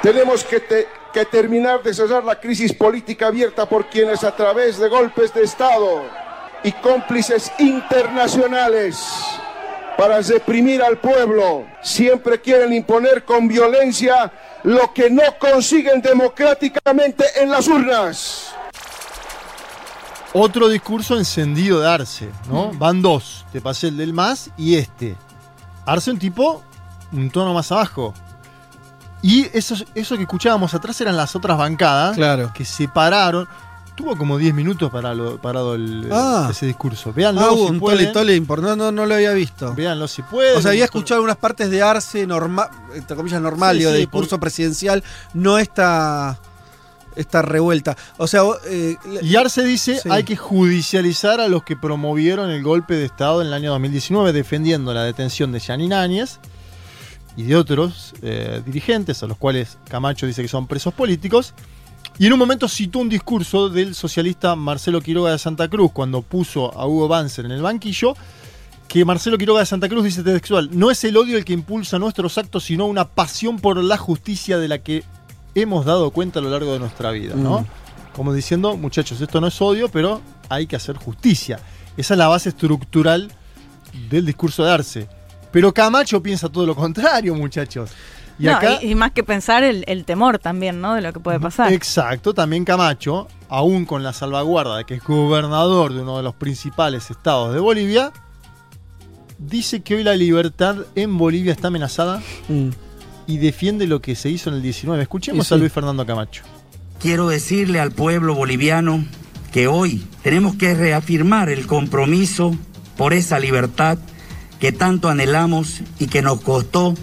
[0.00, 4.78] Tenemos que, te- que terminar de cerrar la crisis política abierta por quienes a través
[4.78, 6.02] de golpes de Estado
[6.64, 9.00] y cómplices internacionales
[9.96, 14.32] para reprimir al pueblo siempre quieren imponer con violencia
[14.64, 18.52] lo que no consiguen democráticamente en las urnas.
[20.32, 22.72] Otro discurso encendido de Arce, ¿no?
[22.72, 23.46] Van dos.
[23.52, 25.14] Te pasé el del MAS y este.
[25.86, 26.64] Arce un tipo
[27.12, 28.12] un tono más abajo.
[29.26, 32.52] Y eso, eso que escuchábamos atrás eran las otras bancadas Claro.
[32.54, 33.48] que se pararon.
[33.94, 36.48] Tuvo como 10 minutos parado, parado el- Ah.
[36.50, 37.10] ese discurso.
[37.14, 38.12] Véanlo Ah, si un pueden.
[38.12, 38.62] tole tole.
[38.62, 39.72] No, no, no lo había visto.
[39.74, 40.58] Véanlo si pueden.
[40.58, 43.98] O sea, había escuchado algunas partes de Arce normal, entre comillas normal, Sí, digo, de
[43.98, 46.38] discurso presidencial, no esta,
[47.16, 47.96] esta revuelta.
[48.18, 50.08] O sea, eh, Y Arce dice Sí.
[50.10, 54.32] hay que judicializar a los que promovieron el golpe de Estado en el año 2019
[54.34, 56.40] defendiendo la detención de Janine Áñez
[57.36, 61.54] y de otros eh, dirigentes a los cuales Camacho dice que son presos políticos.
[62.18, 66.22] Y en un momento citó un discurso del socialista Marcelo Quiroga de Santa Cruz cuando
[66.22, 68.14] puso a Hugo Banzer en el banquillo,
[68.86, 71.98] que Marcelo Quiroga de Santa Cruz dice textual, no es el odio el que impulsa
[71.98, 75.02] nuestros actos, sino una pasión por la justicia de la que
[75.56, 77.60] hemos dado cuenta a lo largo de nuestra vida, ¿no?
[77.60, 77.66] Mm.
[78.14, 81.58] Como diciendo, muchachos, esto no es odio, pero hay que hacer justicia.
[81.96, 83.32] Esa es la base estructural
[84.08, 85.08] del discurso de Arce.
[85.54, 87.90] Pero Camacho piensa todo lo contrario, muchachos.
[88.40, 90.94] Y No, acá, y, y más que pensar el, el temor también, ¿no?
[90.94, 91.72] De lo que puede pasar.
[91.72, 96.34] Exacto, también Camacho, aún con la salvaguarda de que es gobernador de uno de los
[96.34, 98.12] principales estados de Bolivia,
[99.38, 102.20] dice que hoy la libertad en Bolivia está amenazada
[103.28, 105.00] y defiende lo que se hizo en el 19.
[105.02, 105.54] Escuchemos sí.
[105.54, 106.42] a Luis Fernando Camacho.
[106.98, 109.04] Quiero decirle al pueblo boliviano
[109.52, 112.56] que hoy tenemos que reafirmar el compromiso
[112.96, 113.98] por esa libertad
[114.60, 116.94] que tanto anhelamos y que nos costó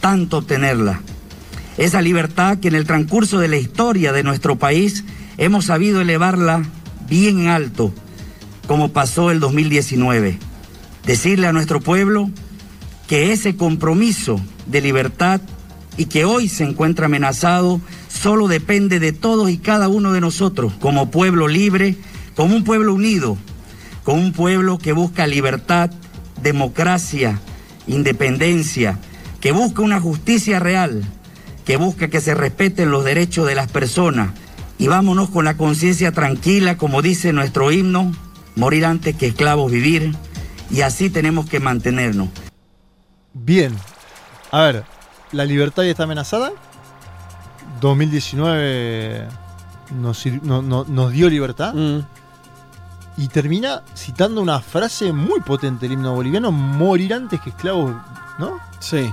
[0.00, 1.00] tanto obtenerla.
[1.76, 5.04] Esa libertad que en el transcurso de la historia de nuestro país
[5.36, 6.64] hemos sabido elevarla
[7.08, 7.92] bien en alto,
[8.66, 10.38] como pasó el 2019.
[11.06, 12.30] Decirle a nuestro pueblo
[13.06, 15.40] que ese compromiso de libertad
[15.96, 20.72] y que hoy se encuentra amenazado solo depende de todos y cada uno de nosotros
[20.80, 21.96] como pueblo libre,
[22.34, 23.36] como un pueblo unido,
[24.04, 25.90] como un pueblo que busca libertad,
[26.42, 27.38] democracia,
[27.86, 28.98] independencia,
[29.40, 31.02] que busca una justicia real,
[31.64, 34.30] que busca que se respeten los derechos de las personas.
[34.78, 38.12] Y vámonos con la conciencia tranquila, como dice nuestro himno,
[38.56, 40.14] morir antes que esclavos vivir,
[40.70, 42.28] y así tenemos que mantenernos.
[43.34, 43.74] Bien.
[44.50, 44.84] A ver,
[45.32, 46.52] ¿la libertad ya está amenazada?
[47.80, 49.26] 2019
[50.00, 51.74] nos, sir- no- no- nos dio libertad.
[53.18, 57.92] Y termina citando una frase muy potente del himno boliviano: morir antes que esclavos,
[58.38, 58.58] ¿no?
[58.78, 59.12] Sí.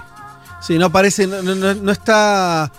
[0.61, 2.71] Sí, no parece, no, no- no- está.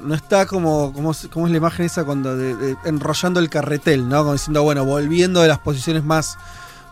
[0.00, 3.48] No está como, como, es- como es la imagen esa cuando de- de- enrollando el
[3.48, 4.18] carretel, ¿no?
[4.20, 6.36] Como diciendo, bueno, volviendo de las posiciones más,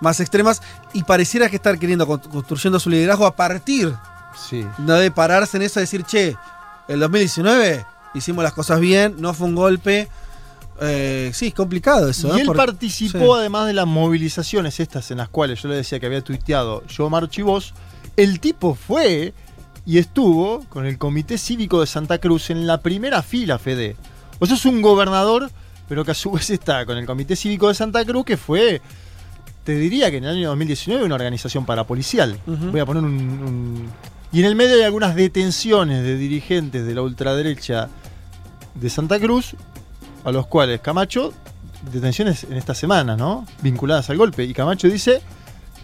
[0.01, 0.63] más extremas.
[0.95, 3.95] Y pareciera que estar queriendo con- construyendo su liderazgo a partir
[4.49, 4.67] Sí.
[4.79, 6.37] no de pararse en eso, de decir, che,
[6.89, 7.85] el 2019
[8.15, 10.09] hicimos las cosas bien, no fue un golpe.
[10.81, 12.29] Eh, sí, es complicado eso.
[12.29, 12.53] Y ¿no?
[12.53, 13.41] él participó sí.
[13.41, 17.09] además de las movilizaciones estas en las cuales yo le decía que había tuiteado yo
[17.11, 17.75] marcho y vos.
[18.17, 19.33] El tipo fue
[19.87, 23.97] y estuvo con el Comité Cívico de Santa Cruz en la primera fila, Fede.
[24.39, 25.51] O sea, es un gobernador,
[25.89, 28.81] pero que a su vez está con el Comité Cívico de Santa Cruz, que fue,
[29.65, 32.39] te diría que en el año 2019 una organización parapolicial.
[32.47, 32.71] Ujú.
[32.73, 33.89] Voy a poner un, un-
[34.33, 37.89] Y en el medio hay algunas detenciones de dirigentes de la ultraderecha
[38.75, 39.55] de Santa Cruz,
[40.25, 41.33] a los cuales Camacho,
[41.93, 43.47] detenciones en esta semana, ¿no?
[43.63, 44.45] Vinculadas al golpe.
[44.45, 45.21] Y Camacho dice,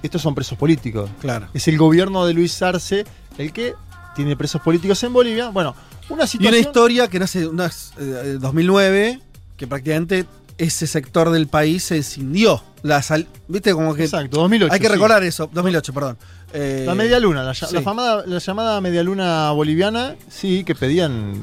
[0.03, 1.11] estos son presos políticos.
[1.21, 1.49] Claro.
[1.55, 3.05] Es el gobierno de Luis Arce
[3.39, 3.75] el que
[4.15, 5.49] tiene presos políticos en Bolivia.
[5.51, 5.75] Bueno,
[6.09, 6.55] una Y situación...
[6.55, 9.21] una historia que nace en eh, 2009,
[9.57, 10.27] que prácticamente
[10.59, 12.63] ese sector del país se escindió.
[12.83, 13.73] La sal- ¿Viste?
[13.75, 14.05] Como que.
[14.05, 14.73] Exacto, 2008.
[14.73, 14.93] Hay que sí.
[14.93, 15.49] recordar eso.
[15.53, 16.19] 2008, perdón.
[16.53, 17.75] Eh, La media luna, la, ll- sí.
[17.75, 21.35] la famada- la llamada media luna boliviana, sí, que pedían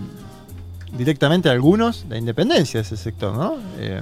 [0.91, 3.55] directamente a algunos la independencia de ese sector, ¿no?
[3.77, 4.01] Eh,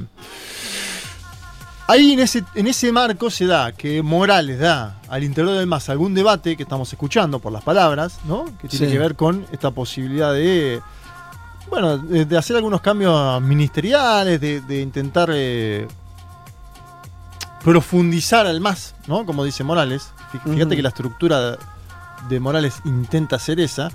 [1.87, 5.87] Ahí en ese, en ese marco se da que Morales da al interior del MAS
[5.89, 8.45] algún debate que estamos escuchando por las palabras, ¿no?
[8.59, 8.91] Que tiene Sí.
[8.91, 10.81] que ver con esta posibilidad de,
[11.69, 15.87] bueno, de, de hacer algunos cambios ministeriales, de, de intentar eh,
[17.63, 19.23] profundizar al MAS, ¿no?
[19.25, 20.09] Como dice Morales.
[20.33, 21.57] Fí- Fíjate que la estructura
[22.29, 23.89] de Morales intenta hacer esa.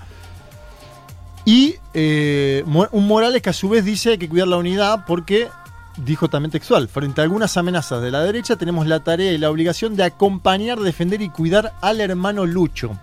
[1.50, 5.48] Y eh, un Morales que a su vez dice hay que cuidar la unidad porque,
[5.96, 9.50] dijo también textual, frente a algunas amenazas de la derecha tenemos la tarea y la
[9.50, 12.96] obligación de acompañar, defender y cuidar al hermano Lucho.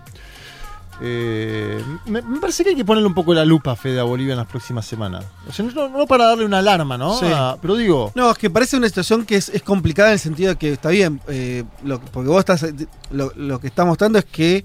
[1.02, 4.04] Eh, me, me parece que hay que ponerle un poco la lupa a Fede a
[4.04, 5.26] Bolivia en las próximas semanas.
[5.46, 7.18] O sea, no, no para darle una alarma, ¿no?
[7.18, 7.26] Sí.
[7.30, 10.20] Ah, pero digo, No, es que parece una situación que es, es complicada en el
[10.20, 12.64] sentido de que está bien, eh, lo, porque vos estás.
[13.10, 14.64] Lo, lo que está mostrando es que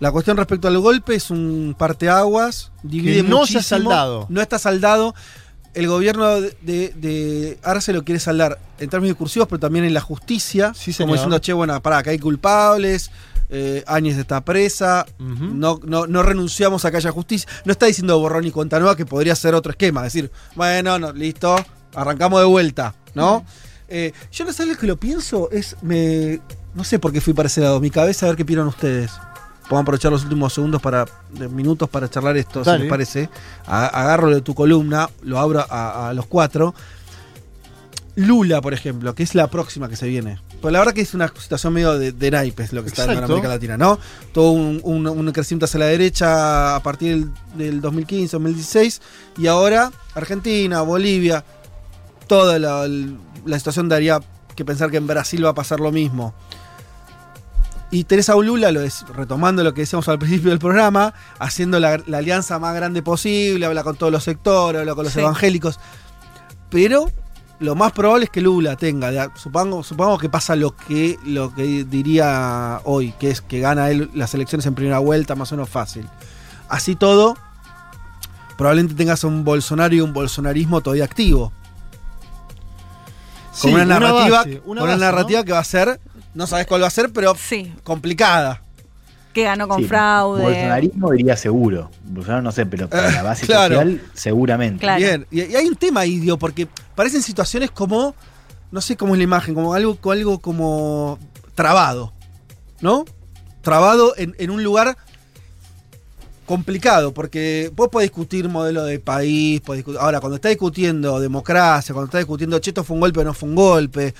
[0.00, 4.26] la cuestión respecto al golpe es un parteaguas, divide Que no se ha muchísimo, saldado.
[4.30, 5.14] No está saldado.
[5.74, 10.00] El gobierno de, de, Arce lo quiere saldar en términos discursivos, pero también en la
[10.00, 10.72] justicia.
[10.74, 13.10] Sí, como diciendo, che, bueno, pará, que hay culpables.
[13.52, 17.48] Eh, Áñez está presa, no, no, no renunciamos a que haya justicia.
[17.64, 20.02] No está diciendo borrón y cuenta nueva, que podría ser otro esquema.
[20.02, 21.56] Decir, bueno, no, listo,
[21.94, 23.44] arrancamos de vuelta, ¿no?
[23.88, 25.76] Eh, yo no sé lo que lo pienso, es.
[25.82, 26.40] Me,
[26.74, 27.80] no sé por qué fui para ese lado.
[27.80, 29.10] Mi cabeza, a ver qué opinan ustedes.
[29.70, 31.06] Podemos aprovechar los últimos segundos para.
[31.52, 32.78] minutos para charlar esto, Dale.
[32.78, 33.28] si les parece.
[33.66, 36.74] Agarro de tu columna, lo abro a, a los cuatro.
[38.16, 40.40] Lula, por ejemplo, que es la próxima que se viene.
[40.60, 43.10] Pues la verdad que es una situación medio de, de naipes lo que está en
[43.10, 43.32] Exacto.
[43.32, 43.98] América Latina, ¿no?
[44.32, 49.00] Todo un, un- un crecimiento hacia la derecha a partir del, del 2015, 2016.
[49.38, 51.44] Y ahora Argentina, Bolivia,
[52.26, 52.86] toda la,
[53.46, 54.20] la situación daría
[54.56, 56.34] que pensar que en Brasil va a pasar lo mismo.
[57.92, 62.00] Y Teresa Lula lo es, retomando lo que decíamos al principio del programa, haciendo la,
[62.06, 65.18] la alianza más grande posible, habla con todos los sectores, habla con los Sí.
[65.20, 65.80] evangélicos.
[66.70, 67.10] Pero
[67.58, 71.84] lo más probable es que Lula tenga, supongo, supongamos que pasa lo que, lo que
[71.84, 75.68] diría hoy, que es que gana él las elecciones en primera vuelta, más o menos
[75.68, 76.08] fácil.
[76.68, 77.36] Así todo,
[78.56, 81.52] probablemente tengas un Bolsonaro y un bolsonarismo todavía activo.
[83.60, 86.00] Con una una narrativa, base, una con una narrativa que va a ser,
[86.34, 87.34] no sabes cuál va a ser, pero
[87.84, 88.62] complicada.
[89.32, 90.42] Que ganó con Sí, fraude.
[90.42, 91.88] Bolsonarismo diría seguro.
[92.04, 93.76] Bolsonaro no sé, pero para la base claro.
[93.76, 94.96] social seguramente.
[94.96, 98.14] Bien, y, y hay un tema ahí, digo, porque parecen situaciones como,
[98.72, 101.18] no sé cómo es la imagen, como algo, como algo como
[101.54, 102.12] trabado,
[102.80, 103.04] ¿no?
[103.62, 104.96] Trabado en, en un lugar
[106.46, 111.92] complicado, porque vos podés discutir modelo de país, podés discutir- ahora cuando estás discutiendo democracia,
[111.92, 114.14] cuando estás discutiendo cheto fue un golpe o no fue un golpe,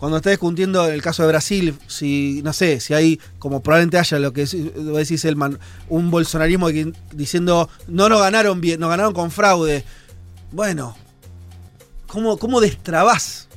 [0.00, 4.18] cuando estás discutiendo el caso de Brasil, si, no sé, si hay, como probablemente haya
[4.18, 9.30] lo que decís, Elman, un bolsonarismo que- diciendo, no nos ganaron bien, nos ganaron con
[9.30, 9.84] fraude.
[10.52, 10.96] Bueno,
[12.06, 13.48] ¿cómo, cómo destrabás?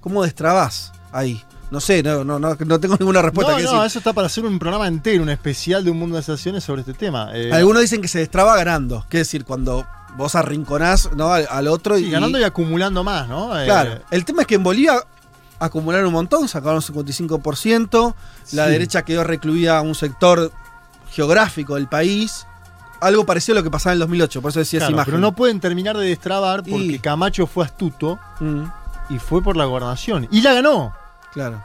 [0.00, 1.42] ¿Cómo destrabás ahí?
[1.70, 3.86] No sé, no, no, no, no tengo ninguna respuesta no, que no, decir.
[3.86, 6.80] eso está para hacer un programa entero, un especial de un mundo de sensaciones sobre
[6.80, 7.30] este tema.
[7.32, 9.06] Eh, Algunos dicen que se destraba ganando.
[9.08, 9.44] ¿Qué decir?
[9.44, 11.32] Cuando vos arrinconás ¿no?
[11.32, 12.10] al, al otro sí, y.
[12.10, 13.56] ganando y acumulando más, ¿no?
[13.60, 14.00] Eh, Claro.
[14.10, 14.94] El tema es que en Bolivia
[15.60, 18.14] acumularon un montón, sacaron un 55%.
[18.52, 20.50] La derecha quedó recluida a un sector
[21.12, 22.46] geográfico del país.
[23.00, 25.10] Algo parecido a lo que pasaba en el 2008, por eso decía esa claro, imagen.
[25.12, 28.64] pero no pueden terminar de destrabar porque Y- Camacho fue astuto Mm,
[29.10, 30.28] y fue por la gobernación.
[30.30, 30.92] Y la ganó.
[31.32, 31.64] claro.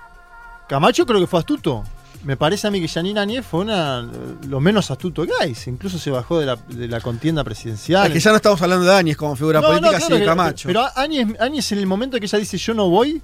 [0.68, 1.84] Camacho creo que fue astuto.
[2.24, 4.02] Me parece a mí que Janine Áñez fue una,
[4.48, 5.56] lo menos astuto que hay.
[5.68, 8.08] Incluso se bajó de la, de la contienda presidencial.
[8.08, 10.18] Es que ya no estamos hablando de Áñez como figura No, no, política, claro sino
[10.20, 10.68] de Camacho.
[10.70, 13.22] Pero Áñez, Áñez en el momento que ella dice yo no voy,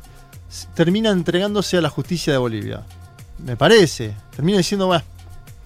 [0.74, 2.82] termina entregándose a la justicia de Bolivia.
[3.46, 4.14] Me parece.
[4.36, 5.04] Termina diciendo, bueno.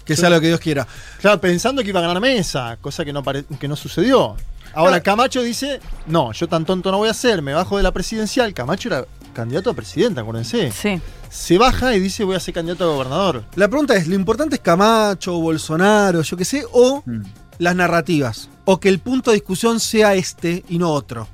[0.05, 0.87] que sea lo que Dios quiera.
[1.19, 4.35] Claro, pensando que iba a ganar mesa, cosa que no, pare- que no sucedió.
[4.73, 7.91] Ahora Camacho dice, no, yo tan tonto no voy a ser, me bajo de la
[7.91, 8.53] presidencial.
[8.53, 10.71] Camacho era candidato a presidente, acuérdense.
[10.71, 11.01] Sí.
[11.29, 13.43] Se baja y dice voy a ser candidato a gobernador.
[13.55, 17.23] La pregunta es, ¿lo importante es Camacho, Bolsonaro, yo qué sé, o Mm.
[17.59, 18.49] las narrativas?
[18.65, 21.27] O que el punto de discusión sea este y no otro.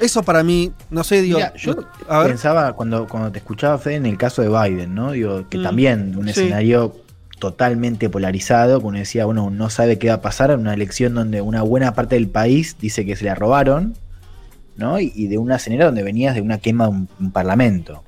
[0.00, 1.38] Eso para mí, no sé, digo...
[1.38, 1.74] Mira, yo
[2.08, 2.28] a ver.
[2.28, 5.12] pensaba cuando, cuando te escuchaba, Fede, en el caso de Biden, ¿no?
[5.12, 6.30] Digo, que Mm, también un sí.
[6.30, 6.94] escenario
[7.38, 11.14] totalmente polarizado, que uno decía, bueno, no sabe qué va a pasar en una elección
[11.14, 13.94] donde una buena parte del país dice que se la robaron,
[14.76, 14.98] ¿no?
[15.00, 18.02] Y, y de una escenario donde venías de una quema de un, un parlamento.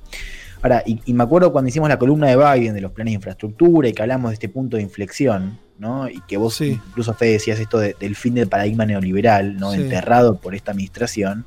[0.61, 3.15] Ahora, y, y me acuerdo cuando hicimos la columna de Biden de los planes de
[3.15, 6.07] infraestructura y que hablamos de este punto de inflexión, ¿no?
[6.07, 6.79] Y que vos Sí.
[6.89, 9.71] incluso Fede decías esto de- del fin del paradigma neoliberal, ¿no?
[9.71, 9.81] Sí.
[9.81, 11.45] Enterrado por esta administración.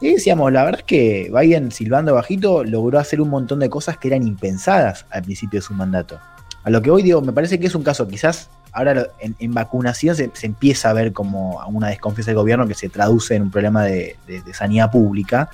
[0.00, 3.96] Y decíamos, la verdad es que Biden, silbando bajito, logró hacer un montón de cosas
[3.96, 6.18] que eran impensadas al principio de su mandato.
[6.64, 9.54] A lo que hoy digo, me parece que es un caso, quizás ahora en, en
[9.54, 13.50] vacunación se, empieza a ver como una desconfianza del gobierno que se traduce en un
[13.50, 14.16] problema de
[14.52, 15.48] sanidad pública.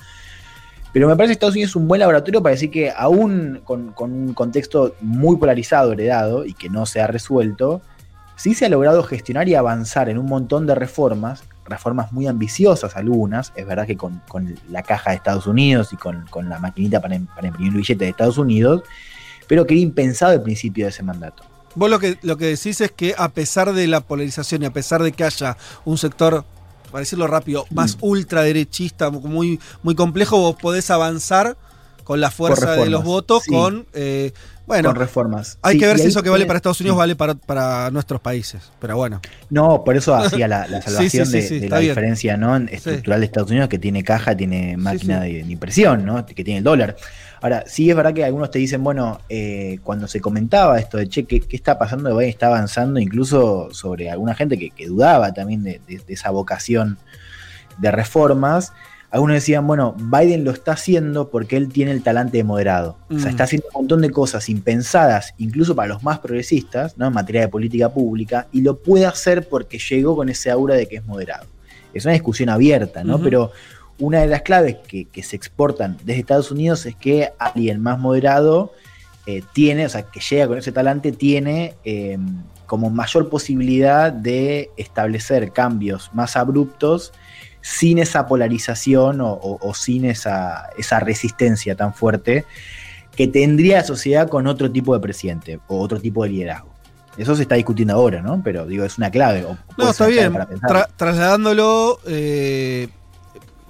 [0.93, 3.93] Pero me parece que Estados Unidos es un buen laboratorio para decir que aún con,
[3.93, 7.81] con un contexto muy polarizado, heredado, y que no se ha resuelto,
[8.35, 12.95] sí se ha logrado gestionar y avanzar en un montón de reformas, reformas muy ambiciosas
[12.95, 16.59] algunas, es verdad que con, con la caja de Estados Unidos y con, con la
[16.59, 18.83] maquinita para, im- para imprimir el billete de Estados Unidos,
[19.47, 21.43] pero que era impensado al principio de ese mandato.
[21.75, 24.71] Vos lo que, lo que decís es que a pesar de la polarización y a
[24.73, 26.45] pesar de que haya un sector,
[26.91, 31.57] para decirlo rápido, más ultraderechista, muy, muy complejo, vos podés avanzar
[32.03, 33.51] con la fuerza de los votos, sí.
[33.51, 33.87] con...
[33.93, 34.33] eh,
[34.65, 35.57] bueno, con reformas.
[35.61, 38.21] hay Sí, que ver si eso que vale para Estados Unidos vale para, para nuestros
[38.21, 38.71] países.
[38.79, 39.21] Pero bueno.
[39.49, 41.91] No, por eso hacía la, salvación sí, sí, de, la bien.
[41.91, 42.55] diferencia ¿no?
[42.57, 46.25] estructural de Estados Unidos, que tiene caja, tiene máquina De, de impresión, ¿no?
[46.25, 46.95] que tiene el dólar.
[47.41, 51.09] Ahora, sí es verdad que algunos te dicen, bueno, eh, cuando se comentaba esto de,
[51.09, 52.15] che, ¿qué, qué está pasando?
[52.15, 56.97] Biden está avanzando incluso sobre alguna gente que, que dudaba también de esa vocación
[57.77, 58.71] de reformas.
[59.13, 62.97] Algunos decían, bueno, Biden lo está haciendo porque él tiene el talante de moderado.
[63.11, 63.29] O sea, Mm.
[63.29, 67.05] está haciendo un montón de cosas impensadas, incluso para los más progresistas, ¿no?
[67.07, 70.87] En materia de política pública, y lo puede hacer porque llegó con ese aura de
[70.87, 71.45] que es moderado.
[71.93, 73.19] Es una discusión abierta, ¿no?
[73.21, 73.51] Pero
[73.99, 77.99] una de las claves que, que se exportan desde Estados Unidos es que alguien más
[77.99, 78.73] moderado
[79.27, 82.17] eh, tiene, o sea, que llega con ese talante, tiene eh,
[82.65, 87.13] como mayor posibilidad de establecer cambios más abruptos
[87.65, 92.45] sin esa polarización o, o- o sin esa, esa resistencia tan fuerte
[93.15, 96.69] que tendría la sociedad con otro tipo de presidente o otro tipo de liderazgo.
[97.17, 98.41] Eso se está discutiendo ahora, ¿no?
[98.43, 99.45] Pero digo, es una clave.
[99.45, 100.33] o No, está bien.
[100.33, 100.69] para pensar.
[100.69, 102.89] Tra- trasladándolo, eh,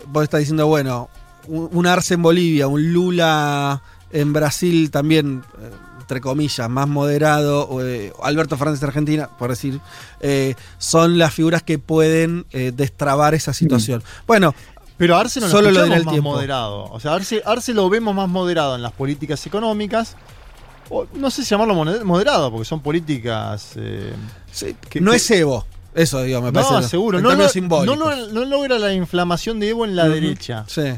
[0.08, 1.10] vos estás diciendo, bueno,
[1.48, 3.82] un, un Arce en Bolivia, un Lula
[4.12, 5.70] en Brasil también, eh,
[6.04, 9.80] entre comillas, más moderado, eh, Alberto Fernández de Argentina, por decir,
[10.20, 14.04] eh, son las figuras que pueden eh, destrabar esa situación.
[14.28, 14.54] Bueno,
[14.98, 16.30] Pero a Arce no lo solo lo escuchamos dirá el más tiempo.
[16.32, 16.84] moderado.
[16.92, 20.16] O sea, Arce, Arce lo vemos más moderado en las políticas económicas.
[20.90, 21.74] O, no sé si llamarlo
[22.06, 23.72] moderado, porque son políticas.
[23.78, 24.14] eh,
[24.90, 25.66] que- no que- es Evo.
[25.96, 26.74] Eso, digo, me parece.
[26.74, 27.22] No, seguro.
[27.22, 30.66] No, términos no, no, logra la inflamación de Evo en la derecha.
[30.68, 30.94] Sí.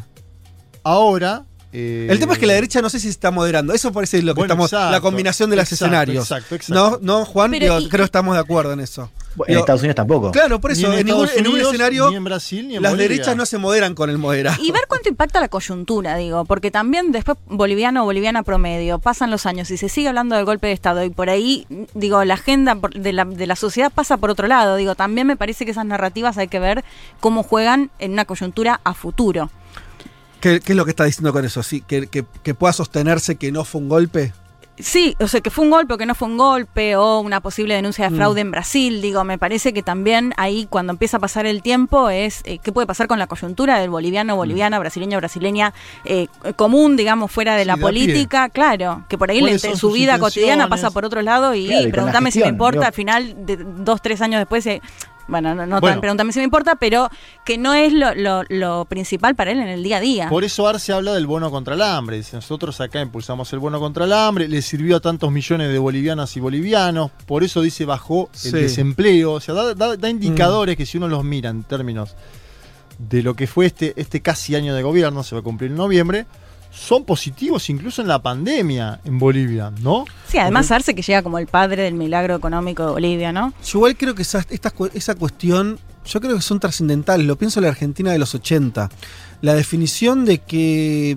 [0.84, 1.45] Ahora.
[1.77, 3.73] Eh, El tema es que la derecha no sé si se está moderando.
[3.73, 4.71] Eso parece lo que Bueno, estamos.
[4.73, 6.23] exacto, la combinación de los exacto, escenarios.
[6.23, 6.99] exacto, exacto.
[7.01, 9.11] No, no, Juan, Pero digo, y- creo que estamos de acuerdo en eso.
[9.37, 10.31] en Digo, Estados Unidos tampoco.
[10.31, 12.09] Claro, por Ni eso, en en, ningún, en escenario.
[12.09, 13.09] ni en Brasil, ni en las Bolivia.
[13.09, 14.55] derechas no se moderan con el moderado.
[14.63, 19.31] Y ver cuánto impacta la coyuntura, digo, porque también después boliviano o boliviana promedio, pasan
[19.31, 22.35] los años y se sigue hablando del golpe de Estado y por ahí, digo, la
[22.35, 25.71] agenda de la, de la sociedad pasa por otro lado, digo, también me parece que
[25.71, 26.85] esas narrativas hay que ver
[27.19, 29.49] cómo juegan en una coyuntura a futuro.
[30.45, 31.64] ¿Qué, qué es lo que está diciendo con eso?
[31.64, 34.32] Sí, que, que- que pueda sostenerse que no fue un golpe.
[34.77, 37.40] Sí, o sea, que fue un golpe o que no fue un golpe, o una
[37.41, 38.15] posible denuncia de Mm.
[38.17, 42.11] fraude en Brasil, digo, me parece que también ahí cuando empieza a pasar el tiempo
[42.11, 46.95] es eh, qué puede pasar con la coyuntura del boliviano, boliviana, brasileño, brasileña, eh, común,
[46.95, 47.82] digamos, fuera de Sí, la de a pie.
[47.83, 51.65] política, claro, que por ahí ¿Cuáles le- su vida cotidiana pasa por otro lado y,
[51.69, 54.64] Claro, pregúntame si me importa, al final, de dos, tres años después...
[54.67, 54.80] eh,
[55.27, 55.95] bueno, no, no Bueno.
[55.95, 57.09] tan pregúntame si me importa, pero
[57.45, 60.29] que no es lo, lo- lo principal para él en el día a día.
[60.29, 62.17] Por eso Arce habla del bono contra el hambre.
[62.17, 65.77] Dice, nosotros acá impulsamos el bono contra el hambre, le sirvió a tantos millones de
[65.79, 68.51] bolivianas y bolivianos, por eso dice bajó el Sí.
[68.51, 69.33] desempleo.
[69.33, 72.15] O sea, da, da- da indicadores que si uno los mira en términos
[72.97, 75.77] de lo que fue este, este casi año de gobierno, se va a cumplir en
[75.77, 76.25] noviembre,
[76.75, 80.05] son positivos incluso en la pandemia en Bolivia, ¿no?
[80.27, 83.53] Sí, además Arce que llega como el padre del milagro económico de Bolivia, ¿no?
[83.63, 87.25] Yo igual creo que esa, esta cu- esa cuestión, yo creo que son trascendentales.
[87.25, 88.89] Lo pienso en la Argentina de los 80.
[89.41, 91.11] La definición de que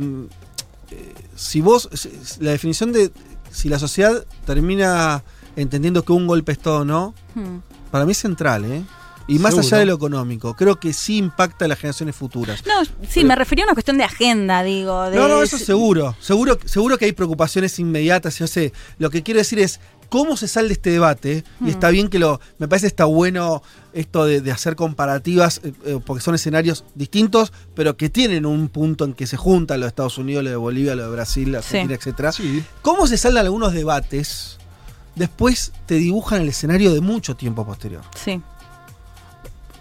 [0.90, 3.10] eh, si vos, si- la definición de
[3.50, 5.22] si la sociedad termina
[5.56, 7.58] entendiendo que un golpe es todo o no, Hmm.
[7.90, 8.82] para mí es central, ¿eh?
[9.28, 9.66] Y más Seguro.
[9.68, 12.62] allá de lo económico, creo que sí impacta a las generaciones futuras.
[12.66, 15.10] No, sí, me refería a una cuestión de agenda, digo.
[15.10, 16.16] De, No, no, eso seguro.
[16.18, 18.38] Seguro, seguro que hay preocupaciones inmediatas.
[18.38, 18.72] Yo sé.
[18.98, 21.44] Lo que quiero decir es cómo se sale de este debate.
[21.60, 21.66] Mm.
[21.66, 22.40] Y está bien que lo.
[22.58, 27.52] Me parece está bueno esto de, de hacer comparativas, eh, eh, porque son escenarios distintos,
[27.74, 30.56] pero que tienen un punto en que se juntan los de Estados Unidos, lo de
[30.56, 32.32] Bolivia, lo de Brasil, la Argentina, etcétera.
[32.82, 34.58] ¿Cómo se salen algunos debates?
[35.14, 38.02] Después te dibujan el escenario de mucho tiempo posterior.
[38.14, 38.40] Sí.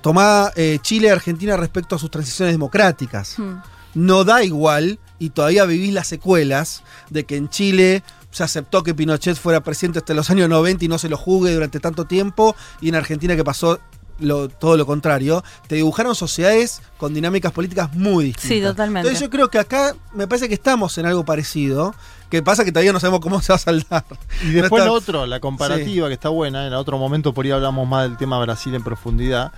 [0.07, 3.57] Tomá eh, Chile y Argentina respecto a sus transiciones democráticas Hmm.
[3.95, 8.93] no da igual y todavía vivís las secuelas de que en Chile se aceptó que
[8.93, 12.55] Pinochet fuera presidente hasta los años 90 y no se lo juzgue durante tanto tiempo
[12.81, 13.79] y en Argentina que pasó
[14.19, 18.49] lo- todo lo contrario, te dibujaron sociedades con dinámicas políticas muy distintas.
[18.57, 19.07] Sí, totalmente.
[19.07, 21.93] Entonces yo creo que acá me parece que estamos en algo parecido,
[22.29, 24.05] que pasa que todavía no sabemos cómo se va a saldar.
[24.43, 27.51] Y después No lo otro, la comparativa que está buena, en otro momento por ahí
[27.51, 29.51] hablamos más del tema Brasil en profundidad.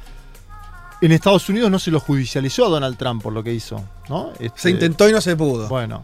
[1.01, 4.31] En Estados Unidos no se lo judicializó a Donald Trump por lo que hizo, ¿no?
[4.37, 5.67] Se Este, intentó y no se pudo.
[5.69, 6.03] Bueno.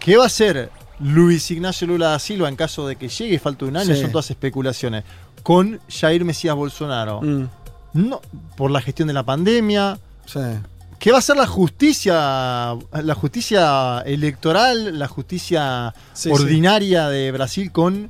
[0.00, 3.38] ¿Qué va a hacer Luis Ignacio Lula da Silva en caso de que llegue y
[3.38, 3.94] falte un año?
[3.94, 4.00] Sí.
[4.02, 5.04] Son todas especulaciones.
[5.44, 7.20] Con Jair Mesías Bolsonaro.
[7.22, 7.46] Mm,
[7.94, 8.20] No,
[8.56, 9.98] por la gestión de la pandemia.
[10.26, 10.40] sí.
[10.98, 12.14] ¿Qué va a hacer la justicia,
[12.92, 18.08] la justicia electoral, la justicia Sí, ordinaria de Brasil con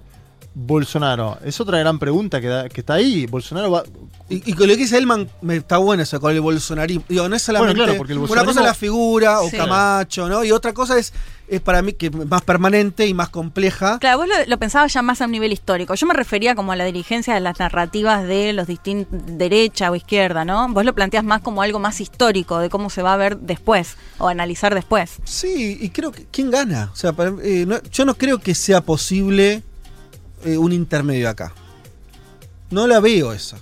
[0.55, 1.39] Bolsonaro?
[1.45, 3.27] Es otra gran pregunta que, da- que está ahí.
[3.27, 3.83] Bolsonaro va.
[4.29, 7.05] Y, y con lo que dice Elman, me está bueno eso, con el bolsonarismo.
[7.09, 7.73] Digo, no es solamente.
[7.75, 9.57] Bueno, claro, porque el una cosa es la figura o Sí.
[9.57, 10.45] Camacho, ¿no?
[10.45, 11.13] Y otra cosa es,
[11.49, 13.99] es para mí que más permanente y más compleja.
[13.99, 15.95] Claro, vos lo, lo pensabas ya más a un nivel histórico.
[15.95, 19.97] Yo me refería como a la dirigencia de las narrativas de los distintos derecha o
[19.97, 20.69] izquierda, ¿no?
[20.69, 23.97] Vos lo planteas más como algo más histórico, de cómo se va a ver después
[24.19, 25.17] o analizar después.
[25.25, 26.27] Sí, y creo que.
[26.31, 26.91] ¿Quién gana?
[26.93, 29.63] O sea, para- eh, no- yo no creo que sea posible
[30.45, 31.53] eh, un intermedio acá.
[32.71, 33.59] No la veo esa.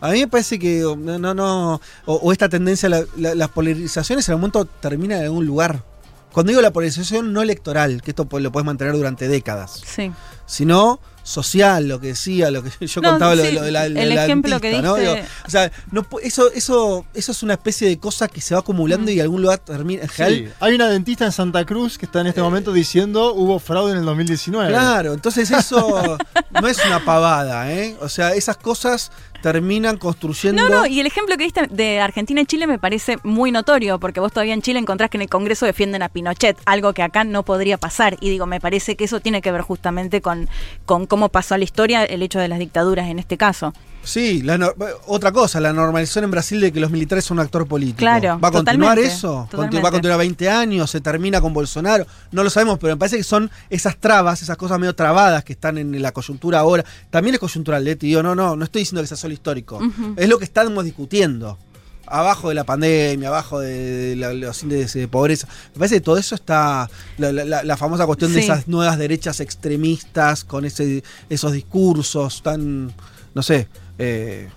[0.00, 3.04] A mí me parece que o, no, no, no o, o esta tendencia, a la-
[3.16, 5.84] la- las polarizaciones en algún momento terminan en algún lugar.
[6.32, 10.10] Cuando digo la polarización no electoral, que esto lo puedes mantener durante décadas, Sí.
[10.46, 13.70] sino social, lo que decía, lo que yo No, contaba, lo, sí, de- lo de
[13.72, 14.96] la, el la- ejemplo que dentista, ¿no?
[14.96, 18.54] diste- Digo, o sea, no eso, eso, eso es una especie de cosa que se
[18.54, 20.02] va acumulando y en algún lugar termina.
[20.08, 23.92] Sí, Hay una dentista en Santa Cruz que está en este momento diciendo hubo fraude
[23.92, 24.68] en el 2019.
[24.70, 26.18] Claro, entonces eso
[26.60, 27.96] no es una pavada, ¿eh?
[28.00, 29.10] O sea, esas cosas
[29.42, 30.62] terminan construyendo.
[30.62, 33.98] No, no, y el ejemplo que diste de Argentina y Chile me parece muy notorio,
[33.98, 37.02] porque vos todavía en Chile encontrás que en el Congreso defienden a Pinochet, algo que
[37.02, 38.16] acá no podría pasar.
[38.20, 40.48] Y digo, me parece que eso tiene que ver justamente con,
[40.86, 43.74] con cómo pasó a la historia el hecho de las dictaduras en este caso.
[44.04, 44.72] Sí, la no-
[45.06, 47.98] otra cosa, la normalización en Brasil de que los militares son un actor político.
[47.98, 49.46] Claro, ¿Va a continuar eso?
[49.50, 49.80] Totalmente.
[49.80, 50.90] ¿Va a continuar 20 años?
[50.90, 52.04] ¿Se termina con Bolsonaro?
[52.32, 55.52] No lo sabemos, pero me parece que son esas trabas, esas cosas medio trabadas que
[55.52, 56.84] están en la coyuntura ahora.
[57.10, 58.08] También es coyuntural, Leti.
[58.08, 59.78] Digo, no, no, no estoy diciendo que sea solo histórico.
[60.16, 61.58] Es lo que estamos discutiendo.
[62.04, 65.46] Abajo de la pandemia, abajo de, la- los índices de pobreza.
[65.74, 66.90] Me parece que todo eso está.
[67.18, 72.92] La, la- la- famosa cuestión de esas nuevas derechas extremistas con ese, esos discursos tan.
[73.34, 73.68] No sé.
[74.04, 74.48] Eh,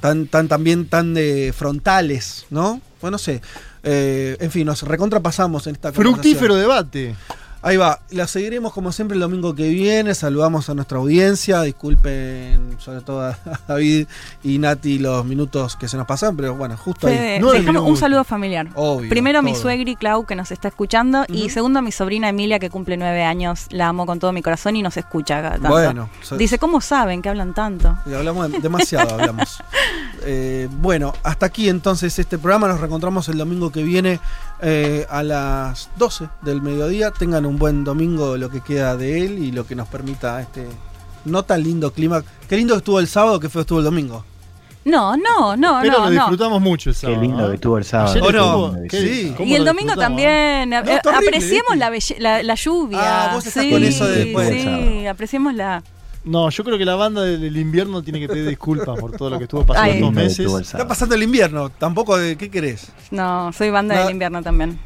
[0.00, 2.82] tan, tan también tan de frontales, ¿no?
[3.00, 3.40] Bueno, no sé.
[3.82, 7.14] Eh, en fin, nos recontrapasamos en esta Fructífero debate.
[7.66, 10.14] Ahí va, la seguiremos como siempre el domingo que viene.
[10.14, 11.62] Saludamos a nuestra audiencia.
[11.62, 13.36] Disculpen, sobre todo a
[13.68, 14.06] David
[14.44, 17.40] y Nati, los minutos que se nos pasan, pero bueno, justo ahí.
[17.40, 18.68] Dejame un saludo familiar.
[18.76, 19.62] Obvio, Primero a mi todo.
[19.62, 23.24] suegri Clau, que nos está escuchando, y segundo a mi sobrina Emilia, que cumple nueve
[23.24, 23.66] años.
[23.70, 25.68] La amo con todo mi corazón y nos escucha tanto.
[25.68, 27.98] Bueno, Dice, ¿cómo saben que hablan tanto?
[28.06, 29.58] Y hablamos de- demasiado, hablamos.
[30.28, 32.66] Eh, bueno, hasta aquí entonces este programa.
[32.66, 34.18] Nos reencontramos el domingo que viene
[34.62, 37.10] eh, a las 12 del mediodía.
[37.10, 40.66] Tengan un buen domingo, lo que queda de él y lo que nos permita este
[41.24, 42.22] no tan lindo clima.
[42.48, 44.24] Qué lindo que estuvo el sábado, que feo estuvo el domingo.
[44.84, 46.10] No, no, no, Pero no, lo no.
[46.12, 47.20] disfrutamos mucho el sábado.
[47.20, 47.48] Qué lindo ¿no?
[47.48, 48.76] que estuvo el sábado.
[48.88, 49.00] ¿qué?
[49.00, 49.34] Sí.
[49.36, 50.70] ¿Cómo Y el domingo también.
[50.70, 52.98] No, apreciemos la, la, la lluvia.
[53.02, 55.10] Ah, vos estás sí, con eso de después del Sí, sábado.
[55.10, 55.82] apreciémosla.
[56.26, 59.38] No, yo creo que la banda del, invierno tiene que pedir disculpas por todo lo
[59.38, 59.98] que estuvo pasando Ay.
[59.98, 60.52] estos meses.
[60.74, 64.00] Está pasando el invierno, tampoco de qué querés, No, soy banda No.
[64.02, 64.78] del invierno también.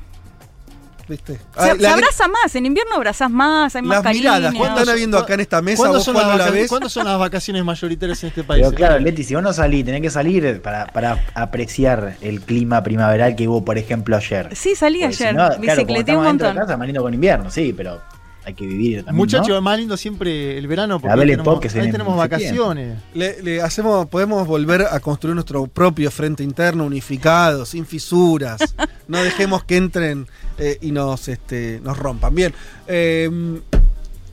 [1.09, 1.41] ¿viste?
[1.59, 4.23] Se, abraza más, en invierno abrazás más, hay más las cariño.
[4.23, 5.79] miradas, ¿cuánto están habiendo acá en esta mesa?
[5.79, 6.69] ¿Cuándo ¿Vos son, las cuándo la vaca- ves?
[6.69, 8.63] cuándo son las vacaciones mayoritarias en este país?
[8.65, 12.83] Pero claro, Leti, si vos no salís, tenés que salir para, para apreciar el clima
[12.85, 14.55] primaveral que hubo, por ejemplo, ayer.
[14.55, 16.55] Sí, salí Porque si ayer, no, claro, un dentro de montón.
[16.57, 18.01] casa, más lindo con invierno, sí, pero
[18.45, 19.17] hay que vivir también.
[19.17, 19.57] Muchachos, ¿no?
[19.57, 22.99] es más lindo siempre el verano porque La ahí Belle tenemos, ahí tenemos en vacaciones.
[23.15, 28.75] Le, le hacemos, podemos volver a construir nuestro propio frente interno unificado, sin fisuras.
[29.09, 32.33] No dejemos que entren eh, y nos, este, nos rompan.
[32.33, 32.55] Bien,
[32.87, 33.29] eh,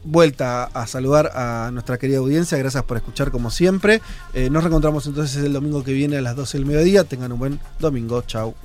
[0.03, 2.57] vuelta a saludar a nuestra querida audiencia.
[2.57, 4.01] Gracias por escuchar como siempre.
[4.33, 7.03] Eh, nos reencontramos entonces el domingo que viene a las 12 del mediodía.
[7.03, 8.21] Tengan un buen domingo.
[8.23, 8.55] Chau.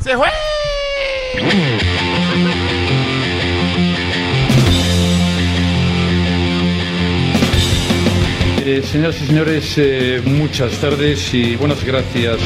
[0.00, 0.28] ¡Se fue!
[8.72, 12.38] Eh, señoras y señores, eh, muchas tardes y buenas gracias.